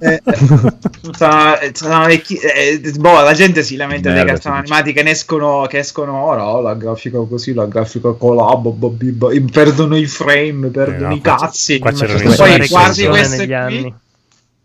[0.00, 0.22] Eh,
[1.12, 4.72] sono- sono vecchi- eh, boh, la gente si lamenta dei Merda, cartoni si dice.
[4.74, 6.46] animati che ne escono, che escono ora.
[6.46, 11.08] oh, la grafica così, la grafica collab, bo- bi- bo- perdono i frame, perdono Eh,
[11.08, 11.78] no, i cazzi.
[11.78, 13.06] qua c'erano i poi sì.
[13.06, 13.54] queste qui.
[13.54, 13.94] anni.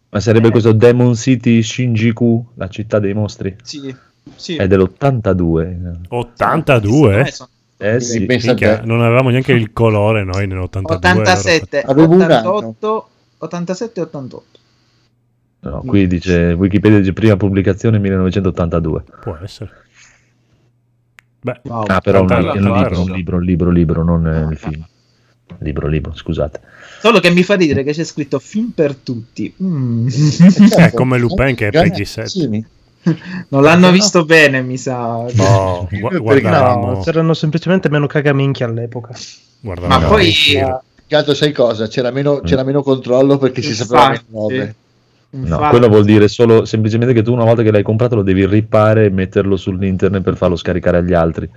[0.10, 3.56] Ma sarebbe questo Demon City Shinjuku, la città dei mostri?
[3.64, 3.94] Sì,
[4.36, 4.56] sì.
[4.58, 5.96] È dell'82.
[6.10, 7.32] 82, eh?
[7.32, 7.50] Sono
[7.84, 8.26] Eh sì.
[8.26, 10.94] Minchia, non avevamo neanche il colore noi nell'82.
[10.94, 12.54] 87, Avevo un anno.
[12.54, 14.60] 88, 87 e 88.
[15.60, 19.04] No, qui dice Wikipedia dice prima pubblicazione 1982.
[19.22, 19.72] Può essere.
[21.42, 21.84] Beh, Wow.
[21.88, 24.86] Ah, però un, un libro, un libro, un libro, libro, non eh, il film.
[25.60, 26.62] Libro, libro, scusate.
[27.02, 29.54] Solo che mi fa ridere che c'è scritto film per tutti.
[29.62, 30.08] Mm.
[30.78, 32.24] è come Lupin che è PG7.
[32.24, 32.66] Sì,
[33.50, 35.26] non l'hanno visto bene, mi sa.
[35.34, 39.14] No, gu- Perché guardavamo, No, c'erano semplicemente meno cagaminchi all'epoca.
[39.60, 40.34] guardavamo Ma poi-
[41.10, 41.88] altro sai cosa?
[41.88, 43.88] C'era meno, c'era meno controllo perché si Infatti.
[43.88, 44.76] sapeva meno robe.
[45.36, 48.46] No, quello vuol dire solo semplicemente che tu una volta che l'hai comprato lo devi
[48.46, 51.50] rippare e metterlo sull'internet per farlo scaricare agli altri.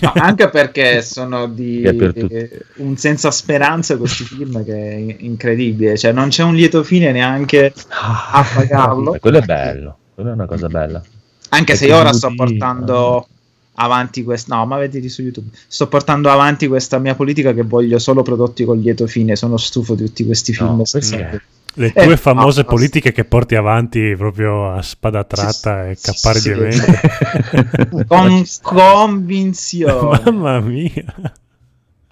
[0.00, 2.48] No, anche perché sono di tutti.
[2.76, 5.96] un senza speranza questi film che è incredibile.
[5.98, 9.14] Cioè, non c'è un lieto fine neanche a pagarlo.
[9.14, 11.02] Eh, quello è bello, quello è una cosa bella.
[11.50, 13.28] Anche se Perché io ora sto portando
[13.74, 14.56] avanti questa.
[14.56, 15.50] No, ma vedete su YouTube.
[15.68, 19.36] Sto portando avanti questa mia politica che voglio solo prodotti con lieto fine.
[19.36, 20.76] Sono stufo di tutti questi film.
[20.78, 21.42] No, senza- perché?
[21.78, 26.10] Le Eh, tue famose no, politiche che porti avanti proprio a spada tratta e sì,
[26.10, 26.52] cappare sì.
[26.54, 28.04] di vento.
[28.08, 30.20] Con convinzione.
[30.24, 31.04] Mamma mia.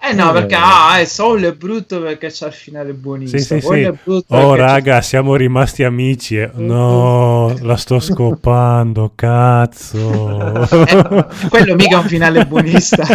[0.06, 3.38] Eh no, perché ah, eh, Soul è brutto perché c'ha il finale buonissimo.
[3.38, 3.80] Sì, sì, sì.
[3.80, 3.94] è
[4.28, 6.36] Oh, raga, siamo rimasti amici.
[6.36, 6.50] eh.
[6.56, 10.72] No, la sto scopando, cazzo.
[10.84, 13.06] Eh, quello mica è un finale buonista.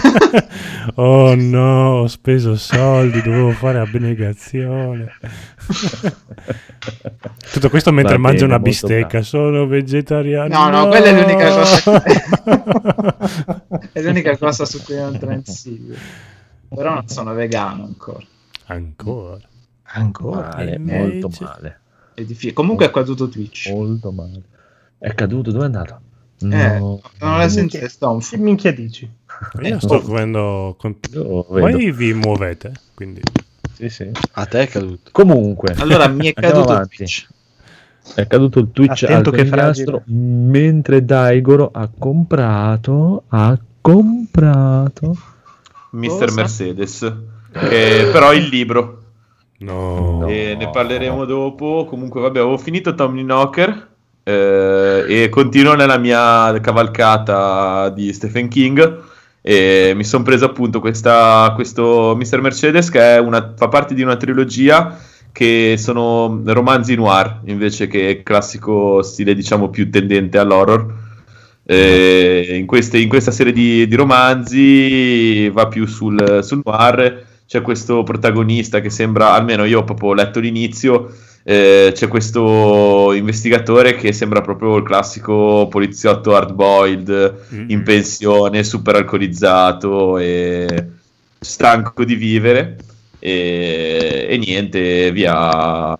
[0.95, 5.11] oh no, ho speso soldi, dovevo fare abnegazione.
[7.51, 10.47] Tutto questo mentre Va mangio bene, una bistecca, sono vegetariano.
[10.47, 12.03] No, no, quella è l'unica cosa.
[13.91, 15.93] è l'unica cosa su cui non transito.
[16.69, 18.25] Però non sono vegano ancora.
[18.67, 19.39] Ancora.
[19.91, 20.49] Ancora.
[20.55, 21.79] Male, E molto invece- male.
[22.13, 22.53] È difficile.
[22.53, 23.69] Comunque è caduto Twitch.
[23.71, 24.41] Molto male.
[24.97, 25.99] È caduto, dove è andato?
[26.41, 26.45] Eh,
[26.79, 27.01] No.
[27.19, 28.21] non la senti Stone.
[28.23, 29.09] Che minchia dici?
[29.61, 30.75] Io sto vedendo.
[30.77, 30.95] Con...
[31.13, 31.67] Io vedo.
[31.67, 33.21] Poi vi muovete, quindi.
[33.73, 34.11] Sì, sì.
[34.33, 35.09] A te è caduto.
[35.11, 36.97] Comunque, Allora mi è caduto avanti.
[36.97, 37.27] Twitch.
[38.15, 45.15] è caduto il Twitch Attento al che conigliastro, mentre Daigoro ha comprato, ha comprato
[45.91, 46.07] Mr.
[46.25, 46.33] Cosa?
[46.35, 47.13] Mercedes.
[47.51, 48.97] Che però il libro.
[49.59, 50.25] No.
[50.27, 51.85] E ne parleremo dopo.
[51.89, 53.87] Comunque, vabbè, avevo finito Tommy Knocker.
[54.23, 59.01] eh, e continuo nella mia cavalcata di Stephen King.
[59.41, 62.41] E mi sono preso appunto questa, questo Mr.
[62.41, 64.99] Mercedes che è una- fa parte di una trilogia
[65.31, 70.93] che sono romanzi noir invece che classico stile diciamo più tendente all'horror.
[71.71, 77.25] Eh, in, queste- in questa serie di, di romanzi va più sul, sul noir.
[77.47, 81.11] C'è questo protagonista che sembra, almeno io ho proprio letto l'inizio,
[81.43, 87.69] eh, c'è questo investigatore che sembra proprio il classico poliziotto hard-boiled Mm.
[87.69, 90.85] in pensione, super alcolizzato e
[91.39, 92.77] stanco di vivere.
[93.19, 95.95] E, e niente, via.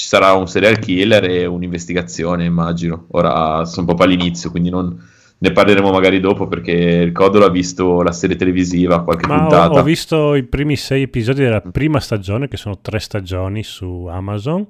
[0.00, 3.04] Ci sarà un serial killer e un'investigazione, immagino.
[3.10, 4.98] Ora sono proprio all'inizio, quindi non,
[5.36, 9.38] ne parleremo magari dopo perché il Codolo ha visto la serie televisiva, qualche Ma ho,
[9.40, 9.78] puntata.
[9.78, 14.66] ho visto i primi sei episodi della prima stagione, che sono tre stagioni su Amazon.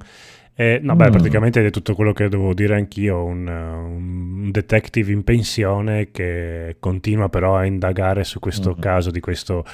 [0.53, 1.13] E, no, beh, Mm.
[1.13, 3.23] praticamente è tutto quello che dovevo dire anch'io.
[3.23, 8.81] Un, un detective in pensione che continua però a indagare su questo Mhm.
[8.81, 9.65] caso di questo.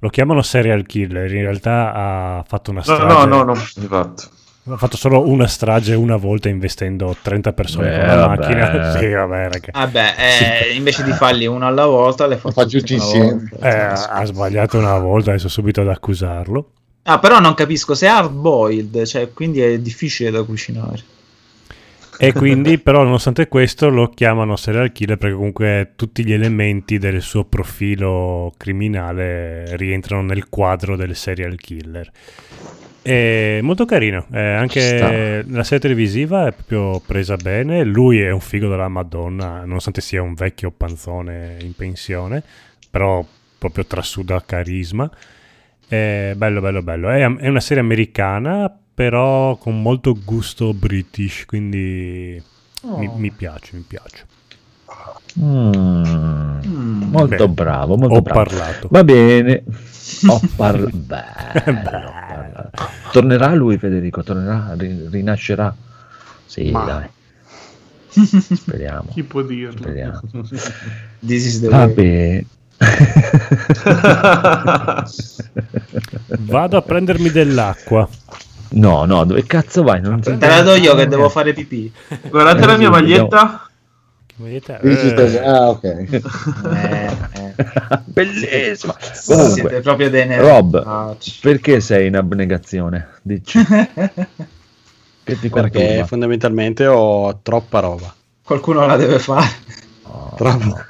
[0.00, 1.32] Lo chiamano serial killer.
[1.32, 3.14] In realtà ha fatto una No, strage.
[3.14, 4.22] no, no, no, esatto.
[4.68, 8.40] Ha fatto solo una strage una volta investendo 30 persone Beh, con la vabbè.
[8.40, 8.90] macchina.
[8.98, 9.70] Sì, vabbè, raga.
[9.72, 13.48] Vabbè, eh, invece di farli uno alla volta, le fa, tutti una insieme.
[13.62, 16.70] Eh, ha sbagliato una volta, adesso subito ad accusarlo.
[17.04, 21.14] Ah, però non capisco se è hard boiled, cioè quindi è difficile da cucinare.
[22.18, 27.22] E quindi, però, nonostante questo, lo chiamano serial killer perché comunque tutti gli elementi del
[27.22, 32.10] suo profilo criminale rientrano nel quadro del serial killer.
[33.06, 37.84] È molto carino, eh, anche la serie televisiva è proprio presa bene.
[37.84, 42.42] Lui è un figo della Madonna, nonostante sia un vecchio panzone in pensione,
[42.90, 43.24] però
[43.58, 45.08] proprio trasuda carisma.
[45.86, 47.08] È bello, bello, bello.
[47.10, 52.42] È, è una serie americana, però con molto gusto british, quindi
[52.82, 54.24] mi, mi piace, mi piace.
[55.38, 57.02] Mm, Mm.
[57.10, 57.52] molto Bene.
[57.52, 58.42] bravo, molto Ho bravo.
[58.44, 58.88] parlato.
[58.90, 59.62] Va bene.
[60.28, 60.90] Ho parlato.
[60.96, 62.70] Bello, bello.
[63.12, 64.22] Tornerà lui, Federico?
[64.22, 65.74] Tornerà, ri- rinascerà?
[66.46, 67.08] Sì, Ma- dai.
[68.54, 69.08] Speriamo.
[69.12, 69.76] Chi può dirlo?
[69.78, 70.20] Speriamo.
[71.20, 71.94] This is the Va way.
[71.94, 72.46] bene.
[76.40, 78.08] Vado a prendermi dell'acqua.
[78.68, 80.00] No, no, dove cazzo vai?
[80.00, 81.92] Non Te la do io che devo fare pipì.
[82.28, 83.68] Guardate la mia maglietta.
[84.26, 85.84] Che maglietta Eh, Ah, ok.
[85.84, 86.22] Eh,
[87.32, 87.45] eh.
[88.04, 88.94] Bellissima.
[89.00, 90.46] Siete Comunque, proprio dei nerdi.
[90.46, 93.08] Rob, Ah, perché sei in abnegazione?
[93.22, 93.58] Dici.
[95.26, 96.06] Che ti Perché conturba?
[96.06, 98.14] fondamentalmente ho troppa roba.
[98.44, 99.48] Qualcuno la deve fare.
[100.04, 100.86] Oh, Troppa.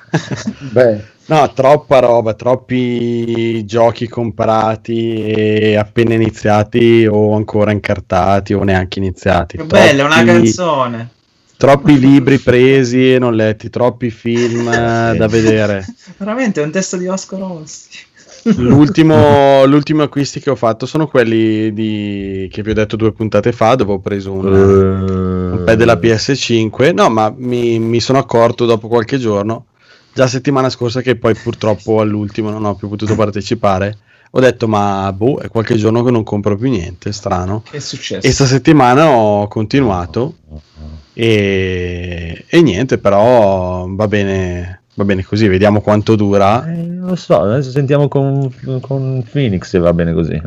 [0.72, 8.98] Beh, No, troppa roba, troppi giochi comprati e appena iniziati o ancora incartati o neanche
[9.00, 9.56] iniziati.
[9.56, 11.08] Che bella, è una Troppi- canzone.
[11.56, 15.84] Troppi libri presi e non letti, troppi film eh, da vedere.
[16.18, 17.88] Veramente è un testo di Vasco Rossi.
[18.56, 23.52] L'ultimo, l'ultimo acquisti che ho fatto sono quelli di, che vi ho detto due puntate
[23.52, 26.92] fa, dove ho preso un, un pad della PS5.
[26.94, 29.66] No, ma mi, mi sono accorto dopo qualche giorno,
[30.12, 33.98] già settimana scorsa, che poi purtroppo all'ultimo non ho più potuto partecipare.
[34.32, 37.62] Ho detto, ma boh, è qualche giorno che non compro più niente, strano.
[37.68, 38.26] Che è successo?
[38.26, 40.34] E sta settimana ho continuato
[41.18, 46.66] e, e niente, però va bene, va bene così, vediamo quanto dura.
[46.70, 50.40] Eh, non lo so, adesso sentiamo con, con Phoenix se va bene così.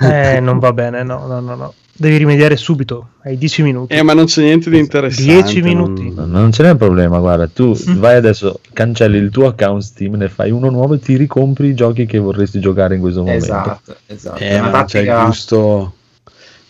[0.00, 1.74] Eh, non va bene, no, no, no, no.
[1.98, 3.94] Devi rimediare subito, hai 10 minuti.
[3.94, 5.32] Eh, ma non c'è niente di interessante.
[5.32, 6.12] 10 minuti.
[6.12, 9.80] non- No, Non ce n'è un problema, guarda, tu vai adesso, cancelli il tuo account
[9.82, 13.20] Steam, ne fai uno nuovo e ti ricompri i giochi che vorresti giocare in questo
[13.20, 13.44] momento.
[13.44, 14.38] Esatto, esatto.
[14.40, 15.92] Eh, È una ma c'è il tattica- gusto,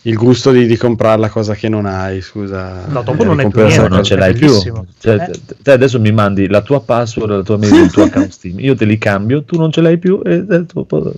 [0.07, 2.85] il gusto di, di comprare la cosa che non hai, scusa.
[2.87, 3.89] No, dopo Eh, non hai più niente.
[3.89, 4.51] non ce l'hai più.
[4.99, 5.31] Cioè, Eh.
[5.47, 8.61] te- te adesso mi mandi la tua password, la tua mail, il tuo account Steam.
[8.61, 11.13] Io te li cambio, tu non ce l'hai più e è, dopo-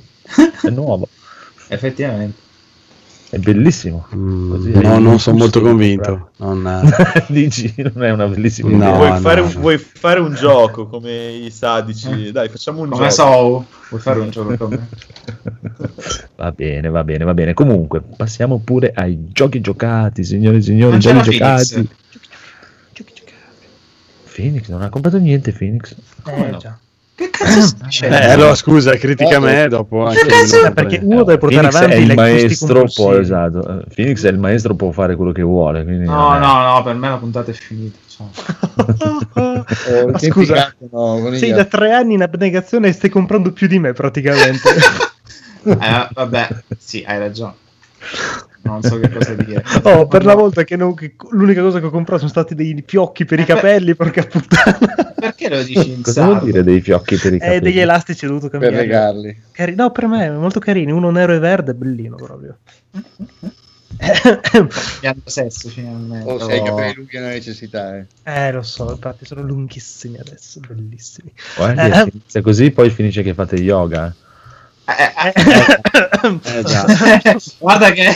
[0.63, 1.09] è nuovo.
[1.69, 2.47] Effettivamente.
[3.31, 4.07] È bellissimo.
[4.15, 6.31] Mm, Così no, hai non sono molto convinto.
[6.39, 6.91] Non,
[7.29, 8.93] Dici, non è una bellissima No, idea.
[8.95, 9.61] vuoi, no, fare un, no.
[9.61, 12.33] vuoi fare un gioco come i sadici?
[12.33, 13.13] Dai, facciamo un Come gioco.
[13.15, 14.89] so, vuoi fare un gioco con me?
[16.37, 17.53] Va bene, va bene, va bene.
[17.53, 21.69] Comunque, passiamo pure ai giochi giocati, signori e signori, Non giochi c'era Phoenix.
[21.75, 21.89] giocati.
[24.35, 25.95] Phoenix non ha comprato niente, Phoenix.
[26.27, 26.57] Eh, no?
[26.59, 26.79] già.
[27.19, 28.17] Che cazzo stai Eh, dicendo?
[28.17, 30.05] allora scusa, critica me dopo.
[30.07, 33.59] anche cazzo- Eh, perché uno deve portare Phoenix avanti è il maestro, poi esatto.
[33.81, 35.83] Eh, Phoenix è il maestro, può fare quello che vuole.
[35.83, 37.99] Quindi No, è- no, no, per me la puntata è finita.
[38.07, 38.31] ciao.
[39.35, 40.73] Oh, che Scusa.
[40.91, 44.69] no, Sei da tre anni in abnegazione e stai comprando più di me praticamente.
[45.65, 47.53] Eh, vabbè, sì, hai ragione.
[48.63, 49.63] Non so che cosa dire.
[49.85, 52.83] oh, per la volta che, non- che l'unica cosa che ho comprato sono stati dei
[52.87, 54.79] fiocchi per i capelli, porca puttana.
[55.19, 57.61] Perché lo dici in Cosa vuol dire dei fiocchi per i Eh, capelli?
[57.61, 58.85] degli elastici ho dovuto per cambiare.
[58.85, 59.41] regarli.
[59.53, 60.93] Cari- no, per me, molto carini.
[60.93, 62.59] Uno nero e verde, bellino proprio.
[65.01, 66.31] Piano sesso finalmente.
[66.31, 66.65] O se hai i Oh.
[66.65, 67.97] capelli lunghi è una necessità.
[67.97, 68.07] Eh.
[68.25, 71.33] eh, lo so, infatti sono lunghissimi adesso, bellissimi.
[71.57, 72.09] Guardi, Eh.
[72.13, 74.15] inizia così, poi finisce che fate yoga.
[74.89, 76.63] Eh, eh,
[77.25, 77.37] Eh.
[77.59, 78.11] Guarda che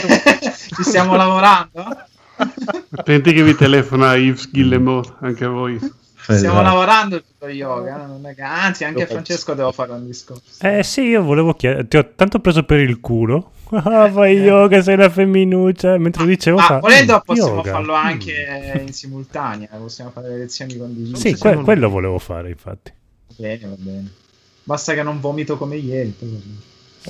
[0.75, 1.85] ci stiamo lavorando.
[2.95, 5.77] Attenti che vi telefona Yves Guillemot, anche a voi.
[5.77, 6.61] Stiamo Esatto.
[6.61, 8.05] lavorando tutto yoga.
[8.07, 10.65] non è che- Anzi, anche a Francesco devo fare un discorso.
[10.65, 13.51] Eh sì, io volevo chiedere, ti ho tanto preso per il culo.
[13.73, 15.97] Ah, fai yoga, sei una femminuccia.
[15.97, 17.95] Mentre dicevo, Ah, fa, volendo "Mm, possiamo yoga, farlo mm".
[18.05, 19.67] anche in simultanea.
[19.77, 21.15] Possiamo fare le lezioni condivise.
[21.29, 22.91] Sì, que- quello volevo fare, infatti.
[23.27, 24.11] Va bene, va bene.
[24.63, 26.13] Basta che non vomito come ieri.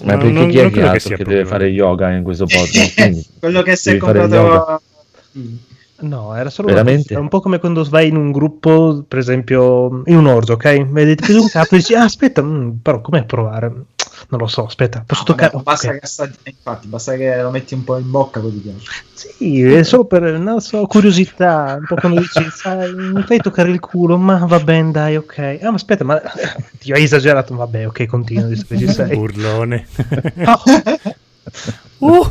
[0.01, 1.49] Ma No, perché non- chi è non che che che deve problema.
[1.49, 2.93] fare yoga in questo podcast?
[2.95, 4.81] Quindi, Quello che si è comprato.
[5.99, 7.15] No, era solo Veramente?
[7.15, 10.85] Un po' come quando vai in un gruppo, per esempio, in un orzo, ok?
[10.87, 13.71] Vedete più di un capo e dici, ah, aspetta, mm, però com'è provare?
[14.33, 15.51] Non lo so, aspetta, posso No, toccare?
[15.51, 15.93] vabbè, basta, Ok.
[15.99, 18.91] che assaggi- infatti, basta che lo metti un po' in bocca ti piace.
[19.13, 23.69] Sì, è solo per, non so, curiosità, un po' quando dici, sai, mi fai toccare
[23.69, 25.59] il culo, ma va bene, dai, ok.
[25.61, 26.19] Ah, ma aspetta, ma
[26.79, 29.13] ti ho esagerato, vabbè, ok, continua, visto che ci sei.
[29.15, 29.87] Urlone.
[31.99, 32.25] Uh,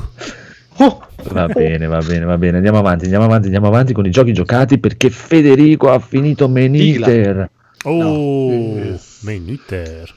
[0.79, 0.99] uh,
[1.31, 2.57] va bene, va bene, va bene.
[2.57, 7.49] Andiamo avanti, andiamo avanti, andiamo avanti con i giochi giocati perché Federico ha finito Meniter.
[7.85, 10.13] Oh, main eater.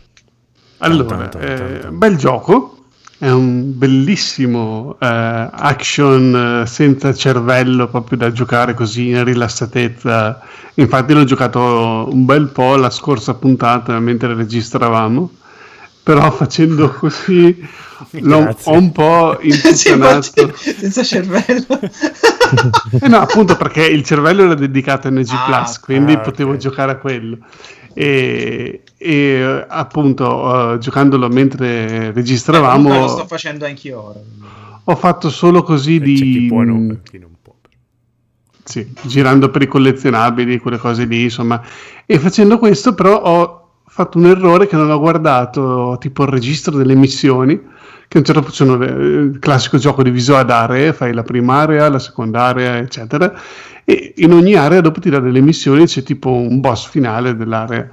[0.79, 2.87] Allora, eh, bel gioco,
[3.17, 10.39] è un bellissimo eh, action eh, senza cervello, proprio da giocare così in rilassatezza.
[10.75, 15.31] Infatti l'ho giocato un bel po' la scorsa puntata mentre registravamo,
[16.03, 17.57] però facendo così
[18.19, 18.71] l'ho Grazie.
[18.73, 20.53] ho un po' imputtanato.
[20.77, 21.79] senza cervello.
[22.99, 26.53] Eh no, appunto perché il cervello era dedicato a NG Ah, Plus, quindi ah, potevo
[26.53, 26.57] ok.
[26.57, 27.39] giocare a quello.
[27.97, 34.19] E, e, eh, appunto, eh, giocandolo mentre registravamo, lo sto facendo anch'io ora.
[34.83, 37.53] ho fatto solo così Eh, C'è chi di può e non, chi non può.
[38.63, 41.61] sì, girando per i collezionabili, quelle cose lì, insomma.
[42.05, 46.75] E facendo questo, però, ho fatto un errore che non ho guardato, tipo il registro
[46.77, 47.59] delle missioni.
[48.07, 48.85] Che a un certo punto sono le-
[49.31, 53.33] il classico gioco diviso ad aree, fai la prima area, la seconda area, eccetera.
[53.83, 57.89] E in ogni area, dopo ti dà delle missioni, c'è tipo un boss finale dell'area.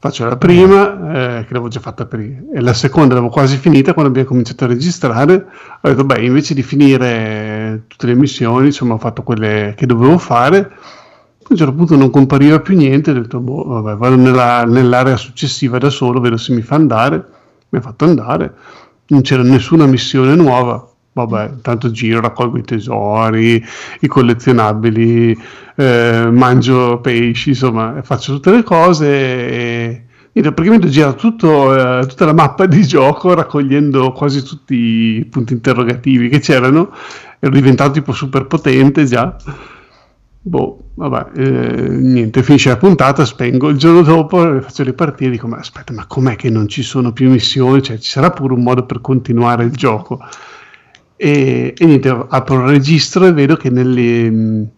[0.00, 3.92] Faccio la prima, eh, che l'avevo già fatta prima, e la seconda l'avevo quasi finita
[3.94, 5.46] quando abbiamo cominciato a registrare.
[5.80, 10.16] Ho detto, beh, invece di finire tutte le missioni, insomma, ho fatto quelle che dovevo
[10.18, 10.58] fare.
[10.60, 15.16] A un certo punto non compariva più niente, ho detto, boh, vabbè, vado nella- nell'area
[15.16, 17.24] successiva da solo, vedo se mi fa andare.
[17.70, 18.52] Mi ha fatto andare,
[19.08, 20.84] non c'era nessuna missione nuova.
[21.12, 23.64] Vabbè, intanto giro, raccolgo i tesori,
[24.00, 25.36] i collezionabili,
[25.74, 30.02] eh, mangio pesci, insomma, faccio tutte le cose e
[30.32, 35.24] niente, praticamente ho girato tutto, eh, tutta la mappa di gioco raccogliendo quasi tutti i
[35.24, 36.92] punti interrogativi che c'erano.
[37.40, 39.36] Ero diventato tipo super potente già.
[40.48, 45.58] Boh, vabbè, eh, niente, finisce la puntata, spengo il giorno dopo, faccio ripartire dico, ma
[45.58, 47.82] aspetta, ma com'è che non ci sono più missioni?
[47.82, 50.18] Cioè, ci sarà pure un modo per continuare il gioco.
[51.16, 54.70] E, e niente, apro il registro e vedo che nelle,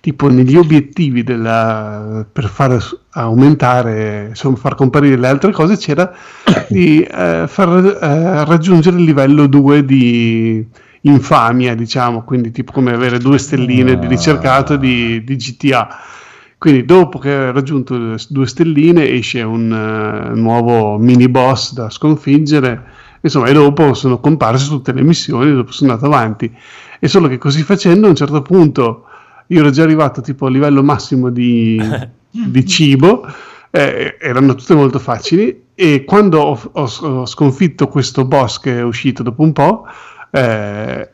[0.00, 2.76] tipo negli obiettivi della, per far
[3.10, 6.12] aumentare, insomma, far comparire le altre cose c'era
[6.68, 10.66] di eh, far eh, raggiungere il livello 2 di
[11.02, 15.88] infamia, diciamo, quindi tipo come avere due stelline di ricercato di, di GTA.
[16.58, 22.84] Quindi dopo che hai raggiunto due stelline esce un eh, nuovo mini boss da sconfiggere,
[23.20, 26.54] insomma, e dopo sono comparse tutte le missioni, dopo sono andato avanti.
[27.00, 29.06] E solo che così facendo a un certo punto
[29.48, 31.80] io ero già arrivato tipo a livello massimo di,
[32.30, 33.26] di cibo,
[33.70, 38.82] eh, erano tutte molto facili e quando ho, ho- ho sconfitto questo boss che è
[38.82, 39.84] uscito dopo un po',
[40.32, 41.08] eh,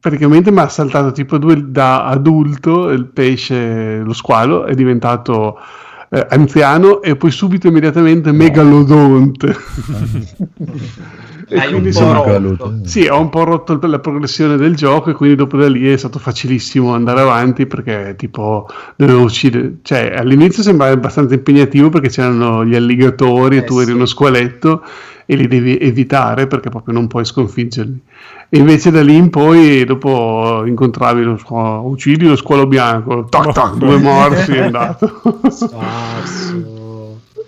[0.00, 5.58] praticamente mi ha saltato tipo due da adulto il pesce, lo squalo, è diventato
[6.10, 9.56] eh, anziano e poi subito immediatamente megalodonte.
[11.52, 12.78] E quindi po' sono- rotto.
[12.84, 15.96] sì, ho un po' rotto la progressione del gioco e quindi dopo da lì è
[15.96, 22.64] stato facilissimo andare avanti perché tipo dovevo uccidere, cioè all'inizio sembrava abbastanza impegnativo perché c'erano
[22.64, 23.92] gli alligatori e Eh, tu eri sì.
[23.92, 24.82] uno squaletto
[25.30, 28.00] e li devi evitare perché proprio non puoi sconfiggerli.
[28.48, 33.52] E invece da lì in poi dopo incontravi lo squalo, uccidi lo squalo bianco, tac
[33.52, 35.20] tac, due morsi è andato.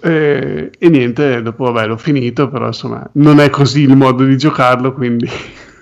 [0.01, 4.37] E, e niente, dopo vabbè l'ho finito, però insomma non è così il modo di
[4.37, 5.29] giocarlo, quindi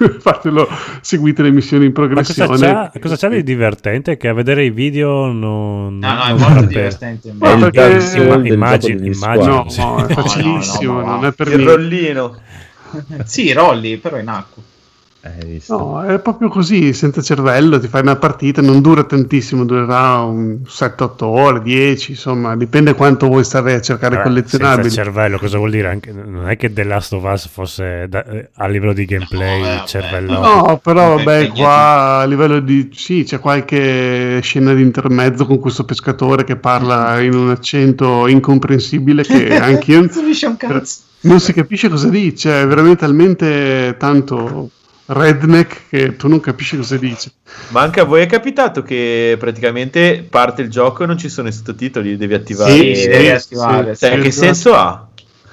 [0.21, 0.67] fatelo,
[1.01, 2.59] seguite le missioni in Ma cosa progressione.
[2.73, 4.17] c'ha, cosa c'ha di divertente?
[4.17, 5.99] Che a vedere i video non.
[5.99, 7.33] No, no, è molto divertente.
[7.37, 7.81] Ma perché-
[8.95, 11.75] degli immagino, No, no, è no, facilissimo, no, no, non è per Il niente.
[11.75, 12.41] rollino.
[13.25, 14.63] Sì, rolli, però in acqua.
[15.69, 20.61] No, è proprio così, senza cervello, ti fai una partita, non dura tantissimo, durerà un
[20.67, 24.89] 7-8 ore, 10, insomma, dipende quanto vuoi stare a cercare Vabbè, collezionabili.
[24.89, 25.89] senza cervello, cosa vuol dire?
[25.89, 29.61] Anche, non è che The Last of Us fosse da- eh, a livello di gameplay
[29.61, 30.41] No, cervello.
[30.41, 32.89] No, però vabbè, qua a livello di...
[32.95, 39.23] Sì, c'è qualche scena di intermezzo con questo pescatore che parla in un accento incomprensibile
[39.23, 41.01] che anche io Non si capisce un cazzo.
[41.23, 44.71] non si capisce cosa dice, è veramente talmente tanto
[45.13, 47.33] redneck che tu non capisci cosa dice.
[47.69, 51.49] Ma anche a voi è capitato che praticamente parte il gioco e non ci sono
[51.49, 52.73] i sottotitoli, li devi attivare.
[52.73, 55.09] Sì, Sì, sì, devi sì, attivare, Cioè, sì, che senso ha?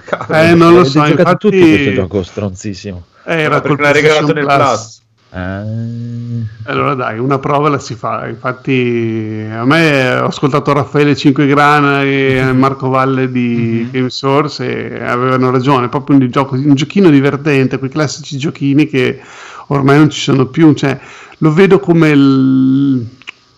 [0.05, 0.39] Cavolo.
[0.39, 1.49] Eh, non lo so, giocato infatti...
[1.49, 3.03] tutti questo gioco stronzissimo.
[3.25, 4.97] Eh, era perché col l'ha regalato nel PlayStation Plus.
[4.99, 8.27] Ah, Allora dai, una prova la si fa.
[8.27, 15.51] Infatti, a me ho ascoltato Raffaele Cinquegrana e Marco Valle di Game Source e avevano
[15.51, 15.87] ragione.
[15.87, 19.19] È proprio un, gioco, un giochino divertente, quei classici giochini che
[19.67, 20.73] ormai non ci sono più.
[20.73, 20.99] Cioè,
[21.39, 23.07] lo vedo come il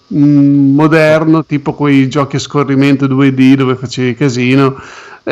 [0.09, 4.81] un moderno, tipo quei giochi a scorrimento 2D dove facevi casino.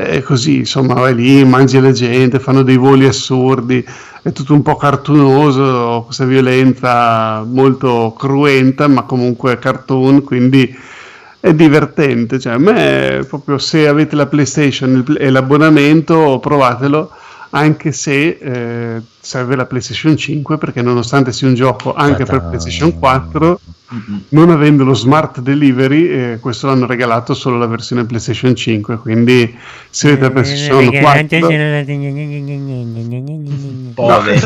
[0.05, 3.85] E così, insomma, vai lì, mangi la gente, fanno dei voli assurdi,
[4.21, 10.75] è tutto un po' cartunoso, questa violenza molto cruenta, ma comunque cartoon, quindi
[11.39, 12.39] è divertente.
[12.39, 17.11] Cioè, a me, proprio se avete la PlayStation e l'abbonamento, provatelo,
[17.51, 22.47] anche se eh, serve la PlayStation 5, perché nonostante sia un gioco anche per.
[22.47, 23.59] PlayStation 4,
[24.29, 28.97] non avendo lo smart delivery, eh, questo l'hanno regalato solo la versione PlayStation 5.
[28.97, 29.57] Quindi,
[29.89, 31.37] se avete la PlayStation 4,
[33.93, 34.39] Poveri.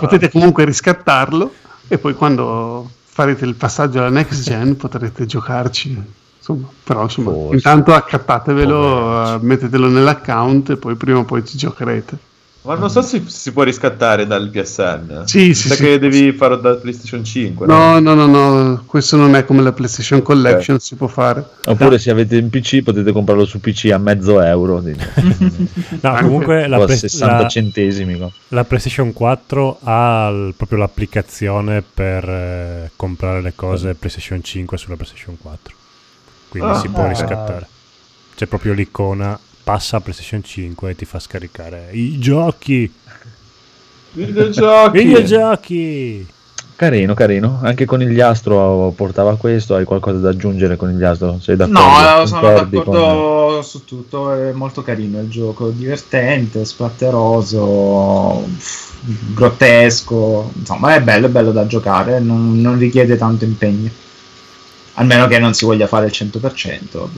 [0.00, 1.52] potete comunque riscattarlo
[1.88, 6.02] e poi quando farete il passaggio alla next gen potrete giocarci.
[6.38, 7.54] Insomma, però insomma, Forse.
[7.54, 12.28] intanto accattatevelo, eh, mettetelo nell'account e poi prima o poi ci giocherete.
[12.62, 15.22] Ma non so se si può riscattare dal PSN.
[15.24, 15.82] Sì, sì, Sa sì.
[15.82, 17.66] che devi farlo dal PlayStation 5.
[17.66, 21.42] No, no, no, no, questo non è come la PlayStation Collection, si può fare.
[21.64, 24.82] Oppure se avete un PC potete comprarlo su PC a mezzo euro.
[26.02, 28.18] No, comunque la, Play- 60 la- centesimi.
[28.18, 28.30] no?
[28.48, 34.96] la PlayStation 4 ha il- proprio l'applicazione per eh, comprare le cose PlayStation 5 sulla
[34.96, 35.74] PlayStation 4.
[36.50, 37.66] Quindi Ah, si può riscattare.
[38.34, 39.38] C'è proprio l'icona,
[39.70, 42.92] passa a PlayStation 5 e ti fa scaricare i giochi.
[44.14, 44.98] Videogiochi.
[44.98, 46.26] Videogiochi!
[46.74, 47.60] Carino, carino.
[47.62, 49.76] Anche Conigliastro portava questo.
[49.76, 51.38] Hai qualcosa da aggiungere Conigliastro?
[51.40, 51.80] Sei d'accordo?
[51.80, 58.44] No, sono Concordi d'accordo su tutto, è molto carino il gioco, divertente, splatteroso,
[59.34, 63.88] grottesco, insomma è bello, è bello da giocare, non, non richiede tanto impegno.
[64.94, 67.08] Almeno che non si voglia fare il 100%,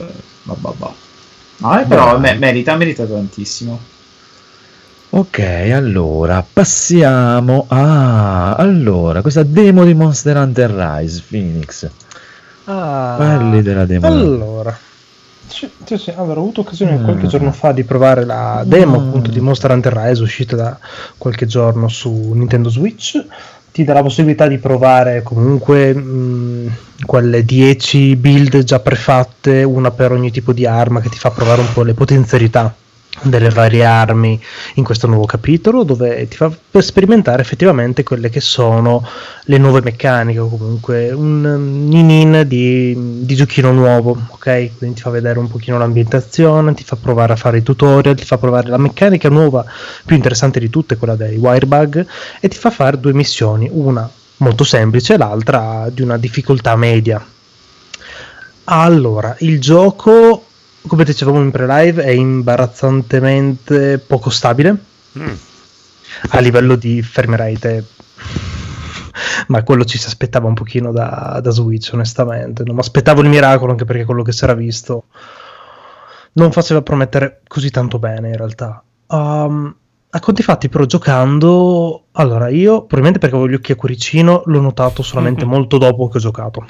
[0.43, 1.11] vabbè, bah.
[1.57, 3.79] No, eh, però me- merita, merita tantissimo.
[5.11, 5.39] Ok,
[5.71, 11.87] allora passiamo a allora questa demo di Monster Hunter Rise Phoenix.
[12.65, 14.07] Ah, Parli della demo.
[14.07, 14.75] Allora,
[15.45, 19.07] sì, sì, sì, allora, ho avuto occasione qualche giorno fa di provare la demo Mm.
[19.07, 20.79] appunto di Monster Hunter Rise uscita da
[21.17, 23.23] qualche giorno su Nintendo Switch.
[23.73, 26.77] Ti dà la possibilità di provare comunque mh,
[27.07, 31.61] quelle 10 build già prefatte, una per ogni tipo di arma che ti fa provare
[31.61, 32.71] un po' le potenzialità
[33.21, 34.41] delle varie armi
[34.75, 39.05] in questo nuovo capitolo dove ti fa sperimentare effettivamente quelle che sono
[39.43, 44.77] le nuove meccaniche o comunque un ninin di, di giochino nuovo ok?
[44.77, 48.25] Quindi ti fa vedere un pochino l'ambientazione ti fa provare a fare i tutorial ti
[48.25, 49.63] fa provare la meccanica nuova
[50.05, 52.05] più interessante di tutte quella dei wirebug
[52.39, 57.25] e ti fa fare due missioni una molto semplice l'altra di una difficoltà media.
[58.65, 60.45] Allora il gioco
[60.87, 65.33] come dicevamo in pre-live, è imbarazzantemente poco stabile Mm.
[66.29, 67.85] a livello di frame rate.
[69.47, 72.63] Ma quello ci si aspettava un pochino da, da Switch, onestamente.
[72.63, 75.05] Non mi aspettavo il miracolo, anche perché quello che si era visto
[76.33, 78.83] non faceva promettere così tanto bene, in realtà.
[79.07, 79.75] Um,
[80.15, 84.61] a conti fatti, però, giocando, allora io, probabilmente perché avevo gli occhi a cuoricino, l'ho
[84.61, 86.63] notato solamente molto dopo che ho giocato.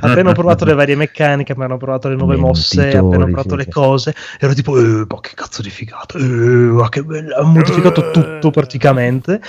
[0.00, 3.56] appena ho provato le varie meccaniche, appena ho provato le nuove mosse, appena ho provato
[3.56, 7.42] le cose, ero tipo, eh, ma che cazzo di figata, eh, ma che bello, ha
[7.42, 9.40] modificato tutto praticamente.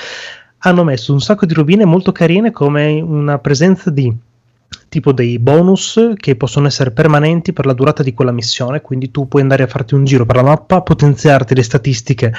[0.63, 4.11] Hanno messo un sacco di rovine molto carine come una presenza di
[4.91, 9.25] tipo dei bonus che possono essere permanenti per la durata di quella missione, quindi tu
[9.25, 12.33] puoi andare a farti un giro per la mappa, potenziarti le statistiche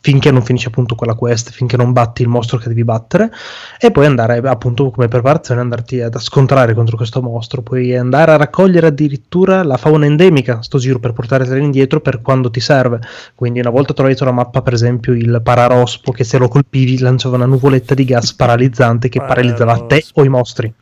[0.00, 3.30] finché non finisci appunto quella quest, finché non batti il mostro che devi battere
[3.78, 8.36] e poi andare appunto come preparazione andarti ad scontrare contro questo mostro, puoi andare a
[8.36, 13.00] raccogliere addirittura la fauna endemica, sto giro per portartela indietro per quando ti serve.
[13.36, 17.36] Quindi una volta trovato sulla mappa per esempio il pararospo che se lo colpivi lanciava
[17.36, 20.74] una nuvoletta di gas paralizzante che paralizzava te o i mostri.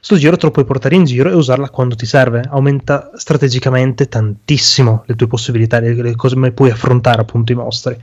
[0.00, 2.42] Sto giro te lo puoi portare in giro e usarla quando ti serve.
[2.48, 8.00] Aumenta strategicamente tantissimo le tue possibilità, le, le cose come puoi affrontare appunto i mostri.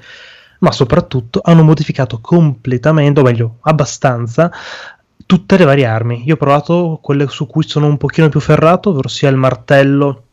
[0.60, 4.52] Ma soprattutto hanno modificato completamente, o meglio, abbastanza,
[5.26, 6.24] tutte le varie armi.
[6.26, 10.24] Io ho provato quelle su cui sono un pochino più ferrato, ovvero sia il martello,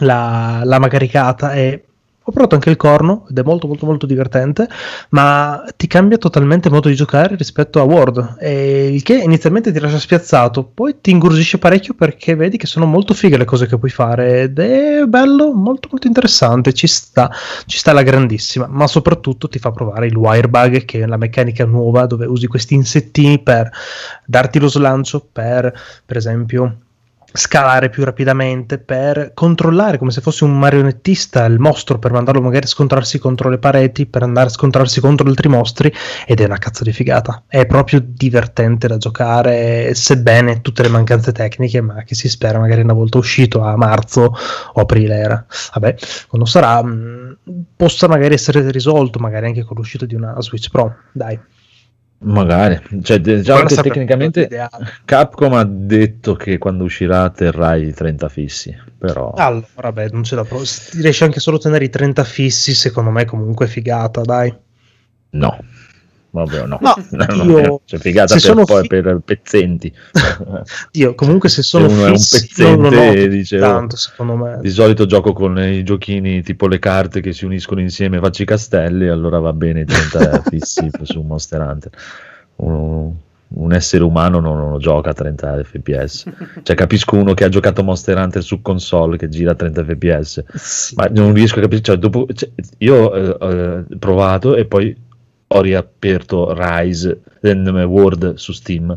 [0.00, 1.84] la lama caricata e
[2.30, 4.68] ho provato anche il corno ed è molto molto molto divertente,
[5.10, 9.80] ma ti cambia totalmente il modo di giocare rispetto a World, il che inizialmente ti
[9.80, 13.78] lascia spiazzato, poi ti ingurgisce parecchio perché vedi che sono molto fighe le cose che
[13.78, 17.30] puoi fare ed è bello, molto molto interessante, ci sta,
[17.66, 21.64] ci sta la grandissima, ma soprattutto ti fa provare il wirebug che è la meccanica
[21.64, 23.70] nuova dove usi questi insettini per
[24.24, 25.72] darti lo slancio, per
[26.06, 26.76] per esempio
[27.32, 32.64] scalare più rapidamente per controllare come se fosse un marionettista il mostro per mandarlo magari
[32.64, 35.92] a scontrarsi contro le pareti per andare a scontrarsi contro altri mostri
[36.26, 37.44] ed è una cazzo di figata.
[37.46, 42.82] È proprio divertente da giocare sebbene tutte le mancanze tecniche ma che si spera magari
[42.82, 44.34] una volta uscito a marzo
[44.72, 45.46] o aprile era.
[45.74, 45.94] Vabbè
[46.28, 47.36] quando sarà mh,
[47.76, 51.38] possa magari essere risolto magari anche con l'uscita di una Switch Pro dai
[52.22, 54.48] Magari, cioè, Guarda, che tecnicamente.
[55.06, 60.34] Capcom ha detto che quando uscirà terrai i 30 fissi, però Allora, vabbè, non ce
[60.34, 60.64] la provo.
[60.66, 64.54] Se riesci anche solo a tenere i 30 fissi, secondo me comunque è figata, dai.
[65.30, 65.58] no,
[66.30, 66.78] proprio no.
[67.10, 69.92] No, No, io- cioè, figata se per, sono poi fi- per pezzenti.
[70.92, 73.96] Dio, comunque se sono uno è un fissi lo pezzente noto e dice, oh, tanto,
[73.96, 74.58] secondo me.
[74.60, 78.42] Di solito gioco con i giochini tipo le carte che si uniscono insieme e faccio
[78.42, 81.90] i castelli, allora va bene 30 fissi su Monster Hunter.
[82.56, 83.12] Un,
[83.52, 86.24] un essere umano non, non gioca a 30 fps.
[86.62, 90.44] Cioè capisco uno che ha giocato Monster Hunter su console che gira a 30 fps,
[90.54, 90.94] Sì.
[90.94, 91.80] ma non riesco a capire.
[91.80, 92.48] Cioè, dopo, cioè,
[92.78, 94.96] io eh, ho provato e poi
[95.52, 98.96] ho riaperto Rise and World su Steam.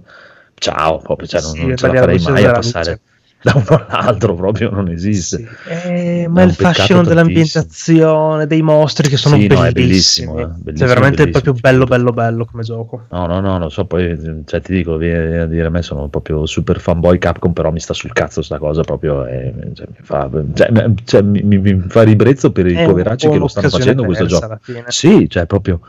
[0.55, 3.01] Ciao, proprio, cioè, non, Sì, non ce la farei mai a passare luce.
[3.43, 5.37] da uno all'altro, proprio non esiste.
[5.37, 5.69] Sì.
[5.69, 7.01] Eh, ma il tantissimo.
[7.03, 10.31] dell'ambientazione, dei mostri che sono Sì, no, è bellissimi.
[10.31, 11.53] bellissimo, eh, bellissimo, cioè, veramente bellissimo.
[11.53, 13.01] proprio bello, bello, bello come gioco.
[13.09, 16.07] No, no, no, non so, poi cioè, ti dico, viene a dire, a me sono
[16.07, 19.97] proprio super fanboy Capcom, però mi sta sul cazzo sta cosa proprio, e, cioè, mi,
[20.03, 23.47] fa, cioè, me- cioè, mi, mi- mi fa ribrezzo per i poveracci po' che lo
[23.49, 24.57] stanno facendo questo gioco.
[24.87, 25.81] Sì, cioè proprio,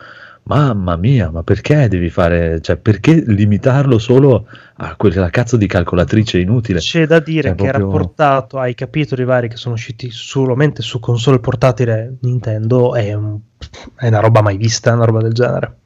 [0.45, 4.47] mamma mia, ma perché devi fare, cioè perché limitarlo solo
[4.77, 6.79] a quella cazzo di calcolatrice inutile?
[6.81, 11.01] C'è da dire Cioè, che proprio- rapportato ai capitoli vari che sono usciti solamente su
[11.01, 13.39] console portatile Nintendo è, un-
[13.97, 15.77] è una roba mai vista, una roba del genere.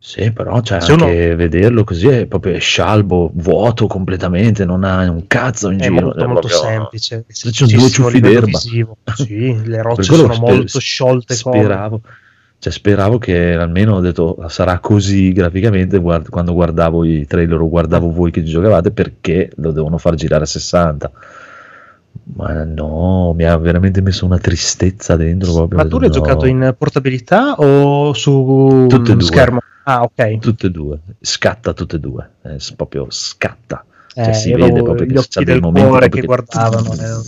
[0.00, 5.26] Sì, però cioè, Se anche vederlo così è proprio scialbo, vuoto completamente, non ha un
[5.26, 6.00] cazzo in È giro.
[6.06, 7.24] molto, è molto proprio- semplice.
[7.26, 8.46] Se c'è due ciuffi d'erba.
[8.46, 8.96] visivo.
[9.14, 11.36] Sì, le rocce sono sper- molto sciolte.
[11.42, 12.00] come.
[12.60, 17.68] Cioè, speravo che almeno ho detto sarà così graficamente guard- quando guardavo i trailer o
[17.68, 21.10] guardavo voi che giocavate perché lo devono far girare a 60.
[22.34, 25.52] Ma no, mi ha veramente messo una tristezza dentro.
[25.52, 26.14] Proprio, Ma tu l'hai no.
[26.14, 29.60] giocato in portabilità o su Tutte mm, schermo?
[29.84, 30.38] Ah, ok.
[30.38, 33.84] Tutte e due, scatta tutte e due, eh, proprio scatta.
[34.20, 36.22] Cioè, Eh, si vede proprio gli che occhi c'ha dei del momenti cuore proprio che
[36.22, 37.22] guardavano, erano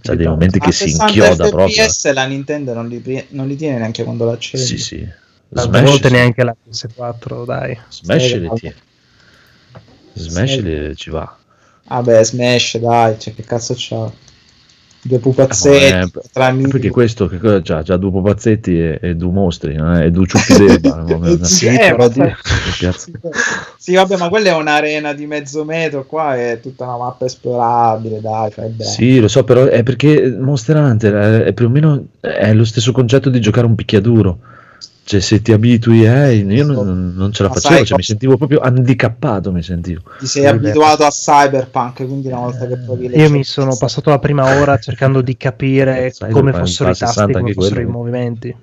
[0.00, 1.88] c'ha dei momenti che si 60 inchioda proprio.
[1.88, 4.66] fps la Nintendo non li, non li tiene neanche quando l'accendi.
[4.66, 5.08] Sì, sì.
[5.52, 6.14] Tante Smash, volte sì.
[6.14, 7.78] neanche la PS4, dai.
[7.88, 8.76] Smash Sì, le tiene.
[10.14, 10.94] Smash Sì.
[10.94, 11.36] ci va.
[11.88, 14.10] Vabbè, Smash, dai, cioè che cazzo c'ha?
[15.02, 16.68] Due Eh, pupazzetti, è- tre amici.
[16.68, 17.82] Perché questo che cosa c'ha?
[17.82, 19.98] C'ha due pupazzetti e, e due mostri, no?
[19.98, 21.04] e due ciuffi d'erba.
[21.04, 22.20] come- Sì, Sì, eh, però di-.
[23.78, 28.20] Sì, vabbè, ma quella è un'arena di mezzo metro, qua è tutta una mappa esplorabile,
[28.20, 28.90] dai, fai bene.
[28.90, 32.64] Sì, lo so, però è perché Monster Hunter è, è più o meno è lo
[32.64, 34.38] stesso concetto di giocare un picchiaduro.
[35.10, 38.04] Cioè, se ti abitui, eh, io non, non ce la Ma facevo, sai cioè, mi
[38.04, 40.02] sentivo proprio handicappato, mi sentivo.
[40.18, 44.10] Ti sei abituato a Cyberpunk, quindi una volta che provi le Io mi sono passato
[44.10, 47.86] la prima ora cercando di capire Sai, come fossero i tasti, 60 come fossero i
[47.86, 48.56] movimenti.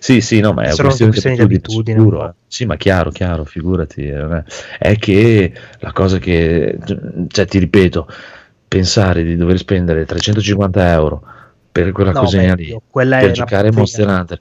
[0.00, 2.32] Sì, sì, no, ma è una questione, questioni di di abitudine, sicuro, eh.
[2.48, 4.06] Sì, ma chiaro, chiaro, figurati.
[4.08, 4.44] eh,
[4.78, 6.78] È che la cosa che,
[7.28, 8.08] cioè, ti ripeto,
[8.66, 11.22] pensare di dover spendere 350 euro
[11.70, 13.70] per quella No, cosina beh, lì, io- quella è per giocare.
[13.70, 14.40] Monster Hunter,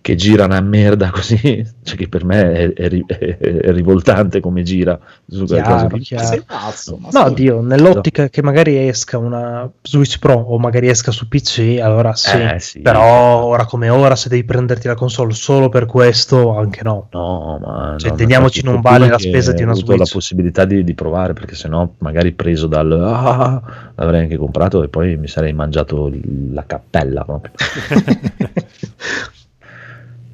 [0.00, 1.36] che gira una merda così,
[1.82, 4.98] cioè che per me è, è è- è rivoltante come gira
[5.28, 6.00] su Chiaro, lì.
[6.00, 6.26] chiaro.
[6.26, 7.34] Sei pazzo, ma No, sì.
[7.34, 12.36] Dio, nell'ottica che magari esca una Switch Pro o magari esca su PC, allora sì.
[12.36, 12.80] Eh, sì.
[12.80, 17.08] Però ora come ora, se devi prenderti la console solo per questo, anche no.
[17.10, 19.96] No, ma Cioè, no, intendiamoci, infatti, non vale la che spesa di una ho avuto
[19.96, 20.12] la Switch.
[20.12, 23.62] possibilità di, di provare perché sennò magari preso dal ah,
[23.96, 26.10] l'avrei anche comprato e poi mi sarei mangiato
[26.52, 27.52] la cappella proprio.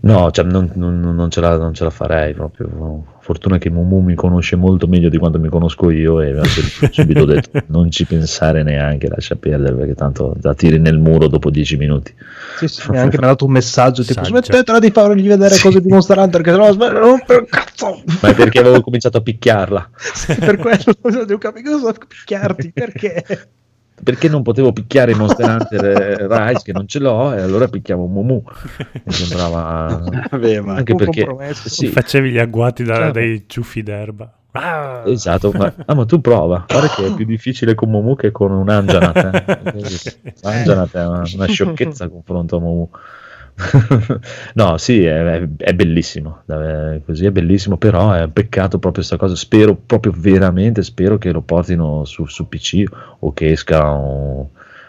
[0.04, 3.04] No, cioè, non, non- non ce la, non ce la farei proprio.
[3.20, 6.44] Fortuna che Mumu mi conosce molto meglio di quanto mi conosco io e mi ha
[6.44, 11.28] sub- subito detto non ci pensare neanche, lascia perdere perché tanto la tiri nel muro
[11.28, 12.12] dopo dieci minuti.
[12.58, 15.88] Sì, sì, mi ha anche mandato un messaggio tipo smettetela di fargli vedere cose di
[15.88, 19.88] Monster Hunter che sennò sm- non per cazzo Ma è perché avevo cominciato a picchiarla.
[20.12, 23.24] Sì, per quello devo capire cosa picchiarti perché
[24.02, 28.06] perché non potevo picchiare Monster Hunter eh, Rise che non ce l'ho e allora picchiavo
[28.06, 28.42] Mumu
[29.04, 33.12] mi sembrava Vabbè, ma anche perché sì, Facevi gli agguati da- Certo.
[33.12, 34.32] dai ciuffi d'erba.
[34.54, 35.02] Ah!
[35.06, 38.50] esatto ma, ah, ma tu prova guarda che è più difficile con Mumu che con
[38.52, 40.34] un Anjanat eh.
[40.42, 42.90] Anjanat è una, una sciocchezza confronto a Mumu
[44.54, 49.16] no sì è, è bellissimo eh, così è bellissimo però è un peccato proprio questa
[49.18, 52.84] cosa spero proprio veramente spero che lo portino su, su PC
[53.20, 54.46] o che esca un,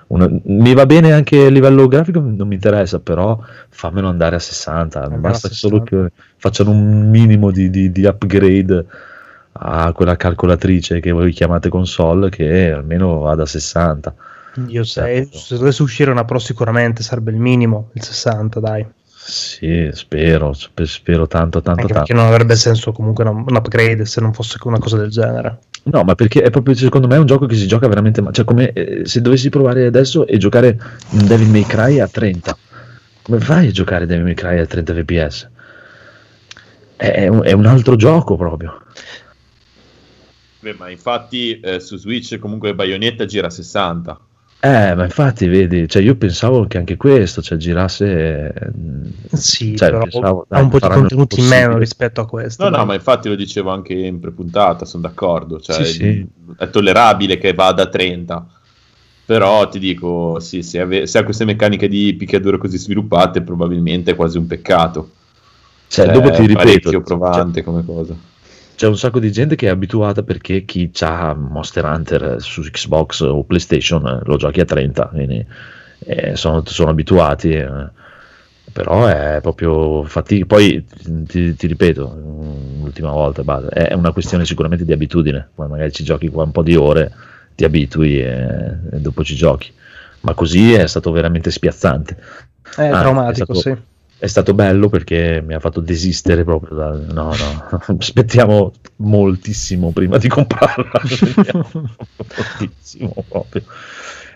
[0.08, 3.38] una- mi va bene anche a livello grafico non mi interessa però
[3.70, 5.86] fammelo andare a 60 Almeno basta a solo 60.
[5.86, 8.86] che facciano un minimo di, di- di upgrade
[9.56, 14.16] a quella calcolatrice che voi chiamate console che almeno vada a 60
[14.68, 15.38] io se, Certo.
[15.38, 20.84] se dovesse uscire una Pro sicuramente sarebbe il minimo il 60 dai sì spero sp-
[20.84, 24.58] spero tanto tanto anche tanto perché non avrebbe senso comunque un, upgrade se non fosse
[24.64, 27.68] una cosa del genere No, ma perché è proprio secondo me un gioco che si
[27.68, 30.78] gioca veramente ma- Cioè, come eh, se dovessi provare adesso e giocare
[31.10, 32.58] un Devil May Cry a 30.
[33.22, 35.50] Come fai a giocare Devil May Cry a 30 fps?
[36.96, 38.82] È, è un, è un altro gioco proprio.
[40.62, 44.20] Beh, ma infatti eh, su Switch comunque Bayonetta gira a 60.
[44.66, 48.54] Eh, ma infatti, vedi, cioè io pensavo che anche questo, cioè, girasse...
[48.54, 48.72] eh,
[49.36, 52.64] sì cioè, però pensavo, ha dai, un po' di contenuti in meno rispetto a questo
[52.64, 52.86] No, no, dai.
[52.86, 55.60] ma infatti lo dicevo anche in prepuntata, sono d'accordo.
[55.60, 56.28] Cioè, Sì, sì.
[56.58, 58.48] È tollerabile che vada a 30.
[59.26, 64.12] Però ti dico, sì, se, ave- se ha queste meccaniche di picchiaduro così sviluppate, probabilmente
[64.12, 65.12] è quasi un peccato.
[65.88, 68.16] Cioè, Cioè, dopo ti è ripeto, parecchio provante come cosa.
[68.76, 73.22] C'è un sacco di gente che è abituata perché chi ha Monster Hunter su Xbox
[73.22, 75.46] o PlayStation eh, lo giochi a 30, quindi
[76.06, 77.52] eh, sono, sono abituati.
[77.52, 78.02] eh.
[78.72, 80.46] Però è proprio fatica.
[80.48, 80.84] Poi
[81.28, 82.16] ti, ti ripeto,
[82.82, 85.48] l'ultima volta, è una questione sicuramente di abitudine.
[85.54, 87.12] Poi magari ci giochi qua un po' di ore,
[87.56, 88.32] ti abitui e,
[88.92, 89.72] e dopo ci giochi.
[90.22, 92.18] Ma così è stato veramente spiazzante.
[92.76, 93.76] è Ah, traumatico è stato- sì
[94.24, 97.08] È stato bello perché mi ha fatto desistere proprio dal...
[97.12, 97.68] No, no,
[98.00, 100.92] aspettiamo moltissimo prima di comprarla.
[101.04, 103.64] Aspettiamo moltissimo proprio.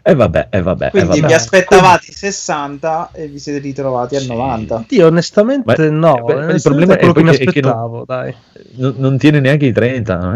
[0.03, 1.27] E vabbè, e vabbè, e Quindi vabbè.
[1.27, 4.27] vi aspettavate i 60 e vi siete ritrovati a Sì.
[4.27, 4.85] 90.
[4.89, 7.71] Io onestamente no, eh, beh, il onestamente problema è quello che mi è che non-
[7.71, 8.35] aspettavo, dai.
[8.71, 10.33] Non, non tiene neanche i 30.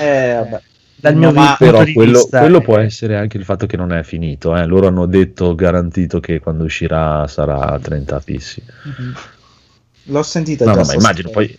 [0.00, 0.60] Eh, vabbè.
[1.00, 3.66] Dal No, mio ma- punto Però quello, vista, quello eh, può essere anche il fatto
[3.66, 4.56] che non è finito.
[4.56, 4.66] eh.
[4.66, 8.62] Loro hanno detto, garantito che quando uscirà sarà a 30 fissi.
[10.04, 11.58] L'ho sentita No, già no, ma immagino poi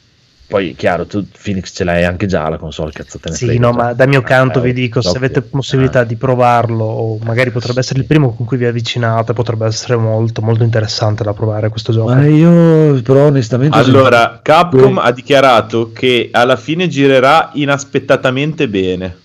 [0.51, 3.71] poi chiaro, tu Phoenix ce l'hai anche già la console, cazzo te ne Sì, no,
[3.71, 3.83] cioè.
[3.83, 7.79] ma dal mio canto Eh, vi dico, se avete possibilità di provarlo, o magari potrebbe
[7.79, 11.93] essere il primo con cui vi avvicinate, potrebbe essere molto, molto interessante da provare questo
[11.93, 12.13] gioco.
[12.13, 13.77] Ma io però onestamente...
[13.77, 19.15] Allora, Capcom ha dichiarato che alla fine girerà inaspettatamente bene.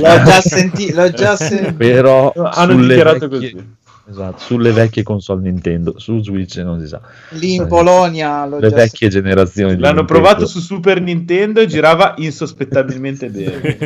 [0.00, 1.74] L'ho già sentito, l'ho già sentito.
[1.74, 3.66] però Hanno dichiarato vecchie- così.
[4.10, 7.00] Esatto, sulle vecchie console Nintendo, su Switch non si sa.
[7.28, 12.14] Lì in Polonia l'ho Le vecchie generazioni di L'hanno provato su Super Nintendo e girava
[12.16, 13.78] insospettabilmente bene.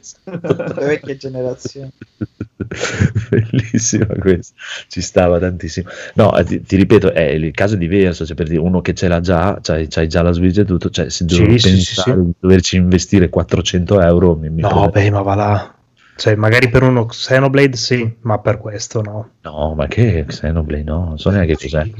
[0.00, 1.90] sentito, le vecchie generazioni.
[3.28, 4.54] Bellissima questa,
[4.88, 5.88] ci stava tantissimo.
[6.14, 8.94] No, eh, ti, ti ripeto, è il caso è diverso, cioè per dire uno che
[8.94, 11.68] ce l'ha già, c'hai, c'hai già la Switch e tutto, cioè se Sì, devo sì,
[11.70, 12.24] pensare sì, sì.
[12.24, 15.74] di doverci investire 400 euro, mi, mi No, prende- beh, ma va là.
[16.22, 19.30] Cioè, magari per uno Xenoblade sì, ma per questo no.
[19.40, 21.82] no, ma che Xenoblade, no, non so neanche cos'è.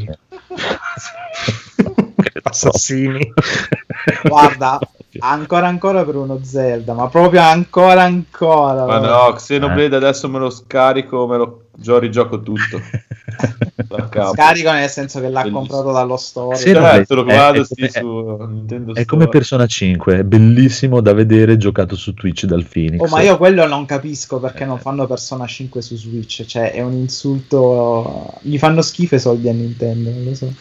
[2.44, 3.32] Assassini.
[4.22, 4.78] Guarda,
[5.18, 8.86] ancora ancora per uno Zelda, ma proprio ancora ancora.
[8.86, 12.80] Ma no, Xenoblade adesso me lo scarico, me lo gio- rigioco tutto.
[14.32, 15.58] Scarico nel senso che l'ha Bellissimo.
[15.58, 16.56] comprato dallo store.
[16.56, 19.28] Sì, no, lo è- guardo è sì, come- su Nintendo È come.
[19.28, 23.00] Persona 5, è bellissimo da vedere giocato su Twitch dal Phoenix.
[23.00, 26.80] Oh, ma io quello non capisco perché non fanno Persona 5 su Switch, cioè è
[26.82, 28.34] un insulto.
[28.40, 30.52] Gli fanno schifo i soldi a Nintendo, non lo so.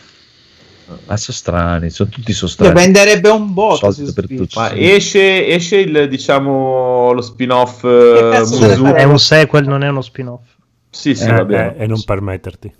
[1.05, 2.73] Ma sono strani, sono tutti sono strani.
[2.73, 3.93] venderebbe un botto.
[4.55, 10.41] Ma esce, esce il, diciamo, lo spin-off eh, È un sequel, non è uno spin-off.
[10.91, 11.75] Sì, sì, Eh, va bene.
[11.77, 12.71] eh, e non permetterti.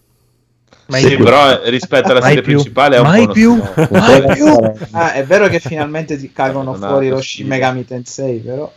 [0.88, 1.24] Mai Sì, più.
[1.24, 2.52] però eh, rispetto alla Mai serie più.
[2.54, 3.56] principale è un Mai po' più.
[3.90, 4.48] Mai più.
[4.92, 7.48] Ah, è vero che finalmente ti cagano fuori lo Shin.
[7.48, 8.72] Megami Tensei, però.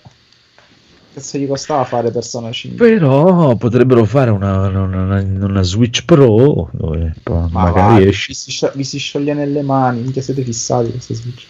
[1.14, 2.86] Cazzo gli costava fare Persona 5?
[2.88, 8.26] Però potrebbero fare una, una- una- una Switch Pro dove Ma magari va, esce.
[8.28, 11.46] vi, si scio- vi si scioglie nelle mani, minchia siete fissati questa Switch.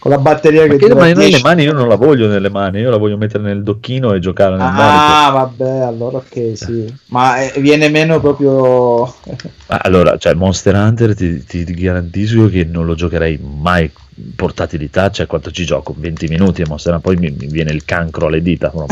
[0.00, 2.80] Con la batteria che dura ma nelle 10 mani io non la voglio nelle mani,
[2.80, 4.82] io la voglio mettere nel docchino e giocare nel manico.
[4.82, 6.94] Ah, vabbè, allora ok, sì.
[7.08, 9.14] Ma eh, viene meno proprio...
[9.82, 13.92] Allora, cioè Monster Hunter ti, ti garantisco che non lo giocherei mai
[14.34, 15.94] portatilità, cioè quanto ci gioco?
[15.96, 18.72] 20 minuti e Monster Hunter, poi mi, mi viene il cancro alle dita.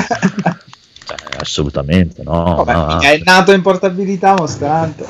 [1.08, 2.62] Cioè, assolutamente no.
[2.62, 3.00] Vabbè, no.
[3.00, 5.06] è nato in portabilità Monster Hunter.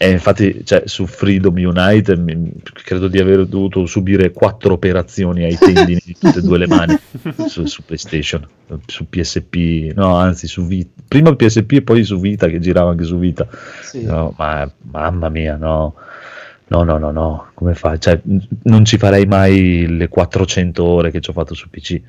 [0.00, 5.58] E infatti, cioè, su Freedom Unite mi- credo di aver dovuto subire quattro operazioni ai
[5.58, 6.96] tendini di tutte e due le mani
[7.48, 8.46] su, su PlayStation,
[8.86, 11.02] su PSP, no, anzi su Vita.
[11.08, 13.48] Prima PSP e poi su Vita, che girava anche su Vita.
[13.82, 14.04] Sì.
[14.04, 15.94] No, ma mamma mia, no.
[16.70, 17.98] No, no, no, no, come fai?
[17.98, 22.00] Cioè, n- non ci farei mai le 400 ore che ci ho fatto su PC.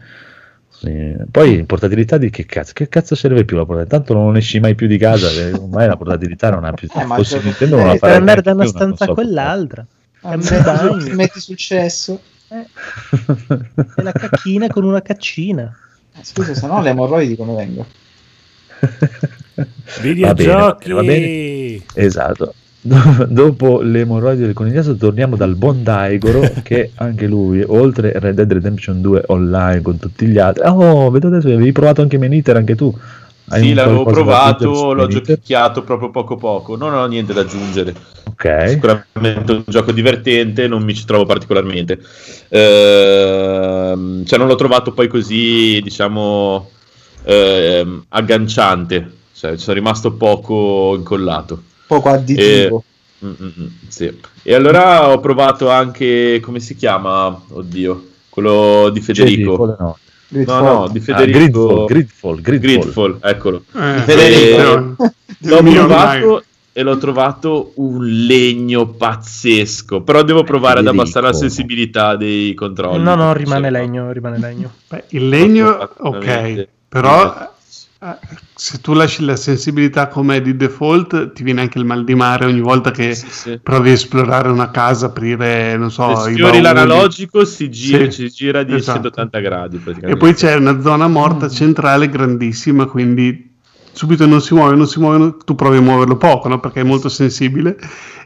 [0.80, 1.14] Sì.
[1.30, 2.72] Poi portabilità di che cazzo?
[2.74, 3.98] Che cazzo serve più la portabilità?
[3.98, 6.88] Tanto non esci mai più di casa, eh, ormai la portabilità non ha più.
[6.94, 9.08] Eh, ma Fossi giochi- Nintendo non la eh, Per andare da una più stanza a
[9.08, 9.86] console quell'altra.
[10.22, 12.22] Ah, È metti, metti sul cesso.
[12.48, 12.66] E
[14.02, 15.76] la cacchina con una caccina.
[16.18, 17.86] Eh, Scusa, se no le emorroidi come vengono?
[20.02, 20.92] Videogiochi!
[20.94, 22.54] Va bene, Esatto.
[22.82, 28.52] Dopo le emorroidi del conigliato torniamo dal buon Daigoro che anche lui, oltre Red Dead
[28.52, 30.64] Redemption 2 online con tutti gli altri...
[30.66, 32.96] Oh, vedo adesso avevi provato anche Meniter, anche tu.
[33.52, 36.78] Hai Sì, l'avevo provato, l'ho giochicchiato proprio poco poco.
[36.78, 37.94] Non ho niente da aggiungere.
[38.26, 38.70] Ok.
[38.70, 42.00] Sicuramente un gioco divertente, non mi ci trovo particolarmente.
[42.48, 46.70] Ehm, cioè, non l'ho trovato poi così, diciamo,
[47.24, 49.12] ehm, agganciante.
[49.34, 51.64] Cioè, ci sono rimasto poco incollato.
[51.90, 52.84] Poco additivo.
[53.26, 54.20] Mm, mm, mm, sì.
[54.44, 57.28] E allora ho provato anche, come si chiama?
[57.49, 59.66] Oddio, quello di Federico.
[59.78, 59.98] No.
[60.32, 61.86] No, no, di Ah, Federico.
[61.86, 62.82] Gridfall, Gridfall, Gridfall.
[62.82, 63.64] Gridfall, eccolo.
[63.76, 64.95] Eh, Federico.
[65.03, 70.02] eh, L'ho provato e l'ho trovato un legno pazzesco.
[70.02, 71.02] Però devo provare ad Federico.
[71.02, 73.02] abbassare la sensibilità dei controlli.
[73.03, 74.72] No, no, rimane legno, rimane legno.
[74.88, 77.49] beh, il legno, ok, però eh,
[78.56, 82.46] se tu lasci la sensibilità come di default, ti viene anche il mal di mare
[82.46, 83.60] ogni volta che Sì, sì.
[83.62, 88.12] provi a esplorare una casa, aprire, non so, Se i sfiori l'analogico si gira, Sì,
[88.12, 89.10] si gira di esatto.
[89.12, 93.52] 180 gradi E poi c'è una zona morta centrale grandissima, quindi
[93.92, 96.62] subito non si muove, non si muove, tu provi a muoverlo poco, no?
[96.62, 97.78] perché è molto sensibile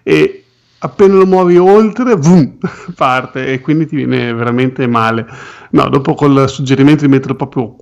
[0.03, 0.43] e
[0.77, 2.57] appena lo muovi oltre, vum,
[2.95, 5.25] parte e quindi ti viene veramente male.
[5.71, 7.75] No, dopo col suggerimento di metterlo proprio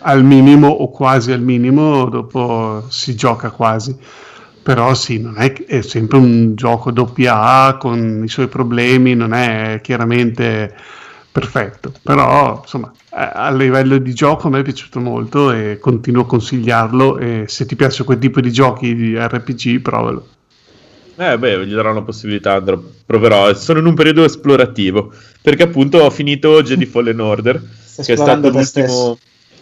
[0.00, 3.96] al minimo o quasi al minimo, dopo si gioca quasi.
[4.62, 9.32] Però sì, non è, è sempre un gioco doppia A con i suoi problemi, non
[9.32, 10.74] è chiaramente
[11.32, 11.92] perfetto.
[12.02, 17.18] Però insomma, a livello di gioco a me è piaciuto molto e continuo a consigliarlo.
[17.18, 20.26] E se ti piace quel tipo di giochi di RPG, provalo.
[21.16, 23.52] Eh beh, gli darò una possibilità, andrò, proverò.
[23.54, 25.12] Sono in un periodo esplorativo,
[25.42, 29.18] perché appunto ho finito Jedi Fallen Order, Stai che è stato l'ultimo...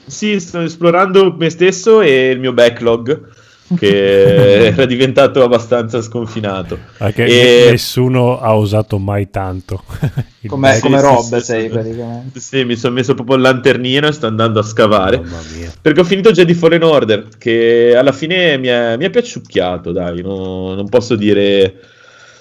[0.06, 3.28] Sì, sto esplorando me stesso e il mio backlog,
[3.76, 6.78] che era diventato abbastanza sconfinato.
[6.96, 7.24] Perché
[7.66, 9.82] E- nessuno ha usato mai tanto.
[10.46, 11.68] Come, back- come sì, Rob sì, sei sì.
[11.68, 12.38] praticamente.
[12.38, 15.18] Sì, mi sono messo proprio il lanternino e sto andando a scavare.
[15.18, 15.72] Mamma mia.
[15.82, 20.22] Perché ho finito Jedi Fallen Order, che alla fine mi è, mi è piaciucchiato, dai,
[20.22, 21.80] no- non posso dire...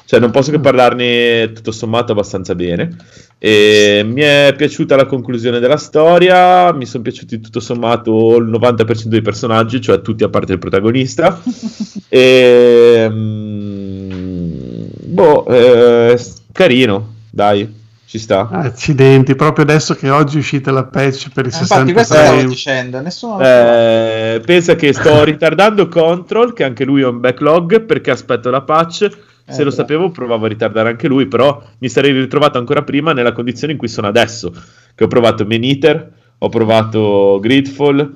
[0.05, 2.95] Cioè, non posso che parlarne tutto sommato abbastanza bene.
[3.39, 9.05] E mi è piaciuta la conclusione della storia, mi sono piaciuti tutto sommato il 90%
[9.05, 11.41] dei personaggi, cioè tutti a parte il protagonista.
[12.07, 13.07] e...
[13.09, 16.19] mm, boh, eh,
[16.51, 18.47] carino, dai, ci sta.
[18.49, 22.13] Accidenti, proprio adesso che oggi è uscita la patch per i Eh, 60 Infatti, questo
[22.13, 27.81] stavo dicendo, nessuno Eh, pensa che sto ritardando Control, che anche lui ha un backlog,
[27.81, 29.09] perché aspetto la patch.
[29.47, 29.75] Se Eh, lo beh.
[29.75, 33.79] sapevo, provavo a ritardare anche lui, però mi sarei ritrovato ancora prima nella condizione in
[33.79, 34.51] cui sono adesso.
[34.95, 38.13] Che ho provato Man Eater, ho provato Gridfall,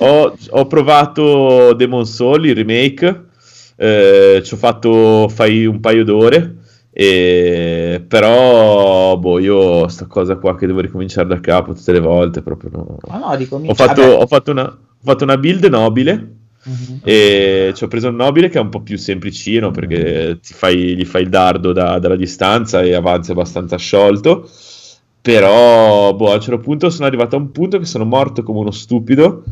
[0.00, 3.24] ho, ho provato Demon Soul, il remake.
[3.76, 6.56] eh, ci ho fatto fai un paio d'ore.
[6.90, 12.42] E, però, boh, io sta cosa qua che devo ricominciare da capo tutte le volte,
[12.42, 12.96] proprio no.
[13.06, 13.70] Ma no, ricominci.
[13.70, 16.36] Ho fatto, ho fatto una, ho fatto una build nobile
[16.68, 17.00] Mhm.
[17.04, 20.96] e ci ho preso un nobile che è un po' più semplicino perché ti fai,
[20.96, 24.48] gli fai il dardo da- dalla distanza e avanzi abbastanza sciolto.
[25.20, 28.60] Però, boh, a un certo punto sono arrivato a un punto che sono morto come
[28.60, 29.44] uno stupido.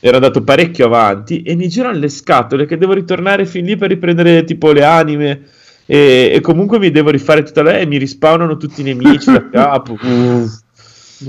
[0.00, 3.88] Ero andato parecchio avanti e mi girano le scatole che devo ritornare fin lì per
[3.90, 5.42] riprendere tipo le anime.
[5.86, 7.78] E, e comunque mi devo rifare tutta la.
[7.78, 9.96] e mi rispawnano tutti i nemici da capo.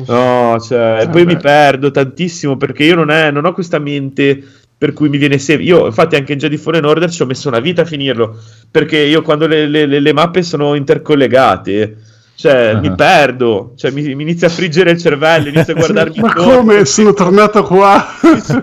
[0.05, 4.43] No, cioè, e poi mi perdo tantissimo perché io non, è- non ho questa mente
[4.79, 5.65] per cui mi viene sempre.
[5.65, 8.35] Io, infatti, anche in Jedi Fallen Order ci ho messo una vita a finirlo
[8.71, 11.97] perché io quando le, le- le- mappe sono intercollegate,
[12.35, 12.79] cioè Ah.
[12.79, 16.55] mi perdo, cioè mi, mi inizia a friggere il cervello, inizio a guardarmi Ma intorno,
[16.61, 16.85] come?
[16.85, 18.07] Sono tornato qua.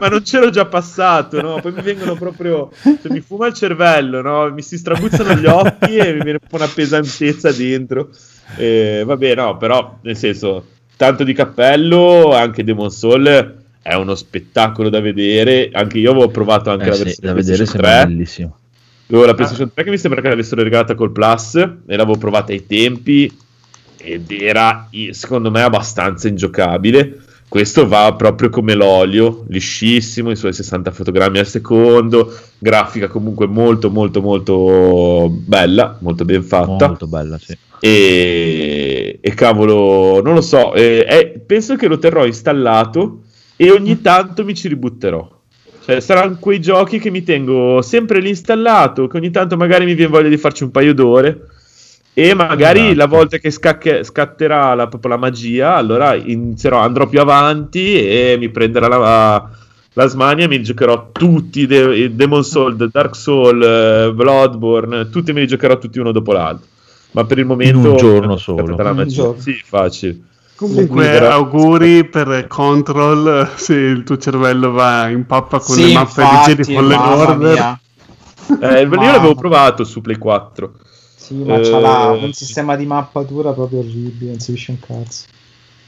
[0.00, 1.60] ma non c'ero già passato, no?
[1.60, 4.50] Poi mi vengono proprio, cioè, mi fuma il cervello, no?
[4.50, 8.08] Mi si strabuzzano gli occhi e mi viene un po' una pesantezza dentro.
[8.56, 10.64] Eh, vabbè, no, però, nel senso,
[10.96, 15.70] tanto di cappello, anche Demon Soul è uno spettacolo da vedere.
[15.72, 18.06] Anche io avevo provato anche Eh la sì, versione da vedere PlayStation sembra 3.
[18.12, 18.56] bellissimo.
[19.08, 22.52] Avevo la PlayStation 3 che mi sembra che l'avessero regalata col Plus e l'avevo provata
[22.52, 23.32] ai tempi
[23.98, 27.20] ed era secondo me abbastanza ingiocabile.
[27.48, 33.88] Questo va proprio come l'olio, liscissimo, i suoi 60 fotogrammi al secondo, grafica comunque molto
[33.88, 36.88] molto molto bella, molto ben fatta.
[36.88, 37.56] Molto bella, sì.
[37.78, 43.20] E, e cavolo, non lo so, eh, eh, penso che lo terrò installato
[43.56, 45.28] e ogni tanto mi ci ributterò.
[45.84, 49.94] Cioè, saranno quei giochi che mi tengo sempre lì installato, che ogni tanto magari mi
[49.94, 51.46] viene voglia di farci un paio d'ore.
[52.18, 52.96] E magari Esatto.
[52.96, 58.36] la volta che scacche- scatterà la, proprio la magia, allora inizierò, andrò più avanti e
[58.38, 59.50] mi prenderà la,
[59.92, 65.32] la smania e mi giocherò tutti i De- Demon Soul, Dark Soul, eh, Bloodborne, tutti
[65.34, 66.66] me li giocherò tutti uno dopo l'altro.
[67.12, 68.74] Ma per il momento un giorno solo.
[68.76, 69.14] la In un magia.
[69.22, 69.40] giorno.
[69.40, 70.18] Sì, facile.
[70.56, 76.24] Comunque, auguri per Control se il tuo cervello va in pappa con Sì, le mappe
[76.24, 77.70] infatti, di Jedi Fallen mamma Order.
[78.58, 80.72] Eh, io l'avevo provato su Play 4.
[81.14, 85.26] Sì, ma c'ha Eh, un sistema di mappatura proprio orribile, non si capisce un cazzo.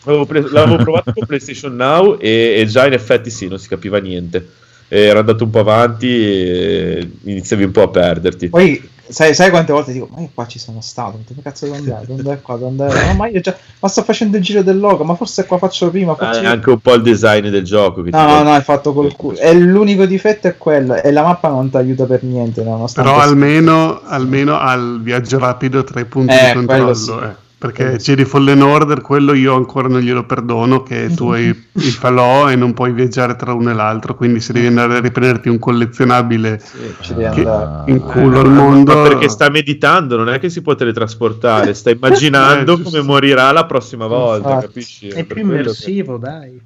[0.05, 3.69] Avevo pre- l'avevo provato con PlayStation Now e, e già in effetti sì, non si
[3.69, 4.55] capiva niente.
[4.89, 8.48] E ero andato un po' avanti e iniziavi un po' a perderti.
[8.48, 11.77] Poi, sai, sai quante volte dico, ma io qua ci sono stato, dove cazzo devo
[11.77, 12.06] andare?
[12.06, 13.05] Devo andare qua, devo andare...
[13.09, 15.90] No, ma io già, ma sto facendo il giro del logo, ma forse qua faccio
[15.90, 16.47] prima, Eh, faccio...
[16.47, 18.02] anche un po' il design del gioco.
[18.02, 19.36] Che ti No, no, no, hai fatto col culo.
[19.39, 22.62] E l'unico difetto è quello, e la mappa non ti aiuta per niente.
[22.62, 26.94] Però almeno, almeno al viaggio rapido tra i punti Eh, di quello controllo.
[26.94, 27.10] sì.
[27.10, 27.47] eh.
[27.59, 28.11] Perché sì.
[28.13, 32.55] Jedi Fallen Order, quello io ancora non glielo perdono, che tu hai il falò e
[32.55, 36.61] non puoi viaggiare tra uno e l'altro, quindi se devi andare a riprenderti un collezionabile
[37.01, 37.41] Sì, che
[37.87, 38.95] in culo al Eh, mondo...
[38.95, 43.51] Ma perché sta meditando, non è che si può teletrasportare, sta immaginando Eh, come morirà
[43.51, 44.67] la prossima volta, Infatti.
[44.67, 45.09] capisci?
[45.09, 46.61] È Per più quello che- immersivo, dai.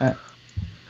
[0.00, 0.14] Eh.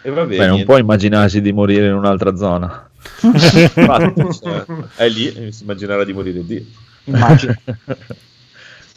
[0.02, 0.36] E va bene.
[0.38, 2.88] Beh, non può immaginarsi di morire in un'altra zona.
[3.22, 4.64] Infatti, cioè,
[4.96, 6.72] è lì e si immaginerà di morire lì.
[7.04, 7.54] Immagino.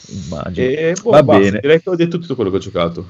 [0.08, 0.68] Immagino.
[0.68, 1.60] E boh, Va basta, bene.
[1.62, 3.10] direi che ho detto tutto quello che ho giocato.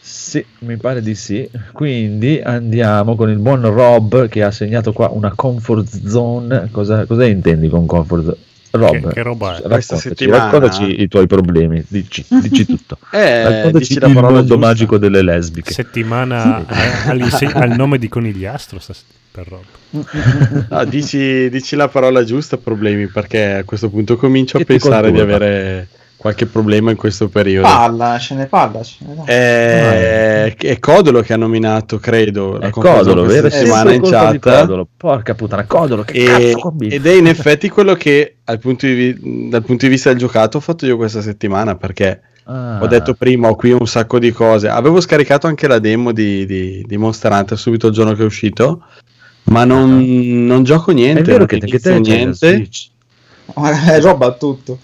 [0.00, 1.48] Sì, mi pare di sì.
[1.72, 6.68] Quindi andiamo con il buon Rob che ha segnato qua una comfort zone.
[6.72, 8.36] Cosa, cosa intendi con comfort zone?
[8.74, 9.60] Rob, Che- che roba è?
[9.62, 12.96] raccontaci, settimana- raccontaci i tuoi problemi, dici, dici tutto.
[13.10, 14.66] Eh, raccontaci dici la il parola mondo giusta.
[14.66, 15.72] magico delle lesbiche.
[15.72, 17.04] Settimana a-
[17.52, 18.80] al nome di conigliastro
[19.30, 20.66] per Rob.
[20.70, 24.72] No, dici, dici la parola giusta, problemi, perché a questo punto comincio a Che ti
[24.72, 25.88] pensare di avere
[26.22, 27.66] qualche problema in questo periodo.
[27.66, 29.24] Palla, ce ne parla, ce ne dai.
[29.26, 33.50] Eh, è Codolo che ha nominato, credo, la È Codolo, questa vero?
[33.50, 34.38] settimana in chat.
[34.38, 34.86] Codolo.
[34.96, 38.94] Porca puttana, Codolo, che E- cazzo ed è in effetti quello che al punto di
[38.94, 42.78] vi- dal punto di vista del giocato ho fatto io questa settimana perché Ah.
[42.80, 46.44] ho detto prima ho qui un sacco di cose avevo scaricato anche la demo di,
[46.46, 48.82] di- di Monster Hunter subito il giorno che è uscito
[49.44, 52.68] ma non, non gioco niente È vero che inizio te niente.
[53.90, 54.78] È roba tutto.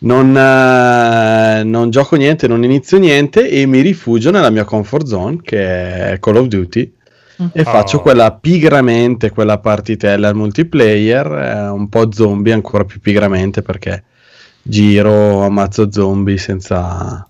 [0.00, 5.38] Non, eh, non gioco niente non inizio niente e mi rifugio nella mia comfort zone
[5.42, 6.94] che è Call of Duty
[7.52, 7.64] e Oh.
[7.64, 14.04] faccio quella pigramente, quella partitella al multiplayer, eh, un po' zombie ancora più pigramente perché
[14.62, 17.28] giro, ammazzo zombie senza,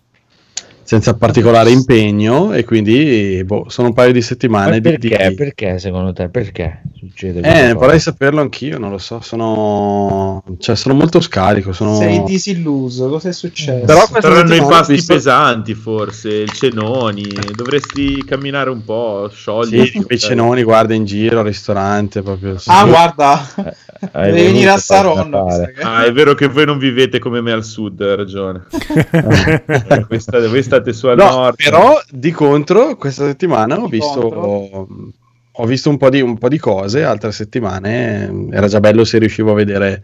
[0.87, 5.29] senza particolare impegno e quindi boh, sono un paio di Ma settimane perché?
[5.29, 6.29] di- Perché secondo te?
[6.29, 11.73] Perché succede questa Eh, vorrei saperlo anch'io, non lo so, sono, cioè, sono molto scarico,
[11.73, 11.97] sono...
[11.97, 13.85] Sei disilluso, cosa è successo?
[13.85, 17.25] Però questa Saranno i pasti visto- pesanti, forse, il cenoni.
[17.53, 19.99] Dovresti camminare un po', Sì, scioglierti.
[19.99, 22.59] di quei cenoni, guarda in giro, al ristorante, proprio...
[22.59, 22.71] sì.
[22.71, 23.45] Ah, guarda,
[24.13, 25.47] Hai devi venire a Saronno.
[25.83, 28.65] Ah, è vero che voi non vivete come me al sud, hai ragione.
[29.87, 31.57] Eh, voi, state, su al No, nord.
[31.63, 34.21] però di contro questa settimana ho visto,
[35.59, 39.05] ho visto un, po di, un po' di cose, altre settimane eh, era già bello
[39.05, 40.03] se riuscivo a vedere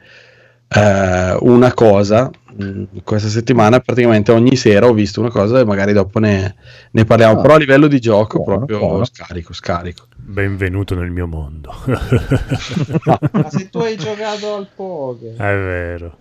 [0.68, 2.30] eh, una cosa.
[2.62, 6.54] Mm, Questa settimana praticamente ogni sera ho visto una cosa e magari dopo ne,
[6.90, 7.42] ne parliamo, Ah.
[7.42, 9.04] però a livello di gioco Buono, proprio buono.
[9.04, 10.04] scarico, scarico.
[10.16, 11.72] Benvenuto nel mio mondo.
[13.32, 16.16] Ma se tu hai giocato al poker, È vero.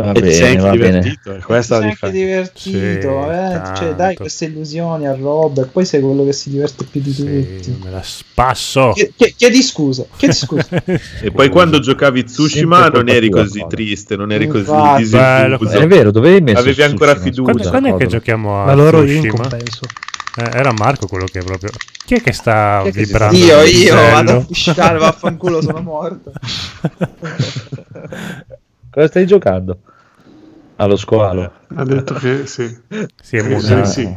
[0.00, 1.00] Va e ti sei bene, anche va bene.
[1.00, 3.62] divertito, e questa è sei la anche divertito, Sì, eh?
[3.76, 7.12] Cioè, dai queste illusioni a Rob e poi sei quello che si diverte più di
[7.12, 7.78] Sì, tutti.
[7.82, 8.92] me la spasso.
[8.94, 10.66] Chie- chie- Chiedi scusa, chiedi scusa.
[11.20, 15.04] E poi quando giocavi Tsushima Sempre non eri così triste, non eri così Infatti.
[15.08, 15.56] Bello.
[15.58, 15.78] disilluso.
[15.78, 17.32] È vero, dove hai messo Avevi ancora Tsushima?
[17.34, 17.52] fiducia.
[17.52, 19.48] Quando, quando è che giochiamo a Ma loro io in Tsushima?
[19.48, 19.80] compenso.
[20.36, 21.70] Eh, era Marco quello che proprio...
[22.06, 23.36] Chi è che sta è che vibrando?
[23.36, 26.30] Io, io, vado a pisciare, vaffanculo, sono morto.
[28.90, 29.78] Cosa stai giocando?
[30.80, 31.52] Allo squalo.
[31.74, 32.64] Ha detto che sì.
[33.20, 33.84] Si è Sì, mutato.
[33.84, 34.16] sì,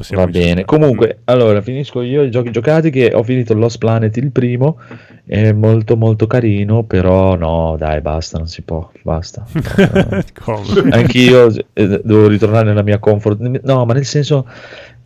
[0.00, 0.14] sì.
[0.14, 0.64] Va bene.
[0.64, 4.78] Comunque, allora finisco io i giochi giocati che ho finito Lost Planet il primo,
[5.24, 9.46] è molto molto carino, però no, dai, basta, non si può, basta.
[10.90, 13.38] Anch'io eh, devo ritornare nella mia comfort.
[13.62, 14.46] No, ma nel senso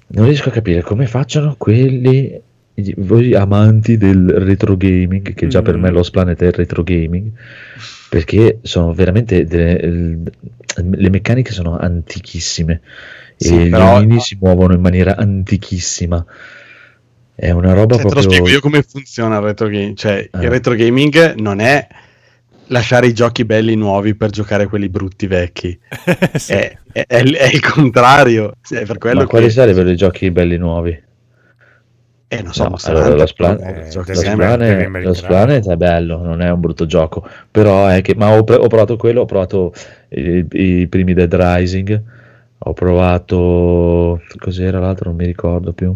[0.09, 2.41] non riesco a capire come facciano quelli
[2.97, 5.95] voi amanti del retro gaming, che già per me Mm.
[5.95, 7.31] Lost Planet è il retro gaming,
[8.09, 10.19] perché sono veramente delle-
[10.75, 12.81] le meccaniche sono antichissime
[13.37, 16.25] Sì, e però- gli omini si muovono in maniera antichissima.
[17.35, 19.97] È una roba Cioè, te lo proprio spiego io come funziona il retro gaming.
[19.97, 20.39] Cioè, Eh.
[20.43, 21.87] il retro gaming non è
[22.69, 25.79] lasciare i giochi belli nuovi per giocare quelli brutti vecchi.
[26.39, 26.53] Sì.
[26.53, 28.53] È, è- è il- è il contrario.
[28.63, 29.51] Cioè, per quello Ma quali che...
[29.53, 30.99] sarebbero i giochi belli nuovi?
[32.33, 34.47] Eh, non so, No, allora, lo Splan- eh, giochi Devi Lost sempre.
[34.47, 35.27] mer- Planet, devi Lost meritarlo.
[35.45, 38.67] Planet è bello, non è un brutto gioco, però è che, ma ho, pre- ho
[38.69, 39.73] provato quello, ho provato
[40.11, 42.03] i, i primi Dead Rising,
[42.59, 45.95] ho provato, cos'era l'altro, non mi ricordo più,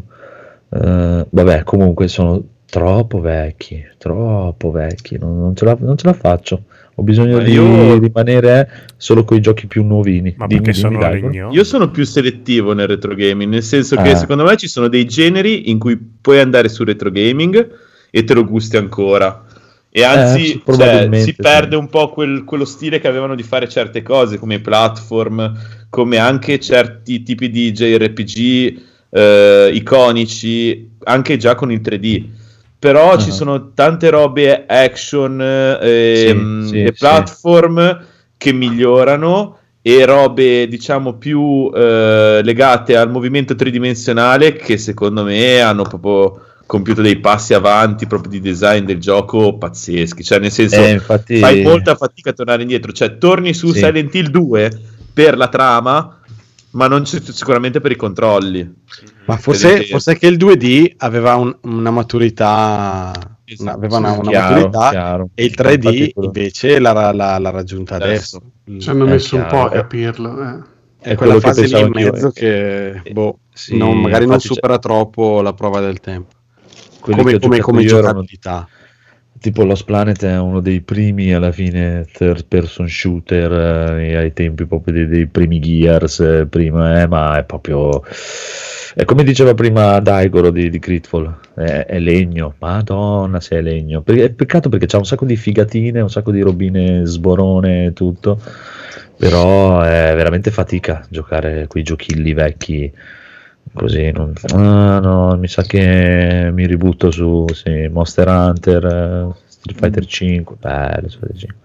[0.69, 6.13] Eh, vabbè, comunque sono troppo vecchi, troppo vecchi, non, non ce, la, non ce la
[6.13, 6.63] faccio,
[6.99, 10.35] ho bisogno di io- rimanere solo con i giochi più nuovini.
[10.37, 11.53] Ma Dimmi, perché dimmi, sono legno?
[11.53, 14.17] Io sono più selettivo nel retro gaming, nel senso che Ah.
[14.17, 17.71] secondo me ci sono dei generi in cui puoi andare su retro gaming
[18.11, 19.45] e te lo gusti ancora.
[19.91, 21.35] E anzi, sì, cioè, si sì.
[21.35, 25.53] perde un po' quel- quello stile che avevano di fare certe cose, come i platform,
[25.91, 28.79] come anche certi tipi di JRPG
[29.11, 32.25] eh, iconici, anche già con il 3D.
[32.79, 33.19] Però Ah.
[33.19, 35.79] ci sono tante robe action eh,
[36.29, 36.93] ehm, Sì, sì, e sì.
[36.99, 38.05] platform
[38.37, 45.83] che migliorano e robe diciamo più eh, legate al movimento tridimensionale che secondo me hanno
[45.85, 50.91] proprio compiuto dei passi avanti proprio di design del gioco pazzeschi cioè nel senso Eh,
[50.91, 53.79] infatti, fai molta fatica a tornare indietro cioè torni su Sì.
[53.79, 54.71] Silent Hill 2
[55.15, 56.19] per la trama
[56.77, 58.71] ma non c'è sicuramente per i controlli
[59.27, 63.13] Ma forse, forse che il 2D aveva un- una maturità,
[63.45, 65.29] Esatto, aveva una, una chiaro, maturità chiaro.
[65.35, 68.37] e il 3D Infatti quello- invece l'ha, l'ha- l'ha raggiunta Adesso.
[68.65, 68.81] adesso.
[68.83, 69.67] Ci hanno È messo un po' chiaro.
[69.67, 70.43] a capirlo.
[70.43, 70.75] eh.
[70.99, 72.33] È quello quella che fase lì in mezzo eh.
[72.33, 76.35] che boh, Sì, non- magari non infatti c'è- supera troppo la prova del tempo.
[77.01, 78.69] quelli Come, che come, come io erano- giocabilità.
[79.39, 84.67] Tipo Lost Planet è uno dei primi alla fine third person shooter eh, ai tempi
[84.67, 88.03] proprio dei, dei primi Gears eh, prima, eh, ma è proprio
[88.95, 94.01] è come diceva prima Daigoro di, di Critfall è, è legno, madonna se è legno.
[94.01, 98.41] Perché- peccato perché c'ha un sacco di figatine un sacco di robine sborone e tutto
[99.19, 102.93] però è veramente fatica giocare quei giochilli vecchi
[103.73, 110.07] così non, ah, no, mi sa che mi ributto su sì, Monster Hunter Street Fighter
[110.07, 111.57] 5 bello Street Fighter 5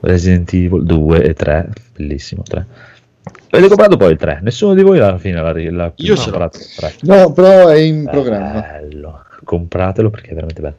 [0.00, 2.66] Resident Evil 2 e 3 bellissimo 3
[3.50, 6.30] avete comprato poi il 3 nessuno di voi alla fine l'ha, l'ha Io l'ha ce
[6.30, 6.30] l'ho.
[6.30, 8.60] comprato il 3 No, però è in programma.
[8.60, 10.76] bello compratelo perché è veramente bello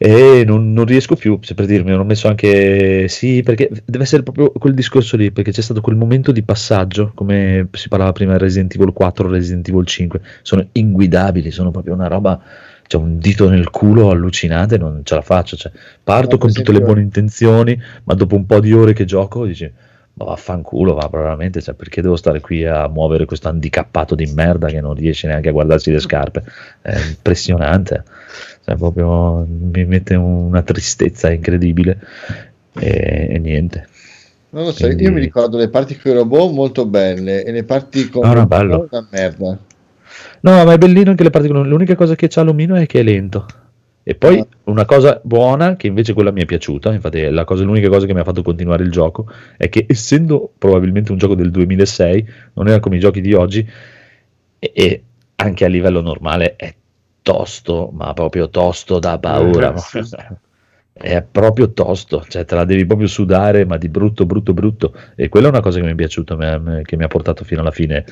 [0.00, 4.22] e non, non riesco più se per dirmi ho messo anche sì perché deve essere
[4.22, 8.32] proprio quel discorso lì perché c'è stato quel momento di passaggio come si parlava prima
[8.32, 12.40] di Resident Evil 4 Resident Evil 5 sono inguidabili sono proprio una roba
[12.86, 15.72] c'è un dito nel culo allucinante non ce la faccio cioè,
[16.04, 19.46] parto No, con tutte le buone intenzioni ma dopo un po' di ore che gioco
[19.46, 19.68] dici
[20.18, 24.68] ma vaffanculo va veramente cioè, perché devo stare qui a muovere questo handicappato di merda
[24.68, 26.42] che non riesce neanche a guardarsi le scarpe?
[26.82, 28.02] È impressionante.
[28.64, 31.98] Cioè, proprio mi mette una tristezza incredibile.
[32.78, 33.88] E, e niente.
[34.50, 37.52] Non lo so, Quindi- io mi ricordo le parti con i robot molto belle e
[37.52, 39.58] le parti con No, no, robot una merda.
[40.40, 43.00] no ma è bellino anche le parti con l'unica cosa che c'ha l'omino è che
[43.00, 43.46] è lento
[44.08, 44.46] e poi Ah.
[44.64, 48.06] una cosa buona che invece quella mi è piaciuta infatti è la cosa, l'unica cosa
[48.06, 49.26] che mi ha fatto continuare il gioco
[49.56, 53.68] è che essendo probabilmente un gioco del 2006 non era come i giochi di oggi
[54.58, 55.02] e, e
[55.36, 56.74] anche a livello normale è
[57.22, 60.00] tosto ma proprio tosto da paura Eh, sì.
[60.92, 64.92] è proprio tosto, cioè te la devi proprio sudare, ma di brutto, brutto, brutto.
[65.14, 66.36] E quella è una cosa che mi è piaciuta,
[66.82, 68.04] che mi ha portato fino alla fine.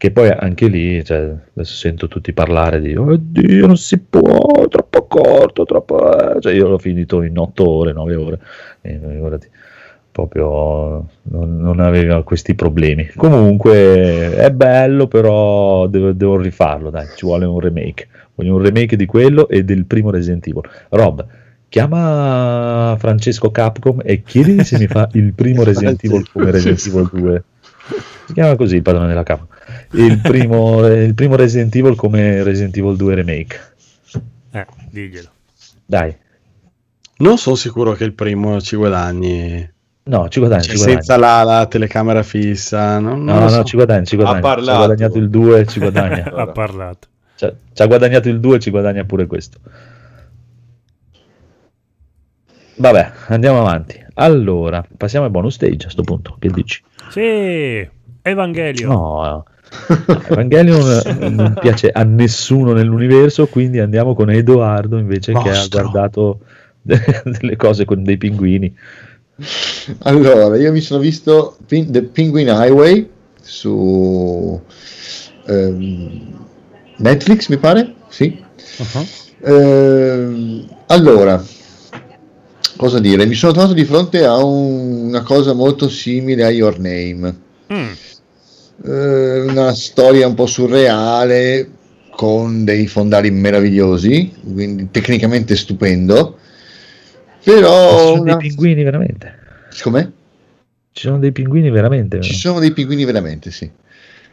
[0.00, 1.18] Che poi anche lì, cioè,
[1.52, 6.36] adesso sento tutti parlare di oddio, non si può, troppo corto, troppo.
[6.36, 8.38] eh." Cioè, io l'ho finito in 8 ore, 9 ore.
[8.80, 9.46] E figurati,
[10.10, 13.10] proprio non, non aveva questi problemi.
[13.14, 16.88] Comunque è bello, però devo, devo rifarlo.
[16.88, 18.08] Dai, ci vuole un remake.
[18.36, 20.62] Voglio un remake di quello e del primo Resident Evil.
[20.88, 21.26] Rob,
[21.68, 27.10] chiama Francesco Capcom e chiedi se mi fa il primo Resident Evil come Resident Evil
[27.12, 27.44] 2.
[28.30, 29.48] Si chiama così il padrone della Capcom.
[29.92, 33.60] Il primo, il primo Resident Evil come Resident Evil 2 Remake.
[34.52, 35.28] Eh, diglielo.
[35.84, 36.16] Dai,
[37.18, 39.68] Non sono sicuro che il primo ci guadagni.
[40.04, 40.62] no, ci guadagni.
[40.62, 40.96] Cioè, ci guadagni.
[41.02, 43.00] senza la, la telecamera fissa.
[43.00, 43.64] Non, non No, lo no, so.
[43.64, 44.40] ci guadagni, ci guadagni.
[44.40, 44.78] Ci ha parlato.
[44.78, 46.24] guadagnato il 2, ci guadagna.
[46.32, 47.08] Ha parlato.
[47.34, 49.58] Cioè, ci ha guadagnato il 2, ci guadagna pure questo.
[52.76, 53.98] Vabbè, andiamo avanti.
[54.14, 56.36] Allora, passiamo al bonus stage a sto punto.
[56.38, 56.82] Che dici?
[57.10, 57.88] Sì,
[58.22, 58.88] Evangelio.
[58.88, 59.44] No,
[60.28, 61.00] Evangelion
[61.34, 65.80] non piace a nessuno nell'universo, quindi andiamo con Edoardo invece che ha Mostro.
[65.82, 66.38] guardato
[66.82, 68.74] de- delle cose con dei pinguini.
[70.00, 73.08] Allora, io mi sono visto Pin- The Penguin Highway
[73.40, 74.60] su
[75.46, 76.20] ehm,
[76.96, 77.94] Netflix, mi pare?
[78.08, 78.38] Sì.
[79.42, 81.42] Ehm, allora,
[82.76, 83.24] cosa dire?
[83.26, 87.48] Mi sono trovato di fronte a un- una cosa molto simile a Your Name.
[87.72, 87.92] Mm,
[88.82, 91.70] Eh, una storia un po' surreale
[92.10, 96.38] con dei fondali meravigliosi, quindi tecnicamente stupendo.
[97.40, 98.36] Ci Però sono una...
[98.36, 99.38] dei pinguini veramente.
[99.82, 100.08] Com'è?
[100.92, 102.20] Ci sono dei pinguini veramente.
[102.20, 102.40] Ci vero?
[102.40, 103.70] sono dei pinguini veramente, sì.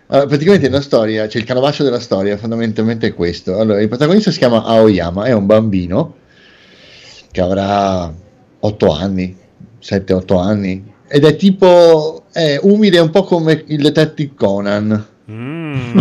[0.07, 3.59] Allora, praticamente la storia, cioè il canovaccio della storia fondamentalmente è questo.
[3.59, 6.15] Allora, il protagonista si chiama Aoyama, è un bambino
[7.31, 8.13] che avrà
[8.59, 9.37] 8 anni,
[9.81, 15.05] 7-8 anni, ed è tipo, è umile un po' come il detective Conan.
[15.31, 15.99] mm.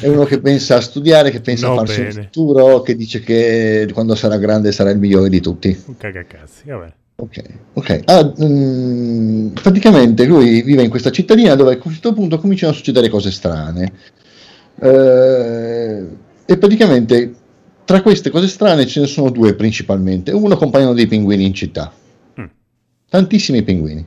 [0.00, 2.22] È uno che pensa a studiare, che pensa No, a farsi un bene.
[2.24, 5.76] futuro, che dice che quando sarà grande sarà il migliore di tutti.
[5.86, 6.92] Un cagacazzi, vabbè.
[7.18, 7.42] Ok,
[7.74, 8.00] ok.
[8.04, 13.08] Ah, mm, praticamente lui vive in questa cittadina dove a questo punto cominciano a succedere
[13.08, 13.92] cose strane.
[14.78, 16.06] Eh,
[16.44, 17.34] e praticamente
[17.86, 20.30] tra queste cose strane ce ne sono due principalmente.
[20.32, 21.90] Uno compaiono dei pinguini in città.
[23.08, 24.04] Tantissimi pinguini.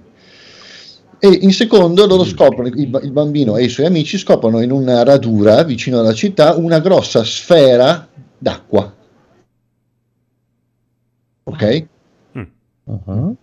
[1.21, 4.71] E in secondo loro scoprono, il, ba- il bambino e i suoi amici scoprono in
[4.71, 8.07] una radura vicino alla città una grossa sfera
[8.37, 8.95] d'acqua.
[11.43, 11.85] Ok?
[12.85, 13.35] Uh-huh.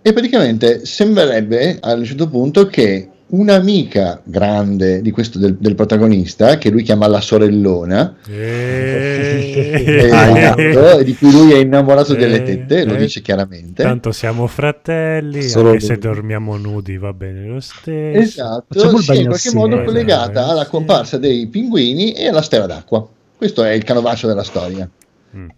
[0.00, 6.56] E praticamente sembrerebbe a un certo punto che un'amica grande di questo del, del protagonista,
[6.58, 12.42] che lui chiama la sorellona, Eh, esatto, e di cui lui è innamorato delle Eh,
[12.42, 12.98] tette, lo eh.
[12.98, 13.82] dice chiaramente.
[13.82, 15.88] Tanto siamo fratelli, Solo anche lui.
[15.88, 18.18] se dormiamo nudi va bene lo stesso.
[18.18, 20.70] Esatto, sì, in qualche modo collegata Esatto, alla sì.
[20.70, 23.06] comparsa dei pinguini e alla stella d'acqua.
[23.36, 24.88] Questo è il canovaccio della storia.
[25.36, 25.48] Mm.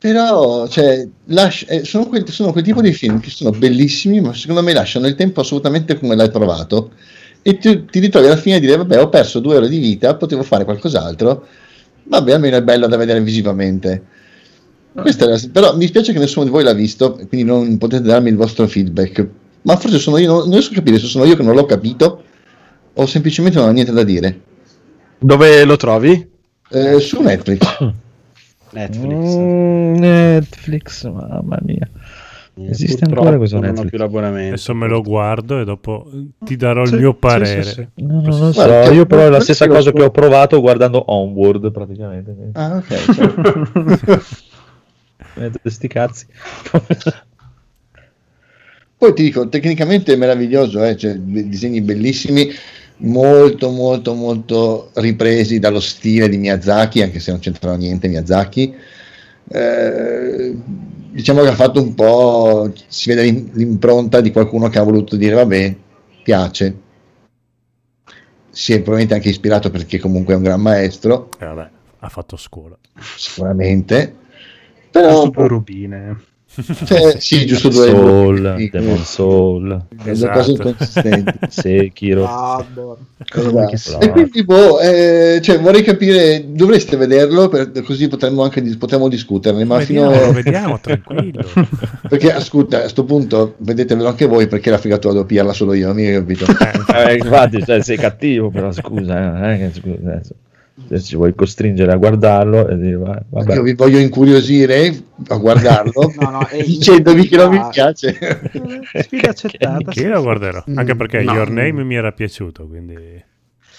[0.00, 4.32] Però, cioè, lascia- eh, sono, quel, sono quel tipo di film che sono bellissimi, ma
[4.32, 6.92] secondo me lasciano il tempo assolutamente come l'hai trovato.
[7.42, 10.16] E ti, ti ritrovi alla fine a dire: Vabbè, ho perso due ore di vita,
[10.16, 11.46] potevo fare qualcos'altro.
[12.04, 14.02] Vabbè, almeno è bello da vedere visivamente.
[14.94, 18.36] La- però mi dispiace che nessuno di voi l'ha visto, quindi non potete darmi il
[18.36, 19.26] vostro feedback.
[19.62, 21.66] Ma forse sono io, non, non riesco a capire se sono io che non l'ho
[21.66, 22.22] capito
[22.94, 24.40] o semplicemente non ho niente da dire.
[25.18, 26.26] Dove lo trovi?
[26.70, 27.66] Eh, su Netflix.
[28.72, 29.34] Netflix.
[29.36, 31.88] Mm, Netflix, mamma mia.
[32.62, 33.88] Esiste ancora questo non ho Netflix?
[33.90, 34.48] più l'abbonamento.
[34.48, 36.10] Adesso me lo guardo e dopo
[36.40, 37.62] ti darò Sì, il mio parere.
[37.62, 37.86] sì, sì.
[38.04, 41.02] No, non lo so, Guarda, io però è la stessa cosa che ho provato guardando
[41.12, 42.34] Onward praticamente.
[42.52, 42.86] Ah, ok.
[44.04, 44.20] cioè.
[45.36, 46.26] Eh, Sti cazzi.
[48.96, 52.50] Poi ti dico, tecnicamente è meraviglioso, eh, cioè, disegni bellissimi,
[53.02, 58.74] molto molto molto ripresi dallo stile di Miyazaki, anche se non c'entrava niente Miyazaki.
[59.52, 60.54] Eh,
[61.10, 65.16] diciamo che ha fatto un po', si vede l'im- l'impronta di qualcuno che ha voluto
[65.16, 65.74] dire vabbè,
[66.22, 66.76] piace.
[68.52, 71.70] Si è probabilmente anche ispirato perché comunque è un gran maestro, Eh, vabbè,
[72.00, 72.76] ha fatto scuola.
[73.16, 74.16] sicuramente.
[74.90, 76.20] Però, due rubine.
[76.84, 80.38] Cioè, sì, giusto due Soul, sì, Demon Soul, Esatto.
[80.38, 81.38] cose inconsistenti.
[81.48, 82.24] Sekiro.
[82.24, 82.98] Esatto.
[83.50, 88.62] vuoi che E quindi boh, eh, cioè, vorrei capire, dovreste vederlo per- così potremmo anche
[88.76, 91.44] potremmo discuterne, ma vediamo, fino vediamo, tranquillo.
[92.08, 95.72] perché ascolta, a questo punto vedetevelo anche voi perché la figata la devo pigliarla solo
[95.72, 96.46] io, mica capito?
[96.92, 100.34] Eh, infatti, cioè, sei cattivo, però scusa, eh, che scusa, adesso,
[100.98, 103.54] ci vuoi costringere a guardarlo e dire, va- vabbè.
[103.54, 104.92] Io vi voglio incuriosire
[105.28, 108.18] a guardarlo No, no, è dicendovi che non mi piace.
[108.94, 109.90] Sfida accettata.
[109.92, 111.32] Che io lo guarderò, anche perché No.
[111.32, 112.94] Your Name mi era piaciuto, quindi...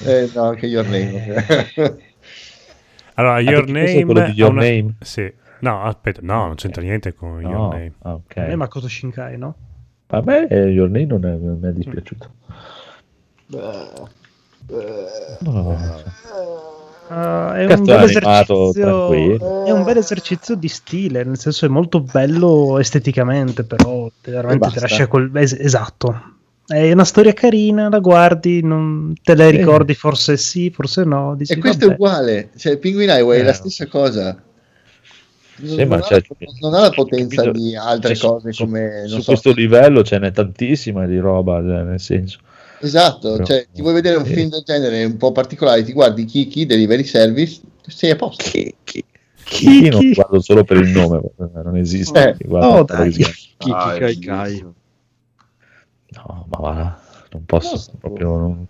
[0.04, 1.36] Eh, no, anche Your Name.
[3.16, 4.06] Allora, Your perché questo è Name...
[4.14, 4.96] quello di Your una- Name?
[5.02, 5.34] Sì.
[5.60, 7.94] No, aspetta, no, non c'entra niente con Your No, Name.
[8.04, 8.38] ah, ok.
[8.38, 9.56] A me Makoto Shinkai, no?
[10.08, 12.32] A me eh, Your Name non, è- non mi è dispiaciuto.
[13.48, 14.10] No,
[17.14, 22.00] Ah, è, un è animato, è un bel esercizio di stile, nel senso è molto
[22.02, 25.30] bello esteticamente, però te- veramente ti lascia quel...
[25.36, 26.36] es- esatto.
[26.66, 29.58] È una storia carina, la guardi, non te la Sì.
[29.58, 31.36] ricordi, forse sì, forse no.
[31.36, 32.00] Dici, E questo è vabbè.
[32.00, 33.54] uguale, cioè Penguin Highway è la Eh.
[33.54, 34.42] stessa cosa.
[35.64, 36.22] Sì, ma non, ha,
[36.62, 37.52] non ha la potenza capito?
[37.52, 41.20] di altre Cioè, cose su, come non su so, questo livello ce n'è tantissima di
[41.20, 42.40] roba, cioè, nel senso.
[42.82, 44.34] Esatto, Però- cioè ti vuoi vedere un Sì.
[44.34, 48.44] film del genere un po' particolare, ti guardi Kiki Delivery Service, sei a posto.
[48.44, 49.04] Chi, chi,
[49.44, 51.22] chi non guardo solo per il nome,
[51.64, 52.36] non esiste.
[52.40, 53.12] Eh, guarda oh, dai.
[53.12, 54.66] Kiki Ah, Kai Kai.
[56.14, 57.00] No, ma va,
[57.32, 58.38] non posso No, proprio.
[58.38, 58.68] Non,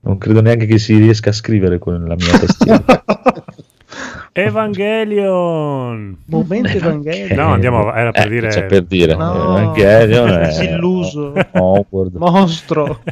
[0.00, 2.84] non credo neanche che si riesca a scrivere con la mia tastiera.
[4.34, 6.16] Evangelion!
[6.26, 7.38] Momento Evangelion.
[7.38, 9.14] No, andiamo av- era per Eh, dire- c'è per dire.
[9.14, 11.32] No, Evangelion è disilluso.
[11.52, 12.14] Onward.
[12.16, 13.00] Mostro.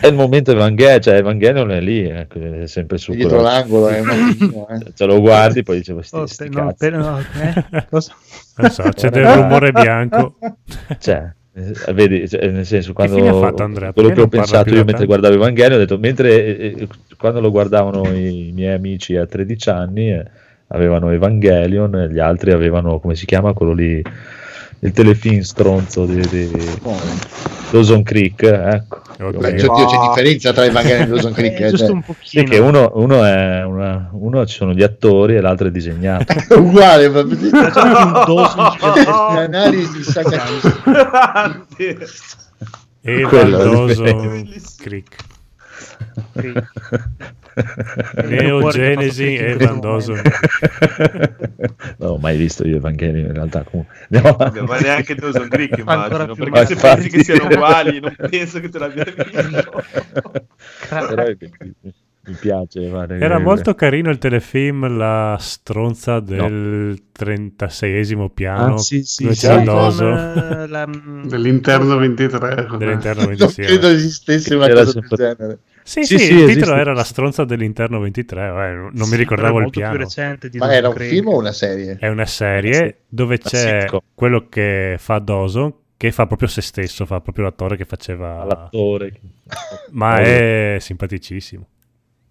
[0.00, 3.88] È il momento Evangelion, cioè Evangelion è lì, ecco, è sempre su dietro quello- l'angolo
[3.88, 4.92] è un attimo, eh.
[4.94, 6.76] Ce lo guardi, poi dicevo sti, Oh, sti no, cazzi.
[6.76, 7.86] te- no, eh?
[7.90, 8.14] Cosa?
[8.56, 10.36] Non so, c'è del rumore bianco.
[10.98, 13.92] Cioè, eh, vedi, cioè, nel senso, quando fine ha fatto Andrea?
[13.92, 17.50] quello che ho pensato io mentre guardavo Evangelion, ho detto, mentre eh, eh, quando lo
[17.50, 20.24] guardavano i miei amici a 13 anni, eh,
[20.68, 24.02] avevano Evangelion, gli altri avevano, come si chiama, quello lì,
[24.84, 26.50] il telefilm stronzo di, di
[27.70, 29.00] Dawson Creek, eh, ecco.
[29.18, 29.38] Oddio.
[29.40, 31.58] Beh, cioè, Dio, c'è differenza tra Evangelion e Dawson Creek.
[31.60, 31.94] Eh, eh, giusto cioè.
[31.94, 32.44] un Sì, pochino.
[32.50, 36.34] che uno, uno è una, uno ci sono gli attori e l'altro è disegnato.
[36.60, 37.10] uguale.
[37.10, 38.76] Dawson
[39.34, 40.42] L'analisi sacra-
[43.06, 44.48] Evan Quello è Dawson
[44.78, 45.16] Creek.
[48.26, 50.20] Neogenesi Evan Dawson.
[51.98, 53.62] non ho mai visto io Evangelion in realtà.
[53.62, 53.94] Comunque.
[54.10, 57.00] Andiamo Vabbè, ma neanche Dawson Creek immagino più perché se infatti.
[57.02, 59.82] pensi che siano uguali non penso che te l'abbia visto
[60.88, 61.74] Però mi,
[62.26, 62.88] mi piace.
[62.88, 69.46] guarda, Era molto carino il telefilm La stronza del 36esimo piano Ah, sì, sì, sì.
[69.46, 70.88] la-
[71.24, 72.66] Dell'interno 23.
[72.78, 73.66] dell'interno Non 26.
[73.66, 75.58] credo esistesse una Era cosa del genere.
[75.86, 76.60] Sì, Sì, sì, sì, il esiste.
[76.60, 79.90] titolo era La stronza dell'interno 23, eh, non mi ricordavo il piano.
[79.94, 81.96] più recente di Ma era un film o una serie?
[81.98, 84.00] È una serie dove c'è sitcom.
[84.14, 89.20] quello che fa Dawson che fa proprio se stesso, fa proprio l'attore che faceva L'attore.
[89.90, 91.66] ma è simpaticissimo.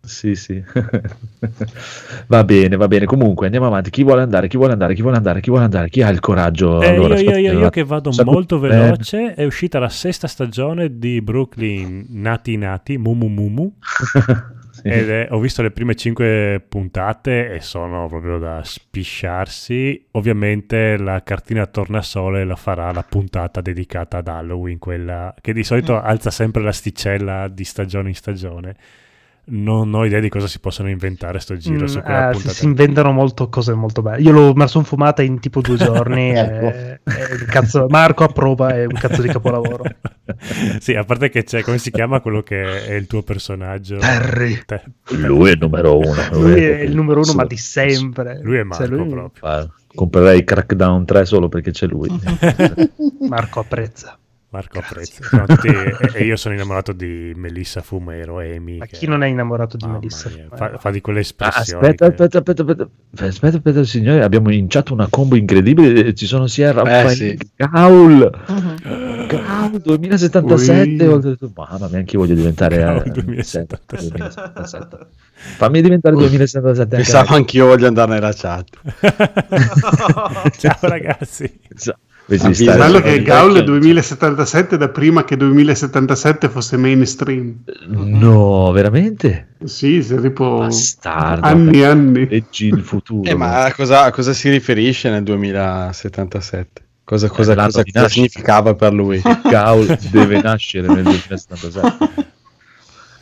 [0.06, 0.62] Sì, sì.
[2.28, 3.06] va bene, va bene.
[3.06, 3.90] Comunque andiamo avanti.
[3.90, 4.48] Chi vuole andare?
[4.50, 4.94] Chi vuole andare?
[4.94, 5.40] Chi vuole andare?
[5.42, 5.90] Chi vuole andare?
[5.90, 6.82] Chi ha il coraggio?
[6.82, 10.98] Eh, Allora, io, io, io, che vado Saluto- molto veloce, è uscita la sesta stagione
[11.00, 13.74] di Brooklyn Nati Nati, Mumu Mumu,
[14.84, 20.08] Ed è- ho visto le prime 5 puntate e sono proprio da spisciarsi.
[20.12, 25.98] Ovviamente la cartina tornasole la farà la puntata dedicata ad Halloween, quella che di solito
[26.02, 28.76] alza sempre l'asticella di stagione in stagione.
[29.46, 32.54] Non ho idea di cosa si possono inventare sto giro su Mm, quella eh, puntata.
[32.54, 34.22] si inventano molto cose molto belle.
[34.22, 36.32] Io l'ho messo in fumata in tipo due giorni.
[36.34, 36.66] Ecco.
[36.68, 39.84] e, e il cazzo, Marco approva, è un cazzo di capolavoro.
[40.80, 43.98] sì, a parte che c'è, come si chiama quello che è il tuo personaggio?
[43.98, 44.62] Terry.
[44.66, 44.84] Te-
[45.18, 46.22] Lui è il numero uno.
[46.32, 47.36] Lui è il numero uno, Sì.
[47.36, 48.40] ma di sempre.
[48.42, 49.46] Lui è Cioè, Marco lui- proprio.
[49.50, 52.10] Ah, Comprerei Crackdown 3 solo perché c'è lui.
[53.28, 54.18] Marco apprezza.
[54.54, 55.24] Marco apprezza.
[55.24, 55.68] Sono tutti-
[56.14, 58.78] e, io sono innamorato di Melissa Fumero, Amy.
[58.78, 60.30] Ma che- chi non è innamorato di Mamma Melissa?
[60.54, 61.84] fa, fa di quelle Ah, espressioni.
[61.88, 62.90] aspetta, che- aspetta, aspetta, aspetta,
[63.26, 66.14] aspetta, aspetta, signori, abbiamo inciato una combo incredibile.
[66.14, 67.38] Ci sono sia Raffaele sì.
[67.56, 68.30] Gaul,
[69.28, 71.04] Gaul 2077.
[71.08, 71.08] Ui.
[71.12, 74.08] oltre- Mamma mia, anche io voglio diventare Gaul eh, 2077.
[74.10, 74.98] 2077.
[75.34, 76.96] Fammi diventare 2077.
[76.96, 78.70] anche Pensavo anch'io voglio andare nella chat.
[80.60, 81.60] Ciao ragazzi.
[81.74, 87.56] Sa- invece Ah, Bello che Gaul 2077 da prima che 2077 fosse mainstream.
[87.88, 89.50] No, veramente?
[89.66, 91.46] Sì, sei tipo Bastardo.
[91.46, 92.28] anni e anni.
[92.28, 93.30] Leggi il futuro.
[93.30, 96.82] Eh, ma a cosa, a cosa si riferisce nel 2077?
[97.06, 99.22] Cosa, cosa, l'anno cosa- cosa significava per lui?
[99.44, 102.23] Gaul deve nascere nel 2077.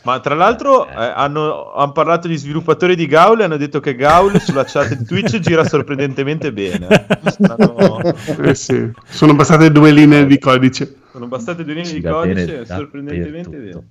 [0.04, 3.94] Ma tra l'altro eh, hanno, hanno parlato gli sviluppatori di Gaul e hanno detto che
[3.94, 7.06] Gaul sulla chat di Twitch gira sorprendentemente bene.
[7.24, 8.00] Stanno-
[8.42, 10.96] Eh sì, sono bastate due linee di codice.
[11.12, 13.78] sono bastate due linee di Gira bene codice sorprendentemente dappertutto.
[13.78, 13.86] bene.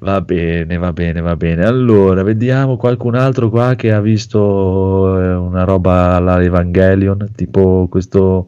[0.00, 1.64] Va bene, va bene, va bene.
[1.66, 8.46] Allora, vediamo qualcun altro qua che ha visto eh, una roba alla Evangelion, tipo questo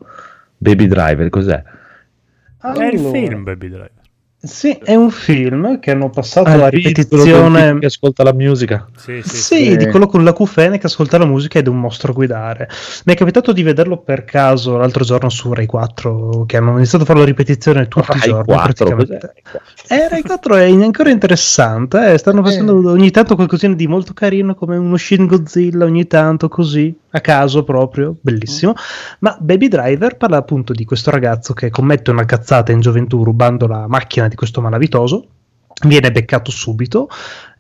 [0.57, 1.63] Baby Driver, cos'è?
[1.63, 3.91] È il Allora, film Baby Driver.
[4.45, 7.79] Sì, è un film che hanno passato Ah, la ripetizione.
[7.79, 8.89] che ascolta la musica.
[8.97, 11.79] Sì, sì, Sì, di quello con la cufene che ascolta la musica ed è un
[11.79, 12.69] mostro a guidare.
[13.05, 17.05] Mi è capitato di vederlo per caso l'altro giorno su Rai 4, che hanno iniziato
[17.05, 18.45] a fare la ripetizione tutti i Rai giorni.
[18.53, 19.33] 4, praticamente.
[19.53, 19.95] cos'è?
[19.95, 24.57] Eh, Rai 4 è ancora interessante, eh, stanno facendo ogni tanto qualcosina di molto carino
[24.57, 28.75] come uno Shin Godzilla ogni tanto così, a caso proprio, bellissimo.
[29.21, 33.67] Ma Baby Driver parla appunto di questo ragazzo che commette una cazzata in gioventù rubando
[33.67, 35.27] la macchina di questo malavitoso,
[35.87, 37.09] viene beccato subito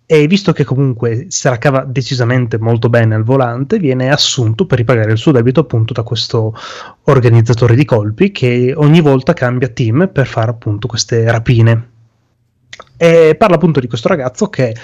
[0.04, 4.78] e visto che comunque se la cava decisamente molto bene al volante, viene assunto per
[4.78, 6.54] ripagare il suo debito appunto da questo
[7.04, 11.90] organizzatore di colpi che ogni volta cambia team per fare appunto queste rapine.
[12.96, 14.74] E parla appunto di questo ragazzo che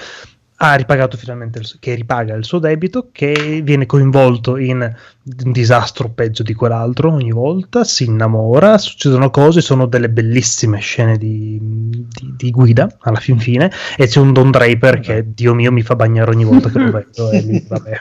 [0.61, 4.93] ha ripagato finalmente, il, che ripaga il suo debito, che viene coinvolto in
[5.45, 11.17] un disastro peggio di quell'altro ogni volta, si innamora, succedono cose, sono delle bellissime scene
[11.17, 15.71] di, di- di guida alla fin fine e c'è un Don Draper che, Dio mio,
[15.71, 17.99] mi fa bagnare ogni volta che lo vedo e lì, vabbè.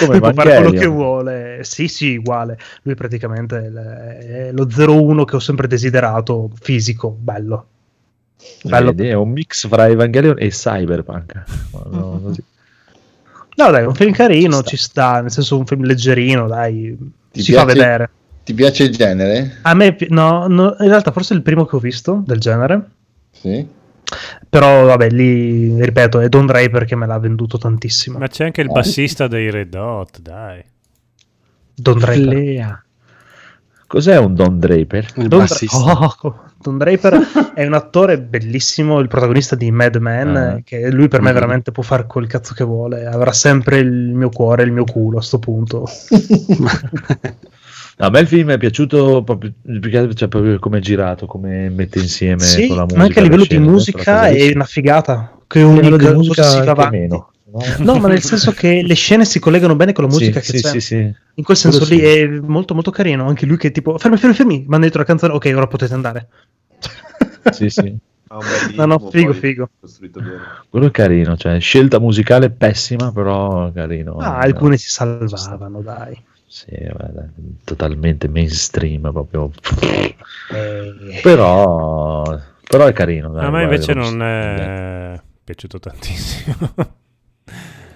[0.00, 3.70] Come Lui può fare quello che vuole, sì sì, uguale, lui praticamente
[4.18, 7.68] è lo 01 che ho sempre desiderato, fisico, bello.
[8.64, 8.92] Bello.
[8.92, 11.42] Vedi, è un mix fra Evangelion e Cyberpunk.
[11.90, 12.42] No, così.
[13.56, 16.98] No, dai, un film carino, ci sta, nel senso un film leggerino, dai,
[17.30, 18.10] Ti si fa piace- vedere.
[18.42, 19.58] Ti piace il genere?
[19.62, 22.84] A me, no, no, in realtà forse è il primo che ho visto del genere,
[23.30, 23.64] Sì.
[24.48, 28.18] però vabbè, lì, ripeto, è Don Draper che me l'ha venduto tantissimo.
[28.18, 30.60] Ma c'è anche il bassista dei Red Hot, dai.
[31.76, 32.82] Don Draper.
[33.86, 35.12] Cos'è un Don Draper?
[35.14, 35.76] Il Don, bassista.
[35.78, 41.08] Oh, Don Draper è un attore bellissimo, il protagonista di Mad Men, eh, che lui
[41.08, 41.34] per me Mhm.
[41.34, 45.18] veramente può fare quel cazzo che vuole, avrà sempre il mio cuore, il mio culo
[45.18, 45.84] a sto punto.
[47.98, 49.52] A me il film è piaciuto proprio,
[50.14, 52.98] cioè, proprio come è girato, come mette insieme Sì, con la musica.
[52.98, 55.38] ma anche a livello di musica è una figata.
[55.46, 56.96] Che ogni livello di musica si avanti.
[56.96, 57.30] meno.
[57.78, 60.58] No, ma nel senso che le scene si collegano bene con la musica sì, che
[60.58, 60.70] sì, c'è.
[60.70, 61.14] sì, sì.
[61.34, 62.06] In quel senso Quello lì sì.
[62.06, 63.26] è molto molto carino.
[63.28, 65.94] Anche lui che tipo, fermi, fermi, fermi, mi hanno detto la canzone, ok, ora potete
[65.94, 66.28] andare.
[67.52, 67.82] Sì, sì.
[67.82, 67.98] Bel
[68.74, 69.70] No, no, figo, figo.
[70.68, 74.16] Quello è carino, cioè scelta musicale pessima, però carino.
[74.16, 76.20] Ah, Eh, alcune si salvavano, dai.
[76.46, 77.28] Sì, guarda,
[77.64, 79.50] totalmente mainstream proprio.
[80.52, 82.22] Eh, Però,
[82.68, 83.28] però è carino.
[83.30, 86.74] dai, A me guarda, invece non è piaciuto tantissimo.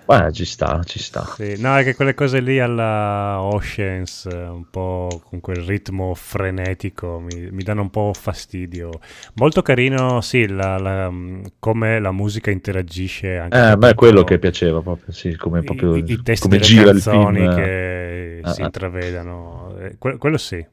[0.09, 1.23] Guarda, ci sta, ci sta.
[1.37, 6.15] Sì, no, è che quelle cose lì alla Oceans, eh, un po' con quel ritmo
[6.15, 8.89] frenetico, mi, mi danno un po' fastidio.
[9.35, 14.39] Molto carino, sì, la- la- mm, come la musica interagisce anche Eh, è quello che
[14.39, 17.55] piaceva proprio, sì, come, proprio, i, i testi come delle gira canzoni il film.
[17.55, 18.65] che Ah, si ah.
[18.65, 19.77] intravedano.
[19.79, 20.65] Eh, que- quello sì.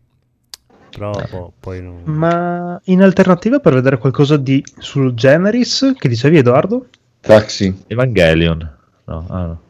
[0.90, 2.04] Però po- poi non...
[2.06, 6.88] Ma in alternativa per vedere qualcosa di sul Generis che dicevi Edoardo?
[7.22, 7.84] Taxi.
[7.88, 8.75] Evangelion.
[9.06, 9.62] No, ah, no.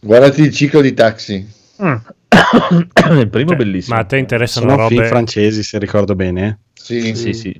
[0.00, 1.46] Guardati il ciclo di Taxi.
[1.78, 3.94] il primo è bellissimo.
[3.96, 5.10] Ma a te interessano Sono film robe...
[5.10, 6.60] francesi, se ricordo bene.
[6.74, 7.14] Sì.
[7.14, 7.58] Sì, sì.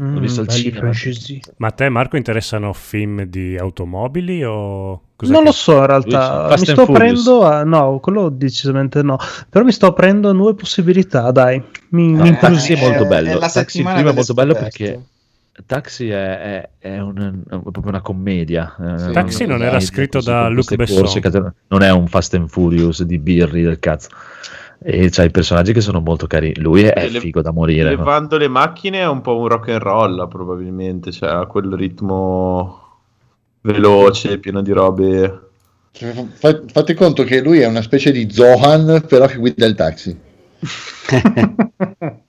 [0.00, 0.80] Mm, L'ho visto belli cinema.
[0.80, 1.40] francesi.
[1.58, 5.02] Ma a te Marco interessano film di automobili o...
[5.16, 7.62] cos'è Non che- lo so in realtà, Fast mi sto aprendo a...
[7.64, 9.18] No, quello decisamente no.
[9.50, 11.62] Però mi sto aprendo a nuove possibilità, dai.
[11.90, 13.38] Mi, No, mi Taxi è molto è bello.
[13.38, 14.98] la Taxi il primo è molto bello perché
[15.66, 18.74] Taxi è, è- è un- è proprio una commedia.
[19.08, 21.20] eh, Taxi non era scritto da Luc corse Besson.
[21.20, 24.08] cate- Non è un Fast and Furious di birri del cazzo.
[24.84, 26.58] E c'ha i personaggi che sono molto carini.
[26.58, 27.90] Lui è, Le- figo da morire.
[27.90, 27.96] no?
[27.98, 32.80] Levando le macchine è un po' un rock and roll, probabilmente, cioè ha quel ritmo
[33.60, 35.40] veloce, pieno di robe.
[35.92, 39.74] Cioè, fa- fate conto che lui è una specie di Zohan, però che guida il
[39.76, 40.18] taxi.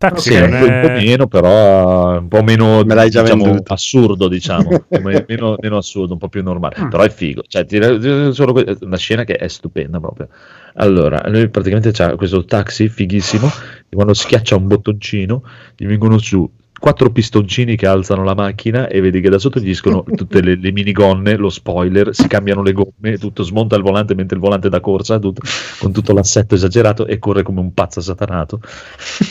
[0.00, 1.04] Taxi Sì, non un, po', un po' è...
[1.04, 3.72] meno, però un po' meno Me l'hai già diciamo, venduto.
[3.74, 4.84] assurdo, diciamo.
[4.88, 6.76] Come- meno, meno assurdo, un po' più normale.
[6.88, 7.42] Però è figo.
[7.46, 10.28] Cioè, ti- ti- solo que- una scena che è stupenda proprio.
[10.76, 13.46] Allora, lui praticamente c'ha questo taxi fighissimo.
[13.90, 15.42] e quando schiaccia un bottoncino,
[15.76, 19.70] gli vengono su quattro pistoncini che alzano la macchina e vedi che da sotto gli
[19.70, 24.14] escono tutte le, le minigonne, lo spoiler, si cambiano le gomme, tutto smonta il volante
[24.14, 25.42] mentre il volante è da corsa, tutto-
[25.78, 28.60] con tutto l'assetto esagerato e corre come un pazzo satanato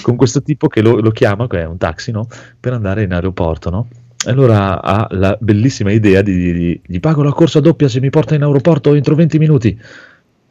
[0.02, 2.28] con questo tipo che lo, lo chiama, che è un taxi, no?
[2.60, 3.88] per andare in aeroporto, no?
[4.26, 8.10] E allora ha la bellissima idea di dirgli gli pago la corsa doppia se mi
[8.10, 9.80] porta in aeroporto entro 20 minuti.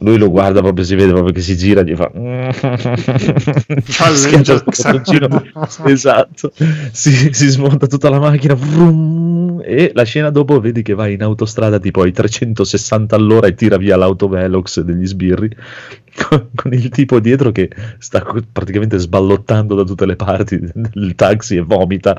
[0.00, 2.08] Lui lo guarda proprio, si vede proprio che si gira e gli fa.
[3.84, 5.42] Schiaccia il bottoncino.
[5.86, 6.52] esatto,
[6.92, 11.22] si, si smonta tutta la macchina vrum, e la scena dopo vedi che va in
[11.22, 15.50] autostrada tipo ai 360 all'ora e tira via l'autovelox degli sbirri
[16.28, 21.56] con, con il tipo dietro che sta praticamente sballottando da tutte le parti del taxi
[21.56, 22.14] e vomita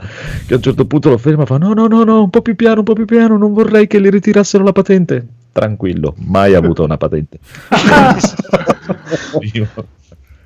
[0.45, 2.41] che a un certo punto lo ferma e fa no no no no un po'
[2.41, 5.27] più piano un po' più piano non vorrei che le ritirassero la patente
[5.59, 7.39] tranquillo mai avuto una patente
[9.53, 9.67] Io,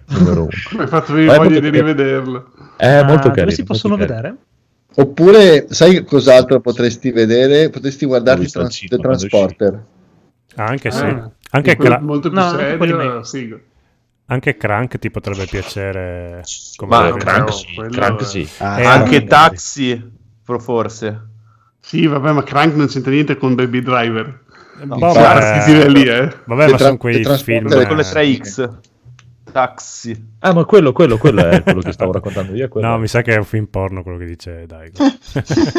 [0.07, 0.49] numero uno.
[0.73, 2.51] Mi hai fatto venire voglia di rivederlo.
[2.77, 4.15] è Ah, molto dove carino si possono carino.
[4.15, 4.35] vedere?
[4.95, 7.69] Oppure, sai cos'altro potresti vedere?
[7.69, 9.83] Potresti guardarti trans- The Transporter.
[10.55, 11.01] Ah, anche sì.
[11.03, 13.59] Ah, Anche, Cra- molto più No, serio, figo.
[14.25, 16.41] anche Crank ti potrebbe piacere.
[16.75, 17.13] Come Ma.
[17.13, 18.47] Crank no, sì, quello Crank è- sì.
[18.59, 19.23] Ah, Eh, Anche.
[19.25, 20.11] Taxi,
[20.43, 21.27] forse.
[21.79, 24.41] Sì, vabbè, ma Crank non c'entra niente con Baby Driver.
[24.81, 26.29] Vabbè, si tira lì, eh.
[26.45, 27.67] vabbè, ma tra- sono quei film.
[27.69, 28.69] Con le eh, 3X.
[29.53, 30.31] Taxi.
[30.39, 32.87] ah ma quello, quello, quello è quello che stavo raccontando io è quello.
[32.87, 34.91] No, mi sa che è un film porno quello che dice Dai.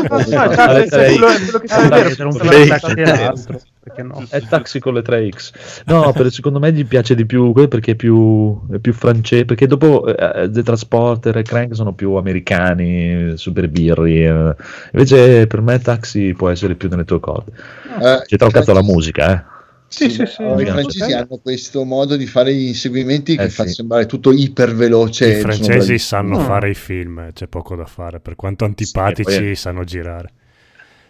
[0.09, 1.19] Alle 3X.
[1.19, 2.49] quello che sta vedere tra un Taxi.
[2.49, 3.61] film taxi e l'altro.
[3.85, 4.25] Perché no?
[4.31, 5.83] È taxi con le 3X.
[5.86, 9.44] No, per- secondo me gli piace di più quello perché è più, è più francese.
[9.44, 14.25] Perché dopo eh, The Transporter e Crank sono più americani, super birri.
[14.25, 14.55] eh.
[14.93, 17.53] Invece per me Taxi può essere più nelle tue corde.
[18.01, 19.53] Eh, C'è il cazzo la musica, eh.
[19.95, 20.43] Sì, Sì, sì, sì.
[20.43, 25.29] I francesi hanno questo modo di fare gli inseguimenti che Eh, fa sembrare tutto iperveloce.
[25.29, 26.45] I sono francesi sanno No.
[26.45, 30.31] fare i film, c'è poco da fare, per quanto antipatici Sì, poi- sanno girare.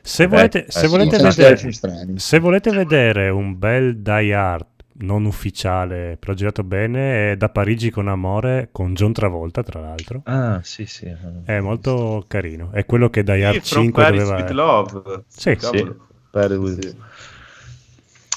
[0.03, 1.71] Se Eh, volete, eh, se sì, volete vedere,
[2.17, 7.91] se volete vedere un bel Die Hard non ufficiale, però girato bene, è da Parigi
[7.91, 10.23] con amore con John Travolta, tra l'altro.
[10.27, 11.11] Ah, sì, sì.
[11.45, 12.71] È molto carino.
[12.71, 15.25] È quello che Die Hard Sì, From 5 Paris doveva with Love.
[15.29, 16.95] Sì, Sì.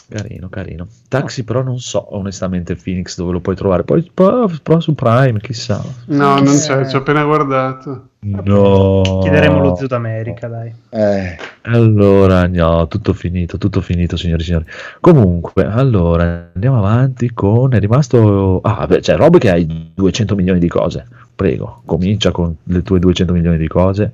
[0.09, 0.87] Carino, carino.
[1.09, 3.83] Taxi però non so onestamente Phoenix dove lo puoi trovare.
[3.83, 5.83] Poi prova su Prime, chissà.
[6.05, 8.07] No, non c'è, ci ho appena guardato.
[8.19, 9.01] No.
[9.21, 10.73] Chiederemo lo zio d'America, dai.
[10.89, 14.65] Eh, Allora, no, tutto finito, tutto finito, signori e signori.
[15.01, 17.73] Comunque, allora, andiamo avanti con...
[17.73, 18.61] È rimasto...
[18.61, 21.05] Ah, beh, c'è robe che hai 200 milioni di cose.
[21.35, 24.11] Prego, comincia con le tue 200 milioni di cose.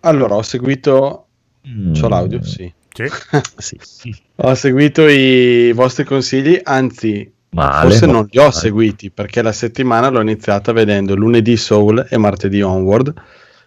[0.00, 1.26] Allora, ho seguito.
[1.66, 1.94] Mm.
[1.94, 2.42] C'ho l'audio?
[2.42, 2.70] Sì.
[2.94, 3.10] Sì.
[3.58, 4.14] Sì.
[4.36, 10.08] Ho seguito i vostri consigli, anzi, Male, forse non li ho seguiti perché la settimana
[10.08, 13.12] l'ho iniziata vedendo lunedì Soul e martedì Onward,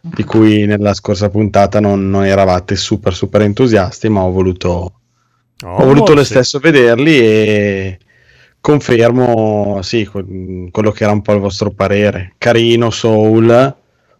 [0.01, 4.99] di cui nella scorsa puntata non, non eravate super super entusiasti, ma ho voluto,
[5.63, 7.99] ho voluto lo Oh, stesso vederli e
[8.59, 12.33] confermo sì, que- quello che era un po' il vostro parere.
[12.37, 13.75] Carino Soul,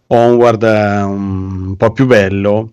[0.08, 2.72] Onward un po' più bello,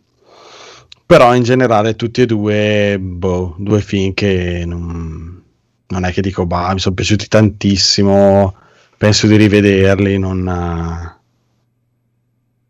[1.06, 5.42] però in generale tutti e due, boh, due film che non,
[5.86, 8.54] non è che dico, bah, mi sono piaciuti tantissimo,
[8.98, 10.42] penso di rivederli, non...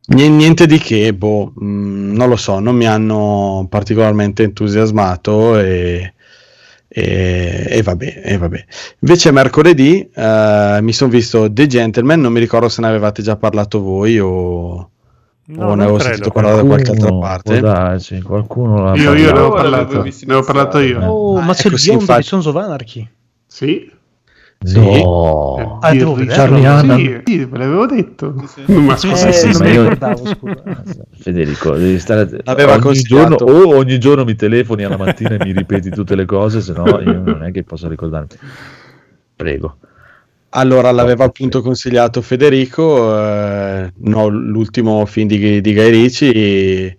[0.08, 6.14] nie- Niente di che, boh, mm, non lo so, non mi hanno particolarmente entusiasmato e,
[6.88, 8.64] e, e vabbè, e vabbè.
[9.00, 13.36] Invece mercoledì eh, mi sono visto The Gentleman, non mi ricordo se ne avevate già
[13.36, 14.90] parlato voi o,
[15.46, 16.12] No, o non ne avevo credo.
[16.14, 17.60] sentito parlare da qualche altra Qualcuno- parte.
[17.60, 21.00] darsi, qualcuno l'ha Io, io ne ho parlato, ne ho parlato io.
[21.04, 22.20] Oh, Ah, ma c'è ecco, il sì, biondo infatti.
[22.20, 23.08] di Sons of Anarchy.
[23.46, 23.92] Sì.
[24.66, 25.78] No.
[25.82, 26.24] Ah, vederlo.
[26.26, 26.96] Charlie Hanna.
[26.96, 28.34] Sì, sì, ve l'avevo detto.
[28.68, 30.82] Ma scusa, Eh, sì, non mi io- ricordavo, scusa.
[31.20, 35.52] Federico, devi stare L'aveva ogni giorno, o ogni giorno mi telefoni alla mattina e mi
[35.52, 38.28] ripeti tutte le cose, se no io non è che posso ricordarmi.
[39.36, 39.76] Prego.
[40.56, 46.98] Allora, l'aveva appunto consigliato Federico, eh, no, l'ultimo film di, di Guy Ritchie,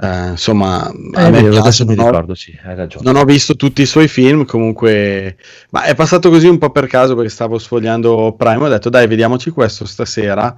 [0.00, 3.04] eh, insomma, Eh, vero, piace, non ho- ricordo, sì, hai ragione.
[3.10, 5.36] Non ho visto tutti i suoi film, comunque,
[5.70, 8.64] ma è passato così un po' per caso perché stavo sfogliando Prime.
[8.64, 10.56] Ho detto, dai, vediamoci questo stasera.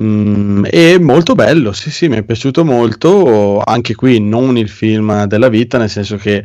[0.00, 3.60] Mm, e molto bello, sì, sì, mi è piaciuto molto.
[3.64, 6.44] Anche qui, non il film della vita, nel senso che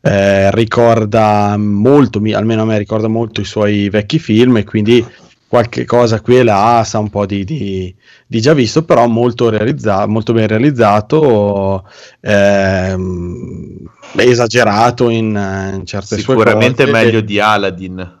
[0.00, 5.04] eh, ricorda molto, mi- almeno a me ricorda molto i suoi vecchi film e quindi
[5.48, 7.94] qualche cosa qui e là sa un po' di, di-
[8.26, 11.84] di già visto, però molto, realizza- molto ben realizzato,
[12.20, 13.76] ehm,
[14.16, 15.26] esagerato in,
[15.74, 17.04] in certe Sicuramente sue cose.
[17.04, 18.20] meglio di Aladdin.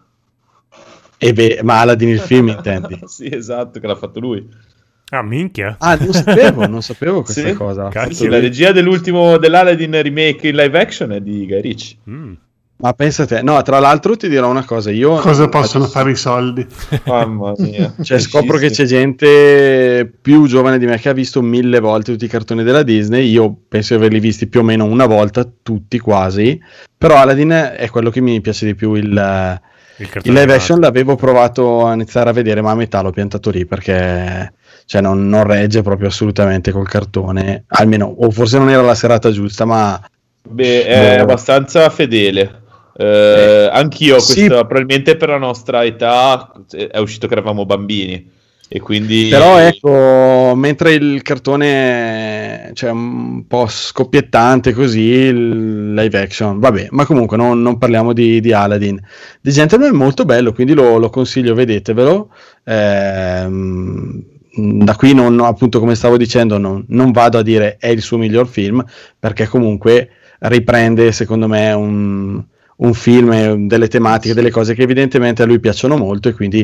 [1.24, 2.98] E beh, ma Aladdin il film intendi?
[3.06, 4.44] sì, esatto, che l'ha fatto lui.
[5.10, 5.76] Ah, minchia.
[5.78, 7.52] Ah, non sapevo, non sapevo questa Sì?
[7.54, 7.88] cosa.
[7.88, 11.96] Cazzo, la regia dell'ultimo dell'Aladdin remake in live action è di Guy Ritchie.
[12.10, 12.32] Mm.
[12.78, 15.14] Ma pensa te, no, tra l'altro ti dirò una cosa, io...
[15.16, 16.66] Cosa possono fare i soldi?
[17.06, 17.94] Mamma mia.
[18.02, 22.24] Cioè, scopro che c'è gente più giovane di me che ha visto mille volte tutti
[22.24, 23.28] i cartoni della Disney.
[23.30, 26.60] Io penso di averli visti più o meno una volta, tutti quasi.
[26.98, 28.94] Però Aladdin è quello che mi piace di più.
[28.94, 29.60] Il,
[29.98, 33.66] Il live action l'avevo provato a iniziare a vedere, ma a metà l'ho piantato lì
[33.66, 34.52] perché
[34.86, 37.64] cioè, non, non regge proprio assolutamente col cartone.
[37.68, 40.00] Almeno, o forse non era la serata giusta, ma
[40.48, 41.22] Beh, è Boh.
[41.22, 42.60] abbastanza fedele.
[42.94, 44.34] Eh, anch'io, sì.
[44.34, 48.30] questo, probabilmente per la nostra età eh, è uscito che eravamo bambini.
[48.74, 56.86] E quindi Però ecco, mentre il cartone cioè, un po' scoppiettante così, live action, vabbè,
[56.92, 58.98] ma comunque non, non parliamo di, di Aladdin.
[59.42, 62.30] The Gentleman è molto bello, quindi lo, lo consiglio, vedetevelo.
[62.64, 68.00] Ehm, da qui, non, appunto, come stavo dicendo, non, non vado a dire è il
[68.00, 68.82] suo miglior film,
[69.18, 72.42] perché comunque riprende, secondo me, un,
[72.84, 76.62] un film, delle tematiche, delle cose che evidentemente a lui piacciono molto e quindi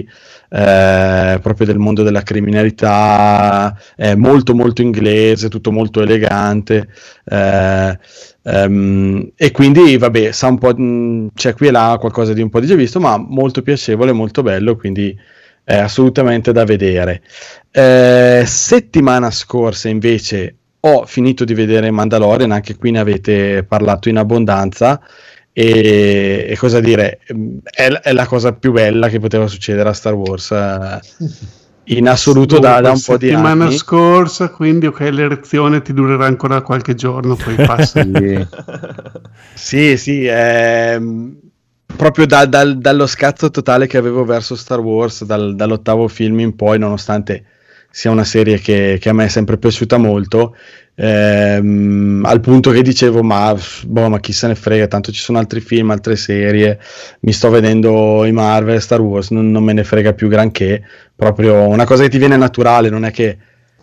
[0.51, 6.89] eh, proprio del mondo della criminalità, è molto molto inglese, tutto molto elegante.
[7.25, 7.99] eh,
[8.43, 12.51] ehm, e quindi vabbè, sa un po', mh, c'è qui e là qualcosa di un
[12.51, 15.17] po' di già visto, ma molto piacevole, molto bello, quindi
[15.65, 17.23] è assolutamente da vedere.
[17.71, 24.17] Eh, settimana scorsa invece ho finito di vedere Mandalorian, anche qui ne avete parlato in
[24.17, 25.01] abbondanza.
[25.61, 27.19] E, e cosa dire,
[27.65, 31.01] è, è la cosa più bella che poteva succedere a Star Wars eh,
[31.97, 33.77] in assoluto da, da un po' di settimana anni.
[33.77, 38.07] scorsa, quindi ok, l'erezione ti durerà ancora qualche giorno, poi passa.
[39.53, 41.37] Sì, sì, ehm,
[41.97, 46.55] proprio da- dal- dallo scazzo totale che avevo verso Star Wars, dal- dall'ottavo film in
[46.55, 47.45] poi, nonostante
[47.91, 50.55] sia una serie che, che a me è sempre piaciuta molto,
[50.99, 55.39] ehm, al punto che dicevo, ma, boh, ma chi se ne frega, tanto ci sono
[55.39, 56.79] altri film, altre serie,
[57.21, 60.83] mi sto vedendo i Marvel, Star Wars, non, non me ne frega più granché,
[61.15, 63.39] proprio una cosa che ti viene naturale, non è che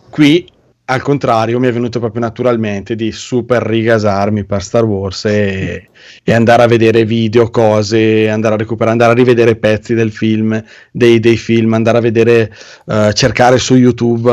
[0.10, 0.46] qui
[0.88, 5.90] al contrario, mi è venuto proprio naturalmente di super rigasarmi per Star Wars e,
[6.24, 10.64] e andare a vedere video, cose, andare a recuperare, andare a rivedere pezzi del film,
[10.92, 12.54] dei, dei film, andare a vedere,
[12.86, 14.30] eh, cercare su YouTube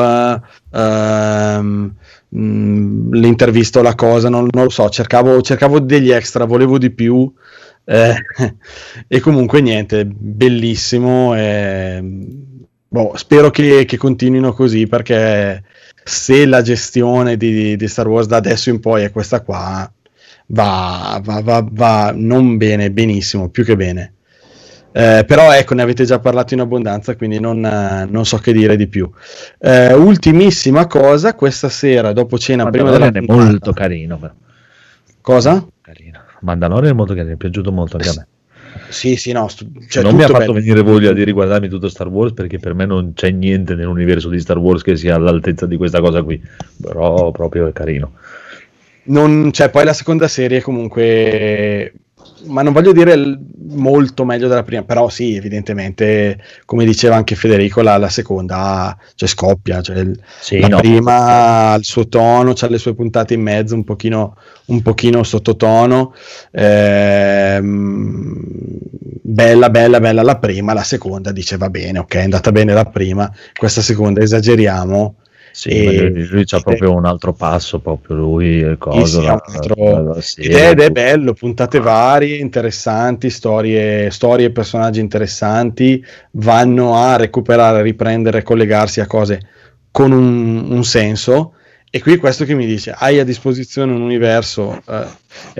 [0.72, 1.94] ehm,
[2.32, 6.90] mh, l'intervista o la cosa, non, non lo so, cercavo, cercavo degli extra, volevo di
[6.90, 7.32] più.
[7.84, 8.14] eh,
[9.08, 11.34] e comunque niente, bellissimo.
[11.36, 12.00] e,
[12.88, 15.62] boh, spero che, che continuino così perché
[16.04, 19.90] se la gestione di, di Star Wars da adesso in poi è questa qua,
[20.48, 24.14] va, va, va, va non bene, benissimo, più che bene.
[24.92, 28.52] Eh, però ecco, ne avete già parlato in abbondanza, quindi non, eh, non so che
[28.52, 29.10] dire di più.
[29.58, 34.18] Eh, ultimissima cosa, questa sera, dopo cena, prima della Mandalorian è molto carino.
[34.18, 34.32] Però.
[35.20, 35.66] Cosa?
[35.80, 36.20] Carino.
[36.40, 38.26] Mandalorian è molto carino, è piaciuto molto anche a me.
[38.88, 40.52] Sì, sì, no, stu- cioè, non mi ha fatto bello.
[40.52, 44.38] venire voglia di riguardarmi tutto Star Wars perché per me non c'è niente nell'universo di
[44.38, 46.40] Star Wars che sia all'altezza di questa cosa qui.
[46.80, 48.12] Però proprio è carino.
[49.04, 51.92] non, cioè, poi la seconda serie comunque
[52.46, 53.38] ma non voglio dire il-
[53.72, 59.28] molto meglio della prima però sì evidentemente come diceva anche Federico la, la seconda cioè,
[59.28, 60.76] scoppia cioè, il- Sì, la no.
[60.78, 65.22] prima ha il suo tono c'ha le sue puntate in mezzo un pochino, un pochino
[65.22, 66.12] sottotono
[66.52, 68.34] Ehm,
[69.22, 72.84] bella bella bella la prima la seconda dice va bene ok è andata bene la
[72.84, 75.16] prima questa seconda esageriamo
[75.54, 75.92] Sì, E- ma
[76.30, 80.20] lui c'ha proprio un altro passo, proprio lui, il coso, sì, la- altro- la- la
[80.34, 80.90] ed, è, ed è tutto.
[80.90, 89.40] bello, puntate varie, interessanti, storie, storie personaggi interessanti, vanno a recuperare, riprendere, collegarsi a cose
[89.90, 91.54] con un, un senso.
[91.94, 94.80] E qui questo che mi dice, hai a disposizione un universo.
[94.88, 95.06] eh,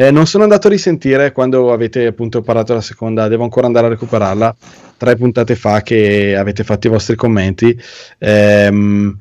[0.07, 3.87] eh, non sono andato a risentire quando avete appunto parlato la seconda, devo ancora andare
[3.87, 4.57] a recuperarla,
[4.97, 7.79] tre puntate fa che avete fatto i vostri commenti.
[8.19, 9.19] Ehm,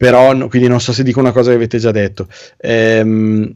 [0.00, 2.26] però no- quindi non so se dico una cosa che avete già detto.
[2.56, 3.54] Ehm,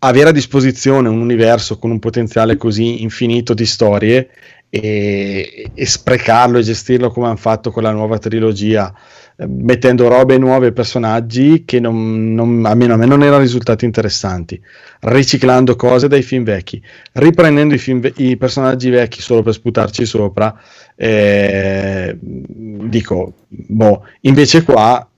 [0.00, 4.28] avere a disposizione un universo con un potenziale così infinito di storie
[4.70, 8.94] e, e sprecarlo e gestirlo come hanno fatto con la nuova trilogia,
[9.36, 13.84] eh, mettendo robe nuove e personaggi che non, non- almeno a me non erano risultati
[13.86, 14.60] interessanti,
[15.00, 16.80] riciclando cose dai film vecchi,
[17.14, 20.54] riprendendo i, film ve- i personaggi vecchi solo per sputarci sopra,
[21.00, 25.08] eh, dico, boh, invece qua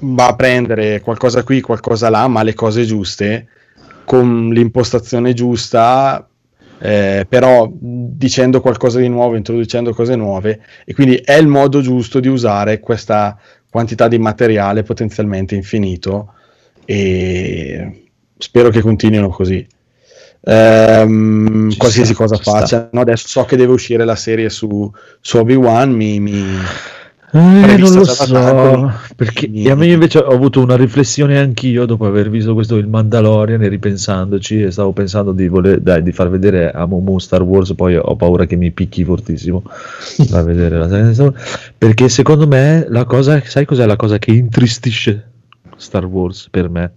[0.00, 3.48] va a prendere qualcosa qui, qualcosa là, ma le cose giuste,
[4.04, 6.28] con l'impostazione giusta,
[6.78, 12.20] eh, però dicendo qualcosa di nuovo, introducendo cose nuove, e quindi è il modo giusto
[12.20, 13.36] di usare questa
[13.68, 16.34] quantità di materiale potenzialmente infinito
[16.84, 19.66] e spero che continuino così.
[20.42, 22.60] Ehm, qualsiasi sta, cosa ci sta.
[22.60, 26.72] facciano, adesso so che deve uscire la serie su, su Obi-Wan, mi, mi,
[27.32, 31.86] Eh, non lo da so, perché e a me invece ho avuto una riflessione anch'io
[31.86, 36.10] dopo aver visto questo Il Mandalorian e ripensandoci e stavo pensando di, voler, dai, di
[36.10, 40.76] far vedere a Momo Star Wars, poi ho paura che mi picchi fortissimo far vedere
[40.76, 41.32] la
[41.78, 45.30] perché secondo me la cosa, sai cos'è la cosa che intristisce
[45.76, 46.92] Star Wars per me?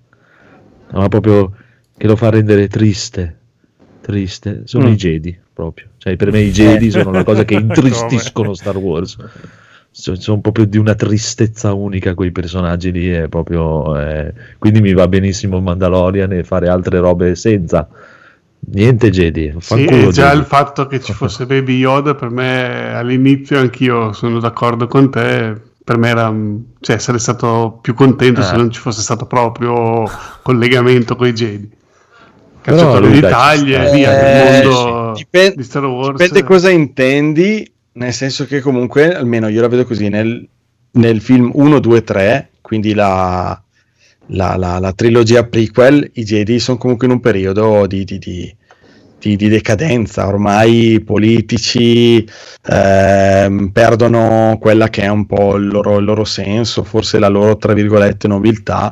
[0.93, 1.53] Ma proprio
[1.97, 3.37] che lo fa rendere triste,
[4.01, 4.91] triste, sono Mm.
[4.91, 9.15] i Jedi proprio, cioè per me i Jedi sono la cosa che intristiscono Star Wars
[9.91, 14.93] so- sono proprio di una tristezza unica quei personaggi lì è proprio eh, quindi mi
[14.93, 17.87] va benissimo Mandalorian e fare altre robe senza
[18.71, 20.39] niente Jedi Sì, fanculo e già Jedi.
[20.39, 25.55] il fatto che ci fosse Baby Yoda per me all'inizio anch'io sono d'accordo con te
[25.83, 26.33] per me era
[26.79, 28.57] cioè sarei stato più contento se Eh.
[28.57, 30.05] non ci fosse stato proprio
[30.41, 31.69] collegamento con i Jedi
[32.63, 35.23] cacciatore lui, di taglie via Eh, nel mondo sì.
[35.23, 39.85] Dipen- di Star Wars Dipende cosa intendi, nel senso che comunque, almeno io la vedo
[39.85, 40.47] così, nel,
[40.91, 43.61] nel film 1, 2, 3, quindi la,
[44.27, 48.55] la, la- la trilogia prequel, i Jedi sono comunque in un periodo di, di- di-
[49.19, 52.27] di- decadenza, ormai politici
[52.65, 57.55] ehm, perdono quella che è un po' il loro, il loro senso, forse la loro,
[57.57, 58.91] tra virgolette, nobiltà.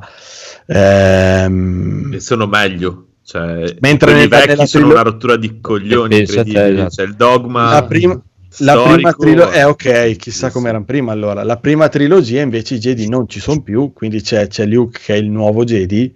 [0.68, 3.08] Ehm, E sono meglio.
[3.24, 6.72] Cioè, Mentre nella- vecchi sono trilo- una rottura di coglioni incredibile.
[6.74, 6.90] esatto.
[6.90, 8.22] Cioè, il dogma la prima,
[8.60, 11.44] la prima trilogia è ok, chissà Sì, come erano prima allora.
[11.44, 15.14] La prima trilogia invece i Jedi non ci sono più, quindi c'è, c'è Luke che
[15.14, 16.14] è il nuovo Jedi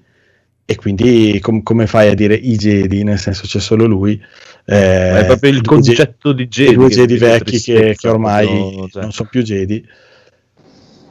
[0.67, 4.19] e quindi com- come fai a dire i Jedi, nel senso c'è solo lui.
[4.65, 7.93] Eh, è proprio il i due concetto di i Jedi due che Jedi vecchi che,
[7.95, 9.01] che ormai proprio, cioè.
[9.03, 9.85] non sono più Jedi.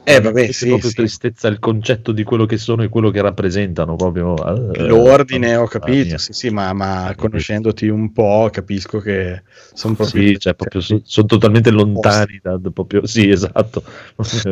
[0.07, 0.97] Eh vabbè, Mette sì, proprio sì.
[0.97, 4.36] tristezza il concetto di quello che sono e quello che rappresentano proprio
[4.74, 9.42] eh, L'ordine ho mamma capito, sì, sì, ma, ma conoscendoti un po' capisco che
[9.73, 10.28] sono proprio...
[10.28, 13.83] Sì, cioè, proprio so- sono totalmente lontani da, proprio, sì, esatto.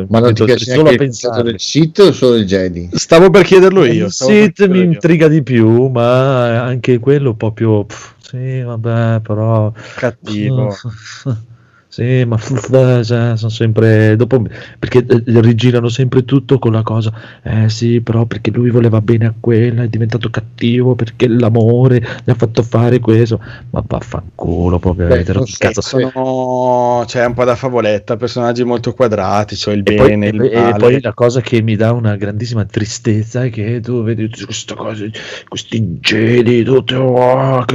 [0.07, 1.43] Ma non ti piace solo a pensare.
[1.43, 2.89] del Sith o solo il Jedi?
[2.91, 4.07] Stavo per chiederlo io.
[4.07, 4.85] Il Sith chiederlo mi io.
[4.85, 7.85] intriga di più, ma anche quello proprio.
[7.85, 9.71] pff, sì, vabbè, però.
[9.95, 10.75] Cattivo.
[11.93, 14.41] Sì, ma cioè, sono sempre dopo
[14.79, 17.13] perché eh, rigirano sempre tutto con la cosa.
[17.43, 22.31] Eh sì, però perché lui voleva bene a quella, è diventato cattivo perché l'amore gli
[22.31, 23.39] ha fatto fare questo.
[23.69, 25.81] Ma vaffanculo, proprio Beh, avete rotto cazzo.
[25.81, 30.41] sono c'è un po' da favoletta, personaggi molto quadrati, cioè il E poi, bene, il
[30.41, 30.77] e- e male.
[30.79, 34.73] poi la cosa che mi dà una grandissima tristezza è che tu vedi tutte queste
[34.73, 35.11] cose,
[35.47, 37.65] questi geni, tutto, oh,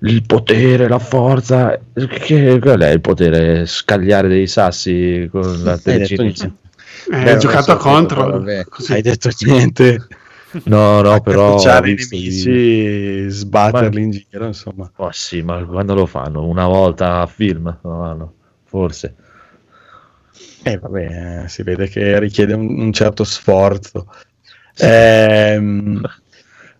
[0.00, 1.78] il potere, la forza.
[1.92, 3.65] Che, qual è il potere?
[3.66, 6.44] Scagliare dei sassi con la Hai niente.
[6.44, 8.44] Eh, Beh, hai giocato a adesso- contro.
[8.88, 10.06] Hai detto niente.
[10.64, 11.62] No, no, però.
[11.62, 14.90] nemici, sbatterli in giro, insomma.
[14.96, 16.46] Oh, sì, ma quando lo fanno?
[16.46, 17.78] Una volta a film?
[17.82, 18.32] No, no,
[18.64, 19.14] forse.
[20.62, 24.06] Eh, vabbè, eh, si vede che richiede un, un certo sforzo.
[24.78, 26.00] Ehm,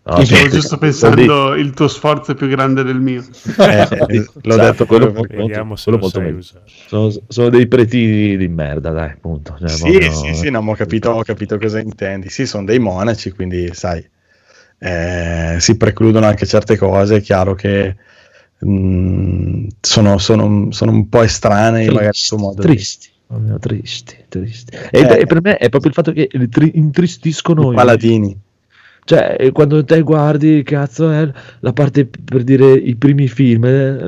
[0.08, 3.24] No, Stavo sì, giusto pensando il tuo sforzo è più grande del mio
[3.58, 6.42] eh, l'ho Esatto, detto quello quello quello lo molto meglio.
[6.86, 9.56] Sono, sono dei pretini di merda, dai, appunto.
[9.58, 12.28] Cioè, Sì, proprio- sì, sì, no, ma ho capito, ho capito cosa intendi.
[12.28, 14.08] Sì, sono dei monaci, quindi sai,
[14.78, 17.16] eh, si precludono anche certe cose.
[17.16, 17.96] È chiaro che
[18.60, 23.08] mh, sono, sono- sono un po' estranei, magari il suo modo di- tristi.
[23.28, 24.76] Oh mio, tristi, tristi.
[24.88, 25.26] E, Eh.
[25.26, 26.28] per me è proprio il fatto che
[26.74, 28.40] intristiscono I i- paladini.
[29.06, 33.64] Cioè, eh, quando te guardi, cazzo, è la parte per dire i primi film.
[33.64, 33.98] eh,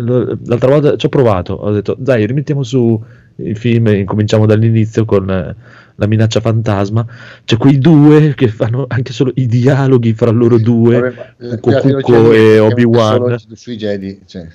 [0.44, 3.00] L'altra volta ci ho provato, ho detto, dai, rimettiamo su
[3.36, 5.54] il film e cominciamo dall'inizio con eh,
[5.94, 7.06] la minaccia fantasma.
[7.44, 11.00] C'è quei due che fanno anche solo i dialoghi fra loro due,
[11.38, 13.36] Vabbè, Cucco e Obi-Wan.
[13.52, 14.48] sui Jedi, cioè.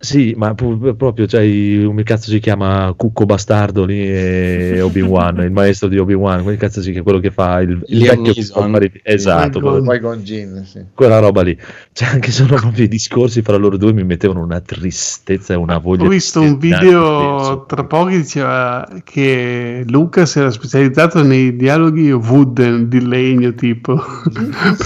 [0.00, 1.42] Sì, ma pu- proprio, cioè,
[1.84, 6.80] come cazzo si chiama Cucco Bastardo lì e Obi-Wan, il maestro di Obi-Wan, come cazzo
[6.80, 10.84] si chiama quello che fa il, il vecchio che Esatto, quello- Jinn, sì.
[10.94, 11.58] quella roba lì.
[11.92, 15.78] Cioè, anche solo proprio i discorsi fra loro due mi mettevano una tristezza e una
[15.78, 22.12] voglia Ho visto un video tra poco che diceva che Lucas era specializzato nei dialoghi
[22.12, 24.00] wooden di legno tipo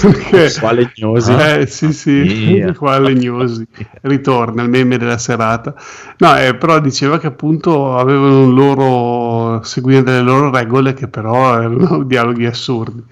[0.01, 1.33] perché Qua legnosi.
[1.33, 3.67] eh, sì sì qua legnosi
[4.03, 5.75] ritorna il meme della serata
[6.19, 11.59] no eh, però diceva che appunto avevano un loro seguire delle loro regole che però
[11.61, 13.05] erano dialoghi assurdi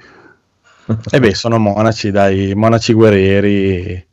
[1.12, 4.06] E beh, sono monaci, dai, monaci guerrieri.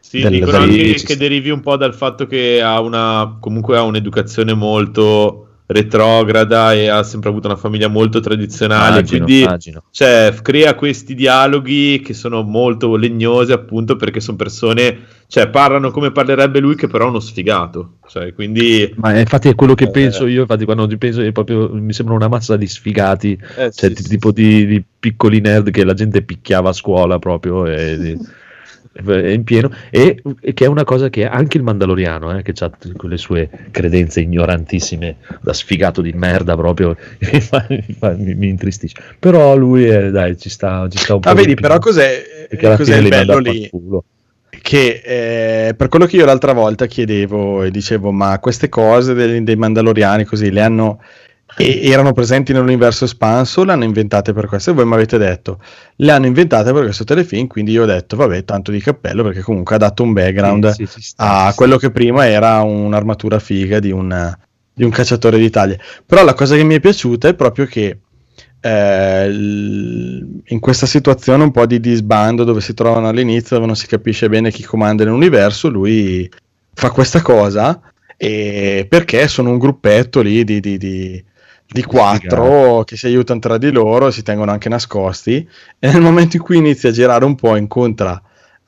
[0.00, 3.76] Sì, del- dicono del- anche che derivi un po' dal fatto che ha una comunque
[3.76, 9.82] ha un'educazione molto retrograda e ha sempre avuto una famiglia molto tradizionale, Immagino, quindi immagino.
[9.90, 16.10] cioè, crea questi dialoghi che sono molto legnosi appunto perché sono persone, cioè parlano come
[16.10, 19.90] parlerebbe lui che però è uno sfigato, cioè, quindi Ma infatti è quello che Eh.
[19.90, 23.70] penso io, infatti quando ci penso è proprio, mi sembra una massa di sfigati, eh,
[23.70, 27.18] cioè sì, ti- sì, tipo di, di piccoli nerd che la gente picchiava a scuola
[27.18, 28.18] proprio e, di-
[29.04, 32.70] in pieno e, e che è una cosa che anche il Mandaloriano eh, che ha
[32.96, 36.96] quelle sue credenze ignorantissime da sfigato di merda proprio
[38.16, 39.00] mi, mi intristisce.
[39.18, 42.48] Però lui è, dai ci sta, ci sta un po' Ah, di vedi, però cos'è,
[42.58, 43.70] cos'è il bello lì?
[44.60, 49.42] Che eh, per quello che io l'altra volta chiedevo e dicevo, ma queste cose dei,
[49.44, 51.00] dei Mandaloriani così le hanno
[51.56, 54.70] e erano presenti nell'universo espanso, le hanno inventate per questo.
[54.70, 55.60] E voi mi avete detto,
[55.96, 57.46] le hanno inventate per questo telefilm.
[57.46, 60.86] Quindi io ho detto, vabbè, tanto di cappello perché comunque ha dato un background Sì,
[60.86, 64.36] sì, sta, a quello che prima era un'armatura figa di un,
[64.72, 65.76] di un cacciatore d'Italia.
[66.04, 67.98] Però la cosa che mi è piaciuta è proprio che
[68.60, 73.86] eh, in questa situazione un po' di disbando dove si trovano all'inizio, dove non si
[73.86, 76.28] capisce bene chi comanda nell'universo, lui
[76.74, 77.80] fa questa cosa
[78.16, 81.24] e perché sono un gruppetto lì di, di- di-
[81.70, 85.46] di quattro che si aiutano tra di loro, si tengono anche nascosti
[85.78, 88.20] e nel momento in cui inizia a girare un po' incontra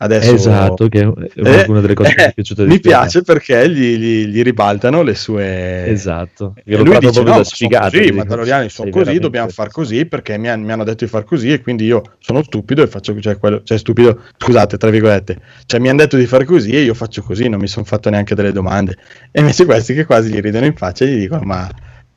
[0.03, 1.07] adesso esatto che è
[1.43, 2.95] Eh, una delle cose che mi eh, è piaciuta di mi più, eh.
[2.95, 6.59] piace perché gli, gli- gli ribaltano le sue esatto.
[6.65, 9.71] E lui dice: proprio No, da sfigato, così, i mandaloriani sono così, veramente- dobbiamo far
[9.71, 12.83] così perché mi, han- mi hanno detto di far così e quindi io sono stupido
[12.83, 16.45] e faccio cioè, quello, cioè stupido, scusate, tra virgolette, cioè mi hanno detto di fare
[16.45, 18.97] così e io faccio così, non mi sono fatto neanche delle domande.
[19.31, 21.69] E invece questi che quasi gli ridono in faccia e gli dicono: Ma,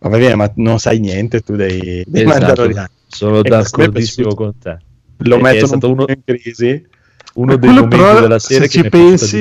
[0.03, 2.87] ma va bene, ma non sai niente tu dei, dei Esatto, mandaloriani.
[3.07, 4.77] sono E mi è d'accordissimo con te
[5.25, 6.85] Lo è mettono stato un uno- in crisi.
[7.35, 9.37] uno dei momenti però, della serie se che ci pensi,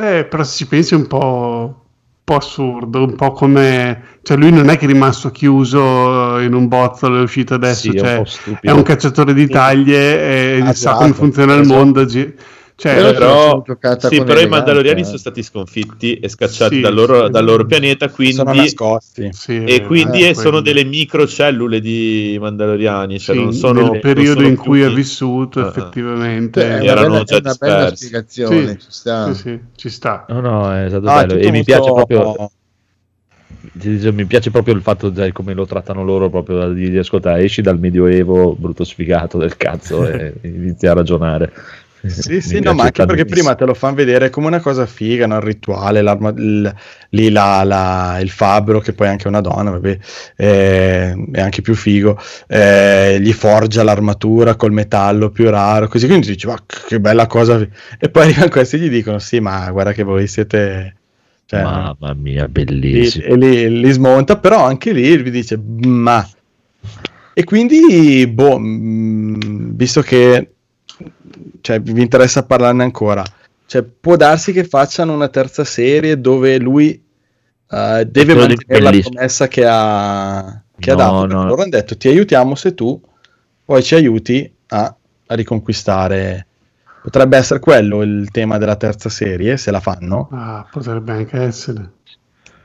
[0.00, 4.36] eh, però se ci pensi è un po', un po' assurdo, un po' come, cioè
[4.36, 7.96] lui non è che è rimasto chiuso in un bozzolo e è uscito adesso, Sì,
[7.96, 11.60] è un cioè, è un cacciatore di taglie e Ah, sa esatto, come funziona il
[11.62, 11.74] esatto.
[11.76, 12.04] mondo.
[12.04, 12.34] gi-
[12.78, 13.64] Cioè, Però
[13.98, 15.04] sì, però i Mandaloriani eh.
[15.04, 17.30] sono stati sconfitti e scacciati Sì, dal, loro, sì.
[17.32, 19.30] dal loro pianeta, quindi sono nascosti.
[19.32, 24.26] sì, e quindi eh, sono delle microcellule di Mandaloriani, cioè Sì, non sono nel periodo
[24.40, 25.68] non sono in cui è di- vissuto Ah, ah.
[25.70, 27.96] effettivamente è una erano bella, già è una bella dispersi.
[27.96, 29.32] spiegazione, Sì, ci sta.
[29.32, 30.24] sì, sì, ci sta.
[30.28, 32.50] no no è stato Ah, bello e mi piace proprio
[34.12, 37.60] mi piace proprio il fatto sai, come lo trattano loro proprio di, di ascoltare esci
[37.62, 41.52] dal medioevo brutto sfigato del cazzo e inizi a ragionare
[42.00, 45.26] Sì, sì, no, ma anche perché prima te lo fanno vedere come una cosa figa,
[45.26, 45.36] no?
[45.36, 46.72] il rituale, l'arma- il,
[47.10, 49.98] lì la, la- il fabbro, che poi è anche una donna, vabbè,
[50.36, 56.28] eh, è anche più figo, eh, gli forgia l'armatura col metallo più raro, così quindi
[56.28, 57.58] dici, ma che bella cosa,
[57.98, 60.94] e poi arrivano questi e gli dicono, sì, ma guarda che voi siete...
[61.46, 66.26] Cioè, mamma mia bellissimo e lì li smonta, però anche lì vi dice ma.
[67.32, 70.52] E quindi, boh, mh, visto che
[71.60, 73.22] cioè, vi interessa parlarne ancora,
[73.66, 77.02] cioè, può darsi che facciano una terza serie dove lui
[77.70, 81.26] eh, deve mantenere la promessa che ha, che ha No, dato.
[81.26, 81.44] no.
[81.44, 83.00] Loro hanno detto ti aiutiamo se tu
[83.64, 84.94] poi ci aiuti a,
[85.26, 86.46] a riconquistare.
[87.02, 90.28] Potrebbe essere quello il tema della terza serie, se la fanno.
[90.32, 91.92] Ah, potrebbe anche essere.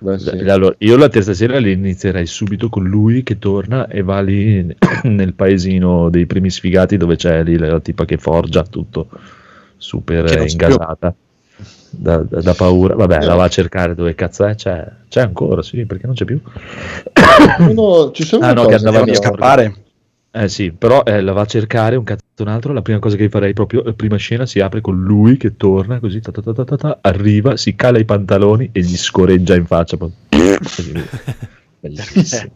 [0.04, 0.30] Beh, sì.
[0.50, 4.76] Allora, io la terza serie la inizierei subito con lui che torna e va lì
[5.04, 9.08] nel paesino dei primi sfigati dove c'è lì la tipa che forgia tutto
[9.78, 11.14] super eh, ingasata.
[11.90, 12.96] da, da- da paura.
[12.96, 14.56] Vabbè, la va a cercare dove cazzo è.
[14.56, 16.42] C'è, c'è ancora, sì, perché non c'è più.
[17.70, 19.16] Uno- ci sono Ah, no, che andava via.
[19.16, 19.74] scappare.
[20.36, 22.74] Eh sì, però eh, la va a cercare un cazzo un altro.
[22.74, 26.00] La prima cosa che farei proprio, la prima scena si apre con lui che torna
[26.00, 29.68] così, ta ta ta ta ta arriva, si cala i pantaloni e gli scoreggia in
[29.68, 29.96] faccia.
[31.80, 32.52] Bellissimo,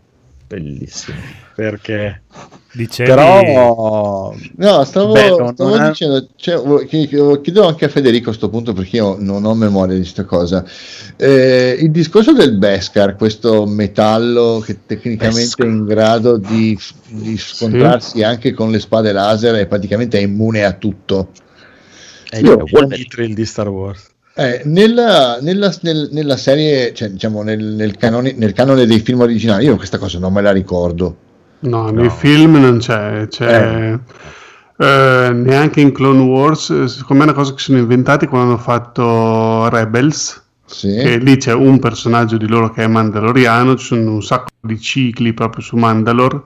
[0.47, 1.17] bellissimo.
[1.55, 2.21] Perché?
[2.73, 3.09] Dicevi...
[3.09, 4.33] Però...
[4.57, 7.89] No, stavo, Beh, non- stavo non è- dicendo, cioè, vo- chi- chi- chiedo anche a
[7.89, 10.63] Federico a questo punto perché io non ho memoria di questa cosa.
[11.15, 15.65] Eh, il discorso del Beskar, questo metallo che tecnicamente Beskar.
[15.65, 16.77] è in grado di,
[17.07, 21.31] di scontrarsi anche con le spade laser e praticamente è immune a tutto.
[22.29, 24.05] È il Mithril di Star Wars.
[24.39, 29.21] Eh, nella, nella- nel- nella serie, cioè, diciamo nel, nel canone, nel canone dei film
[29.21, 31.17] originali, io questa cosa non me la ricordo.
[31.59, 33.97] No, nei film non c'è, c'è
[34.77, 36.69] eh, neanche in Clone Wars.
[36.69, 40.43] eh, Secondo me è una cosa che sono inventati quando hanno fatto Rebels.
[40.67, 40.95] Sì.
[40.95, 44.79] Che lì c'è un personaggio di loro che è Mandaloriano, ci sono un sacco di
[44.79, 46.43] cicli proprio su Mandalore.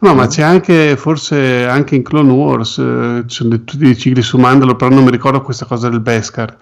[0.00, 4.22] No, ma c'è anche, forse anche in Clone Wars, eh, ci sono tutti dei cicli
[4.22, 6.56] su Mandalore, però non mi ricordo questa cosa del Beskar.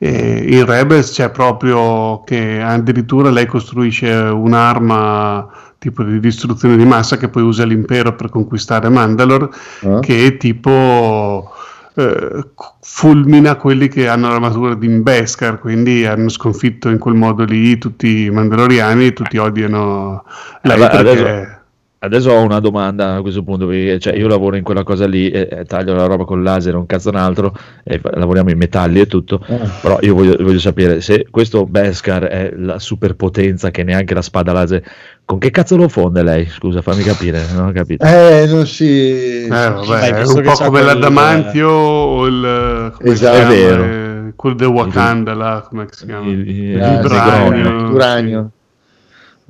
[0.00, 7.16] E in Rebels c'è proprio che addirittura lei costruisce un'arma tipo di distruzione di massa
[7.16, 9.48] che poi usa l'impero per conquistare Mandalore,
[9.80, 9.98] Eh?
[10.00, 11.52] che tipo
[11.94, 12.44] eh,
[12.80, 18.24] fulmina quelli che hanno l'armatura di Beskar, quindi hanno sconfitto in quel modo lì tutti
[18.24, 20.24] i Mandaloriani e tutti odiano
[20.62, 21.10] lei Allora, perché...
[21.10, 21.56] adesso-
[22.00, 25.30] Adesso ho una domanda a questo punto, perché cioè, io lavoro in quella cosa lì,
[25.30, 27.52] e, e taglio la roba con laser, un cazzo un altro,
[27.82, 29.40] e lavoriamo in metalli e tutto,
[29.82, 34.52] però io voglio, voglio sapere se questo Beskar è la superpotenza che neanche la spada
[34.52, 34.80] laser,
[35.24, 36.46] con che cazzo lo fonde lei?
[36.46, 38.04] Scusa, fammi capire, non ho capito.
[38.04, 39.44] Eh, non si...
[39.44, 42.92] Eh, vabbè, è un po' come l'adamantio o il...
[43.02, 43.36] Esatto.
[43.36, 43.82] È vero.
[43.84, 46.28] Eh, quello del Wakanda là, come si chiama?
[46.28, 47.62] Il- il- Ah, il Vibranio.
[47.64, 47.90] Negronio.
[47.92, 48.50] Uranio.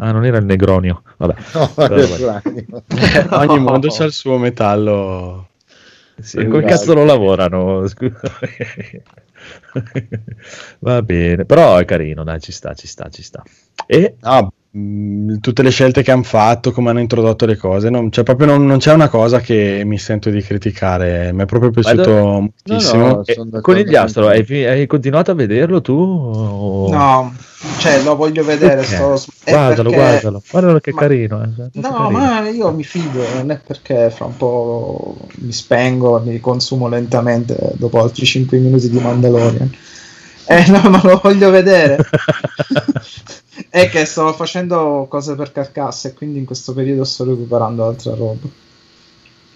[0.01, 1.35] Ah, non era il Negronio, vabbè.
[1.55, 2.83] No, uranio.
[3.31, 5.49] Ogni mondo c'ha il suo metallo.
[6.21, 7.85] Sì, come cazzo lo lavorano?
[10.81, 13.43] Va bene, però è carino, dai, ci sta, ci sta, ci sta.
[13.87, 18.11] E No, mh, tutte le scelte che hanno fatto, come hanno introdotto le cose, non,
[18.11, 21.33] c'è proprio non, non c'è una cosa che mi sento di criticare.
[21.33, 23.07] Mi è proprio piaciuto Guarda- moltissimo.
[23.07, 24.21] No, no, con te.
[24.21, 25.93] hai, fi- hai continuato a vederlo tu?
[25.93, 27.35] o- No,
[27.79, 28.77] cioè lo voglio vedere.
[28.83, 28.95] Perché?
[28.95, 29.25] Sto...
[29.45, 31.43] Guardalo, perché- guardalo, guardalo che Ma- carino.
[31.43, 32.11] eh, No, carino.
[32.11, 37.57] ma io mi fido, non è perché fra un po' mi spengo, mi consumo lentamente
[37.75, 39.71] dopo altri 5 minuti di Mandalorian.
[40.51, 41.99] Eh no, ma lo voglio vedere.
[43.71, 48.15] è che sto facendo cose per carcasse e quindi in questo periodo sto recuperando altra
[48.15, 48.47] roba.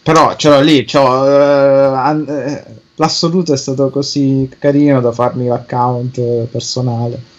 [0.02, 2.64] Però ce l'ho lì, c'ho, eh, an- eh,
[2.96, 7.30] l'assoluto è stato così carino da farmi l'account personale.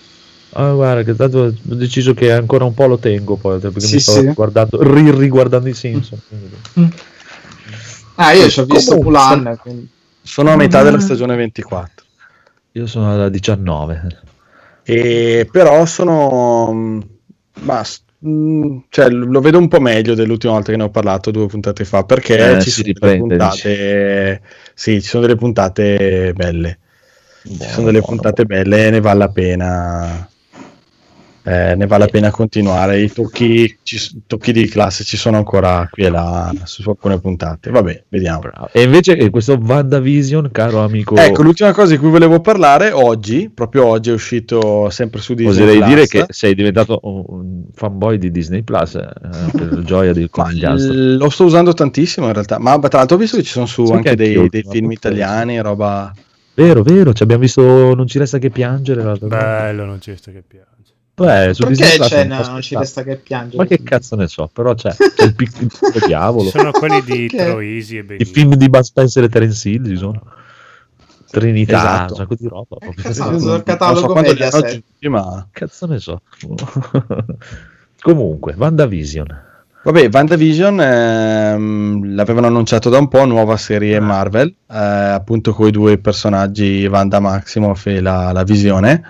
[0.55, 3.95] Ah, guarda, che tanto ho deciso che ancora un po' lo tengo poi, perché Sì,
[3.95, 4.31] mi sto sì.
[4.33, 6.19] guardando, ri- riguardando i Simpson.
[6.27, 6.93] quindi-
[8.15, 9.89] Ah, io ci ho visto Pulan, quindi...
[10.21, 12.05] Sono a metà della stagione 24.
[12.73, 14.21] Io sono alla 19.
[14.85, 17.01] E però sono.
[17.61, 21.31] ma, s- mh, cioè, lo vedo un po' meglio dell'ultima volta che ne ho parlato
[21.31, 22.03] due puntate fa.
[22.03, 24.41] Perché Eh, ci sono delle puntate.
[24.73, 26.79] Sì, ci sono delle puntate belle.
[27.43, 30.27] Ci Buono, sono delle buono, puntate belle e ne vale la pena.
[31.43, 33.01] Eh, ne vale la pena continuare.
[33.01, 37.69] I tocchi, ci tocchi di classe ci sono ancora qui e là su alcune puntate.
[37.69, 38.39] Vabbè, vediamo.
[38.39, 38.69] bravo.
[38.71, 43.49] E invece eh, questo WandaVision, caro amico, Ecco, l'ultima cosa di cui volevo parlare oggi,
[43.53, 45.87] proprio oggi è uscito sempre su Disney oserei Plus.
[45.89, 49.09] dire che sei diventato un fanboy di Disney Plus eh,
[49.51, 50.93] per la gioia di Ma conigliastro.
[50.93, 53.85] lo sto usando tantissimo in realtà, ma tra l'altro ho visto che ci sono su
[53.85, 56.13] Sì, anche che dei, dei film italiani, roba...
[56.55, 59.17] Vero, vero, ci abbiamo visto Non ci resta che piangere.
[59.19, 60.92] Bello, non ci resta che piace.
[61.15, 63.57] Beh, su Perché c'è, no, posso non ci resta che piangere?
[63.57, 65.69] Ma che cazzo ne so, però c'è, c'è il piccolo
[66.07, 66.49] diavolo.
[66.49, 68.25] Sono quelli di Che- Troisi e I Benigni.
[68.31, 70.21] film di Bud Spencer e Terence Hill ci sono.
[71.29, 72.13] Trinità, Esatto.
[72.13, 72.75] un sacco di roba.
[72.79, 73.03] proprio.
[73.03, 75.47] cazzo, Non- sul non so catalogo media aggiunti, ma...
[75.51, 76.21] Cazzo ne so.
[78.01, 79.51] Comunque, WandaVision.
[79.85, 85.71] Vabbè, WandaVision ehm, l'avevano annunciato da un po', nuova serie Marvel, eh, appunto con i
[85.71, 89.03] due personaggi Wanda Maximoff e la, la Visione.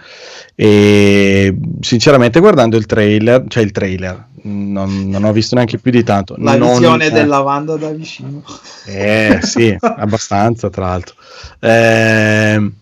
[0.56, 6.04] E sinceramente guardando il trailer, cioè il trailer, non, non ho visto neanche più di
[6.04, 6.36] tanto.
[6.40, 8.42] La Non- visione eh, della Wanda da vicino.
[8.88, 11.14] Eh sì, abbastanza tra l'altro.
[11.60, 12.74] Ehm,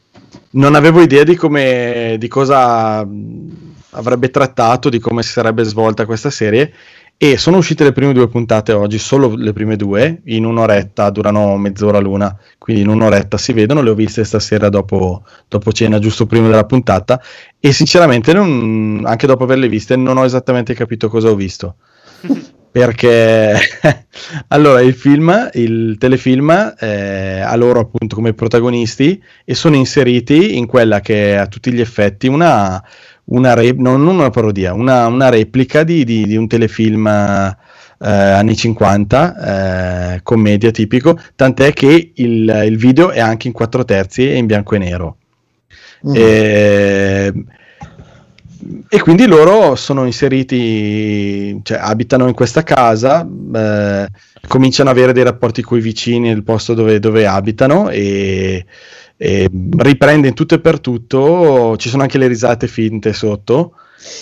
[0.52, 3.06] non avevo idea di come, di cosa
[3.94, 6.72] avrebbe trattato, di come si sarebbe svolta questa serie
[7.24, 11.56] E sono uscite le prime due puntate oggi, solo le prime due, in un'oretta, durano
[11.56, 16.26] mezz'ora l'una, quindi in un'oretta si vedono, le ho viste stasera dopo, dopo cena, giusto
[16.26, 17.22] prima della puntata,
[17.60, 21.76] e sinceramente non- anche dopo averle viste non ho esattamente capito cosa ho visto.
[22.72, 23.56] Perché
[24.48, 30.66] allora il film, il telefilm eh, ha loro appunto come protagonisti e sono inseriti in
[30.66, 32.82] quella che è a tutti gli effetti una,
[33.26, 38.10] una re- no, non una parodia, una, una replica di, di- di un telefilm eh,
[38.10, 44.30] anni 50, eh, commedia tipico, tant'è che il, il video è anche in 4 terzi
[44.30, 45.18] e in bianco e nero.
[46.08, 46.14] Mm.
[46.16, 47.34] E,
[48.90, 54.08] e quindi loro sono inseriti, cioè abitano in questa casa, eh,
[54.48, 58.66] cominciano ad avere dei rapporti con i vicini nel posto dove, dove abitano e,
[59.24, 63.74] e riprende in tutto e per tutto, ci sono anche le risate finte sotto,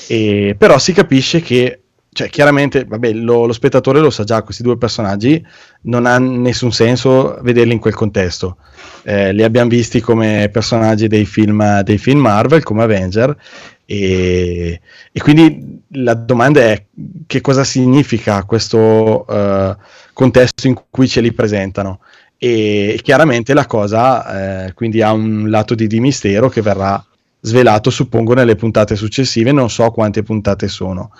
[0.09, 4.61] e- però si capisce che, cioè chiaramente, vabbè, lo, lo spettatore lo sa già, questi
[4.61, 5.41] due personaggi
[5.83, 8.57] non ha nessun senso vederli in quel contesto.
[9.03, 13.37] Eh, li abbiamo visti come personaggi dei film, dei film Marvel, come Avenger,
[13.85, 14.81] e,
[15.13, 16.87] e quindi la domanda è
[17.25, 19.77] che cosa significa questo eh,
[20.11, 22.01] contesto in cui ce li presentano.
[22.41, 27.03] E chiaramente la cosa eh, quindi ha un lato di, di mistero che verrà
[27.41, 29.51] svelato, suppongo, nelle puntate successive.
[29.51, 31.11] Non so quante puntate sono.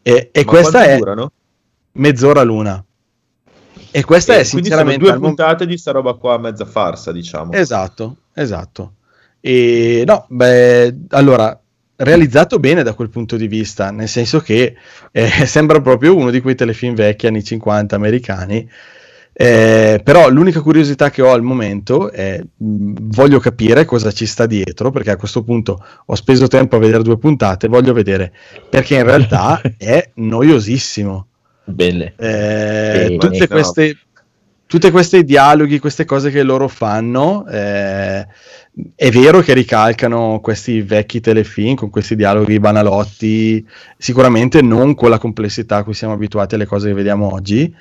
[0.00, 1.30] E, e questa è durano?
[1.92, 2.82] mezz'ora l'una.
[3.94, 7.12] E questa E è quindi sono sinceramente due puntate di sta roba qua, mezza farsa,
[7.12, 7.52] diciamo.
[7.52, 8.94] Esatto, esatto.
[9.40, 11.60] E no, beh, allora,
[11.96, 14.74] realizzato bene da quel punto di vista, nel senso che
[15.10, 18.68] eh, sembra proprio uno di quei telefilm vecchi anni 50 americani.
[19.34, 24.44] Eh, però l'unica curiosità che ho al momento è mh, voglio capire cosa ci sta
[24.44, 28.30] dietro perché a questo punto ho speso tempo a vedere due puntate voglio vedere
[28.68, 31.28] perché in realtà è noiosissimo
[31.64, 32.14] Belle.
[32.16, 33.48] eh, Sì, tutte no.
[33.48, 33.96] queste
[34.66, 38.26] tutte queste dialoghi, queste cose che loro fanno, eh,
[38.94, 43.66] è vero che ricalcano questi vecchi telefilm con questi dialoghi banalotti,
[43.98, 47.74] sicuramente non con la complessità a cui siamo abituati alle cose che vediamo oggi,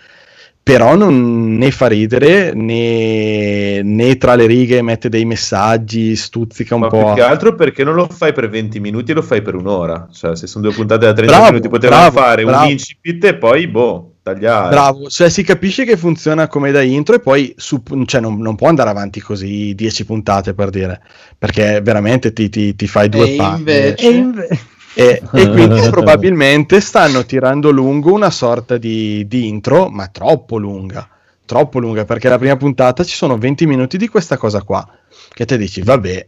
[0.64, 6.82] però non ne fa ridere né, né tra le righe mette dei messaggi, stuzzica un
[6.82, 6.98] Ma po'.
[7.06, 10.08] più che altro perché non lo fai per 20 minuti, lo fai per un'ora.
[10.12, 12.66] Cioè, se sono due puntate da 30 Bravo, minuti, potevano bravo, fare bravo.
[12.66, 14.70] un incipit e poi, boh, tagliare.
[14.70, 18.56] Bravo, cioè si capisce che funziona come da intro e poi su- cioè, non, non
[18.56, 21.02] può andare avanti così 10 puntate per dire,
[21.38, 23.58] perché veramente ti, ti- ti fai due E palle.
[23.58, 24.48] invece- E inve-
[24.94, 31.08] E, e quindi probabilmente stanno tirando lungo una sorta di, di intro, ma troppo lunga,
[31.46, 34.88] troppo lunga, perché la prima puntata ci sono 20 minuti di questa cosa qua,
[35.34, 36.28] che te dici, vabbè,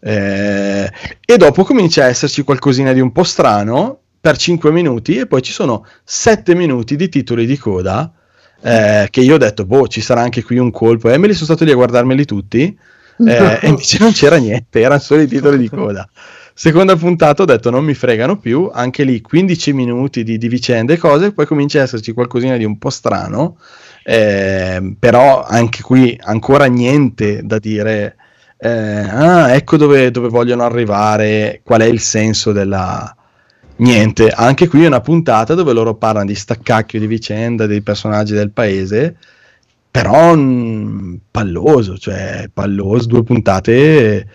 [0.00, 0.92] eh,
[1.24, 5.42] e dopo comincia a esserci qualcosina di un po' strano per 5 minuti e poi
[5.42, 8.12] ci sono 7 minuti di titoli di coda
[8.66, 11.34] eh, che io ho detto, boh, ci sarà anche qui un colpo, e me li
[11.34, 12.76] sono stato lì a guardarmeli tutti,
[13.18, 16.08] eh, e invece non c'era niente, erano solo i titoli di coda.
[16.56, 20.92] Seconda puntata ho detto non mi fregano più, anche lì 15 minuti di, di vicende
[20.94, 23.58] e cose, poi comincia a esserci qualcosina di un po' strano,
[24.04, 28.14] eh, però anche qui ancora niente da dire,
[28.56, 33.14] eh, ah ecco dove, dove vogliono arrivare, qual è il senso della...
[33.76, 38.32] Niente, anche qui è una puntata dove loro parlano di staccacchio di vicenda, dei personaggi
[38.32, 39.16] del paese,
[39.90, 44.28] però mm, palloso, cioè palloso, due puntate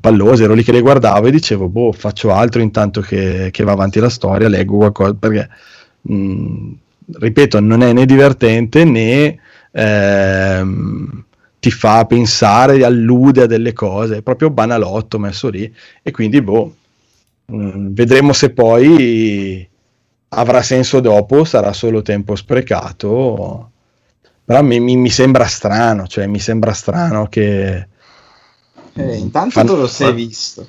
[0.00, 3.72] pallose, ero lì che le guardavo e dicevo, boh, faccio altro intanto che, che va
[3.72, 5.48] avanti la storia, leggo qualcosa, perché,
[6.12, 6.72] mm,
[7.18, 9.38] ripeto, non è né divertente né
[9.72, 11.24] ehm,
[11.58, 15.72] ti fa pensare, allude a delle cose, è proprio banalotto messo lì,
[16.02, 16.74] e quindi, boh,
[17.52, 19.68] mm, vedremo se poi
[20.30, 23.70] avrà senso dopo, sarà solo tempo sprecato,
[24.44, 27.88] però mi, mi- mi sembra strano, cioè mi sembra strano che...
[28.98, 30.66] Eh, intanto Fan- tu lo sei visto.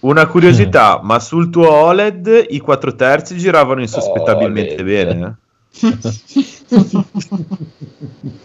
[0.00, 5.38] Una curiosità, ma sul tuo OLED i 4 terzi giravano insospettabilmente bene.
[5.40, 5.46] eh?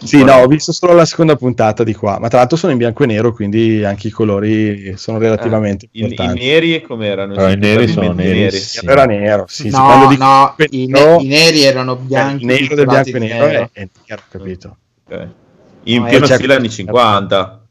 [0.04, 2.78] Sì, no, ho visto solo la seconda puntata di qua, ma tra l'altro sono in
[2.78, 6.40] bianco e nero, quindi anche i colori sono relativamente I, i importanti.
[6.40, 7.34] neri com'erano?
[7.34, 8.92] Però i neri sono Insospettabilmente nerissimi.
[8.92, 12.44] Era nero, sì, sì, no, dico no, i, nero, ne- i neri erano eh, bianchi.
[12.44, 13.70] il nero del bianco e nero nero.
[13.74, 14.78] è, è nero, capito?
[15.10, 15.28] Ok.
[15.86, 17.48] In No, pieno c'è- stile anni 50.
[17.48, 17.62] Mm-mm.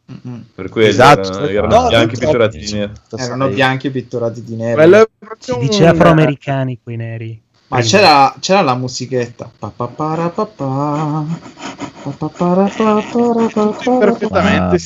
[0.55, 2.93] Per quello Esatto, erano, erano no, bianchi pitturati di nero.
[3.17, 5.09] Erano bianchi pitturati di nero.
[5.19, 7.41] Proprio si dice afroamericani quei neri.
[7.69, 9.51] Ma c'era, c'era la musichetta.
[13.99, 14.79] Perfettamente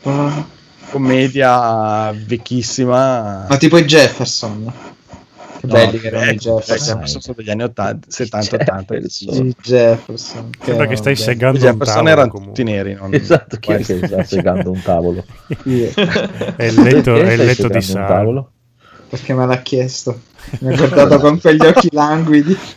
[0.00, 0.56] pa.
[0.90, 3.46] commedia vecchissima.
[3.48, 4.72] Ma tipo i Jefferson.
[5.58, 7.06] Che belli che erano i Siamo Jefferson.
[7.20, 8.94] solo degli anni 80, 70, 80.
[8.96, 10.50] I Jefferson.
[10.50, 12.54] che Sembra che stai erano segando I un Jefferson tavolo erano comunque.
[12.54, 12.94] tutti neri.
[12.94, 13.14] Non...
[13.14, 15.24] Esatto, chi è che sta segando un tavolo?
[15.46, 18.50] È il letto, è il letto di Sara.
[19.08, 20.20] Perché me l'ha chiesto.
[20.60, 22.56] Mi ha guardato con quegli occhi languidi.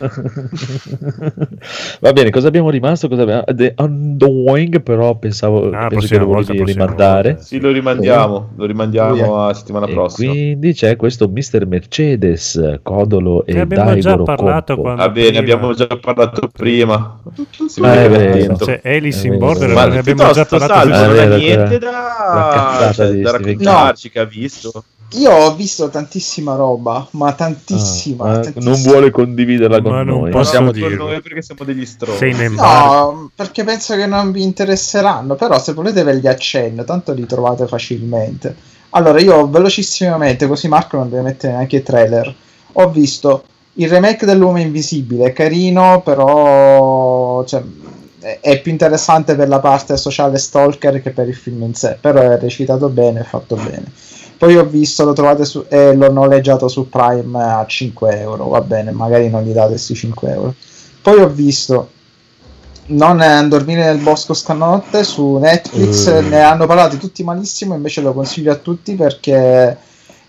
[2.00, 3.08] Va bene, cosa abbiamo rimasto?
[3.08, 3.44] Cosa abbiamo...
[3.46, 7.30] The Undoing, però pensavo Ah, penso che lo volevi rimandare.
[7.32, 7.44] volta.
[7.44, 10.32] Sì, lo rimandiamo, lo rimandiamo a settimana E prossima.
[10.32, 11.66] quindi c'è questo Mr.
[11.66, 15.38] Mercedes, Codolo e Ne abbiamo già Daigoro parlato Va bene, prima.
[15.40, 17.20] abbiamo già parlato prima.
[17.24, 17.28] Ah,
[17.78, 18.56] vede è vero.
[18.56, 19.38] C'è Alice È in.
[19.38, 20.88] Border, Ma ne abbiamo già piuttosto parlato.
[20.88, 24.84] Non ha vero, niente da, cioè, da Stephen raccontarci che ha visto.
[25.14, 28.24] Io ho visto tantissima roba, ma tantissima.
[28.24, 28.72] Ah, eh, tantissima.
[28.72, 30.30] non vuole condividerla con Ma non noi.
[30.30, 30.96] posso siamo dirlo.
[30.96, 32.32] con noi perché siamo degli stronzi.
[32.54, 37.26] No, perché penso che non vi interesseranno, però se volete ve li accenno, tanto li
[37.26, 38.54] trovate facilmente.
[38.90, 42.34] Allora, io velocissimamente, così Marco non deve mettere neanche i trailer,
[42.72, 47.62] ho visto il remake dell'Uomo Invisibile, è carino, però cioè,
[48.20, 51.96] è, è più interessante per la parte sociale stalker che per il film in sé,
[52.00, 53.84] però è recitato bene, è fatto bene.
[54.42, 58.60] Poi ho visto, lo trovate su, e l'ho noleggiato su Prime a 5 euro, va
[58.60, 60.54] bene, magari non gli date questi 5 euro.
[61.00, 61.90] Poi ho visto
[62.86, 66.20] Non eh, dormire nel bosco stanotte su Netflix, Eh.
[66.22, 69.78] ne hanno parlato tutti malissimo, invece lo consiglio a tutti perché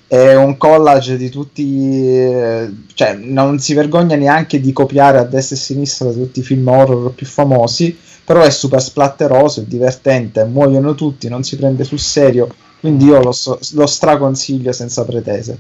[0.05, 5.55] è un collage di tutti, eh, cioè non si vergogna neanche di copiare a destra
[5.55, 10.43] e a sinistra tutti i film horror più famosi, però è super splatteroso, è divertente,
[10.45, 12.47] muoiono tutti, non si prende sul serio,
[12.83, 15.57] quindi io lo, so- lo straconsiglio senza pretese.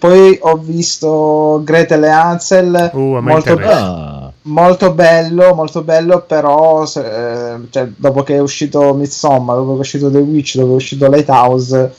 [0.00, 3.84] Poi ho visto Gretel e Hansel, Uh, molto, interessa.
[3.84, 9.70] Ah, molto bello, molto bello, però se- eh, cioè, dopo che è uscito Midsommar, dopo
[9.72, 11.94] che è uscito The Witch, dopo che è uscito Lighthouse,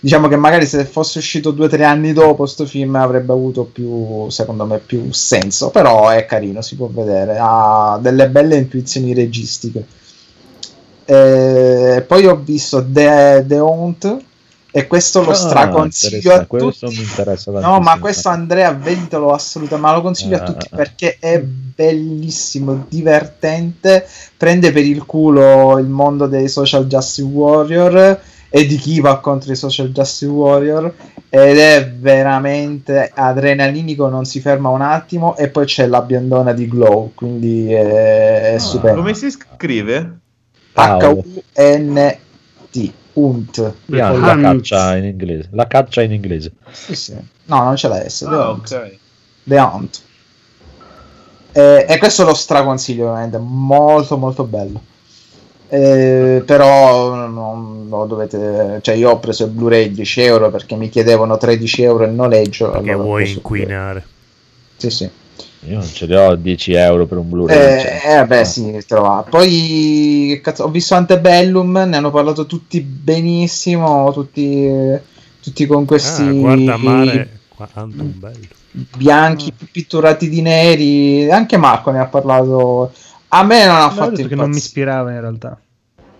[0.00, 3.64] diciamo che magari se fosse uscito due o tre anni dopo sto film avrebbe avuto
[3.64, 9.12] più, secondo me, più senso, però è carino, si può vedere, ha delle belle intuizioni
[9.12, 9.84] registiche.
[11.12, 14.16] Eh, poi ho visto The, The Haunt
[14.70, 16.86] e questo lo ah, straconsiglio a tutti.
[17.58, 20.76] No, ma questo Andrea, veditelo assolutamente, ma lo consiglio a Ah, tutti ah, ah.
[20.76, 24.06] perché è bellissimo, divertente,
[24.36, 29.50] prende per il culo il mondo dei social justice warrior e di chi va contro
[29.50, 30.94] i social justice warrior
[31.28, 36.68] ed è veramente adrenalinico, non si ferma un attimo e poi c'è la biondona di
[36.68, 39.00] Glow, quindi è, è stupendo.
[39.00, 40.19] Come si scrive?
[41.52, 43.74] H-U-N-T, Unt.
[43.86, 45.48] Yeah, Con la la- caccia in inglese.
[45.52, 46.52] La caccia in inglese.
[46.70, 47.14] Sì, sì.
[47.46, 48.20] No, non ce l'ha S.
[48.20, 48.90] The Ah, Hunt.
[49.42, 50.00] The Hunt.
[51.52, 53.38] Eh, e questo lo straconsiglio, veramente.
[53.38, 54.80] Molto, molto bello.
[55.68, 58.78] Eh, però non lo dovete.
[58.82, 62.70] Cioè, io ho preso il Blu-ray 10 euro perché mi chiedevano 13 euro il noleggio.
[62.70, 64.04] Perché allora vuoi inquinare.
[64.76, 65.10] Sì, sì.
[65.68, 67.56] Io non ce li ho 10 euro per un Blu-ray.
[67.56, 68.00] Eh, cioè.
[68.12, 69.24] eh, vabbè, sì, trova.
[69.28, 74.68] Poi cazzo, ho visto Antebellum, ne hanno parlato tutti benissimo, tutti,
[75.42, 77.38] tutti con questi Ah, guarda mare.
[77.54, 78.46] Quanto bello.
[78.96, 81.30] bianchi pitturati di neri.
[81.30, 82.92] Anche Marco ne ha parlato.
[83.28, 84.56] A me non ha fatto che non mi impazzire.
[84.56, 85.60] ispirava in realtà.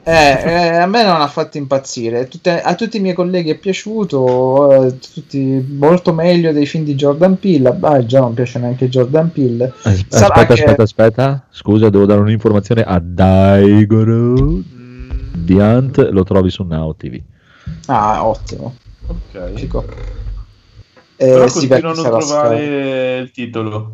[0.03, 0.13] Eh,
[0.45, 2.27] eh, a me non ha fatto impazzire.
[2.27, 4.87] Tutte- a tutti i miei colleghi è piaciuto.
[4.87, 7.73] eh, tutti molto meglio dei film di Jordan Peele.
[7.73, 9.73] Beh, già non piace neanche Jordan Peele.
[9.83, 11.45] As- Aspetta, che- aspetta, aspetta.
[11.51, 14.59] Scusa, devo dare un'informazione a Daigoro.
[15.33, 17.21] The Hunt lo trovi su Now TV.
[17.87, 18.75] Ah, ottimo.
[19.07, 19.53] Ok.
[19.55, 19.85] Fico.
[21.17, 23.93] Però Eh, sì, continuo a non trovare il titolo.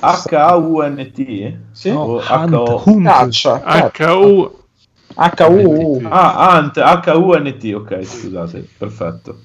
[0.00, 1.52] H-A-U-N-T?
[1.72, 1.88] Sì.
[1.90, 2.82] O Hunt, H-O?
[2.86, 3.04] Hunt.
[3.06, 3.90] Caccia.
[3.92, 4.62] HU
[5.14, 6.00] H-U.
[6.08, 9.36] Ah, Ant, H-U-N-T, ok, scusate, perfetto.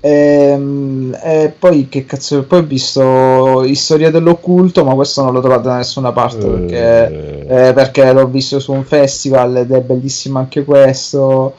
[0.00, 5.68] Ehm, E, poi che cazzo, poi ho visto Storia dell'occulto, ma questo non lo trovate
[5.68, 10.64] da nessuna parte perché, eh, perché l'ho visto su un festival ed è bellissimo anche
[10.64, 11.56] questo.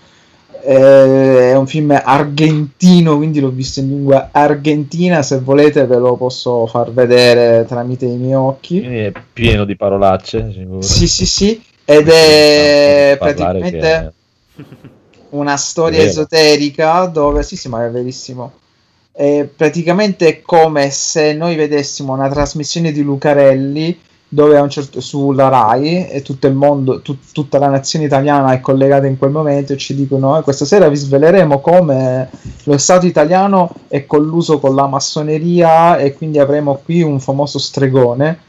[0.64, 5.22] Eh, è un film argentino, quindi l'ho visto in lingua argentina.
[5.22, 8.80] Se volete, ve lo posso far vedere tramite i miei occhi.
[8.80, 10.52] Quindi è pieno di parolacce.
[10.52, 10.82] sicuro.
[10.82, 11.62] Sì, sì, sì.
[11.90, 14.14] Ed è praticamente
[14.56, 14.64] che-
[15.30, 16.10] una storia Vero.
[16.10, 18.52] esoterica dove sì, sì, ma è verissimo.
[19.12, 24.00] È praticamente come se noi vedessimo una trasmissione di Lucarelli
[24.30, 28.52] dove a un certo sulla Rai e tutto il mondo, tut- tutta la nazione italiana
[28.52, 32.30] è collegata in quel momento e ci dicono: "Eh, questa sera vi sveleremo come
[32.66, 38.40] lo Stato italiano è colluso con la massoneria e quindi avremo qui un famoso stregone.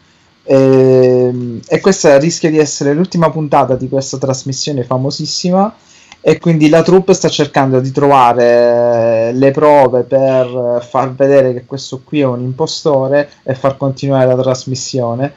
[0.50, 5.74] Ehm, E, questa rischia di essere l'ultima puntata di questa trasmissione famosissima
[6.20, 12.00] e quindi la troupe sta cercando di trovare le prove per far vedere che questo
[12.04, 15.34] qui è un impostore e far continuare la trasmissione.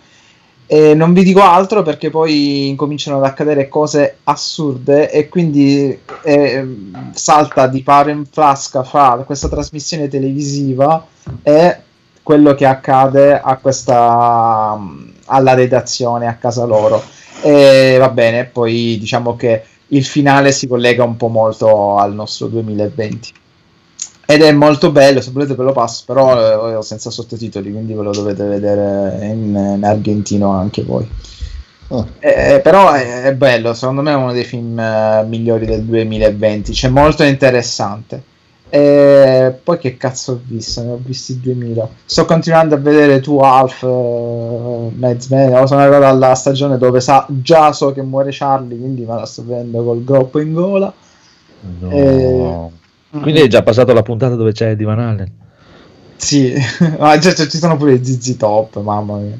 [0.65, 6.67] E non vi dico altro perché poi incominciano ad accadere cose assurde e quindi eh,
[7.11, 11.05] salta di paro in frasca fra questa trasmissione televisiva
[11.43, 11.77] e
[12.23, 14.79] quello che accade a questa
[15.25, 17.01] alla redazione a casa loro.
[17.41, 22.47] E va bene, poi diciamo che il finale si collega un po' molto al nostro
[22.47, 23.33] 2020
[24.25, 28.03] ed è molto bello se volete ve lo passo però eh, senza sottotitoli quindi ve
[28.03, 31.07] lo dovete vedere in, in argentino anche voi
[31.91, 32.07] Oh.
[32.19, 36.71] Eh, però è, è bello secondo me è uno dei film eh, migliori del 2020
[36.71, 38.23] c'è molto interessante
[38.73, 40.81] e poi che cazzo ho visto?
[40.81, 41.89] Ne ho visti 2000.
[42.05, 45.67] Sto continuando a vedere tu Alf, uh, Madsman.
[45.67, 49.43] Sono arrivato alla stagione dove sa, già so che muore Charlie, quindi me la sto
[49.45, 50.93] vedendo col groppo in gola.
[51.79, 52.71] No.
[53.11, 55.31] Eh, Quindi è già passato la puntata dove c'è Eddie Van Allen.
[56.15, 56.53] Sì,
[56.97, 59.37] ma già, già ci sono pure i ZZ Top, mamma mia.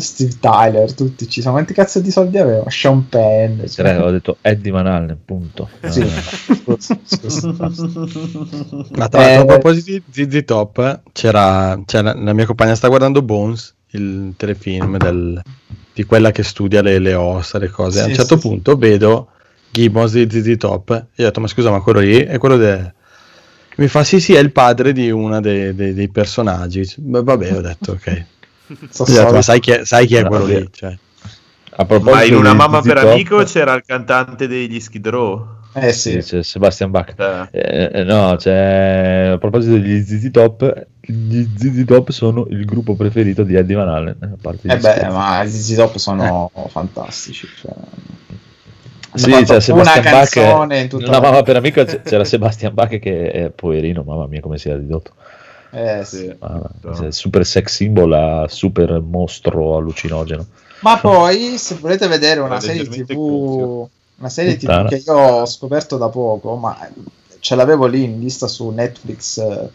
[0.00, 1.54] Steve Tyler, tutti ci sono.
[1.54, 2.64] Quanti cazzo di soldi aveva?
[2.68, 3.64] Sean Penn.
[3.66, 5.68] Cioè, avevo detto Eddie Van Allen, punto.
[5.88, 6.00] Sì.
[6.00, 6.76] No.
[8.96, 12.88] Ma tra l'altro, Eh, a proposito di ZZ Top, c'era, c'è la, mia compagna sta
[12.88, 15.40] guardando Bones, il telefilm del-
[15.92, 18.00] di quella che studia le, le ossa, le cose.
[18.00, 19.28] a Sì, un certo sì, punto vedo
[19.70, 22.92] Gibbons di ZZ Top e ho detto, ma scusa, ma quello lì è quello de...
[23.76, 26.82] Mi fa, sì, sì, è il padre di uno dei, dei- dei personaggi.
[26.98, 28.24] Vabbè, ho detto, ok.
[28.90, 30.68] So ma sai chi è, sai chi è No, quello lì?
[30.72, 30.96] Cioè,
[31.76, 35.46] A proposito Ma in una mamma per Top, amico c'era il cantante degli Skid Row.
[35.72, 36.36] Eh sì, sì.
[36.36, 37.14] c'è Sebastian Bach.
[37.16, 37.48] Eh.
[37.52, 42.94] Eh, eh, no, c'è a proposito degli ZZ Top, gli ZZ Top sono il gruppo
[42.96, 44.16] preferito di Eddie Van Allen.
[44.20, 45.06] A parte Eh beh, scherzi.
[45.16, 47.46] ma gli ZZ Top sono fantastici.
[47.60, 47.72] Cioè...
[49.14, 50.28] Sì, c'è una Sebastian Bach.
[50.32, 54.26] canzone in tutta Una la- mamma per amico c'era Sebastian Bach che è poverino, mamma
[54.26, 55.12] mia come si è ridotto.
[55.70, 56.16] Eh, sì.
[56.16, 56.36] Sì.
[56.94, 60.46] Cioè, super sex symbol a super mostro allucinogeno.
[60.80, 65.96] Ma poi, se volete vedere una serie TV, una serie TV che io ho scoperto
[65.96, 66.76] da poco, ma
[67.38, 69.68] ce l'avevo lì in lista su Netflix, eh,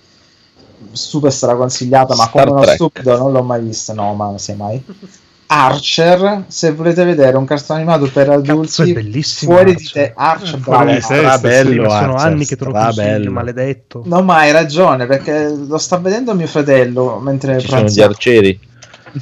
[0.91, 2.75] super straconsigliata, ma Star come uno Trek.
[2.75, 4.83] stupido non l'ho mai vista, no, ma se mai.
[5.48, 9.53] Archer, se volete vedere un cartone animato per Cazzo, è adulti, bellissimo.
[9.53, 10.03] fuori di Archer.
[10.07, 10.99] te, Archer, fuori bravo.
[10.99, 11.40] di te.
[11.40, 13.32] bello, sono Archer, anni che te lo consiglio, bello.
[13.32, 14.01] maledetto.
[14.06, 18.59] No, ma hai ragione, perché lo sta vedendo mio fratello mentre Ci sono gli arcieri.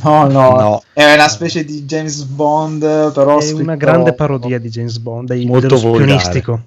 [0.01, 0.83] No, no, No.
[0.93, 5.31] è una specie di James Bond, però È scritto- una grande parodia di James Bond,
[5.31, 6.61] è Molto spionistico.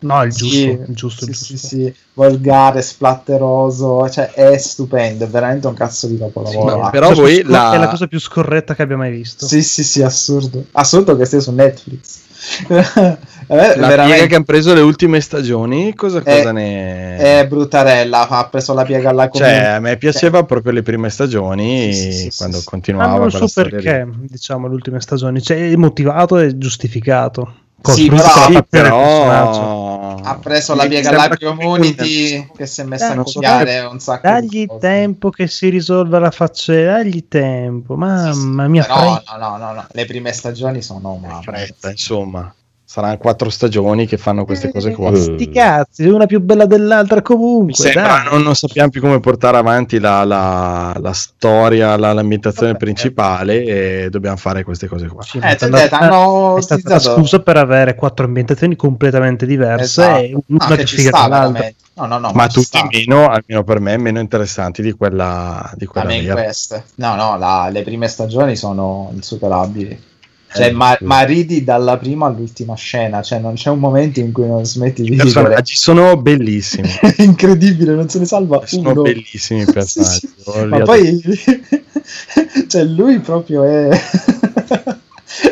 [0.00, 1.66] No, il giusto, Sì, il giusto, il sì, giusto.
[1.66, 6.78] sì, sì, volgare, splatteroso, cioè è stupendo, è veramente un cazzo di capolavoro.
[6.78, 9.10] ma Ah, però Cosa voi scor- la- È la cosa più scorretta che abbia mai
[9.10, 9.44] visto.
[9.46, 10.64] Sì, sì, sì, assurdo.
[10.72, 12.26] Assurdo che stia su Netflix.
[13.50, 17.46] Eh, La piega veramente che hanno preso le ultime stagioni, cosa, Eh, cosa ne è
[17.48, 19.74] bruttarella, ha preso la piega alla Cioè, community.
[19.74, 22.68] a me piaceva proprio le prime stagioni, Sì, sì, sì, quando sì, sì.
[22.68, 24.26] continuava Ma non so perché, lì.
[24.28, 25.40] diciamo, le ultime stagioni.
[25.42, 27.54] Cioè, è motivato e giustificato.
[27.80, 30.16] Sì, Costruito però- però...
[30.20, 33.80] Ha preso la alla che- community che si è messa Eh, a non so copiare
[33.80, 34.80] un sacco Dagli di cose.
[34.80, 37.94] tempo che si risolva la faccenda, dagli tempo.
[37.96, 41.40] Mamma Sì, sì, mia, però, no, no, no, no, le prime stagioni sono mamma.
[41.40, 42.52] fretta, insomma.
[42.90, 45.10] Saranno quattro stagioni che fanno queste cose qua.
[45.10, 47.74] Eh, Sti cazzi, una più bella dell'altra comunque.
[47.74, 48.32] sembra, dai.
[48.32, 52.82] non, non sappiamo più come portare avanti la, la- la storia, la- l'ambientazione Vabbè.
[52.84, 53.62] principale
[54.04, 55.22] e dobbiamo fare queste cose qua.
[55.22, 58.74] Sì, ma Eh, è te- hanno è stata la utilizzato- scusa per avere quattro ambientazioni
[58.74, 60.18] completamente diverse Esatto.
[60.22, 61.70] e una che più ci figa sta dell'altra.
[61.92, 65.90] No, no, no, Ma tutti meno, almeno per me, meno interessanti di quella, di La
[65.90, 66.42] quella main vera.
[66.42, 66.82] quest.
[66.94, 70.06] No, no, la- le prime stagioni sono insuperabili.
[70.50, 71.04] Cioè, Eh, ma, sì.
[71.04, 75.02] ma ridi dalla prima all'ultima scena, cioè non c'è un momento in cui non smetti
[75.02, 75.32] di I ridere.
[75.32, 76.88] personaggi sono bellissimi.
[77.18, 79.02] Incredibile, non se ne salva Sono uno.
[79.02, 80.18] bellissimi i Sì, personaggi.
[80.20, 80.30] sì.
[80.64, 81.20] Li Ma poi
[82.68, 83.88] cioè lui proprio è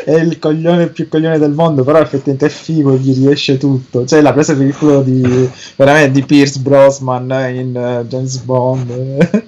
[0.03, 4.05] è il coglione più coglione del mondo, però effettivamente è figo gli riesce tutto.
[4.05, 9.45] Cioè l'ha presa per il culo di veramente di Pierce Brosnan in eh, James Bond.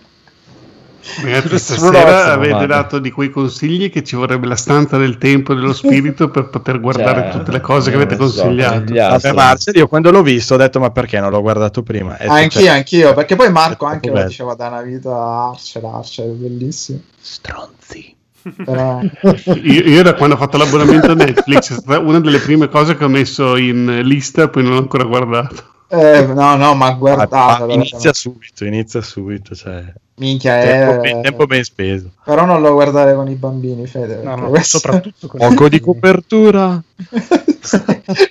[1.22, 5.56] Ragazzi, stasera avete dato di quei consigli che ci vorrebbe la stanza del tempo e
[5.56, 8.94] dello spirito per poter guardare Cioè, tutte le cose che avete consigliato.
[8.94, 12.18] Vabbè, Marcel, io quando l'ho visto ho detto ma perché non l'ho guardato prima?
[12.18, 15.84] E anch'io, cioè, anch'io, perché poi Marco è anche lo diceva da una vita Archer,
[15.84, 17.00] è bellissimo.
[17.20, 18.16] Stronzi.
[18.42, 19.02] Però...
[19.64, 22.96] Io, io da quando ho fatto l'abbonamento a Netflix è stata una delle prime cose
[22.96, 25.64] che ho messo in lista, poi non l'ho ancora guardato.
[25.92, 29.84] Eh, no, no, ma guardate, ma inizia subito, inizia subito, cioè,
[30.18, 31.00] minchia, tempo, è...
[31.00, 32.12] ben, tempo ben speso.
[32.24, 34.18] però non lo guardare con i bambini, Fede.
[34.18, 36.68] No, perché no, questo- soprattutto con Poco di copertura.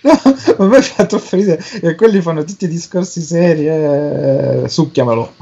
[0.02, 0.20] no,
[0.58, 5.34] ma a me fa troppo ridere che quelli fanno tutti i discorsi seri eh, succhiamelo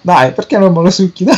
[0.00, 1.34] dai perché non me lo succhi dai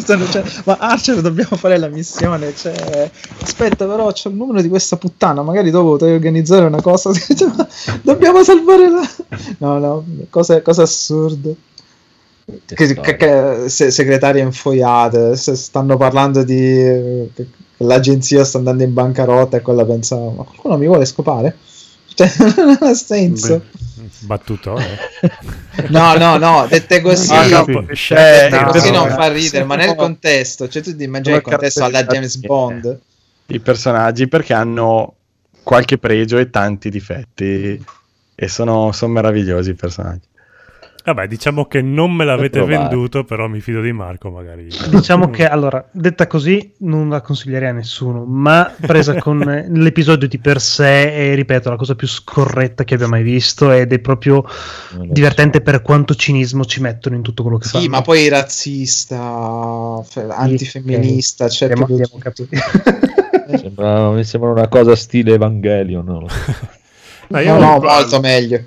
[0.00, 3.10] Stanno- cioè, ma Archer dobbiamo fare la missione cioè,
[3.42, 7.50] aspetta però c'è il numero di questa puttana magari dopo potrei organizzare una cosa cioè,
[8.02, 9.10] dobbiamo salvare la
[9.58, 11.54] no no cose, cose assurde.
[12.64, 16.54] Che, che- che- se- segretarie infoiate se stanno parlando di
[17.34, 17.46] che
[17.78, 21.56] l'agenzia sta andando in bancarotta e quella pensa ma qualcuno mi vuole scopare?
[22.14, 23.48] Cioè, non ha senso.
[23.58, 23.84] Battuto.
[24.78, 25.88] Eh.
[25.88, 29.14] no no no dette così Ah, no, dette cioè, no, così no, non eh.
[29.14, 33.00] fa ridere ma nel contesto cioè tu ti immagini il contesto alla James Bond
[33.46, 35.14] I personaggi perché hanno
[35.62, 37.84] qualche pregio e tanti difetti
[38.38, 40.28] e sono, sono meravigliosi i personaggi.
[41.06, 44.66] Vabbè, diciamo che non me l'avete venduto, però mi fido di Marco magari.
[44.90, 49.38] Diciamo che allora, detta così, non la consiglierei a nessuno, ma presa con
[49.72, 53.92] l'episodio di per sé è, ripeto, la cosa più scorretta che abbia mai visto ed
[53.92, 54.44] è proprio
[55.00, 57.88] divertente per quanto cinismo ci mettono in tutto quello che sì fanno.
[57.88, 63.56] ma poi razzista fe- antifemminista cioè Abbiamo- proprio abbiamo tutto.
[63.58, 66.26] Sembra, mi sembra una cosa stile Evangelion.
[67.28, 68.64] No, io no, no, provo- molto meglio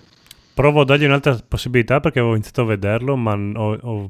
[0.60, 4.08] provo a dargli un'altra possibilità perché avevo iniziato a vederlo, ma ho- ho-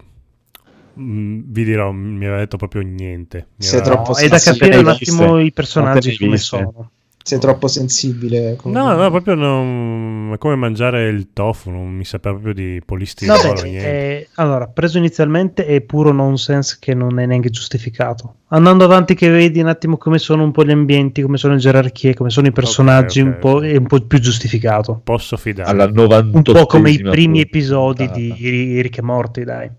[1.00, 3.50] mm, vi dirò, mi aveva detto proprio niente.
[3.58, 6.92] Mi Sei aveva- troppo è da capire un attimo i personaggi come sono.
[7.30, 10.32] Sei troppo sensibile come- No, no, proprio non...
[10.34, 13.88] è come mangiare il tofu, non mi sapeva proprio di polistirolo, niente.
[13.88, 18.36] eh, allora, preso inizialmente è puro nonsense che non è neanche giustificato.
[18.48, 21.60] Andando avanti che vedi un attimo come sono un po' gli ambienti, come sono le
[21.60, 23.28] gerarchie, come sono i personaggi, ok.
[23.28, 25.02] un po', è un po' più giustificato.
[25.04, 25.72] Posso fidarmi?
[25.72, 29.70] Alla 98 Un po' come i primi episodi di Rick e Morty, dai.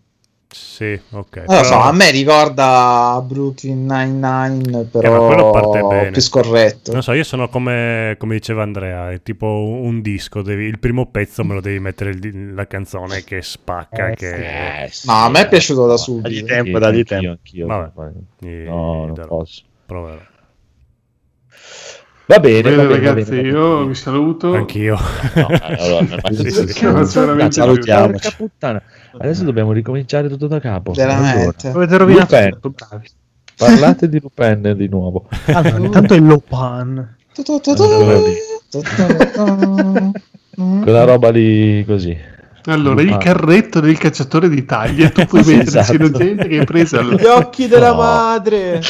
[0.53, 1.45] Sì, ok.
[1.47, 6.11] Non lo so, però- a me ricorda Brooklyn Nine-Nine, Eh, però bene.
[6.11, 6.91] più scorretto.
[6.93, 11.07] Non so, io sono come, come diceva Andrea, è tipo un disco, devi- il primo
[11.07, 14.91] pezzo me lo devi mettere il- la canzone che spacca, Eh, che...
[15.05, 16.47] No, a me è piaciuto da Dagli subito.
[16.47, 17.29] tempo, dagli anch'io, tempo.
[17.31, 17.67] anch'io.
[17.67, 18.11] Vabbè.
[18.43, 19.29] Eh, gli No, non darò.
[19.29, 19.62] posso.
[19.87, 20.19] Proverò.
[22.27, 23.49] Va bene, Bene, va bene, va ragazzi, bene.
[23.49, 24.55] io vi saluto.
[24.55, 24.97] Anch'io.
[25.35, 26.73] No, eh, allora, Sì, che sì, sì,
[27.51, 28.29] salutiamoci.
[29.19, 30.93] Adesso dobbiamo ricominciare tutto da capo.
[30.93, 31.69] Allora, Veramente.
[31.69, 32.59] Avete rovinato Lupin.
[32.61, 33.09] tutto, bravi.
[33.57, 35.29] parlate di Lupin di nuovo.
[35.47, 37.17] Allora, intanto è Lopan.
[40.83, 42.17] Quella roba lì così.
[42.67, 46.11] Allora, il carretto del cacciatore d'Italia, tu puoi Sì, metterci esatto.
[46.11, 47.15] gente che hai preso al...
[47.15, 47.97] Gli occhi della No.
[47.97, 48.81] madre.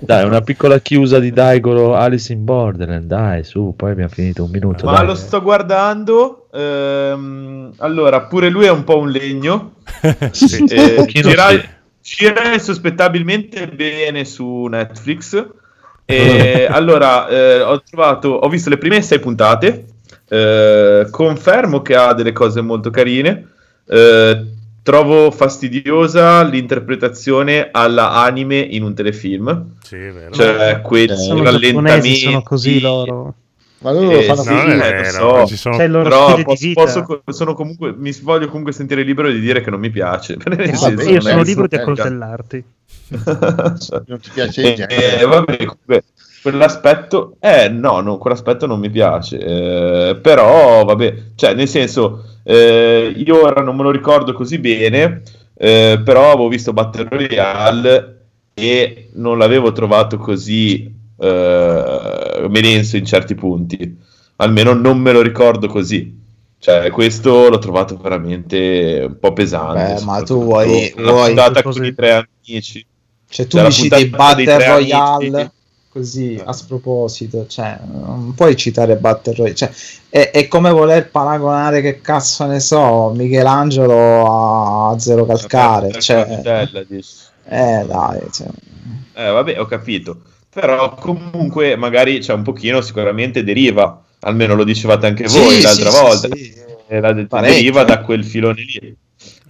[0.00, 3.06] Dai, una piccola chiusa di Daigoro Alice in Borderland.
[3.06, 4.86] Dai, su, poi abbiamo finito un minuto.
[4.86, 5.06] Ma dai.
[5.06, 6.37] lo sto guardando.
[6.52, 9.74] Ehm, allora, pure lui è un po' un legno.
[10.32, 10.64] Sì.
[10.64, 11.68] Eh, gira, sì.
[12.02, 15.46] gira insospettabilmente bene su Netflix.
[16.04, 19.86] E allora eh, ho trovato, ho visto le prime sei puntate.
[20.28, 23.48] eh, confermo che ha delle cose molto carine.
[23.86, 24.46] eh,
[24.82, 30.32] trovo fastidiosa l'interpretazione alla anime in un telefilm, Sì, è vero.
[30.32, 32.14] cioè quei Sono rallentamenti.
[32.16, 33.34] sono così loro.
[33.80, 35.46] Ma loro lo Eh, fanno sì, No, eh, lo so.
[35.46, 35.76] ci sono...
[35.76, 36.82] C'è il loro Però stile posso, di vita.
[36.82, 40.36] posso sono comunque, mi voglio comunque sentire libero di dire che non mi piace.
[40.62, 42.64] Eh, senso, vabbè, io sono libero di accoltellarti.
[44.06, 46.04] Non ti piace Eh, eh, vabbè, comunque,
[46.42, 49.38] quell'aspetto, eh, no, no, quell'aspetto non mi piace.
[49.38, 55.22] eh, però, vabbè, cioè, nel senso, eh, io ora non me lo ricordo così bene,
[55.56, 58.14] eh, però avevo visto Battle Royale
[58.54, 63.96] e non l'avevo trovato così eh, melenso in certi punti.
[64.36, 66.16] Almeno non me lo ricordo così.
[66.60, 69.94] Cioè, questo l'ho trovato veramente un po' pesante.
[69.94, 72.84] Beh, ma tu vuoi- vuoi- puntata con i tre amici.
[73.28, 74.66] Cioè, tu citi puntata dei Battle.
[74.66, 75.52] Royale
[75.90, 79.54] così a sproposito, cioè, non puoi citare Battle Royale.
[79.54, 79.70] Cioè,
[80.08, 85.90] è, è come voler paragonare, che cazzo ne so, Michelangelo a Zero Calcare.
[85.92, 87.14] La Cioè, dici.
[87.48, 88.46] eh, dai, cioè.
[89.14, 90.22] Eh, vabbè, ho capito.
[90.50, 95.90] Però comunque magari c'è un pochino, sicuramente deriva, almeno lo dicevate anche voi Sì, l'altra
[95.90, 96.52] sì, volta, sì.
[96.88, 97.54] eh, la- Parecchio.
[97.54, 98.96] deriva da quel filone lì.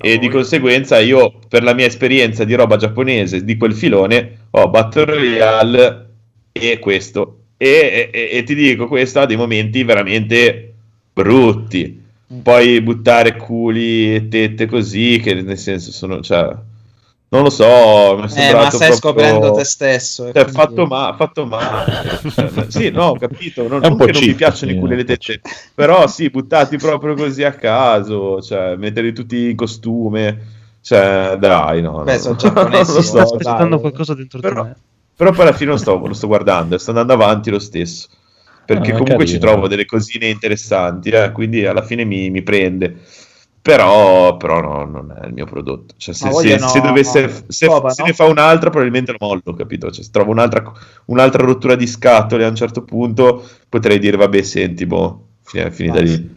[0.01, 0.19] E voi.
[0.19, 5.05] di conseguenza io, per la mia esperienza di roba giapponese di quel filone, ho Battle
[5.05, 6.09] Royale
[6.53, 7.35] e questo.
[7.57, 10.75] E, e- e ti dico, questo ha dei momenti veramente
[11.13, 11.97] brutti.
[12.43, 16.55] Poi buttare culi e tette così, che nel senso sono, cioè,
[17.31, 17.65] non lo so,
[18.21, 20.25] mi è Eh, ma stai proprio- scoprendo te stesso.
[20.25, 22.21] cioè, quindi- fatto, ma- fatto male.
[22.35, 23.69] Cioè, sì, no, ho capito.
[23.69, 25.41] Non, È un non po' che non mi piacciono i e po' tette,
[25.75, 30.57] però sì, buttati proprio così a caso, cioè, metterli tutti in costume.
[30.81, 32.03] Cioè, dai, no.
[32.03, 32.19] Beh, no.
[32.19, 33.81] sono giapponesi, Si sta so, aspettando dai.
[33.81, 34.77] qualcosa dentro Però- di me.
[35.15, 38.09] però poi alla fine lo sto, lo sto guardando e sto andando avanti lo stesso.
[38.65, 39.53] perché Ah, comunque ci carino.
[39.53, 42.97] trovo delle cosine interessanti, eh, quindi alla fine mi, mi prende.
[43.69, 45.93] Però, però no, non è il mio prodotto.
[45.99, 48.09] Cioè, se, se- vogliono- se dovesse, se, Copa, se no?
[48.09, 49.91] ne fa un'altra, probabilmente lo mollo, capito?
[49.91, 50.73] Cioè, se trovo un'altra,
[51.07, 56.01] un'altra rottura di scatole a un certo punto, potrei dire, vabbè, senti, boh, fi- finita
[56.01, 56.37] lì.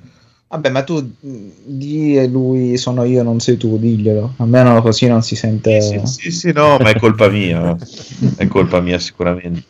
[0.49, 4.33] Vabbè, ma tu di e lui sono io, non sei tu, diglielo.
[4.39, 5.79] Almeno così non si sente.
[5.79, 7.77] Sì, sì, sì, no, ma è colpa mia.
[8.35, 9.63] è colpa mia sicuramente.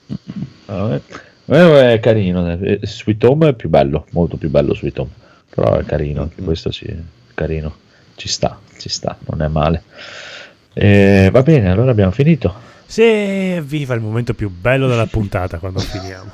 [0.66, 1.00] Ah,
[1.46, 2.52] è carino.
[2.52, 2.80] eh.
[2.82, 5.10] Sweet Home è più bello, molto più bello Sweet Home.
[5.54, 6.88] Però è carino, anche questo sì,
[7.34, 7.74] carino.
[8.16, 9.84] Ci sta, ci sta, non è male.
[10.74, 12.70] Eh, va bene, allora abbiamo finito.
[12.86, 16.30] Sì, viva il momento più bello della puntata quando finiamo.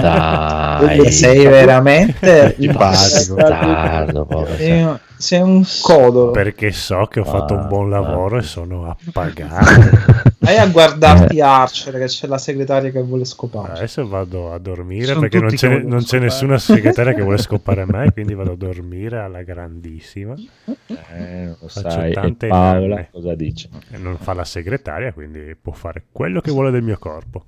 [0.00, 4.56] Dai, sei veramente Simpatico, tardo, povero.
[4.56, 6.30] sei, un- sei un codolo.
[6.30, 10.27] Perché so che ho fatto un buon lavoro e sono appagato.
[10.48, 13.74] Vai a guardarti Archer, che c'è la segretaria che vuole scopare.
[13.74, 17.84] Adesso vado a dormire Sono perché non c'è, non c'è nessuna segretaria che vuole scopare
[17.86, 20.32] me, quindi vado a dormire alla grandissima.
[20.34, 23.08] Eh, non lo Faccio sai, e tante Paola nanne.
[23.12, 23.68] cosa dice?
[23.90, 27.44] E non fa la segretaria, quindi può fare quello che vuole del mio corpo.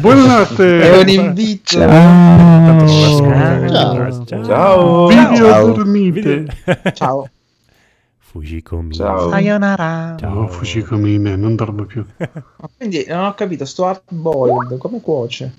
[0.00, 0.80] Buonanotte.
[0.94, 1.78] È un invito.
[1.78, 2.86] L'ascolta,
[3.68, 3.96] Ciao.
[3.96, 4.44] quindi- Ciao.
[4.44, 5.06] Ciao.
[5.08, 5.72] Video Ciao.
[5.72, 6.46] dormite.
[6.94, 7.28] Ciao.
[8.32, 8.94] Fujikomi.
[8.94, 9.28] Ciao.
[9.28, 10.16] Sayonara.
[10.22, 12.02] No, Fushicomine, non dormo più.
[12.16, 15.52] Ma quindi non ho capito, sto hard boiled come cuoce?